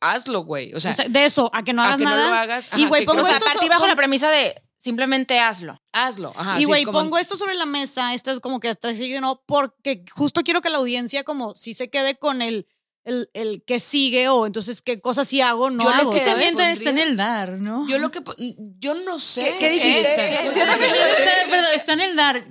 hazlo, 0.00 0.40
güey. 0.44 0.72
O 0.74 0.80
sea, 0.80 0.90
O 0.92 0.94
sea, 0.94 1.08
de 1.08 1.24
eso, 1.24 1.50
a 1.52 1.62
que 1.62 1.72
no 1.72 1.82
a 1.82 1.86
hagas 1.86 1.98
que 1.98 2.04
no 2.04 2.10
nada. 2.10 2.28
lo 2.30 2.34
hagas, 2.36 2.68
y, 2.76 2.80
ajá, 2.82 2.88
güey, 2.88 3.02
que 3.02 3.06
pongo 3.06 3.22
o 3.22 3.24
sea, 3.24 3.34
esto 3.34 3.46
partí 3.46 3.64
so- 3.66 3.68
bajo 3.70 3.86
la 3.86 3.96
premisa 3.96 4.30
de 4.30 4.60
simplemente 4.84 5.38
hazlo. 5.40 5.80
hazlo. 5.92 6.32
Ajá, 6.36 6.56
y 6.58 6.60
sí, 6.60 6.64
güey, 6.66 6.84
como- 6.84 6.98
pongo 7.00 7.18
esto 7.18 7.36
sobre 7.36 7.54
la 7.54 7.64
mesa, 7.66 8.12
esta 8.14 8.30
es 8.30 8.40
como 8.40 8.60
que 8.60 8.68
hasta 8.68 8.88
así, 8.90 9.18
no, 9.18 9.42
porque 9.46 10.04
justo 10.14 10.42
quiero 10.42 10.60
que 10.60 10.68
la 10.70 10.76
audiencia 10.78 11.24
como 11.24 11.56
si 11.56 11.72
se 11.74 11.88
quede 11.88 12.16
con 12.18 12.42
el, 12.42 12.68
el, 13.04 13.28
el 13.34 13.62
que 13.66 13.80
sigue 13.80 14.28
o 14.28 14.46
entonces 14.46 14.80
qué 14.82 15.00
cosas 15.00 15.26
sí 15.28 15.40
hago, 15.42 15.68
no 15.70 15.82
Yo 15.84 15.88
lo 15.90 15.94
hago. 15.94 16.12
que 16.12 16.20
Que 16.20 16.24
también 16.26 16.58
está 16.60 16.90
en 16.90 16.98
el 16.98 17.16
dar, 17.16 17.52
¿no? 17.58 17.86
Yo 17.88 17.98
lo 17.98 18.10
que 18.10 18.22
yo 18.78 18.94
no 18.94 19.18
sé. 19.18 19.42
¿Qué- 19.44 19.58
qué 19.58 19.70
dijiste? 19.70 20.00
está- 20.48 20.66
también 20.66 20.90
perdón, 21.50 21.68
está 21.74 21.92
en 21.94 22.00
el 22.00 22.16
dar. 22.16 22.44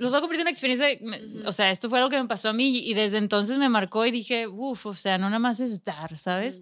Los 0.00 0.10
voy 0.10 0.18
a 0.18 0.20
convertir 0.20 0.40
en 0.40 0.40
una 0.42 0.50
experiencia. 0.50 0.88
O 1.46 1.52
sea, 1.52 1.70
esto 1.70 1.88
fue 1.88 1.98
algo 1.98 2.10
que 2.10 2.20
me 2.20 2.28
pasó 2.28 2.48
a 2.48 2.52
mí 2.52 2.76
y 2.78 2.94
desde 2.94 3.18
entonces 3.18 3.58
me 3.58 3.68
marcó 3.68 4.04
y 4.06 4.10
dije, 4.10 4.46
uff, 4.48 4.86
o 4.86 4.94
sea, 4.94 5.16
no 5.18 5.26
nada 5.28 5.38
más 5.40 5.60
es 5.60 5.82
dar, 5.84 6.16
¿sabes? 6.18 6.60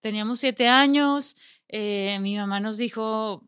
Teníamos 0.00 0.38
siete 0.40 0.66
años. 0.68 1.34
eh, 1.74 2.18
mi 2.20 2.36
mamá 2.36 2.60
nos 2.60 2.76
dijo 2.76 3.42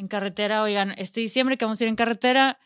en 0.00 0.08
carretera, 0.08 0.62
oigan, 0.62 0.94
este 0.96 1.20
diciembre 1.20 1.58
que 1.58 1.66
vamos 1.66 1.78
a 1.80 1.84
ir 1.84 1.88
en 1.88 1.96
carretera, 1.96 2.58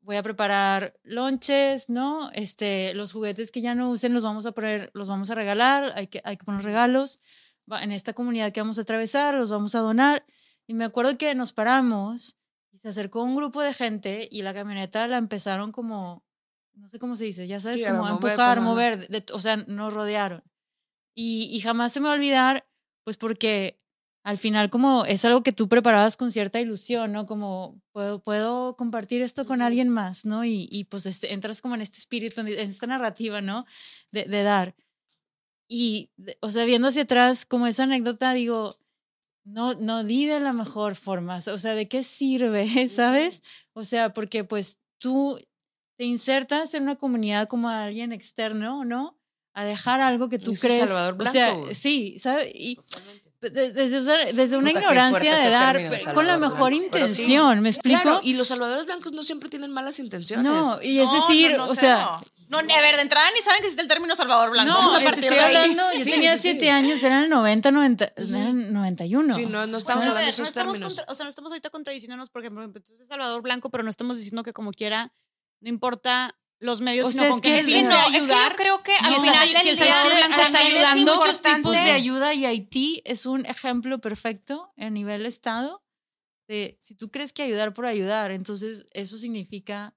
voy 0.00 0.16
a 0.16 0.22
preparar 0.24 0.98
lonches, 1.04 1.88
¿no? 1.88 2.30
Este, 2.32 2.94
los 2.94 3.12
juguetes 3.12 3.52
que 3.52 3.60
ya 3.60 3.76
no 3.76 3.90
usen 3.90 4.12
los 4.12 4.24
vamos 4.24 4.44
a 4.44 4.52
poner, 4.52 4.90
los 4.92 5.06
vamos 5.08 5.30
a 5.30 5.36
regalar, 5.36 5.92
hay 5.94 6.08
que, 6.08 6.20
hay 6.24 6.36
que 6.36 6.44
poner 6.44 6.62
regalos. 6.62 7.20
En 7.80 7.92
esta 7.92 8.12
comunidad 8.12 8.50
que 8.52 8.60
vamos 8.60 8.78
a 8.78 8.82
atravesar, 8.82 9.34
los 9.36 9.50
vamos 9.50 9.76
a 9.76 9.78
donar. 9.78 10.24
Y 10.66 10.74
me 10.74 10.84
acuerdo 10.84 11.16
que 11.16 11.32
nos 11.36 11.52
paramos 11.52 12.36
y 12.72 12.78
se 12.78 12.88
acercó 12.88 13.22
un 13.22 13.36
grupo 13.36 13.60
de 13.62 13.72
gente 13.72 14.28
y 14.28 14.42
la 14.42 14.52
camioneta 14.52 15.06
la 15.06 15.18
empezaron 15.18 15.70
como, 15.70 16.24
no 16.74 16.88
sé 16.88 16.98
cómo 16.98 17.14
se 17.14 17.24
dice, 17.26 17.46
ya 17.46 17.60
sabes, 17.60 17.80
Sí, 17.80 17.86
como 17.86 18.06
a 18.06 18.10
empujar, 18.10 18.60
mover, 18.60 19.06
de- 19.08 19.24
o 19.32 19.38
sea, 19.38 19.58
nos 19.58 19.92
rodearon. 19.92 20.42
Y, 21.14 21.48
y 21.52 21.60
jamás 21.60 21.92
se 21.92 22.00
me 22.00 22.06
va 22.06 22.12
a 22.12 22.16
olvidar, 22.16 22.66
pues 23.04 23.16
porque 23.16 23.79
al 24.22 24.38
final 24.38 24.68
como 24.68 25.04
es 25.06 25.24
algo 25.24 25.42
que 25.42 25.52
tú 25.52 25.68
preparabas 25.68 26.16
con 26.16 26.30
cierta 26.30 26.60
ilusión, 26.60 27.12
¿no? 27.12 27.26
Como 27.26 27.80
puedo, 27.92 28.22
puedo 28.22 28.76
compartir 28.76 29.22
esto 29.22 29.46
con 29.46 29.62
alguien 29.62 29.88
más, 29.88 30.24
¿no? 30.24 30.44
Y, 30.44 30.68
y 30.70 30.84
pues 30.84 31.06
este, 31.06 31.32
entras 31.32 31.62
como 31.62 31.74
en 31.74 31.80
este 31.80 31.98
espíritu, 31.98 32.40
en 32.42 32.48
esta 32.48 32.86
narrativa, 32.86 33.40
¿no? 33.40 33.64
De, 34.10 34.24
de 34.24 34.42
dar. 34.42 34.74
Y, 35.68 36.10
de- 36.16 36.36
o 36.40 36.50
sea, 36.50 36.64
viendo 36.64 36.88
hacia 36.88 37.02
atrás, 37.02 37.46
como 37.46 37.66
esa 37.66 37.84
anécdota, 37.84 38.34
digo, 38.34 38.76
no, 39.44 39.74
no 39.74 40.04
di 40.04 40.26
de 40.26 40.40
la 40.40 40.52
mejor 40.52 40.96
forma, 40.96 41.36
o 41.38 41.58
sea, 41.58 41.74
¿de 41.74 41.88
qué 41.88 42.02
sirve, 42.02 42.66
sabes? 42.88 43.42
O 43.72 43.84
sea, 43.84 44.12
porque 44.12 44.44
pues 44.44 44.78
tú 44.98 45.40
te 45.96 46.04
insertas 46.04 46.74
en 46.74 46.82
una 46.84 46.96
comunidad 46.96 47.48
como 47.48 47.68
alguien 47.68 48.12
externo, 48.12 48.84
¿no? 48.84 49.18
A 49.54 49.64
dejar 49.64 50.00
algo 50.00 50.28
que 50.28 50.38
tú 50.38 50.54
crees. 50.54 50.88
Salvador 50.88 51.16
o 51.20 51.26
sea, 51.26 51.52
Blanco, 51.54 51.74
sí, 51.74 52.18
¿sabes? 52.18 52.50
Y, 52.54 52.78
desde, 53.40 54.32
desde 54.32 54.56
una 54.58 54.68
Puta, 54.70 54.80
ignorancia 54.80 55.34
de 55.36 55.48
dar 55.50 55.80
con 56.14 56.26
la 56.26 56.36
mejor 56.36 56.70
Blanco. 56.70 56.88
Pero 56.92 57.06
sí. 57.06 57.12
intención, 57.22 57.60
¿me 57.60 57.70
explico? 57.70 58.02
Claro, 58.02 58.20
y 58.22 58.34
los 58.34 58.48
salvadores 58.48 58.84
blancos 58.84 59.12
no 59.12 59.22
siempre 59.22 59.48
tienen 59.48 59.70
malas 59.70 59.98
intenciones. 59.98 60.44
no, 60.44 60.80
y 60.82 60.98
es 61.00 61.06
No, 61.06 61.14
decir, 61.14 61.52
no, 61.52 61.56
no, 61.66 61.72
o 61.72 61.74
sea, 61.74 61.96
no. 61.96 62.22
No, 62.50 62.58
a 62.58 62.80
ver, 62.80 62.96
de 62.96 63.02
entrada 63.02 63.26
ni 63.34 63.40
saben 63.42 63.60
que 63.60 63.66
existe 63.68 63.82
el 63.82 63.88
término 63.88 64.14
Salvador 64.16 64.50
Blanco. 64.50 64.72
no, 64.72 64.78
Vamos 64.78 65.00
a 65.00 65.04
partir 65.04 65.24
estoy 65.24 65.38
de 65.38 65.44
ahí. 65.44 65.54
hablando, 65.56 65.82
yo 65.94 66.04
Sí, 66.04 66.10
tenía 66.10 66.32
sí, 66.32 66.42
sí. 66.42 66.48
siete 66.50 66.70
años, 66.70 67.02
eran 67.02 67.22
el 67.24 67.30
90, 67.30 67.70
90, 67.70 68.12
eran 68.16 68.72
91. 68.72 69.34
Sí, 69.36 69.46
no, 69.46 69.66
no 69.68 69.78
estamos 69.78 70.04
a 70.04 70.08
hablando 70.08 70.14
de 70.14 70.14
ver, 70.14 70.24
no 70.26 70.30
esos 70.30 70.48
estamos 70.48 70.72
términos. 70.74 70.94
contra- 70.96 71.12
o 71.12 71.14
sea, 71.14 71.24
no 71.24 71.30
estamos 71.30 71.52
ahorita 71.52 71.70
contradiciéndonos 71.70 72.28
porque, 72.30 72.50
por 72.50 72.58
ejemplo, 72.62 72.82
tú 72.82 72.92
eres 72.94 73.08
Salvador 73.08 73.40
Blanco, 73.42 73.70
pero 73.70 73.84
no 73.84 73.90
estamos 73.90 74.16
diciendo 74.18 74.42
que 74.42 74.52
como 74.52 74.72
quiera, 74.72 75.12
no 75.60 75.68
importa 75.68 76.34
los 76.60 76.80
medios, 76.80 77.08
O 77.08 77.10
sino 77.10 77.22
sea, 77.22 77.30
con 77.30 77.44
es 77.46 77.64
fin 77.64 77.84
no, 77.84 77.90
es 77.90 78.06
que 78.06 78.12
yo 78.12 78.22
ayudar. 78.22 78.54
creo 78.56 78.82
que 78.82 78.92
al 78.94 79.16
final 79.16 79.48
el 79.66 79.76
Salvador 79.76 80.12
Blanco 80.14 80.40
está 80.42 80.58
ayudando, 80.60 81.16
muchos 81.16 81.42
tipos 81.42 81.72
de 81.72 81.78
ayuda 81.90 82.34
y 82.34 82.44
Haití 82.44 83.02
es 83.04 83.26
un 83.26 83.46
ejemplo 83.46 84.00
perfecto 84.00 84.72
a 84.76 84.90
nivel 84.90 85.26
estado 85.26 85.82
de 86.46 86.76
si 86.78 86.94
tú 86.94 87.10
crees 87.10 87.32
que 87.32 87.42
ayudar 87.42 87.72
por 87.72 87.86
ayudar, 87.86 88.30
entonces 88.30 88.86
eso 88.92 89.16
significa, 89.16 89.96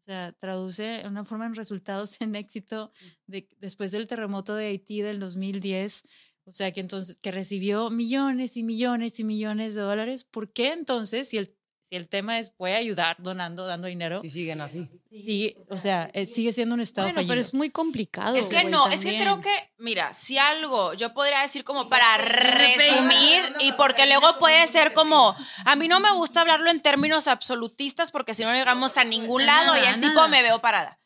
o 0.00 0.04
sea, 0.04 0.32
traduce 0.32 1.00
en 1.00 1.08
una 1.08 1.24
forma 1.24 1.46
en 1.46 1.54
resultados 1.54 2.20
en 2.20 2.36
éxito 2.36 2.92
de, 3.26 3.48
después 3.58 3.90
del 3.90 4.06
terremoto 4.06 4.54
de 4.54 4.66
Haití 4.66 5.00
del 5.00 5.18
2010. 5.18 6.04
O 6.46 6.52
sea, 6.52 6.72
que 6.72 6.80
entonces, 6.80 7.18
que 7.20 7.32
recibió 7.32 7.88
millones 7.88 8.58
y 8.58 8.62
millones 8.62 9.18
y 9.18 9.24
millones 9.24 9.74
de 9.74 9.80
dólares. 9.80 10.24
¿Por 10.24 10.52
qué 10.52 10.72
entonces, 10.72 11.26
si 11.26 11.38
el, 11.38 11.56
si 11.86 11.96
el 11.96 12.08
tema 12.08 12.38
es 12.38 12.50
puede 12.50 12.76
ayudar 12.76 13.14
donando, 13.18 13.66
dando 13.66 13.88
dinero, 13.88 14.18
Si 14.22 14.30
siguen 14.30 14.62
así. 14.62 14.88
sigue, 15.10 15.58
o 15.68 15.76
sea, 15.76 16.10
eh, 16.14 16.24
sigue 16.24 16.50
siendo 16.50 16.74
un 16.74 16.80
estado 16.80 17.08
Bueno, 17.08 17.18
pero 17.18 17.28
fallido? 17.28 17.42
es 17.42 17.52
muy 17.52 17.68
complicado. 17.68 18.34
Es 18.36 18.46
que 18.46 18.62
güey, 18.62 18.70
no, 18.70 18.86
es 18.88 19.00
que 19.00 19.12
también. 19.12 19.22
creo 19.22 19.40
que, 19.42 19.72
mira, 19.76 20.14
si 20.14 20.38
algo 20.38 20.94
yo 20.94 21.12
podría 21.12 21.42
decir 21.42 21.62
como 21.62 21.90
para 21.90 22.16
resumir 22.16 23.42
y 23.60 23.72
porque 23.72 24.06
luego 24.06 24.38
puede 24.38 24.66
ser 24.66 24.94
como, 24.94 25.36
a 25.64 25.76
mí 25.76 25.88
no 25.88 26.00
me 26.00 26.10
gusta 26.12 26.40
hablarlo 26.40 26.70
en 26.70 26.80
términos 26.80 27.28
absolutistas 27.28 28.10
porque 28.10 28.32
si 28.34 28.44
no 28.44 28.52
llegamos 28.52 28.96
a 28.96 29.04
ningún 29.04 29.44
lado 29.44 29.76
y 29.76 29.80
es 29.86 30.00
tipo 30.00 30.26
me 30.28 30.42
veo 30.42 30.60
parada. 30.60 30.98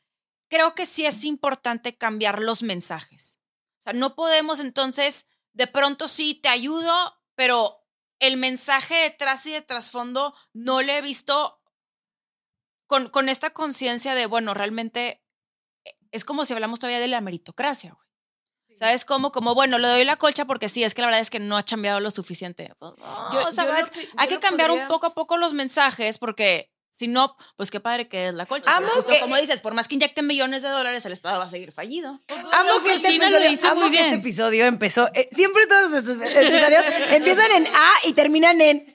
Creo 0.49 0.75
que 0.75 0.87
sí 0.87 1.05
es 1.05 1.25
importante 1.25 1.97
cambiar 1.97 2.41
los 2.41 2.63
mensajes. 2.63 3.39
O 3.79 3.83
sea, 3.83 3.93
no 3.93 4.15
podemos 4.15 4.61
entonces, 4.61 5.27
de 5.53 5.67
pronto 5.67 6.09
sí 6.09 6.35
te 6.35 6.49
ayudo, 6.49 6.93
pero 7.35 7.78
el 8.21 8.37
mensaje 8.37 8.95
detrás 8.95 9.47
y 9.47 9.53
de 9.53 9.63
trasfondo 9.63 10.35
no 10.53 10.83
le 10.83 10.99
he 10.99 11.03
visto 11.03 11.61
con, 12.87 13.09
con 13.11 13.29
esta 13.29 13.51
conciencia 13.51 14.15
de, 14.15 14.27
bueno, 14.27 14.55
realmente 14.55 15.23
eh, 15.85 15.97
es 16.11 16.25
como 16.25 16.45
si 16.45 16.53
hablamos 16.55 16.79
todavía 16.81 17.01
de 17.01 17.09
la 17.09 17.21
meritocracia, 17.21 17.93
güey. 17.93 18.07
¿Sabes 18.79 19.05
cómo? 19.05 19.33
Como, 19.33 19.57
bueno, 19.57 19.77
le 19.79 19.89
doy 19.89 20.05
la 20.05 20.15
colcha 20.17 20.45
porque 20.45 20.69
sí, 20.69 20.85
es 20.85 20.95
que 20.95 21.01
la 21.01 21.09
verdad 21.09 21.21
es 21.21 21.31
que 21.31 21.41
no 21.41 21.57
ha 21.57 21.65
cambiado 21.65 21.99
lo 21.99 22.13
suficiente. 22.13 22.73
Pues, 22.79 22.93
no, 22.97 23.33
Yo- 23.35 23.49
o 23.49 23.53
sea, 23.53 23.65
yo 23.67 23.73
hay- 23.75 23.83
lo 23.83 23.91
que- 23.91 24.09
hay 24.17 24.29
yo 24.29 24.29
que 24.29 24.35
lo 24.35 24.41
cambiar 24.41 24.69
podría- 24.69 24.85
un 24.85 24.89
poco 24.89 25.07
a 25.07 25.15
poco 25.15 25.37
los 25.37 25.53
mensajes 25.53 26.19
porque 26.19 26.73
si 26.99 27.07
no, 27.09 27.37
pues 27.57 27.71
qué 27.71 27.79
padre 27.81 28.09
que 28.09 28.29
es 28.29 28.35
la 28.35 28.47
colcha. 28.47 28.71
Amo 28.77 28.87
Pero 28.89 28.95
justo 28.97 29.13
que- 29.13 29.21
como 29.21 29.37
dices, 29.37 29.61
por 29.61 29.73
más 29.75 29.87
que 29.87 29.95
inyecten 29.95 30.27
millones 30.27 30.63
de 30.63 30.69
dólares, 30.69 31.05
el 31.07 31.13
Estado 31.13 31.39
va 31.39 31.45
a 31.45 31.49
seguir 31.49 31.71
fallido. 31.73 32.21
Amo 32.29 32.83
que, 32.85 32.95
este 32.95 33.17
lo 33.17 33.25
episodio, 33.25 33.49
dice 33.51 33.67
amo 33.69 33.81
muy 33.83 33.91
que 33.91 33.97
este 33.99 34.09
bien. 34.11 34.21
episodio 34.21 34.65
empezó. 34.67 35.09
eh, 35.15 35.29
siempre 35.33 35.67
todos 35.67 35.93
estos 35.93 36.15
episodios 36.17 36.85
empiezan 37.13 37.53
en 37.53 37.67
A 37.69 37.93
y 38.07 38.13
terminan 38.15 38.61
en 38.61 38.93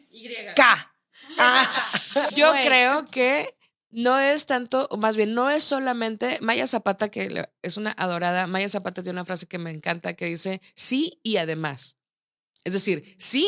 K. 0.56 0.94
Ah. 1.38 1.72
Yo 2.36 2.52
creo 2.52 3.06
que 3.06 3.56
no 3.90 4.20
es 4.20 4.48
tanto, 4.48 4.88
o 4.92 4.98
más 4.98 5.16
bien, 5.16 5.34
no 5.34 5.50
es 5.50 5.64
solamente 5.64 6.40
Maya 6.42 6.66
Zapata, 6.68 7.10
que 7.10 7.46
es 7.62 7.78
una 7.78 7.92
adorada. 7.92 8.48
Maya 8.48 8.68
Zapata 8.68 9.02
tiene 9.04 9.18
una 9.20 9.26
frase 9.26 9.46
que 9.48 9.60
me 9.60 9.72
encanta 9.72 10.14
que 10.16 10.26
dice 10.26 10.62
sí 10.76 11.20
y 11.24 11.38
además. 11.38 11.96
Es 12.64 12.74
decir, 12.74 13.16
sí 13.20 13.48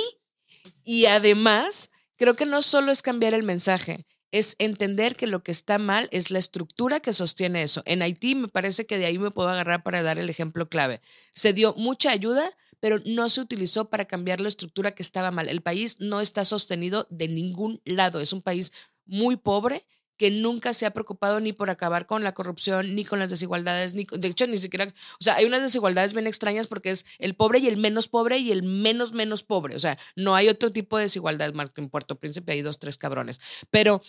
y 0.84 1.08
además, 1.08 1.90
creo 2.16 2.36
que 2.36 2.46
no 2.46 2.62
solo 2.62 2.92
es 2.92 3.02
cambiar 3.02 3.34
el 3.34 3.44
mensaje, 3.44 4.06
es 4.32 4.56
entender 4.60 5.16
que 5.16 5.28
lo 5.28 5.44
que 5.44 5.52
está 5.52 5.78
mal 5.78 6.08
es 6.12 6.32
la 6.32 6.40
estructura 6.40 7.00
que 7.00 7.14
sostiene 7.14 7.64
eso. 7.64 7.84
En 7.86 8.02
Haití 8.02 8.36
me 8.36 8.48
parece 8.48 8.86
que 8.86 8.98
de 8.98 9.06
ahí 9.06 9.18
me 9.18 9.32
puedo 9.32 9.50
agarrar 9.50 9.84
para 9.84 10.04
dar 10.04 10.18
el 10.18 10.30
ejemplo 10.30 10.70
clave. 10.70 11.02
Se 11.32 11.54
dio 11.54 11.74
mucha 11.78 12.12
ayuda, 12.12 12.50
pero 12.80 13.02
no 13.06 13.30
se 13.30 13.42
utilizó 13.42 13.90
para 13.90 14.06
cambiar 14.06 14.42
la 14.42 14.48
estructura 14.48 14.92
que 14.92 15.04
estaba 15.04 15.32
mal. 15.32 15.50
El 15.50 15.62
país 15.62 15.98
no 16.00 16.22
está 16.22 16.46
sostenido 16.46 17.08
de 17.10 17.28
ningún 17.28 17.82
lado. 17.86 18.20
Es 18.20 18.34
un 18.34 18.42
país 18.42 18.72
muy 19.06 19.38
pobre 19.38 19.86
que 20.18 20.32
nunca 20.32 20.74
se 20.74 20.86
ha 20.86 20.92
preocupado 20.92 21.40
ni 21.40 21.54
por 21.54 21.70
acabar 21.70 22.06
con 22.06 22.24
la 22.24 22.34
corrupción, 22.34 22.96
ni 22.96 23.06
con 23.06 23.20
las 23.20 23.30
desigualdades, 23.30 23.94
ni 23.94 24.06
de 24.12 24.28
hecho 24.28 24.48
ni 24.48 24.58
siquiera, 24.58 24.86
o 24.86 25.24
sea, 25.24 25.36
hay 25.36 25.46
unas 25.46 25.62
desigualdades 25.62 26.14
bien 26.14 26.28
extrañas 26.28 26.68
porque 26.68 26.92
es 26.92 27.06
el 27.20 27.36
pobre 27.36 27.60
y 27.60 27.68
el 27.68 27.78
menos 27.78 28.08
pobre 28.08 28.38
y 28.38 28.52
el 28.52 28.64
menos 28.64 29.14
menos 29.14 29.44
pobre, 29.44 29.76
o 29.76 29.80
sea, 29.80 29.98
no 30.16 30.36
hay 30.36 30.50
otro 30.50 30.72
tipo 30.72 30.98
de 30.98 31.04
desigualdad, 31.04 31.54
que 31.74 31.82
en 31.82 31.90
Puerto 31.90 32.18
Príncipe 32.20 32.54
hay 32.54 32.62
dos, 32.62 32.80
tres 32.80 32.98
cabrones, 32.98 33.40
pero 33.70 34.02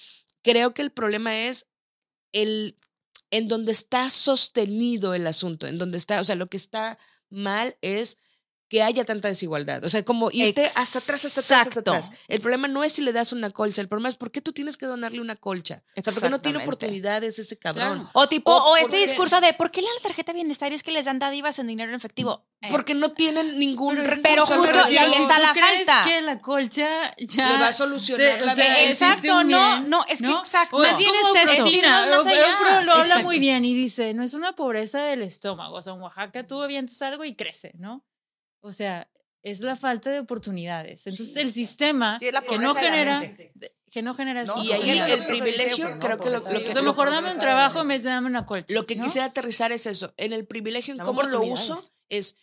creo 0.42 0.74
que 0.74 0.82
el 0.82 0.90
problema 0.90 1.36
es 1.46 1.66
el 2.32 2.76
en 3.30 3.48
donde 3.48 3.72
está 3.72 4.08
sostenido 4.10 5.14
el 5.14 5.26
asunto, 5.26 5.66
en 5.66 5.78
donde 5.78 5.98
está, 5.98 6.20
o 6.20 6.24
sea, 6.24 6.36
lo 6.36 6.48
que 6.48 6.56
está 6.56 6.98
mal 7.28 7.76
es 7.80 8.18
que 8.68 8.82
haya 8.82 9.04
tanta 9.04 9.28
desigualdad. 9.28 9.84
O 9.84 9.88
sea, 9.88 10.02
como 10.04 10.30
irte 10.32 10.68
hasta 10.74 10.98
atrás, 10.98 11.24
hasta 11.24 11.40
atrás, 11.40 11.66
hasta 11.68 11.80
atrás. 11.80 12.10
El 12.28 12.40
problema 12.40 12.68
no 12.68 12.82
es 12.84 12.92
si 12.94 13.02
le 13.02 13.12
das 13.12 13.32
una 13.32 13.50
colcha, 13.50 13.80
el 13.80 13.88
problema 13.88 14.08
es 14.08 14.16
por 14.16 14.30
qué 14.30 14.40
tú 14.40 14.52
tienes 14.52 14.76
que 14.76 14.86
donarle 14.86 15.20
una 15.20 15.36
colcha. 15.36 15.82
O 15.96 16.02
sea, 16.02 16.12
porque 16.12 16.30
no 16.30 16.40
tiene 16.40 16.58
oportunidades 16.58 17.38
ese 17.38 17.56
cabrón. 17.58 18.08
O 18.12 18.28
tipo, 18.28 18.50
O 18.50 18.72
o, 18.72 18.76
este 18.76 18.96
discurso 18.98 19.40
de 19.40 19.52
¿por 19.54 19.70
qué 19.70 19.82
la 19.82 19.88
tarjeta 20.02 20.32
bienestar 20.32 20.72
es 20.72 20.82
que 20.82 20.92
les 20.92 21.04
dan 21.04 21.18
dádivas 21.18 21.58
en 21.58 21.66
dinero 21.68 21.90
en 21.90 21.96
efectivo? 21.96 22.46
Eh, 22.62 22.68
Porque 22.70 22.94
no 22.94 23.12
tienen 23.12 23.58
ningún 23.58 23.96
pero 24.22 24.46
al 24.46 24.56
justo- 24.58 24.88
y 24.90 24.96
ahí 24.96 25.12
está 25.12 25.38
la 25.38 25.52
¿Tú 25.52 25.60
crees 25.60 25.86
falta. 25.86 26.02
que 26.04 26.20
la 26.22 26.40
colcha 26.40 27.14
ya 27.18 27.52
Le 27.52 27.58
va 27.58 27.68
a 27.68 27.72
solucionar 27.72 28.40
la 28.40 28.54
vida. 28.54 28.82
Exacto, 28.84 29.44
no, 29.44 29.80
no, 29.80 30.04
es 30.08 30.20
que 30.20 30.30
exacto. 30.30 30.76
O 30.76 30.80
Más 30.80 30.96
bien 30.96 31.12
es 31.14 31.50
eso. 31.50 31.66
Lo 32.84 32.92
habla 32.94 33.18
muy 33.18 33.38
bien 33.38 33.64
y 33.64 33.74
dice, 33.74 34.14
no 34.14 34.22
es 34.22 34.34
una 34.34 34.54
pobreza 34.54 35.02
del 35.04 35.22
estómago, 35.22 35.76
o 35.76 35.82
sea, 35.82 35.92
en 35.92 36.00
Oaxaca 36.00 36.46
tú 36.46 36.62
avientas 36.62 37.00
algo 37.02 37.24
y 37.24 37.34
crece, 37.34 37.72
¿no? 37.78 38.04
O 38.66 38.72
sea, 38.72 39.08
es 39.42 39.60
la 39.60 39.76
falta 39.76 40.10
de 40.10 40.18
oportunidades. 40.18 41.06
Entonces 41.06 41.36
el 41.36 41.52
sistema 41.52 42.18
Sí, 42.18 42.26
que 42.48 42.58
no 42.58 42.74
genera 42.74 43.22
que 43.92 44.02
no 44.02 44.14
genera 44.14 44.44
No, 44.44 44.62
Y 44.64 44.72
ahí 44.72 44.98
no, 44.98 45.06
el, 45.06 45.24
privilegio, 45.24 45.88
no, 45.88 46.00
creo 46.00 46.18
que 46.18 46.30
lo, 46.30 46.38
lo 46.40 46.44
O 46.44 46.50
que, 46.50 46.72
sea, 46.72 46.82
mejor 46.82 47.10
dame 47.10 47.32
un 47.32 47.38
trabajo 47.38 47.80
en 47.80 47.88
vez 47.88 48.02
de 48.02 48.10
dame 48.10 48.26
una 48.26 48.44
colcha. 48.44 48.74
lo 48.74 48.86
que 48.86 48.98
quisiera 48.98 49.28
aterrizar 49.28 49.70
es 49.70 49.86
eso. 49.86 50.12
En 50.16 50.32
el 50.32 50.46
privilegio, 50.46 50.94
en 50.94 51.00
cómo 51.00 51.22
lo 51.22 51.42
uso, 51.42 51.80
es 52.08 52.34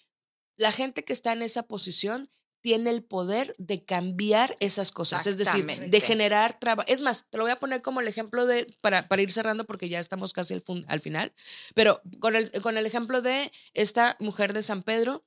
la 0.56 0.72
gente 0.72 1.04
que 1.04 1.12
está 1.12 1.34
en 1.34 1.42
esa 1.42 1.64
posición 1.64 2.30
tiene 2.62 2.92
el 2.92 3.04
poder 3.04 3.54
de 3.58 3.84
cambiar 3.84 4.56
esas 4.62 4.94
cosas, 4.94 5.28
es 5.28 5.36
decir, 5.36 5.66
de 5.66 6.00
generar 6.00 6.58
trabajo. 6.58 6.88
Es 6.90 7.02
más, 7.02 7.26
te 7.30 7.38
lo 7.38 7.44
voy 7.44 7.52
a 7.52 7.60
poner 7.60 7.82
como 7.82 8.00
el 8.00 8.08
ejemplo 8.08 8.46
de, 8.46 8.74
para, 8.82 9.10
para 9.10 9.22
ir 9.22 9.30
cerrando 9.30 9.66
porque 9.66 9.90
ya 9.90 10.00
estamos 10.00 10.32
casi 10.32 10.54
al, 10.54 10.64
al 10.88 11.02
final, 11.02 11.34
pero 11.76 12.02
con 12.20 12.38
el, 12.38 12.50
con 12.62 12.78
el 12.78 12.86
ejemplo 12.86 13.22
de 13.22 13.52
esta 13.74 14.16
mujer 14.22 14.54
de 14.54 14.62
San 14.62 14.82
Pedro 14.82 15.26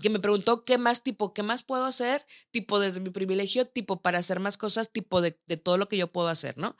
que 0.00 0.10
me 0.10 0.18
preguntó 0.18 0.64
qué 0.64 0.78
más 0.78 1.02
tipo, 1.02 1.32
qué 1.32 1.42
más 1.42 1.62
puedo 1.62 1.84
hacer, 1.84 2.24
tipo 2.50 2.80
desde 2.80 3.00
mi 3.00 3.10
privilegio, 3.10 3.66
tipo 3.66 4.00
para 4.02 4.18
hacer 4.18 4.40
más 4.40 4.56
cosas, 4.56 4.90
tipo 4.90 5.20
de, 5.20 5.38
de 5.46 5.56
todo 5.56 5.76
lo 5.76 5.88
que 5.88 5.96
yo 5.96 6.08
puedo 6.08 6.28
hacer, 6.28 6.58
¿no? 6.58 6.76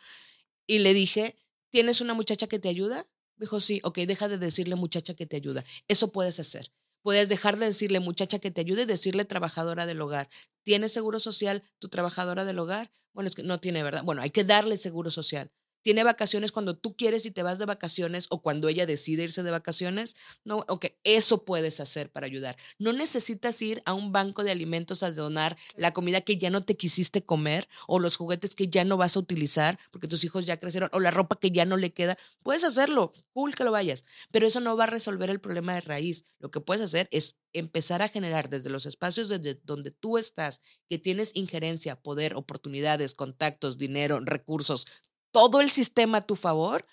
Y 0.66 0.78
le 0.78 0.94
dije, 0.94 1.36
¿tienes 1.70 2.00
una 2.00 2.14
muchacha 2.14 2.46
que 2.46 2.58
te 2.58 2.68
ayuda? 2.68 3.04
Dijo, 3.36 3.60
sí, 3.60 3.80
ok, 3.84 3.98
deja 4.00 4.28
de 4.28 4.38
decirle 4.38 4.76
muchacha 4.76 5.14
que 5.14 5.26
te 5.26 5.36
ayuda. 5.36 5.64
Eso 5.88 6.12
puedes 6.12 6.38
hacer. 6.40 6.72
Puedes 7.02 7.28
dejar 7.28 7.58
de 7.58 7.66
decirle 7.66 8.00
muchacha 8.00 8.38
que 8.38 8.50
te 8.50 8.60
ayude 8.60 8.82
y 8.82 8.86
decirle 8.86 9.24
trabajadora 9.24 9.86
del 9.86 10.00
hogar. 10.02 10.28
¿Tienes 10.62 10.92
seguro 10.92 11.18
social 11.18 11.62
tu 11.78 11.88
trabajadora 11.88 12.44
del 12.44 12.58
hogar? 12.58 12.90
Bueno, 13.12 13.28
es 13.28 13.34
que 13.34 13.42
no 13.42 13.58
tiene, 13.58 13.82
¿verdad? 13.82 14.04
Bueno, 14.04 14.20
hay 14.22 14.30
que 14.30 14.44
darle 14.44 14.76
seguro 14.76 15.10
social. 15.10 15.50
¿Tiene 15.82 16.04
vacaciones 16.04 16.52
cuando 16.52 16.76
tú 16.76 16.96
quieres 16.96 17.26
y 17.26 17.30
te 17.30 17.42
vas 17.42 17.58
de 17.58 17.66
vacaciones 17.66 18.26
o 18.30 18.42
cuando 18.42 18.68
ella 18.68 18.86
decide 18.86 19.24
irse 19.24 19.42
de 19.42 19.50
vacaciones? 19.50 20.14
No, 20.44 20.64
ok, 20.68 20.86
eso 21.04 21.44
puedes 21.44 21.80
hacer 21.80 22.10
para 22.10 22.26
ayudar. 22.26 22.56
No 22.78 22.92
necesitas 22.92 23.60
ir 23.62 23.82
a 23.86 23.94
un 23.94 24.12
banco 24.12 24.44
de 24.44 24.50
alimentos 24.50 25.02
a 25.02 25.10
donar 25.10 25.56
la 25.74 25.92
comida 25.92 26.20
que 26.20 26.38
ya 26.38 26.50
no 26.50 26.60
te 26.60 26.76
quisiste 26.76 27.24
comer 27.24 27.68
o 27.86 27.98
los 27.98 28.16
juguetes 28.16 28.54
que 28.54 28.68
ya 28.68 28.84
no 28.84 28.96
vas 28.96 29.16
a 29.16 29.20
utilizar 29.20 29.78
porque 29.90 30.08
tus 30.08 30.24
hijos 30.24 30.46
ya 30.46 30.58
crecieron 30.58 30.90
o 30.92 31.00
la 31.00 31.10
ropa 31.10 31.38
que 31.38 31.50
ya 31.50 31.64
no 31.64 31.76
le 31.76 31.92
queda. 31.92 32.16
Puedes 32.42 32.64
hacerlo, 32.64 33.12
cool 33.32 33.54
que 33.54 33.64
lo 33.64 33.72
vayas, 33.72 34.04
pero 34.30 34.46
eso 34.46 34.60
no 34.60 34.76
va 34.76 34.84
a 34.84 34.88
resolver 34.88 35.30
el 35.30 35.40
problema 35.40 35.74
de 35.74 35.80
raíz. 35.80 36.24
Lo 36.38 36.50
que 36.50 36.60
puedes 36.60 36.82
hacer 36.82 37.08
es 37.10 37.36
empezar 37.52 38.02
a 38.02 38.08
generar 38.08 38.48
desde 38.48 38.70
los 38.70 38.86
espacios 38.86 39.28
desde 39.28 39.60
donde 39.64 39.90
tú 39.90 40.18
estás, 40.18 40.60
que 40.88 40.98
tienes 40.98 41.32
injerencia, 41.34 42.00
poder, 42.00 42.34
oportunidades, 42.34 43.14
contactos, 43.14 43.76
dinero, 43.76 44.20
recursos, 44.20 44.86
todo 45.32 45.60
el 45.60 45.70
sistema 45.70 46.18
a 46.18 46.26
tu 46.26 46.36
favor 46.36 46.86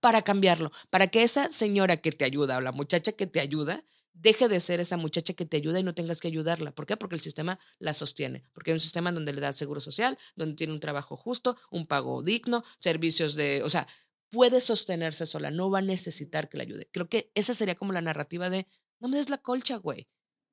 para 0.00 0.22
cambiarlo, 0.22 0.72
para 0.90 1.08
que 1.08 1.22
esa 1.22 1.50
señora 1.50 1.98
que 1.98 2.12
te 2.12 2.24
ayuda 2.24 2.58
o 2.58 2.60
la 2.60 2.72
muchacha 2.72 3.12
que 3.12 3.26
te 3.26 3.40
ayuda 3.40 3.84
deje 4.12 4.48
de 4.48 4.60
ser 4.60 4.80
esa 4.80 4.96
muchacha 4.96 5.32
que 5.32 5.46
te 5.46 5.56
ayuda 5.56 5.80
y 5.80 5.82
no 5.82 5.94
tengas 5.94 6.20
que 6.20 6.28
ayudarla. 6.28 6.72
¿Por 6.72 6.86
qué? 6.86 6.96
Porque 6.96 7.14
el 7.14 7.20
sistema 7.20 7.58
la 7.78 7.94
sostiene, 7.94 8.44
porque 8.52 8.70
hay 8.70 8.74
un 8.74 8.80
sistema 8.80 9.12
donde 9.12 9.32
le 9.32 9.40
da 9.40 9.52
seguro 9.52 9.80
social, 9.80 10.18
donde 10.36 10.56
tiene 10.56 10.72
un 10.72 10.80
trabajo 10.80 11.16
justo, 11.16 11.56
un 11.70 11.86
pago 11.86 12.22
digno, 12.22 12.62
servicios 12.78 13.34
de, 13.34 13.62
o 13.62 13.70
sea, 13.70 13.86
puede 14.30 14.60
sostenerse 14.60 15.26
sola, 15.26 15.50
no 15.50 15.70
va 15.70 15.78
a 15.78 15.82
necesitar 15.82 16.48
que 16.48 16.58
la 16.58 16.64
ayude. 16.64 16.88
Creo 16.92 17.08
que 17.08 17.30
esa 17.34 17.54
sería 17.54 17.74
como 17.74 17.92
la 17.92 18.00
narrativa 18.00 18.50
de, 18.50 18.66
no 19.00 19.08
me 19.08 19.16
des 19.16 19.30
la 19.30 19.38
colcha, 19.38 19.76
güey. 19.76 20.08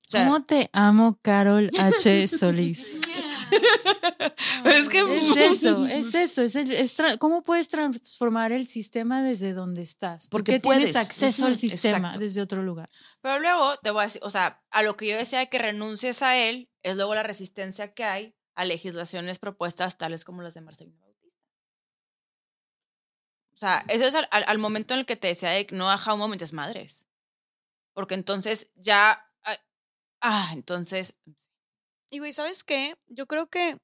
O 0.07 0.09
sea, 0.09 0.25
¿Cómo 0.25 0.45
te 0.45 0.69
amo, 0.71 1.19
Carol 1.21 1.69
H. 1.77 2.27
Solís? 2.29 2.99
Es 4.65 4.89
que 4.89 4.99
Es 4.99 5.35
eso, 5.35 5.85
es 5.87 6.13
eso. 6.15 6.41
Es 6.41 6.55
el- 6.55 6.71
es 6.71 6.95
¿Cómo 7.19 7.43
puedes 7.43 7.67
transformar 7.69 8.51
el 8.51 8.67
sistema 8.67 9.21
desde 9.23 9.53
donde 9.53 9.81
estás? 9.81 10.29
Porque 10.29 10.59
Porque 10.59 10.77
tienes 10.77 10.95
acceso 10.95 11.45
al 11.45 11.57
sistema 11.57 11.97
exacto. 11.97 12.19
desde 12.19 12.41
otro 12.41 12.63
lugar. 12.63 12.89
Pero 13.21 13.39
luego 13.39 13.77
te 13.79 13.91
voy 13.91 14.01
a 14.01 14.05
decir, 14.05 14.21
o 14.23 14.29
sea, 14.29 14.63
a 14.71 14.83
lo 14.83 14.97
que 14.97 15.07
yo 15.07 15.17
decía 15.17 15.39
de 15.39 15.49
que 15.49 15.57
renuncies 15.59 16.21
a 16.21 16.37
él, 16.37 16.69
es 16.83 16.95
luego 16.95 17.15
la 17.15 17.23
resistencia 17.23 17.93
que 17.93 18.03
hay 18.03 18.35
a 18.55 18.65
legislaciones 18.65 19.39
propuestas 19.39 19.97
tales 19.97 20.25
como 20.25 20.41
las 20.41 20.53
de 20.53 20.61
Marcelino 20.61 20.99
Bautista. 21.01 21.37
O 23.53 23.57
sea, 23.59 23.83
eso 23.87 24.05
es 24.05 24.15
al, 24.15 24.27
al- 24.31 24.45
al 24.47 24.57
momento 24.59 24.93
en 24.93 25.01
el 25.01 25.05
que 25.05 25.15
te 25.15 25.27
decía 25.29 25.49
de 25.49 25.65
que 25.65 25.75
no 25.75 25.85
baja 25.85 26.13
un 26.13 26.19
momento 26.19 26.43
es 26.45 26.53
madres. 26.53 27.07
Porque 27.93 28.13
entonces 28.15 28.69
ya. 28.75 29.25
ah, 29.43 29.57
Ah, 30.21 30.49
entonces. 30.53 31.15
Y 32.09 32.19
güey, 32.19 32.33
¿sabes 32.33 32.63
qué? 32.63 32.95
Yo 33.07 33.27
creo 33.27 33.49
que 33.49 33.77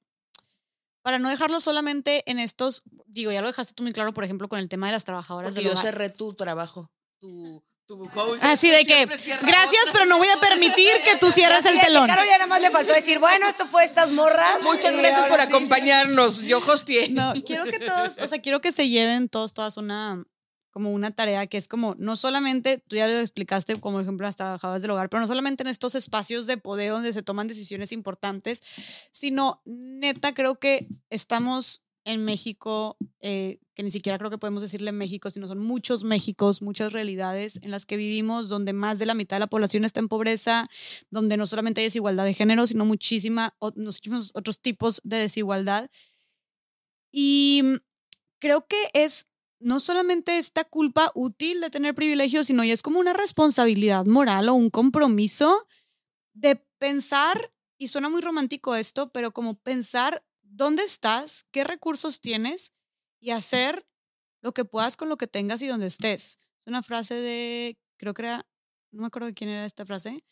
para 1.04 1.18
no 1.18 1.28
dejarlo 1.28 1.60
solamente 1.60 2.22
en 2.30 2.38
estos, 2.38 2.82
digo, 3.06 3.30
ya 3.30 3.42
lo 3.42 3.48
dejaste 3.48 3.74
tú 3.74 3.82
muy 3.82 3.92
claro, 3.92 4.14
por 4.14 4.24
ejemplo, 4.24 4.48
con 4.48 4.58
el 4.58 4.70
tema 4.70 4.86
de 4.86 4.94
las 4.94 5.04
trabajadoras 5.04 5.50
porque 5.50 5.60
del 5.60 5.64
yo 5.66 5.72
hogar. 5.72 5.84
cerré 5.84 6.08
tu 6.08 6.32
trabajo, 6.32 6.90
tu, 7.18 7.62
tu 7.84 8.04
host. 8.14 8.42
Así 8.42 8.70
de 8.70 8.86
que, 8.86 9.04
gracias, 9.04 9.82
otra. 9.82 9.92
pero 9.92 10.06
no 10.06 10.16
voy 10.16 10.28
a 10.28 10.40
permitir 10.40 10.90
que 11.04 11.16
tú 11.20 11.30
cierres 11.30 11.66
el 11.66 11.78
telón. 11.78 12.06
Claro, 12.06 12.24
ya 12.24 12.38
nada 12.38 12.46
más 12.46 12.62
le 12.62 12.70
faltó 12.70 12.94
decir, 12.94 13.18
bueno, 13.18 13.46
esto 13.46 13.66
fue 13.66 13.84
estas 13.84 14.12
morras. 14.12 14.62
Muchas 14.62 14.96
gracias 14.96 15.26
por 15.26 15.38
sí. 15.38 15.46
acompañarnos. 15.46 16.40
Yo 16.40 16.56
hosteé. 16.66 17.10
No, 17.10 17.34
quiero 17.44 17.64
que 17.66 17.80
todos, 17.80 18.16
o 18.18 18.26
sea, 18.26 18.40
quiero 18.40 18.62
que 18.62 18.72
se 18.72 18.88
lleven 18.88 19.28
todos, 19.28 19.52
todas 19.52 19.76
una, 19.76 20.24
como 20.74 20.90
una 20.90 21.12
tarea 21.12 21.46
que 21.46 21.56
es 21.56 21.68
como, 21.68 21.94
no 21.98 22.16
solamente, 22.16 22.82
tú 22.88 22.96
ya 22.96 23.06
lo 23.06 23.14
explicaste, 23.14 23.76
como 23.76 24.00
ejemplo 24.00 24.26
las 24.26 24.34
trabajadoras 24.34 24.82
del 24.82 24.90
hogar, 24.90 25.08
pero 25.08 25.20
no 25.20 25.28
solamente 25.28 25.62
en 25.62 25.68
estos 25.68 25.94
espacios 25.94 26.48
de 26.48 26.56
poder 26.56 26.90
donde 26.90 27.12
se 27.12 27.22
toman 27.22 27.46
decisiones 27.46 27.92
importantes, 27.92 28.60
sino 29.12 29.62
neta 29.64 30.34
creo 30.34 30.58
que 30.58 30.88
estamos 31.10 31.84
en 32.04 32.24
México, 32.24 32.96
eh, 33.20 33.60
que 33.76 33.84
ni 33.84 33.90
siquiera 33.92 34.18
creo 34.18 34.30
que 34.30 34.38
podemos 34.38 34.62
decirle 34.62 34.90
México, 34.90 35.30
sino 35.30 35.46
son 35.46 35.60
muchos 35.60 36.02
Méxicos, 36.02 36.60
muchas 36.60 36.92
realidades 36.92 37.60
en 37.62 37.70
las 37.70 37.86
que 37.86 37.96
vivimos, 37.96 38.48
donde 38.48 38.72
más 38.72 38.98
de 38.98 39.06
la 39.06 39.14
mitad 39.14 39.36
de 39.36 39.40
la 39.40 39.46
población 39.46 39.84
está 39.84 40.00
en 40.00 40.08
pobreza, 40.08 40.68
donde 41.08 41.36
no 41.36 41.46
solamente 41.46 41.82
hay 41.82 41.86
desigualdad 41.86 42.24
de 42.24 42.34
género, 42.34 42.66
sino 42.66 42.84
muchísima, 42.84 43.56
muchísimos 43.76 44.32
otros 44.34 44.60
tipos 44.60 45.00
de 45.04 45.18
desigualdad. 45.18 45.88
Y 47.12 47.62
mm, 47.62 47.76
creo 48.40 48.66
que 48.66 48.88
es 48.92 49.28
no 49.64 49.80
solamente 49.80 50.38
esta 50.38 50.64
culpa 50.64 51.10
útil 51.14 51.62
de 51.62 51.70
tener 51.70 51.94
privilegios, 51.94 52.48
sino 52.48 52.62
ya 52.64 52.74
es 52.74 52.82
como 52.82 53.00
una 53.00 53.14
responsabilidad 53.14 54.04
moral 54.04 54.50
o 54.50 54.54
un 54.54 54.68
compromiso 54.68 55.66
de 56.34 56.56
pensar, 56.78 57.52
y 57.78 57.88
suena 57.88 58.10
muy 58.10 58.20
romántico 58.20 58.74
esto, 58.74 59.10
pero 59.10 59.32
como 59.32 59.54
pensar 59.54 60.22
dónde 60.42 60.84
estás, 60.84 61.46
qué 61.50 61.64
recursos 61.64 62.20
tienes 62.20 62.72
y 63.20 63.30
hacer 63.30 63.86
lo 64.42 64.52
que 64.52 64.66
puedas 64.66 64.98
con 64.98 65.08
lo 65.08 65.16
que 65.16 65.26
tengas 65.26 65.62
y 65.62 65.66
donde 65.66 65.86
estés. 65.86 66.38
Es 66.60 66.66
una 66.66 66.82
frase 66.82 67.14
de, 67.14 67.78
creo 67.96 68.12
que 68.12 68.22
era, 68.22 68.46
no 68.92 69.00
me 69.00 69.06
acuerdo 69.06 69.28
de 69.28 69.34
quién 69.34 69.48
era 69.48 69.64
esta 69.64 69.86
frase, 69.86 70.26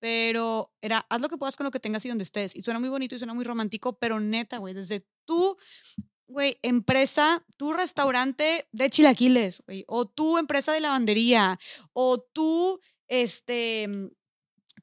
pero 0.00 0.72
era, 0.80 1.04
haz 1.10 1.20
lo 1.20 1.28
que 1.28 1.36
puedas 1.36 1.58
con 1.58 1.64
lo 1.64 1.70
que 1.70 1.80
tengas 1.80 2.06
y 2.06 2.08
donde 2.08 2.24
estés. 2.24 2.56
Y 2.56 2.62
suena 2.62 2.80
muy 2.80 2.88
bonito 2.88 3.14
y 3.14 3.18
suena 3.18 3.34
muy 3.34 3.44
romántico, 3.44 3.98
pero 3.98 4.18
neta, 4.18 4.56
güey, 4.56 4.72
desde 4.72 5.06
tú, 5.26 5.58
güey, 6.28 6.58
empresa, 6.62 7.44
tu 7.56 7.72
restaurante 7.72 8.68
de 8.72 8.90
chilaquiles, 8.90 9.62
o 9.86 10.06
tu 10.06 10.38
empresa 10.38 10.72
de 10.72 10.80
lavandería, 10.80 11.58
o 11.92 12.18
tú, 12.18 12.80
este, 13.08 13.88
mm, 13.88 14.08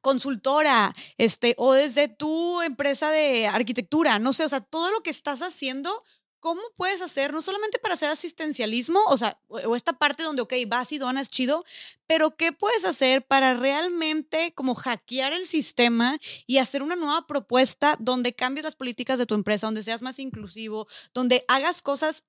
consultora, 0.02 0.92
este, 1.18 1.56
o 1.58 1.74
desde 1.74 2.08
tu 2.08 2.62
empresa 2.62 3.10
de 3.12 3.48
arquitectura, 3.48 4.20
no 4.20 4.34
sé, 4.34 4.44
o 4.46 4.50
sea, 4.50 4.62
todo 4.62 4.92
lo 4.92 5.02
que 5.02 5.10
estás 5.10 5.42
haciendo, 5.42 6.04
¿cómo 6.46 6.62
puedes 6.78 7.02
hacer, 7.02 7.34
no 7.34 7.42
solamente 7.42 7.80
para 7.80 7.96
hacer 7.96 8.08
asistencialismo, 8.08 9.00
o 9.08 9.18
sea, 9.18 9.36
o, 9.48 9.76
esta 9.76 9.94
parte 9.94 10.22
donde, 10.22 10.44
ok, 10.44 10.54
vas 10.68 10.92
y 10.92 11.00
donas 11.00 11.32
chido, 11.32 11.66
pero 12.06 12.36
qué 12.36 12.52
puedes 12.52 12.86
hacer 12.86 13.26
para 13.26 13.56
realmente 13.56 14.54
como 14.54 14.76
hackear 14.76 15.34
el 15.34 15.48
sistema 15.48 16.20
y 16.46 16.60
hacer 16.60 16.84
una 16.84 16.96
nueva 16.96 17.26
propuesta 17.26 17.98
donde 18.00 18.36
cambies 18.36 18.64
las 18.64 18.76
políticas 18.76 19.18
de 19.18 19.26
tu 19.26 19.34
empresa, 19.34 19.66
donde 19.66 19.82
seas 19.82 20.04
más 20.04 20.20
inclusivo, 20.20 20.88
donde 21.16 21.44
hagas 21.48 21.82
cosas 21.82 22.26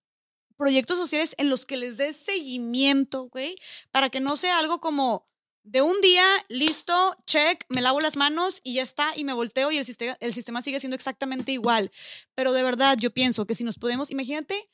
proyectos 0.56 0.96
sociales 0.96 1.34
en 1.36 1.50
los 1.50 1.66
que 1.66 1.76
les 1.76 1.98
des 1.98 2.16
seguimiento, 2.16 3.28
güey, 3.28 3.58
para 3.90 4.08
que 4.08 4.20
no 4.20 4.38
sea 4.38 4.58
algo 4.58 4.80
como 4.80 5.28
de 5.66 5.82
un 5.82 6.00
día, 6.00 6.24
listo, 6.48 6.94
check, 7.26 7.64
me 7.68 7.82
lavo 7.82 8.00
las 8.00 8.16
manos 8.16 8.60
y 8.62 8.74
ya 8.74 8.84
está, 8.84 9.12
y 9.16 9.24
me 9.24 9.32
volteo 9.32 9.72
y 9.72 9.78
el 9.78 9.84
sistema, 9.84 10.16
el 10.20 10.32
sistema 10.32 10.62
sigue 10.62 10.78
siendo 10.78 10.94
exactamente 10.94 11.50
igual. 11.50 11.90
Pero 12.36 12.52
de 12.52 12.62
verdad, 12.62 12.96
yo 12.96 13.12
pienso 13.12 13.46
que 13.46 13.56
si 13.56 13.64
nos 13.64 13.76
podemos, 13.76 14.12
imagínate, 14.12 14.70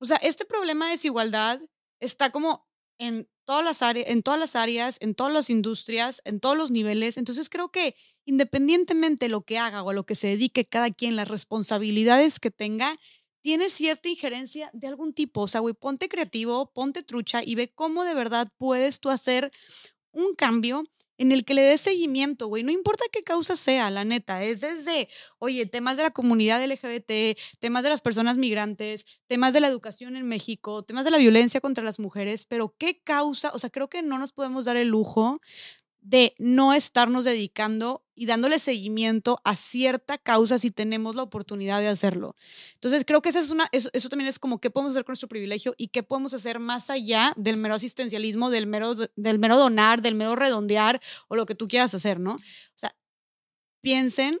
o 0.00 0.04
sea, 0.04 0.16
este 0.18 0.44
problema 0.44 0.86
de 0.86 0.92
desigualdad 0.92 1.60
está 2.00 2.30
como 2.30 2.68
en 2.98 3.28
todas 3.44 3.64
las 3.64 3.82
áreas, 3.82 4.08
en 4.08 4.22
todas 4.22 4.38
las 4.38 4.54
áreas, 4.54 4.98
en 5.00 5.16
todas 5.16 5.32
las 5.32 5.50
industrias, 5.50 6.22
en 6.24 6.38
todos 6.38 6.56
los 6.56 6.70
niveles. 6.70 7.16
Entonces 7.16 7.48
creo 7.48 7.70
que 7.70 7.96
independientemente 8.24 9.24
de 9.24 9.30
lo 9.30 9.42
que 9.42 9.58
haga 9.58 9.82
o 9.82 9.90
a 9.90 9.94
lo 9.94 10.06
que 10.06 10.14
se 10.14 10.28
dedique 10.28 10.68
cada 10.68 10.90
quien, 10.90 11.16
las 11.16 11.26
responsabilidades 11.28 12.38
que 12.38 12.52
tenga, 12.52 12.94
tiene 13.42 13.70
cierta 13.70 14.08
injerencia 14.08 14.70
de 14.72 14.86
algún 14.86 15.14
tipo. 15.14 15.40
O 15.40 15.48
sea, 15.48 15.60
güey, 15.60 15.74
ponte 15.74 16.08
creativo, 16.08 16.70
ponte 16.72 17.02
trucha 17.02 17.42
y 17.42 17.56
ve 17.56 17.72
cómo 17.72 18.04
de 18.04 18.14
verdad 18.14 18.52
puedes 18.56 19.00
tú 19.00 19.10
hacer 19.10 19.50
un 20.18 20.34
cambio 20.34 20.84
en 21.18 21.32
el 21.32 21.44
que 21.44 21.54
le 21.54 21.62
des 21.62 21.80
seguimiento, 21.80 22.46
güey. 22.46 22.62
No 22.62 22.70
importa 22.70 23.04
qué 23.12 23.22
causa 23.22 23.56
sea, 23.56 23.90
la 23.90 24.04
neta. 24.04 24.42
Es 24.44 24.60
desde, 24.60 25.08
oye, 25.38 25.66
temas 25.66 25.96
de 25.96 26.04
la 26.04 26.10
comunidad 26.10 26.62
LGBT, 26.64 27.36
temas 27.58 27.82
de 27.82 27.88
las 27.88 28.00
personas 28.00 28.36
migrantes, 28.36 29.04
temas 29.26 29.52
de 29.52 29.60
la 29.60 29.68
educación 29.68 30.16
en 30.16 30.26
México, 30.26 30.84
temas 30.84 31.04
de 31.04 31.10
la 31.10 31.18
violencia 31.18 31.60
contra 31.60 31.82
las 31.84 31.98
mujeres, 31.98 32.46
pero 32.46 32.74
qué 32.78 33.02
causa, 33.02 33.50
o 33.52 33.58
sea, 33.58 33.70
creo 33.70 33.88
que 33.88 34.02
no 34.02 34.18
nos 34.18 34.32
podemos 34.32 34.64
dar 34.64 34.76
el 34.76 34.88
lujo 34.88 35.40
de 36.08 36.34
no 36.38 36.72
estarnos 36.72 37.26
dedicando 37.26 38.02
y 38.14 38.24
dándole 38.24 38.58
seguimiento 38.58 39.42
a 39.44 39.56
cierta 39.56 40.16
causa 40.16 40.58
si 40.58 40.70
tenemos 40.70 41.14
la 41.16 41.22
oportunidad 41.22 41.80
de 41.80 41.88
hacerlo. 41.88 42.34
Entonces, 42.72 43.04
creo 43.04 43.20
que 43.20 43.28
esa 43.28 43.40
es 43.40 43.50
una, 43.50 43.68
eso, 43.72 44.08
también 44.08 44.26
es 44.26 44.38
como 44.38 44.58
qué 44.58 44.70
podemos 44.70 44.92
hacer 44.92 45.04
con 45.04 45.12
nuestro 45.12 45.28
privilegio 45.28 45.74
y 45.76 45.88
qué 45.88 46.02
podemos 46.02 46.32
hacer 46.32 46.60
más 46.60 46.88
allá 46.88 47.34
del 47.36 47.58
mero 47.58 47.74
asistencialismo, 47.74 48.48
del 48.48 48.66
mero, 48.66 48.94
del 48.94 49.38
mero 49.38 49.58
donar, 49.58 50.00
del 50.00 50.14
mero 50.14 50.34
redondear 50.34 50.98
o 51.28 51.36
lo 51.36 51.44
que 51.44 51.54
tú 51.54 51.68
quieras 51.68 51.92
hacer, 51.92 52.18
¿no? 52.20 52.36
O 52.36 52.38
sea, 52.74 52.96
piensen, 53.82 54.40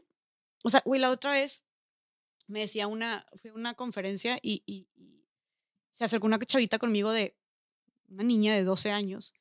o 0.64 0.70
sea, 0.70 0.80
güey, 0.86 1.02
la 1.02 1.10
otra 1.10 1.32
vez 1.32 1.62
me 2.46 2.60
decía 2.60 2.86
una, 2.86 3.26
fue 3.36 3.52
una 3.52 3.74
conferencia 3.74 4.38
y 4.40 4.88
se 5.92 6.04
acercó 6.04 6.26
una 6.26 6.38
chavita 6.38 6.78
conmigo 6.78 7.12
de 7.12 7.36
una 8.08 8.22
niña 8.22 8.54
de 8.54 8.64
12 8.64 8.90
años 8.90 9.34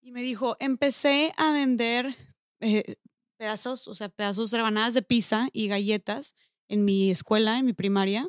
y 0.00 0.12
me 0.12 0.22
dijo, 0.22 0.56
empecé 0.60 1.32
a 1.36 1.52
vender 1.52 2.16
eh, 2.60 2.96
pedazos, 3.36 3.88
o 3.88 3.94
sea, 3.94 4.08
pedazos, 4.08 4.52
rebanadas 4.52 4.94
de 4.94 5.02
pizza 5.02 5.48
y 5.52 5.68
galletas 5.68 6.34
en 6.68 6.84
mi 6.84 7.10
escuela, 7.10 7.58
en 7.58 7.66
mi 7.66 7.72
primaria, 7.72 8.28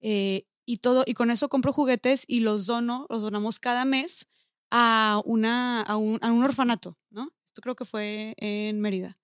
eh, 0.00 0.46
y 0.64 0.78
todo, 0.78 1.04
y 1.06 1.14
con 1.14 1.30
eso 1.30 1.48
compro 1.48 1.72
juguetes 1.72 2.24
y 2.26 2.40
los 2.40 2.66
dono, 2.66 3.06
los 3.10 3.22
donamos 3.22 3.58
cada 3.58 3.84
mes 3.84 4.26
a, 4.70 5.20
una, 5.24 5.82
a, 5.82 5.96
un, 5.96 6.18
a 6.22 6.32
un 6.32 6.44
orfanato, 6.44 6.96
¿no? 7.10 7.28
Esto 7.44 7.60
creo 7.60 7.76
que 7.76 7.84
fue 7.84 8.34
en 8.38 8.80
Mérida. 8.80 9.18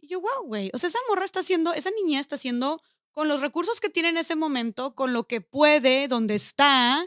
Y 0.00 0.08
yo, 0.08 0.20
wow, 0.20 0.46
güey, 0.46 0.70
o 0.74 0.78
sea, 0.78 0.88
esa 0.88 0.98
morra 1.08 1.24
está 1.24 1.40
haciendo, 1.40 1.72
esa 1.72 1.90
niña 2.02 2.20
está 2.20 2.34
haciendo 2.34 2.82
con 3.12 3.28
los 3.28 3.40
recursos 3.40 3.80
que 3.80 3.90
tiene 3.90 4.08
en 4.08 4.16
ese 4.16 4.34
momento, 4.34 4.94
con 4.94 5.12
lo 5.12 5.28
que 5.28 5.40
puede, 5.40 6.08
donde 6.08 6.34
está, 6.34 7.06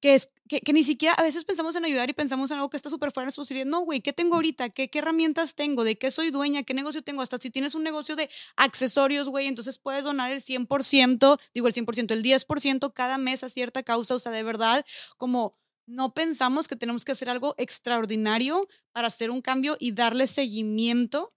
que, 0.00 0.14
es, 0.14 0.30
que, 0.48 0.60
que 0.60 0.72
ni 0.72 0.84
siquiera 0.84 1.14
a 1.14 1.22
veces 1.22 1.44
pensamos 1.44 1.74
en 1.76 1.84
ayudar 1.84 2.08
y 2.10 2.12
pensamos 2.12 2.50
en 2.50 2.56
algo 2.56 2.70
que 2.70 2.76
está 2.76 2.90
súper 2.90 3.12
fuera 3.12 3.24
de 3.24 3.26
nuestras 3.26 3.44
posibilidades. 3.44 3.70
No, 3.70 3.80
güey, 3.80 4.00
¿qué 4.00 4.12
tengo 4.12 4.36
ahorita? 4.36 4.68
¿Qué, 4.70 4.88
¿Qué 4.88 4.98
herramientas 4.98 5.54
tengo? 5.54 5.84
¿De 5.84 5.96
qué 5.96 6.10
soy 6.10 6.30
dueña? 6.30 6.62
¿Qué 6.62 6.74
negocio 6.74 7.02
tengo? 7.02 7.22
Hasta 7.22 7.38
si 7.38 7.50
tienes 7.50 7.74
un 7.74 7.82
negocio 7.82 8.16
de 8.16 8.28
accesorios, 8.56 9.28
güey, 9.28 9.46
entonces 9.46 9.78
puedes 9.78 10.04
donar 10.04 10.32
el 10.32 10.42
100%, 10.42 11.38
digo 11.54 11.68
el 11.68 11.74
100%, 11.74 12.12
el 12.12 12.22
10% 12.22 12.92
cada 12.92 13.18
mes 13.18 13.42
a 13.44 13.48
cierta 13.48 13.82
causa. 13.82 14.14
O 14.14 14.18
sea, 14.18 14.32
de 14.32 14.42
verdad, 14.42 14.84
como 15.16 15.56
no 15.86 16.14
pensamos 16.14 16.68
que 16.68 16.76
tenemos 16.76 17.04
que 17.04 17.12
hacer 17.12 17.30
algo 17.30 17.54
extraordinario 17.58 18.68
para 18.92 19.08
hacer 19.08 19.30
un 19.30 19.40
cambio 19.40 19.76
y 19.78 19.92
darle 19.92 20.26
seguimiento. 20.26 21.32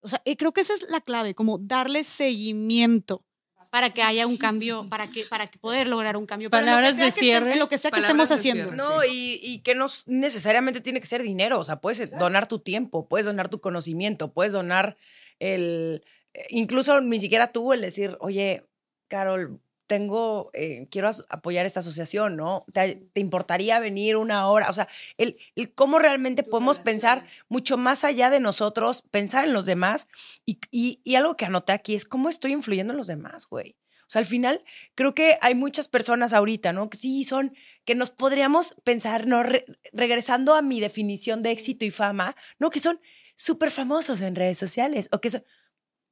O 0.00 0.08
sea, 0.08 0.22
eh, 0.24 0.36
creo 0.36 0.52
que 0.52 0.62
esa 0.62 0.74
es 0.74 0.82
la 0.88 1.00
clave, 1.00 1.34
como 1.34 1.58
darle 1.58 2.04
seguimiento 2.04 3.24
para 3.70 3.90
que 3.90 4.02
haya 4.02 4.26
un 4.26 4.36
cambio, 4.36 4.88
para 4.88 5.06
que 5.08 5.24
para 5.24 5.46
que 5.46 5.58
poder 5.58 5.86
lograr 5.86 6.16
un 6.16 6.26
cambio. 6.26 6.50
Pero 6.50 6.64
Palabras 6.64 6.96
de 6.96 7.10
cierre. 7.12 7.56
lo 7.56 7.68
que 7.68 7.78
sea 7.78 7.90
que 7.90 8.00
Palabras 8.00 8.30
estemos 8.30 8.30
haciendo. 8.32 8.64
cierre. 8.64 8.76
No, 8.76 9.04
y, 9.04 9.38
y 9.42 9.60
que 9.62 9.74
no 9.74 9.86
necesariamente 10.06 10.80
tiene 10.80 11.00
que 11.00 11.06
ser 11.06 11.22
dinero. 11.22 11.58
O 11.60 11.64
sea, 11.64 11.80
puedes 11.80 12.10
donar 12.18 12.46
tu 12.48 12.58
tiempo, 12.58 13.08
puedes 13.08 13.26
donar 13.26 13.48
tu 13.48 13.60
conocimiento, 13.60 14.32
puedes 14.32 14.52
donar 14.52 14.96
el. 15.38 16.04
eh, 16.34 16.46
Incluso 16.50 17.00
ni 17.00 17.18
siquiera 17.18 17.52
tú 17.52 17.72
el 17.72 17.80
decir, 17.80 18.16
oye, 18.20 18.62
Carol, 19.08 19.60
tengo, 19.90 20.50
eh, 20.54 20.86
quiero 20.88 21.10
apoyar 21.30 21.66
esta 21.66 21.80
asociación, 21.80 22.36
¿no? 22.36 22.64
¿Te, 22.72 22.94
te 23.12 23.20
importaría 23.20 23.80
venir 23.80 24.16
una 24.16 24.46
hora? 24.48 24.70
O 24.70 24.72
sea, 24.72 24.86
el, 25.18 25.36
el 25.56 25.74
cómo 25.74 25.98
realmente 25.98 26.44
podemos 26.44 26.78
pensar 26.78 27.26
mucho 27.48 27.76
más 27.76 28.04
allá 28.04 28.30
de 28.30 28.38
nosotros, 28.38 29.02
pensar 29.10 29.46
en 29.46 29.52
los 29.52 29.66
demás. 29.66 30.06
Y, 30.46 30.60
y, 30.70 31.00
y 31.02 31.16
algo 31.16 31.36
que 31.36 31.44
anoté 31.44 31.72
aquí 31.72 31.96
es 31.96 32.04
cómo 32.04 32.28
estoy 32.28 32.52
influyendo 32.52 32.92
en 32.92 32.98
los 32.98 33.08
demás, 33.08 33.48
güey. 33.48 33.76
O 34.02 34.12
sea, 34.12 34.20
al 34.20 34.26
final 34.26 34.62
creo 34.94 35.12
que 35.12 35.38
hay 35.40 35.56
muchas 35.56 35.88
personas 35.88 36.32
ahorita, 36.32 36.72
¿no? 36.72 36.88
Que 36.88 36.96
sí 36.96 37.24
son, 37.24 37.52
que 37.84 37.96
nos 37.96 38.10
podríamos 38.10 38.76
pensar, 38.84 39.26
¿no? 39.26 39.42
Re- 39.42 39.64
regresando 39.92 40.54
a 40.54 40.62
mi 40.62 40.80
definición 40.80 41.42
de 41.42 41.50
éxito 41.50 41.84
y 41.84 41.90
fama, 41.90 42.36
¿no? 42.60 42.70
Que 42.70 42.78
son 42.78 43.00
súper 43.34 43.72
famosos 43.72 44.20
en 44.20 44.36
redes 44.36 44.58
sociales 44.58 45.08
o 45.10 45.20
que 45.20 45.30
son 45.30 45.44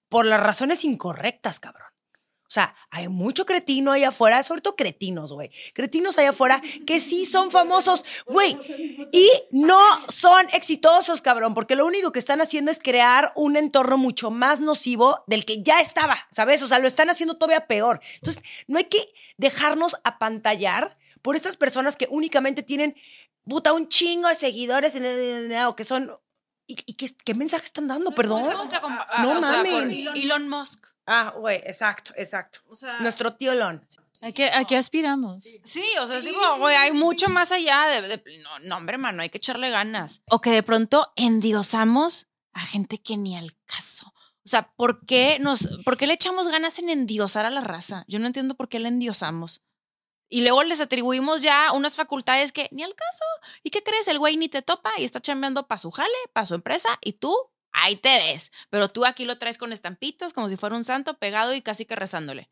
por 0.08 0.26
las 0.26 0.40
razones 0.40 0.84
incorrectas, 0.84 1.60
cabrón. 1.60 1.88
O 2.48 2.50
sea, 2.50 2.74
hay 2.90 3.08
mucho 3.08 3.44
cretino 3.44 3.92
allá 3.92 4.08
afuera, 4.08 4.42
sobre 4.42 4.62
todo 4.62 4.74
cretinos, 4.74 5.34
güey. 5.34 5.50
Cretinos 5.74 6.16
allá 6.16 6.30
afuera 6.30 6.62
que 6.86 6.98
sí 6.98 7.26
son 7.26 7.50
famosos, 7.50 8.06
güey. 8.26 8.58
Y 9.12 9.30
no 9.50 9.78
son 10.08 10.48
exitosos, 10.54 11.20
cabrón, 11.20 11.52
porque 11.52 11.76
lo 11.76 11.84
único 11.84 12.10
que 12.10 12.18
están 12.18 12.40
haciendo 12.40 12.70
es 12.70 12.80
crear 12.80 13.32
un 13.36 13.56
entorno 13.56 13.98
mucho 13.98 14.30
más 14.30 14.60
nocivo 14.60 15.22
del 15.26 15.44
que 15.44 15.62
ya 15.62 15.80
estaba, 15.80 16.26
¿sabes? 16.30 16.62
O 16.62 16.66
sea, 16.66 16.78
lo 16.78 16.88
están 16.88 17.10
haciendo 17.10 17.36
todavía 17.36 17.66
peor. 17.66 18.00
Entonces, 18.14 18.42
no 18.66 18.78
hay 18.78 18.84
que 18.84 19.06
dejarnos 19.36 19.96
apantallar 20.02 20.96
por 21.20 21.36
estas 21.36 21.58
personas 21.58 21.96
que 21.96 22.08
únicamente 22.10 22.62
tienen, 22.62 22.96
puta, 23.44 23.74
un 23.74 23.88
chingo 23.90 24.26
de 24.26 24.34
seguidores 24.34 24.94
o 25.66 25.76
que 25.76 25.84
son... 25.84 26.10
¿Y, 26.66 26.76
y 26.86 26.94
qué, 26.94 27.10
qué 27.24 27.34
mensaje 27.34 27.64
están 27.66 27.88
dando? 27.88 28.10
Perdón. 28.12 28.40
Es 28.40 28.48
como 28.48 28.62
esta 28.62 28.80
compa- 28.80 29.06
No 29.22 29.32
ah, 29.32 29.40
mamen. 29.40 29.90
Elon 30.14 30.48
Musk. 30.48 30.86
Ah, 31.10 31.32
güey, 31.36 31.56
exacto, 31.64 32.12
exacto. 32.16 32.60
O 32.68 32.76
sea, 32.76 33.00
Nuestro 33.00 33.34
tío 33.34 33.54
Lon. 33.54 33.82
¿A 34.20 34.32
qué, 34.32 34.50
a 34.50 34.64
qué 34.64 34.76
aspiramos? 34.76 35.44
Sí, 35.64 35.84
o 36.00 36.06
sea, 36.08 36.20
digo, 36.20 36.40
güey, 36.58 36.74
hay 36.76 36.92
mucho 36.92 37.28
más 37.30 37.50
allá 37.52 37.86
de, 37.86 38.02
de- 38.02 38.38
no, 38.42 38.58
no, 38.60 38.76
hombre, 38.76 38.98
mano, 38.98 39.22
hay 39.22 39.30
que 39.30 39.38
echarle 39.38 39.70
ganas. 39.70 40.22
O 40.28 40.40
que 40.40 40.50
de 40.50 40.62
pronto 40.62 41.12
endiosamos 41.16 42.26
a 42.52 42.60
gente 42.60 42.98
que 42.98 43.16
ni 43.16 43.36
al 43.36 43.56
caso. 43.64 44.12
O 44.44 44.48
sea, 44.50 44.72
¿por 44.76 45.06
qué 45.06 45.38
nos, 45.40 45.68
por 45.84 45.96
qué 45.96 46.06
le 46.06 46.14
echamos 46.14 46.48
ganas 46.48 46.78
en 46.78 46.90
endiosar 46.90 47.46
a 47.46 47.50
la 47.50 47.60
raza? 47.60 48.04
Yo 48.08 48.18
no 48.18 48.26
entiendo 48.26 48.54
por 48.56 48.68
qué 48.68 48.78
la 48.80 48.88
endiosamos. 48.88 49.62
Y 50.30 50.40
luego 50.42 50.62
les 50.64 50.80
atribuimos 50.80 51.40
ya 51.42 51.72
unas 51.72 51.96
facultades 51.96 52.52
que 52.52 52.68
ni 52.72 52.82
al 52.82 52.94
caso. 52.94 53.24
¿Y 53.62 53.70
qué 53.70 53.82
crees? 53.82 54.08
El 54.08 54.18
güey 54.18 54.36
ni 54.36 54.48
te 54.48 54.62
topa 54.62 54.90
y 54.98 55.04
está 55.04 55.20
chambeando 55.20 55.66
para 55.68 55.78
su 55.78 55.90
jale, 55.90 56.12
para 56.32 56.44
su 56.44 56.54
empresa, 56.54 56.88
y 57.02 57.14
tú 57.14 57.34
ahí 57.72 57.96
te 57.96 58.16
ves. 58.18 58.50
Pero 58.70 58.88
tú 58.88 59.04
aquí 59.04 59.24
lo 59.24 59.38
traes 59.38 59.58
con 59.58 59.72
estampitas 59.72 60.32
como 60.32 60.48
si 60.48 60.56
fuera 60.56 60.76
un 60.76 60.84
santo 60.84 61.18
pegado 61.18 61.54
y 61.54 61.62
casi 61.62 61.84
que 61.84 61.96
rezándole. 61.96 62.50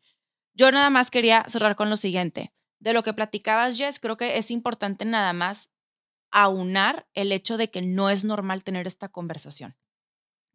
Yo 0.53 0.71
nada 0.71 0.89
más 0.89 1.11
quería 1.11 1.45
cerrar 1.47 1.75
con 1.75 1.89
lo 1.89 1.97
siguiente. 1.97 2.53
De 2.79 2.93
lo 2.93 3.03
que 3.03 3.13
platicabas, 3.13 3.77
Jess, 3.77 3.99
creo 3.99 4.17
que 4.17 4.37
es 4.37 4.51
importante 4.51 5.05
nada 5.05 5.33
más 5.33 5.69
aunar 6.31 7.07
el 7.13 7.31
hecho 7.31 7.57
de 7.57 7.69
que 7.69 7.81
no 7.81 8.09
es 8.09 8.23
normal 8.23 8.63
tener 8.63 8.87
esta 8.87 9.09
conversación. 9.09 9.77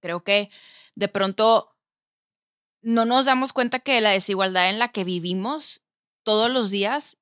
Creo 0.00 0.22
que 0.24 0.50
de 0.94 1.08
pronto 1.08 1.76
no 2.82 3.04
nos 3.04 3.26
damos 3.26 3.52
cuenta 3.52 3.78
que 3.78 4.00
la 4.00 4.10
desigualdad 4.10 4.68
en 4.70 4.78
la 4.78 4.88
que 4.88 5.04
vivimos 5.04 5.82
todos 6.24 6.50
los 6.50 6.70
días 6.70 7.18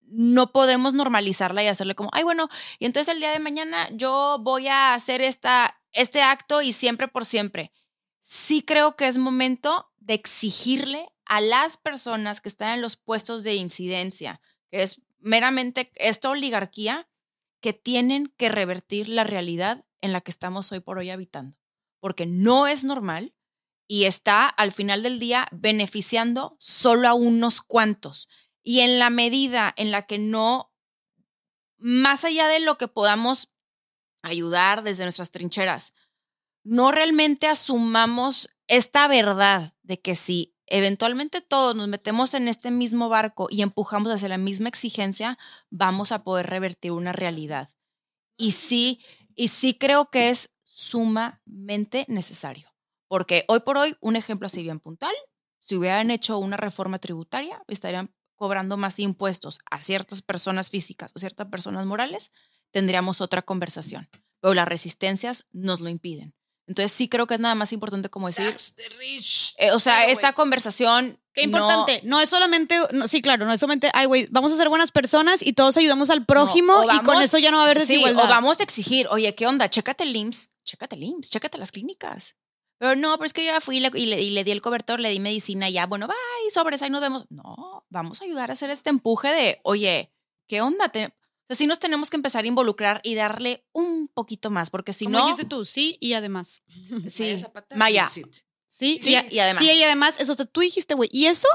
no 0.00 0.52
podemos 0.52 0.94
normalizarla 0.94 1.62
y 1.62 1.66
hacerle 1.66 1.94
como, 1.94 2.10
ay, 2.12 2.22
bueno, 2.22 2.48
y 2.78 2.86
entonces 2.86 3.12
el 3.12 3.20
día 3.20 3.30
de 3.30 3.40
mañana 3.40 3.88
yo 3.92 4.38
voy 4.40 4.68
a 4.68 4.94
hacer 4.94 5.20
esta, 5.20 5.77
este 5.98 6.22
acto 6.22 6.62
y 6.62 6.72
siempre 6.72 7.08
por 7.08 7.24
siempre. 7.24 7.72
Sí 8.20 8.62
creo 8.62 8.96
que 8.96 9.06
es 9.06 9.18
momento 9.18 9.90
de 9.98 10.14
exigirle 10.14 11.08
a 11.24 11.40
las 11.40 11.76
personas 11.76 12.40
que 12.40 12.48
están 12.48 12.74
en 12.74 12.80
los 12.80 12.96
puestos 12.96 13.44
de 13.44 13.54
incidencia, 13.54 14.40
que 14.70 14.82
es 14.82 15.02
meramente 15.18 15.92
esta 15.96 16.30
oligarquía, 16.30 17.08
que 17.60 17.72
tienen 17.72 18.32
que 18.36 18.48
revertir 18.48 19.08
la 19.08 19.24
realidad 19.24 19.84
en 20.00 20.12
la 20.12 20.20
que 20.20 20.30
estamos 20.30 20.70
hoy 20.72 20.80
por 20.80 20.98
hoy 20.98 21.10
habitando. 21.10 21.58
Porque 22.00 22.26
no 22.26 22.66
es 22.66 22.84
normal 22.84 23.34
y 23.88 24.04
está 24.04 24.46
al 24.46 24.70
final 24.70 25.02
del 25.02 25.18
día 25.18 25.48
beneficiando 25.50 26.56
solo 26.60 27.08
a 27.08 27.14
unos 27.14 27.60
cuantos. 27.60 28.28
Y 28.62 28.80
en 28.80 28.98
la 28.98 29.10
medida 29.10 29.74
en 29.76 29.90
la 29.90 30.06
que 30.06 30.18
no, 30.18 30.72
más 31.78 32.24
allá 32.24 32.46
de 32.48 32.60
lo 32.60 32.78
que 32.78 32.86
podamos 32.86 33.50
ayudar 34.22 34.82
desde 34.82 35.04
nuestras 35.04 35.30
trincheras, 35.30 35.92
no 36.64 36.92
realmente 36.92 37.46
asumamos 37.46 38.48
esta 38.66 39.08
verdad 39.08 39.72
de 39.82 40.00
que 40.00 40.14
si 40.14 40.54
eventualmente 40.66 41.40
todos 41.40 41.74
nos 41.74 41.88
metemos 41.88 42.34
en 42.34 42.48
este 42.48 42.70
mismo 42.70 43.08
barco 43.08 43.48
y 43.50 43.62
empujamos 43.62 44.12
hacia 44.12 44.28
la 44.28 44.38
misma 44.38 44.68
exigencia, 44.68 45.38
vamos 45.70 46.12
a 46.12 46.22
poder 46.24 46.46
revertir 46.46 46.92
una 46.92 47.12
realidad. 47.12 47.70
Y 48.36 48.52
sí, 48.52 49.00
y 49.34 49.48
sí 49.48 49.74
creo 49.74 50.10
que 50.10 50.30
es 50.30 50.50
sumamente 50.64 52.04
necesario. 52.08 52.68
Porque 53.08 53.44
hoy 53.48 53.60
por 53.60 53.78
hoy, 53.78 53.96
un 54.00 54.16
ejemplo 54.16 54.46
así 54.46 54.62
bien 54.62 54.80
puntual, 54.80 55.14
si 55.58 55.76
hubieran 55.76 56.10
hecho 56.10 56.38
una 56.38 56.56
reforma 56.56 56.98
tributaria, 56.98 57.62
estarían 57.68 58.14
cobrando 58.36 58.76
más 58.76 58.98
impuestos 59.00 59.58
a 59.70 59.80
ciertas 59.80 60.22
personas 60.22 60.70
físicas 60.70 61.12
o 61.14 61.18
ciertas 61.18 61.48
personas 61.48 61.86
morales, 61.86 62.30
tendríamos 62.72 63.20
otra 63.20 63.42
conversación. 63.42 64.08
Pero 64.40 64.54
las 64.54 64.68
resistencias 64.68 65.46
nos 65.52 65.80
lo 65.80 65.88
impiden. 65.88 66.34
Entonces 66.66 66.92
sí 66.92 67.08
creo 67.08 67.26
que 67.26 67.34
es 67.34 67.40
nada 67.40 67.54
más 67.54 67.72
importante 67.72 68.08
como 68.10 68.26
decir, 68.26 68.54
eh, 69.58 69.72
o 69.72 69.78
sea, 69.80 69.96
Claro, 69.96 70.12
esta 70.12 70.28
güey. 70.28 70.34
conversación... 70.34 71.18
Qué 71.32 71.46
no- 71.46 71.58
importante. 71.58 72.00
No, 72.04 72.20
es 72.20 72.28
solamente, 72.30 72.76
no, 72.92 73.06
sí, 73.08 73.22
claro, 73.22 73.46
no 73.46 73.52
es 73.52 73.60
solamente, 73.60 73.90
ay, 73.94 74.06
güey, 74.06 74.26
vamos 74.30 74.52
a 74.52 74.56
ser 74.56 74.68
buenas 74.68 74.90
personas 74.90 75.40
y 75.46 75.52
todos 75.52 75.76
ayudamos 75.76 76.10
al 76.10 76.26
prójimo 76.26 76.72
o 76.74 76.84
y 76.84 76.96
con 76.98 77.04
vamos- 77.06 77.24
eso 77.24 77.38
ya 77.38 77.50
no 77.52 77.58
va 77.58 77.62
a 77.62 77.66
haber 77.66 77.80
Sí, 77.86 77.92
desigualdad. 77.94 78.24
o 78.24 78.28
vamos 78.28 78.58
a 78.60 78.64
exigir, 78.64 79.06
oye, 79.08 79.34
¿qué 79.36 79.46
onda? 79.46 79.70
Chécate 79.70 80.02
el 80.04 80.14
IMSS, 80.16 80.50
chécate 80.64 80.96
el 80.96 81.04
IMSS, 81.04 81.30
chécate 81.30 81.56
las 81.58 81.70
clínicas. 81.72 82.34
Pero 82.78 82.96
no, 82.96 83.16
pero 83.16 83.26
es 83.26 83.32
que 83.32 83.44
yo 83.46 83.52
ya 83.52 83.60
fui 83.60 83.78
y 83.78 83.80
le, 83.80 83.90
y 83.94 84.06
le- 84.06 84.20
y 84.20 84.30
le 84.30 84.44
di 84.44 84.50
el 84.50 84.60
cobertor, 84.60 84.98
le 85.00 85.10
di 85.10 85.20
medicina 85.20 85.68
y 85.68 85.72
ya, 85.74 85.86
bueno, 85.86 86.06
bye, 86.08 86.50
sobres, 86.52 86.82
ahí 86.82 86.90
nos 86.90 87.00
vemos. 87.00 87.24
No, 87.30 87.86
vamos 87.88 88.20
a 88.20 88.24
ayudar 88.24 88.50
a 88.50 88.54
hacer 88.54 88.70
este 88.70 88.90
empuje 88.90 89.28
de, 89.28 89.60
oye, 89.62 90.12
¿qué 90.48 90.60
onda? 90.60 90.88
Te- 90.88 91.14
sea, 91.48 91.56
sí 91.56 91.66
nos 91.66 91.78
tenemos 91.78 92.10
que 92.10 92.16
empezar 92.16 92.44
a 92.44 92.48
involucrar 92.48 93.00
y 93.02 93.14
darle 93.14 93.66
un 93.72 94.08
poquito 94.08 94.50
más, 94.50 94.70
porque 94.70 94.92
si 94.92 95.06
no... 95.06 95.24
dijiste 95.26 95.44
tú, 95.46 95.64
sí 95.64 95.96
y 96.00 96.12
además. 96.12 96.62
Sí, 97.08 97.36
Maya 97.74 98.04
exit. 98.04 98.26
Sí, 98.68 98.98
Sí, 98.98 99.16
y 99.30 99.38
además. 99.40 99.62
Sí, 99.62 99.70
y 99.72 99.82
además, 99.82 100.16
eso, 100.20 100.32
o 100.32 100.34
sea, 100.36 100.46
tú 100.46 100.60
dijiste, 100.60 100.94
güey, 100.94 101.08
y 101.12 101.26
eso 101.26 101.48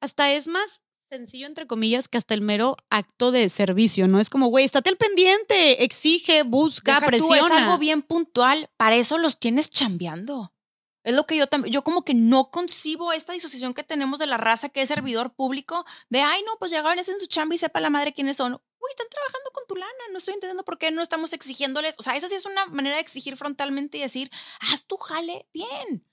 hasta 0.00 0.32
es 0.32 0.46
más 0.46 0.82
sencillo, 1.10 1.46
entre 1.46 1.66
comillas, 1.66 2.06
que 2.08 2.18
hasta 2.18 2.34
el 2.34 2.40
mero 2.42 2.76
acto 2.90 3.32
de 3.32 3.48
servicio, 3.48 4.08
¿no? 4.08 4.20
Es 4.20 4.30
como, 4.30 4.48
güey, 4.48 4.64
estate 4.64 4.90
al 4.90 4.96
pendiente, 4.96 5.82
exige, 5.82 6.42
busca, 6.42 6.94
Deja 6.94 7.00
tú, 7.00 7.06
presiona. 7.06 7.46
es 7.46 7.50
algo 7.62 7.78
bien 7.78 8.02
puntual. 8.02 8.70
Para 8.76 8.96
eso 8.96 9.18
los 9.18 9.38
tienes 9.38 9.70
chambeando. 9.70 10.52
Es 11.04 11.14
lo 11.14 11.26
que 11.26 11.36
yo 11.36 11.46
también, 11.46 11.72
yo 11.72 11.82
como 11.82 12.04
que 12.04 12.12
no 12.12 12.50
concibo 12.50 13.12
esta 13.12 13.32
disociación 13.32 13.72
que 13.72 13.82
tenemos 13.82 14.18
de 14.18 14.26
la 14.26 14.36
raza 14.36 14.68
que 14.68 14.82
es 14.82 14.88
servidor 14.88 15.34
público, 15.34 15.86
de, 16.10 16.20
ay, 16.20 16.42
no, 16.42 16.52
pues 16.58 16.70
llegaron, 16.70 16.98
hacen 16.98 17.18
su 17.18 17.26
chamba 17.26 17.54
y 17.54 17.58
sepa 17.58 17.80
la 17.80 17.88
madre 17.88 18.12
quiénes 18.12 18.36
son. 18.36 18.60
Están 18.90 19.08
trabajando 19.10 19.50
con 19.52 19.66
tu 19.66 19.76
lana, 19.76 20.04
no 20.12 20.18
estoy 20.18 20.34
entendiendo 20.34 20.64
por 20.64 20.78
qué 20.78 20.90
no 20.90 21.02
estamos 21.02 21.32
exigiéndoles. 21.32 21.94
O 21.98 22.02
sea, 22.02 22.16
eso 22.16 22.28
sí 22.28 22.34
es 22.34 22.46
una 22.46 22.66
manera 22.66 22.96
de 22.96 23.00
exigir 23.00 23.36
frontalmente 23.36 23.98
y 23.98 24.02
decir, 24.02 24.30
haz 24.60 24.84
tu 24.84 24.96
jale 24.96 25.48
bien. 25.52 26.04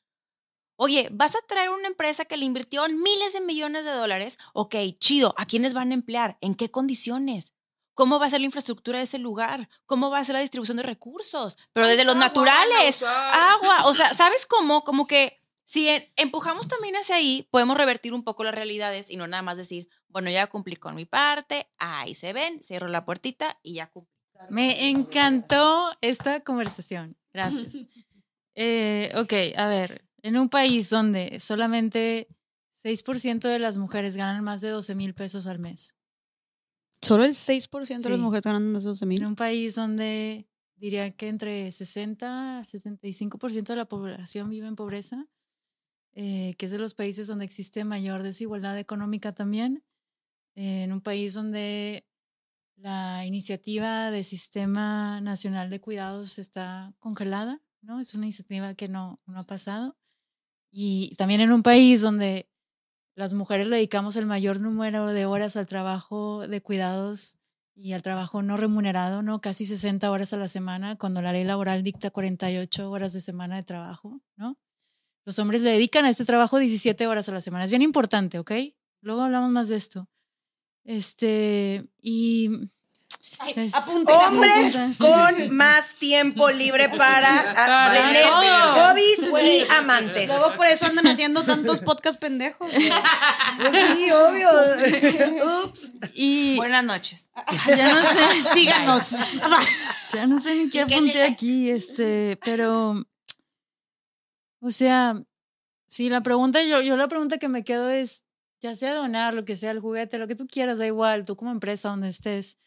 Oye, 0.78 1.08
vas 1.12 1.36
a 1.36 1.42
traer 1.48 1.70
una 1.70 1.88
empresa 1.88 2.26
que 2.26 2.38
le 2.38 2.46
invirtió 2.46 2.88
miles 2.90 3.34
de 3.34 3.42
millones 3.42 3.86
de 3.86 3.92
dólares. 3.92 4.38
Ok, 4.54 4.76
chido. 5.00 5.34
¿A 5.38 5.46
quiénes 5.46 5.74
van 5.74 5.92
a 5.92 5.94
emplear? 5.94 6.38
¿En 6.42 6.54
qué 6.54 6.70
condiciones? 6.70 7.54
¿Cómo 7.94 8.20
va 8.20 8.26
a 8.26 8.30
ser 8.30 8.42
la 8.42 8.48
infraestructura 8.48 8.98
de 8.98 9.06
ese 9.06 9.20
lugar? 9.20 9.70
¿Cómo 9.86 10.10
va 10.10 10.20
a 10.20 10.26
ser 10.26 10.34
la 10.34 10.42
distribución 10.42 10.76
de 10.76 10.84
recursos? 10.84 11.58
Pero 11.72 11.88
desde 11.88 12.04
los 12.04 12.16
Agua 12.16 12.28
naturales. 12.28 13.02
Agua. 13.04 13.86
O 13.86 13.94
sea, 13.94 14.14
¿sabes 14.14 14.46
cómo? 14.46 14.84
Como 14.84 15.08
que 15.08 15.42
si 15.64 15.88
empujamos 16.18 16.68
también 16.68 16.98
hacia 16.98 17.16
ahí, 17.16 17.48
podemos 17.52 17.78
revertir 17.78 18.14
un 18.14 18.24
poco 18.24 18.44
las 18.44 18.54
realidades 18.54 19.10
y 19.10 19.16
no 19.16 19.28
nada 19.28 19.44
más 19.44 19.56
decir, 19.56 19.88
bueno, 20.16 20.30
ya 20.30 20.48
cumplí 20.48 20.78
con 20.78 20.96
mi 20.96 21.04
parte, 21.06 21.68
ahí 21.78 22.16
se 22.16 22.32
ven, 22.32 22.64
cierro 22.64 22.88
la 22.88 23.04
puertita 23.04 23.60
y 23.62 23.74
ya 23.74 23.88
cumplí. 23.88 24.14
Me 24.50 24.88
encantó 24.90 25.92
esta 26.00 26.40
conversación. 26.42 27.18
Gracias. 27.34 27.74
Eh, 28.58 29.12
ok, 29.18 29.58
a 29.58 29.68
ver, 29.68 30.06
en 30.22 30.38
un 30.38 30.48
país 30.48 30.90
donde 30.90 31.42
solamente 31.42 32.30
6% 32.72 33.50
de 33.50 33.60
las 33.60 33.76
mujeres 33.76 34.16
ganan 34.16 34.42
más 34.46 34.62
de 34.62 34.70
12 34.70 34.96
mil 34.96 35.14
pesos 35.14 35.46
al 35.48 35.60
mes, 35.60 35.98
Solo 37.02 37.26
el 37.26 37.36
6% 37.36 38.02
de 38.04 38.10
las 38.12 38.18
Sí. 38.20 38.24
mujeres 38.24 38.44
ganan 38.46 38.72
más 38.72 38.84
de 38.84 38.90
12 38.92 39.04
en 39.04 39.10
mil. 39.10 39.26
un 39.26 39.36
país 39.36 39.76
donde 39.76 40.48
diría 40.78 41.12
que 41.12 41.28
entre 41.28 41.70
60 41.74 42.60
a 42.60 42.64
75% 42.64 43.74
de 43.74 43.76
la 43.76 43.90
población 43.90 44.50
vive 44.50 44.68
en 44.68 44.78
pobreza, 44.78 45.28
eh, 46.14 46.56
que 46.58 46.68
es 46.68 46.72
de 46.72 46.78
los 46.78 46.94
países 46.94 47.28
donde 47.28 47.44
existe 47.44 47.84
mayor 47.84 48.24
desigualdad 48.24 48.80
económica 48.80 49.36
también, 49.36 49.84
en 50.56 50.92
un 50.92 51.02
país 51.02 51.34
donde 51.34 52.08
la 52.78 53.26
iniciativa 53.26 54.12
del 54.12 54.24
Sistema 54.24 55.22
Nacional 55.22 55.70
de 55.70 55.80
Cuidados 55.80 56.40
está 56.40 56.94
congelada, 57.00 57.62
¿no? 57.82 58.00
Es 58.00 58.14
una 58.16 58.26
iniciativa 58.26 58.74
que 58.74 58.88
no, 58.88 59.22
no 59.26 59.40
ha 59.40 59.44
pasado. 59.44 59.98
Y 60.72 61.16
también 61.16 61.42
en 61.42 61.52
un 61.52 61.64
país 61.64 62.02
donde 62.02 62.50
las 63.16 63.34
mujeres 63.34 63.68
le 63.68 63.78
dedicamos 63.78 64.18
el 64.18 64.26
mayor 64.26 64.60
número 64.60 65.08
de 65.08 65.26
horas 65.26 65.56
al 65.56 65.68
trabajo 65.68 66.48
de 66.48 66.62
cuidados 66.62 67.38
y 67.74 67.94
al 67.94 68.02
trabajo 68.02 68.42
no 68.42 68.58
remunerado, 68.58 69.22
¿no? 69.22 69.42
Casi 69.42 69.66
60 69.66 70.10
horas 70.10 70.34
a 70.34 70.38
la 70.38 70.48
semana, 70.48 70.98
cuando 70.98 71.22
la 71.22 71.34
ley 71.34 71.44
laboral 71.44 71.84
dicta 71.84 72.10
48 72.10 72.90
horas 72.90 73.14
de 73.14 73.22
semana 73.22 73.56
de 73.56 73.64
trabajo, 73.64 74.22
¿no? 74.36 74.58
Los 75.26 75.40
hombres 75.40 75.62
le 75.62 75.72
dedican 75.72 76.06
a 76.06 76.10
este 76.10 76.26
trabajo 76.26 76.58
17 76.60 77.08
horas 77.08 77.28
a 77.30 77.32
la 77.32 77.42
semana. 77.42 77.66
Es 77.66 77.72
bien 77.72 77.82
importante, 77.82 78.38
¿ok? 78.40 78.52
Luego 79.02 79.22
hablamos 79.22 79.50
más 79.52 79.70
de 79.70 79.76
esto. 79.78 80.10
Este, 80.86 81.84
y... 82.00 82.50
Apunten, 83.74 84.16
Hombres 84.16 84.76
apunten, 84.78 84.94
sí. 84.94 85.04
con 85.04 85.56
más 85.58 85.96
tiempo 85.96 86.50
libre 86.52 86.88
para 86.98 87.52
ah, 87.52 87.54
Para 87.54 87.94
tener 87.94 88.24
todo. 88.24 88.74
hobbies 88.74 89.20
y 89.44 89.72
amantes. 89.74 90.30
Luego 90.30 90.56
por 90.56 90.68
eso 90.68 90.86
andan 90.86 91.08
haciendo 91.08 91.44
tantos 91.44 91.82
podcasts 91.82 92.18
pendejos. 92.18 92.72
güey. 92.72 92.84
sí, 93.98 94.12
obvio. 94.12 94.50
Ups. 95.66 95.94
Y 96.14 96.56
Buenas 96.56 96.86
noches. 96.86 97.30
ya 97.68 97.94
no 97.94 98.02
sé, 98.06 98.50
Síganos. 98.54 99.18
ya 100.14 100.28
no 100.28 100.40
sé 100.40 100.56
ni 100.56 100.70
qué 100.70 100.82
apunté 100.82 101.24
aquí, 101.24 101.70
este, 101.70 102.40
pero, 102.44 103.06
o 104.62 104.72
sea, 104.72 105.22
sí, 105.88 106.10
la 106.10 106.22
pregunta, 106.22 106.64
yo, 106.64 106.82
yo 106.82 106.96
la 106.96 107.10
pregunta 107.10 107.38
que 107.38 107.50
me 107.50 107.66
quedo 107.66 107.90
es, 107.90 108.24
ya 108.62 108.76
sea 108.76 108.94
donar, 108.94 109.34
lo 109.34 109.46
que 109.46 109.56
sea, 109.56 109.72
el 109.72 109.80
juguete, 109.80 110.18
lo 110.18 110.28
que 110.28 110.36
tú 110.36 110.48
quieras, 110.48 110.78
da 110.78 110.86
igual, 110.88 111.26
tú 111.26 111.36
como 111.36 111.52
empresa, 111.52 111.90
donde 111.90 112.10
estés, 112.10 112.58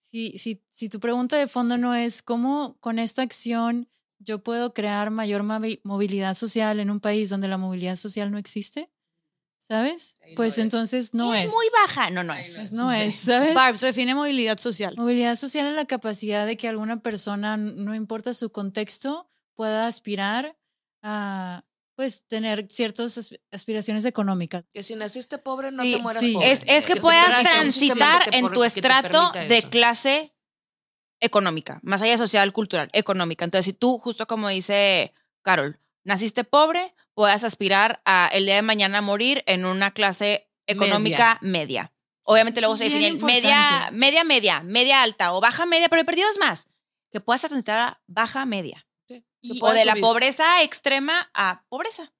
si, 0.00 0.38
si, 0.38 0.62
si 0.70 0.88
tu 0.88 1.00
pregunta 1.00 1.36
de 1.38 1.48
fondo 1.48 1.76
no 1.76 1.94
es 1.94 2.22
cómo 2.22 2.76
con 2.80 2.98
esta 2.98 3.22
acción 3.22 3.88
yo 4.18 4.42
puedo 4.42 4.72
crear 4.72 5.10
mayor 5.10 5.42
movi- 5.42 5.80
movilidad 5.82 6.34
social 6.34 6.78
en 6.80 6.90
un 6.90 7.00
país 7.00 7.28
donde 7.30 7.48
la 7.48 7.58
movilidad 7.58 7.96
social 7.96 8.30
no 8.30 8.38
existe, 8.38 8.90
¿sabes? 9.58 10.16
No 10.28 10.34
Pues 10.36 10.52
es. 10.54 10.58
entonces 10.58 11.14
no 11.14 11.34
es. 11.34 11.44
es 11.46 11.52
muy 11.52 11.66
baja. 11.86 12.10
No, 12.10 12.22
no 12.22 12.32
es. 12.34 12.72
No 12.72 12.92
es, 12.92 13.14
¿sabes? 13.16 13.54
Barbs 13.54 13.80
define 13.80 14.14
movilidad 14.14 14.58
social. 14.58 14.94
Movilidad 14.96 15.36
social 15.36 15.66
es 15.66 15.74
la 15.74 15.86
capacidad 15.86 16.46
de 16.46 16.56
que 16.56 16.68
alguna 16.68 17.00
persona, 17.02 17.56
no 17.56 17.94
importa 17.94 18.34
su 18.34 18.50
contexto, 18.50 19.30
pueda 19.56 19.86
aspirar 19.86 20.56
a 21.02 21.64
pues 21.96 22.24
tener 22.26 22.66
ciertas 22.70 23.16
as- 23.18 23.34
aspiraciones 23.52 24.04
económicas. 24.04 24.64
Que 24.72 24.82
si 24.82 24.94
naciste 24.96 25.38
pobre, 25.38 25.70
no 25.70 25.82
Sí, 25.82 25.94
te 25.96 26.02
mueras 26.02 26.22
sí. 26.22 26.32
pobre. 26.32 26.50
Es, 26.52 26.64
es 26.66 26.86
que 26.86 26.96
puedas 26.96 27.42
transitar 27.42 28.30
que 28.30 28.38
en 28.38 28.50
tu 28.52 28.64
estrato 28.64 29.30
de 29.32 29.58
eso. 29.58 29.70
clase 29.70 30.34
económica, 31.20 31.80
más 31.82 32.02
allá 32.02 32.12
de 32.12 32.18
social, 32.18 32.52
cultural, 32.52 32.90
económica. 32.92 33.44
Entonces, 33.44 33.64
si 33.66 33.72
tú, 33.72 33.98
justo 33.98 34.26
como 34.26 34.48
dice 34.48 35.14
Carol, 35.42 35.78
naciste 36.04 36.44
pobre, 36.44 36.94
puedas 37.14 37.44
aspirar 37.44 38.02
a 38.04 38.28
el 38.32 38.44
día 38.46 38.56
de 38.56 38.62
mañana 38.62 39.00
morir 39.00 39.42
en 39.46 39.64
una 39.64 39.92
clase 39.92 40.50
económica 40.66 41.38
media. 41.40 41.92
Obviamente 42.24 42.60
luego 42.60 42.76
se 42.76 42.84
define 42.84 43.12
media, 43.22 43.90
media, 43.92 44.24
media, 44.24 44.62
media 44.62 45.02
alta 45.02 45.32
o 45.34 45.40
baja 45.40 45.66
media, 45.66 45.88
pero 45.88 46.02
he 46.02 46.04
perdido 46.06 46.28
es 46.30 46.38
más. 46.38 46.66
Que 47.12 47.20
puedas 47.20 47.42
transitar 47.42 47.78
a 47.78 48.02
baja 48.06 48.44
media. 48.46 48.86
Y- 49.52 49.60
o 49.62 49.72
de 49.72 49.84
la 49.84 49.94
pobreza 49.96 50.62
extrema 50.62 51.30
a 51.34 51.64
pobreza. 51.68 52.12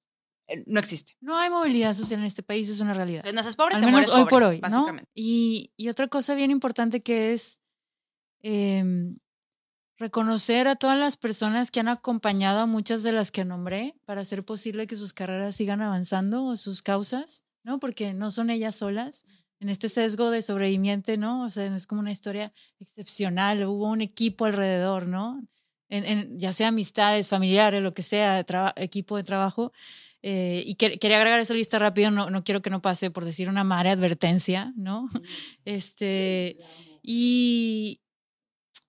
Eh, 0.47 0.63
No 0.67 0.79
existe. 0.79 1.17
No 1.21 1.37
hay 1.39 1.49
movilidad 1.49 1.95
social 1.95 2.21
en 2.21 2.27
este 2.27 2.43
país, 2.43 2.69
es 2.69 2.81
una 2.81 2.93
realidad. 2.93 3.21
Entonces, 3.21 3.35
naces 3.35 3.57
pobre, 3.57 3.75
Al 3.77 3.81
te 3.81 3.87
menos 3.87 4.11
hoy 4.11 4.21
pobre, 4.25 4.31
por 4.31 4.43
hoy. 4.43 4.61
Y, 5.15 5.73
y 5.77 5.89
otra 5.89 6.09
cosa 6.09 6.35
bien 6.35 6.51
importante 6.51 7.03
que 7.03 7.33
es 7.33 7.61
em, 8.43 9.19
reconocer 9.99 10.69
a 10.69 10.77
todas 10.77 10.99
las 10.99 11.17
personas 11.17 11.71
que 11.71 11.81
han 11.81 11.89
acompañado 11.89 12.61
a 12.61 12.67
muchas 12.67 13.03
de 13.03 13.13
las 13.13 13.31
que 13.31 13.45
nombré 13.45 13.97
para 14.05 14.21
hacer 14.21 14.45
posible 14.45 14.87
que 14.87 14.97
sus 14.97 15.13
carreras 15.15 15.57
sigan 15.57 15.81
avanzando 15.81 16.45
o 16.45 16.57
sus 16.57 16.83
causas, 16.83 17.45
¿no? 17.63 17.79
Porque 17.79 18.13
no 18.13 18.31
son 18.31 18.51
ellas 18.51 18.75
solas. 18.77 19.25
En 19.61 19.71
este 19.71 19.89
sesgo 19.89 20.31
de 20.31 20.43
sobreviviente, 20.43 21.17
¿no? 21.17 21.45
O 21.45 21.49
sea, 21.49 21.71
no 21.71 21.77
es 21.77 21.87
como 21.87 22.01
una 22.03 22.11
historia 22.13 22.53
excepcional, 22.81 23.65
hubo 23.65 23.89
un 23.89 24.03
equipo 24.03 24.45
alrededor, 24.45 25.07
¿no? 25.07 25.43
Ya 26.37 26.53
sea 26.53 26.69
amistades, 26.69 27.29
familiares, 27.29 27.83
lo 27.83 27.95
que 27.95 28.03
sea, 28.03 28.45
equipo 28.77 29.17
de 29.17 29.25
trabajo. 29.25 29.73
Eh, 30.23 30.63
y 30.67 30.77
que- 30.77 30.99
quería 30.99 31.19
agregar 31.19 31.39
esa 31.39 31.53
lista 31.53 31.79
rápido, 31.79 32.11
no, 32.11 32.31
no 32.31 32.43
quiero 32.45 32.63
que 32.63 32.71
no 32.71 32.81
pase 32.81 33.11
por 33.11 33.27
decir 33.27 33.51
una 33.51 33.63
mala 33.63 33.93
advertencia, 33.93 34.73
¿no? 34.75 35.07
Este, 35.67 36.57
y 37.03 38.01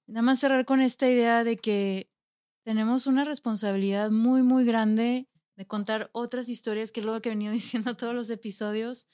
nada 0.07 0.22
más 0.22 0.40
cerrar 0.40 0.64
con 0.65 0.80
esta 0.82 1.10
idea 1.10 1.44
de 1.44 1.57
que 1.57 2.10
tenemos 2.64 3.06
una 3.06 3.26
responsabilidad 3.26 4.11
muy, 4.11 4.44
muy 4.44 4.64
grande 4.64 5.27
de 5.57 5.68
contar 5.68 6.10
otras 6.14 6.48
historias 6.48 6.91
que 6.91 7.02
es 7.02 7.06
lo 7.06 7.22
que 7.22 7.30
he 7.30 7.34
venido 7.34 7.52
diciendo 7.91 7.95
todos 7.98 8.15
los 8.15 8.30
episodios 8.30 9.07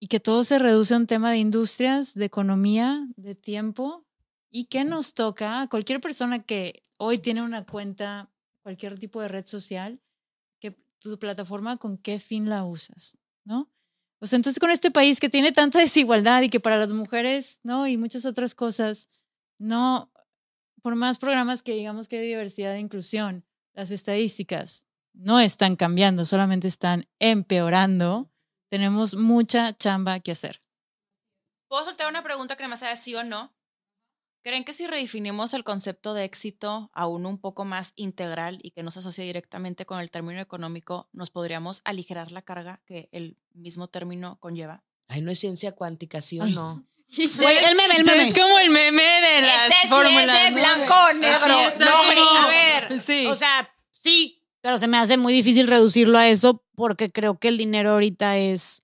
y 0.00 0.08
que 0.08 0.20
todo 0.20 0.42
se 0.44 0.58
reduce 0.58 0.94
a 0.94 0.98
un 0.98 1.06
tema 1.06 1.30
de 1.30 1.38
industrias, 1.38 2.14
de 2.14 2.24
economía, 2.24 3.06
de 3.16 3.34
tiempo 3.34 4.04
y 4.56 4.66
que 4.66 4.84
nos 4.84 5.14
toca 5.14 5.62
a 5.62 5.68
cualquier 5.68 6.00
persona 6.00 6.44
que 6.44 6.84
hoy 6.96 7.18
tiene 7.18 7.42
una 7.42 7.66
cuenta, 7.66 8.30
cualquier 8.62 9.00
tipo 9.00 9.20
de 9.20 9.26
red 9.26 9.44
social, 9.44 10.00
que 10.60 10.78
tu 11.00 11.18
plataforma 11.18 11.76
con 11.76 11.98
qué 11.98 12.20
fin 12.20 12.48
la 12.48 12.64
usas, 12.64 13.18
¿no? 13.42 13.68
O 14.20 14.28
sea, 14.28 14.36
entonces 14.36 14.60
con 14.60 14.70
este 14.70 14.92
país 14.92 15.18
que 15.18 15.28
tiene 15.28 15.50
tanta 15.50 15.78
desigualdad 15.80 16.40
y 16.42 16.50
que 16.50 16.60
para 16.60 16.78
las 16.78 16.92
mujeres, 16.92 17.58
¿no? 17.64 17.88
Y 17.88 17.96
muchas 17.96 18.26
otras 18.26 18.54
cosas, 18.54 19.08
no, 19.58 20.12
por 20.82 20.94
más 20.94 21.18
programas 21.18 21.60
que 21.62 21.74
digamos 21.74 22.06
que 22.06 22.20
hay 22.20 22.28
diversidad 22.28 22.76
e 22.76 22.78
inclusión, 22.78 23.44
las 23.72 23.90
estadísticas 23.90 24.86
no 25.14 25.40
están 25.40 25.74
cambiando, 25.74 26.24
solamente 26.26 26.68
están 26.68 27.08
empeorando. 27.18 28.30
Tenemos 28.70 29.16
mucha 29.16 29.76
chamba 29.76 30.20
que 30.20 30.30
hacer. 30.30 30.62
¿Puedo 31.66 31.84
soltar 31.84 32.08
una 32.08 32.22
pregunta 32.22 32.54
que 32.54 32.62
nada 32.62 32.70
más 32.70 32.78
sea 32.78 32.94
sí 32.94 33.16
o 33.16 33.24
no? 33.24 33.52
¿Creen 34.44 34.64
que 34.64 34.74
si 34.74 34.86
redefinimos 34.86 35.54
el 35.54 35.64
concepto 35.64 36.12
de 36.12 36.24
éxito 36.24 36.90
a 36.92 37.06
uno 37.06 37.30
un 37.30 37.38
poco 37.38 37.64
más 37.64 37.94
integral 37.96 38.58
y 38.62 38.72
que 38.72 38.82
no 38.82 38.90
se 38.90 38.98
asocia 38.98 39.24
directamente 39.24 39.86
con 39.86 40.00
el 40.00 40.10
término 40.10 40.38
económico, 40.38 41.08
nos 41.14 41.30
podríamos 41.30 41.80
aligerar 41.86 42.30
la 42.30 42.42
carga 42.42 42.82
que 42.84 43.08
el 43.10 43.38
mismo 43.54 43.88
término 43.88 44.38
conlleva? 44.40 44.84
Ay, 45.08 45.22
no 45.22 45.30
es 45.30 45.38
ciencia 45.38 45.72
cuántica, 45.72 46.20
¿sí 46.20 46.40
o 46.40 46.44
Ay. 46.44 46.52
no? 46.52 46.84
Güey, 47.16 47.56
el 47.64 47.74
meme, 47.74 47.96
el 47.96 48.04
meme. 48.04 48.28
Es 48.28 48.34
como 48.34 48.58
el 48.58 48.68
meme 48.68 49.02
de 49.02 49.40
las 49.40 49.62
Este 49.62 49.74
sí 49.76 49.84
es 49.84 49.88
fórmulas, 49.90 50.44
de 50.44 50.50
blanco 50.50 50.94
o 50.94 51.12
negro, 51.14 51.46
no. 51.78 52.44
A 52.44 52.48
ver, 52.48 53.00
Sí. 53.00 53.26
o 53.26 53.34
sea, 53.34 53.74
sí, 53.92 54.42
pero 54.60 54.78
se 54.78 54.88
me 54.88 54.98
hace 54.98 55.16
muy 55.16 55.32
difícil 55.32 55.68
reducirlo 55.68 56.18
a 56.18 56.28
eso 56.28 56.62
porque 56.74 57.10
creo 57.10 57.38
que 57.38 57.48
el 57.48 57.56
dinero 57.56 57.92
ahorita 57.92 58.36
es 58.36 58.82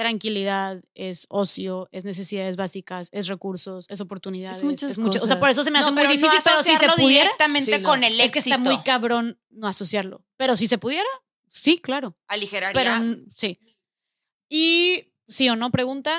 tranquilidad, 0.00 0.80
es 0.94 1.26
ocio, 1.28 1.88
es 1.92 2.04
necesidades 2.04 2.56
básicas, 2.56 3.08
es 3.12 3.26
recursos, 3.28 3.84
es 3.90 4.00
oportunidades, 4.00 4.62
muchas 4.62 4.92
es 4.92 4.98
mucho, 4.98 5.10
o 5.10 5.12
sea, 5.12 5.20
cosas. 5.22 5.36
por 5.36 5.50
eso 5.50 5.62
se 5.64 5.70
me 5.70 5.78
hace 5.78 5.88
No, 5.88 5.92
muy 5.94 6.02
pero 6.02 6.12
difícil, 6.12 6.38
no 6.38 6.42
pero 6.44 6.62
si 6.62 6.76
se 6.76 6.88
pudiera, 7.02 7.24
directamente 7.24 7.76
Sí, 7.76 7.82
no. 7.82 7.88
con 7.88 8.02
el 8.02 8.12
éxito. 8.14 8.24
es 8.24 8.32
que 8.32 8.38
está 8.50 8.58
muy 8.58 8.82
cabrón 8.82 9.38
no 9.50 9.66
asociarlo, 9.68 10.24
pero 10.38 10.56
si 10.56 10.68
se 10.68 10.78
pudiera, 10.78 11.08
sí, 11.48 11.78
claro, 11.78 12.16
Aligeraría. 12.28 12.72
pero 12.72 13.16
sí. 13.36 13.58
Y 14.48 15.12
sí 15.28 15.48
o 15.50 15.56
no 15.56 15.70
pregunta 15.70 16.10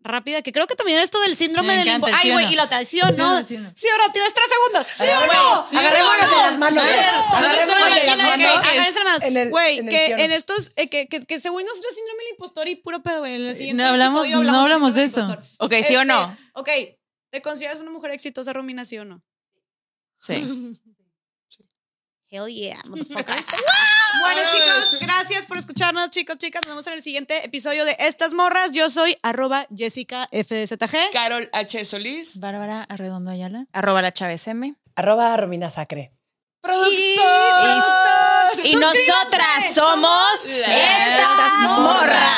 rápida, 0.00 0.40
que 0.42 0.52
creo 0.52 0.68
que 0.68 0.76
también 0.76 1.00
esto 1.00 1.18
del 1.22 1.34
síndrome 1.36 1.68
Me 1.68 1.76
del 1.78 1.88
encanta, 1.88 2.06
limbo. 2.08 2.20
¿sí 2.22 2.28
Ay, 2.28 2.32
güey, 2.32 2.46
no? 2.46 2.52
y 2.52 2.54
la 2.54 2.64
otra, 2.64 2.84
sí 2.84 3.00
o 3.02 3.10
no. 3.12 3.38
Sí, 3.38 3.44
sí, 3.48 3.58
no. 3.58 3.72
Sí 3.74 3.86
o 3.92 4.06
no, 4.06 4.12
tienes 4.12 4.34
tres 4.34 4.46
segundos. 4.54 4.86
Sí 4.96 5.02
o 5.10 5.26
no. 5.32 5.78
Agarrémonos 5.80 6.30
de 6.30 6.36
las 6.36 6.58
manos. 6.58 6.84
Agarrémonos 6.84 7.80
¿dónde 7.80 7.94
de 7.94 7.98
está 8.04 8.16
las 8.16 9.04
manos. 9.04 9.22
En 9.24 9.50
Güey, 9.50 9.78
en 9.78 9.88
que 9.88 10.06
en 10.06 10.30
estos, 10.30 10.70
eh, 10.76 10.88
que, 10.88 11.40
según 11.40 11.64
nosotros 11.64 11.92
síndrome 11.92 12.15
impostor 12.36 12.68
y 12.68 12.76
puro 12.76 13.02
pedo, 13.02 13.20
güey. 13.20 13.34
En 13.36 13.46
el 13.46 13.56
siguiente 13.56 13.82
No 13.82 13.88
hablamos- 13.88 14.26
episodio 14.26 14.50
no 14.52 14.60
hablamos 14.60 14.94
de 14.94 15.04
eso. 15.04 15.20
impostor. 15.20 15.44
Ok, 15.58 15.72
¿sí 15.86 15.96
o 15.96 16.00
Este, 16.02 16.04
no? 16.04 16.36
Ok, 16.54 16.68
¿te 17.30 17.42
consideras 17.42 17.78
una 17.78 17.90
mujer 17.90 18.10
exitosa, 18.12 18.52
Romina, 18.52 18.84
sí 18.84 18.98
o 18.98 19.04
no? 19.04 19.22
Sí. 20.20 20.34
Hell 22.28 22.46
yeah, 22.52 22.76
motherfuckers. 22.88 23.46
bueno, 24.20 24.40
chicos, 24.52 24.98
gracias 25.00 25.46
por 25.46 25.58
escucharnos, 25.58 26.10
chicos, 26.10 26.36
chicas. 26.38 26.60
Nos 26.62 26.70
vemos 26.70 26.86
en 26.88 26.94
el 26.94 27.02
siguiente 27.02 27.44
episodio 27.44 27.84
de 27.84 27.94
Estas 28.00 28.32
Morras. 28.34 28.72
Yo 28.72 28.90
soy 28.90 29.16
arroba 29.22 29.68
Jessica 29.74 30.28
FDZG. 30.32 31.12
Carol 31.12 31.48
H. 31.52 31.84
Solís. 31.84 32.40
Bárbara 32.40 32.82
Arredondo 32.82 33.30
Ayala. 33.30 33.66
Arroba 33.72 34.02
la 34.02 34.12
Chávez 34.12 34.46
M. 34.48 34.74
Arroba 34.96 35.36
Romina 35.36 35.70
Sacre. 35.70 36.12
Y, 36.64 37.14
Y 37.14 37.16
nosotras 38.64 39.74
somos 39.74 40.44
estas 40.44 41.52
morras. 41.68 42.36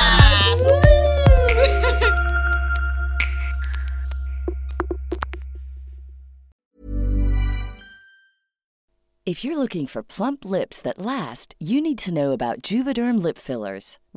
If 9.26 9.44
you're 9.44 9.58
looking 9.58 9.86
for 9.86 10.02
plump 10.02 10.44
lips 10.46 10.80
that 10.80 10.98
last, 10.98 11.54
you 11.58 11.82
need 11.82 11.98
to 11.98 12.14
know 12.14 12.32
about 12.32 12.62
Juvederm 12.62 13.22
lip 13.22 13.36
fillers. 13.36 13.98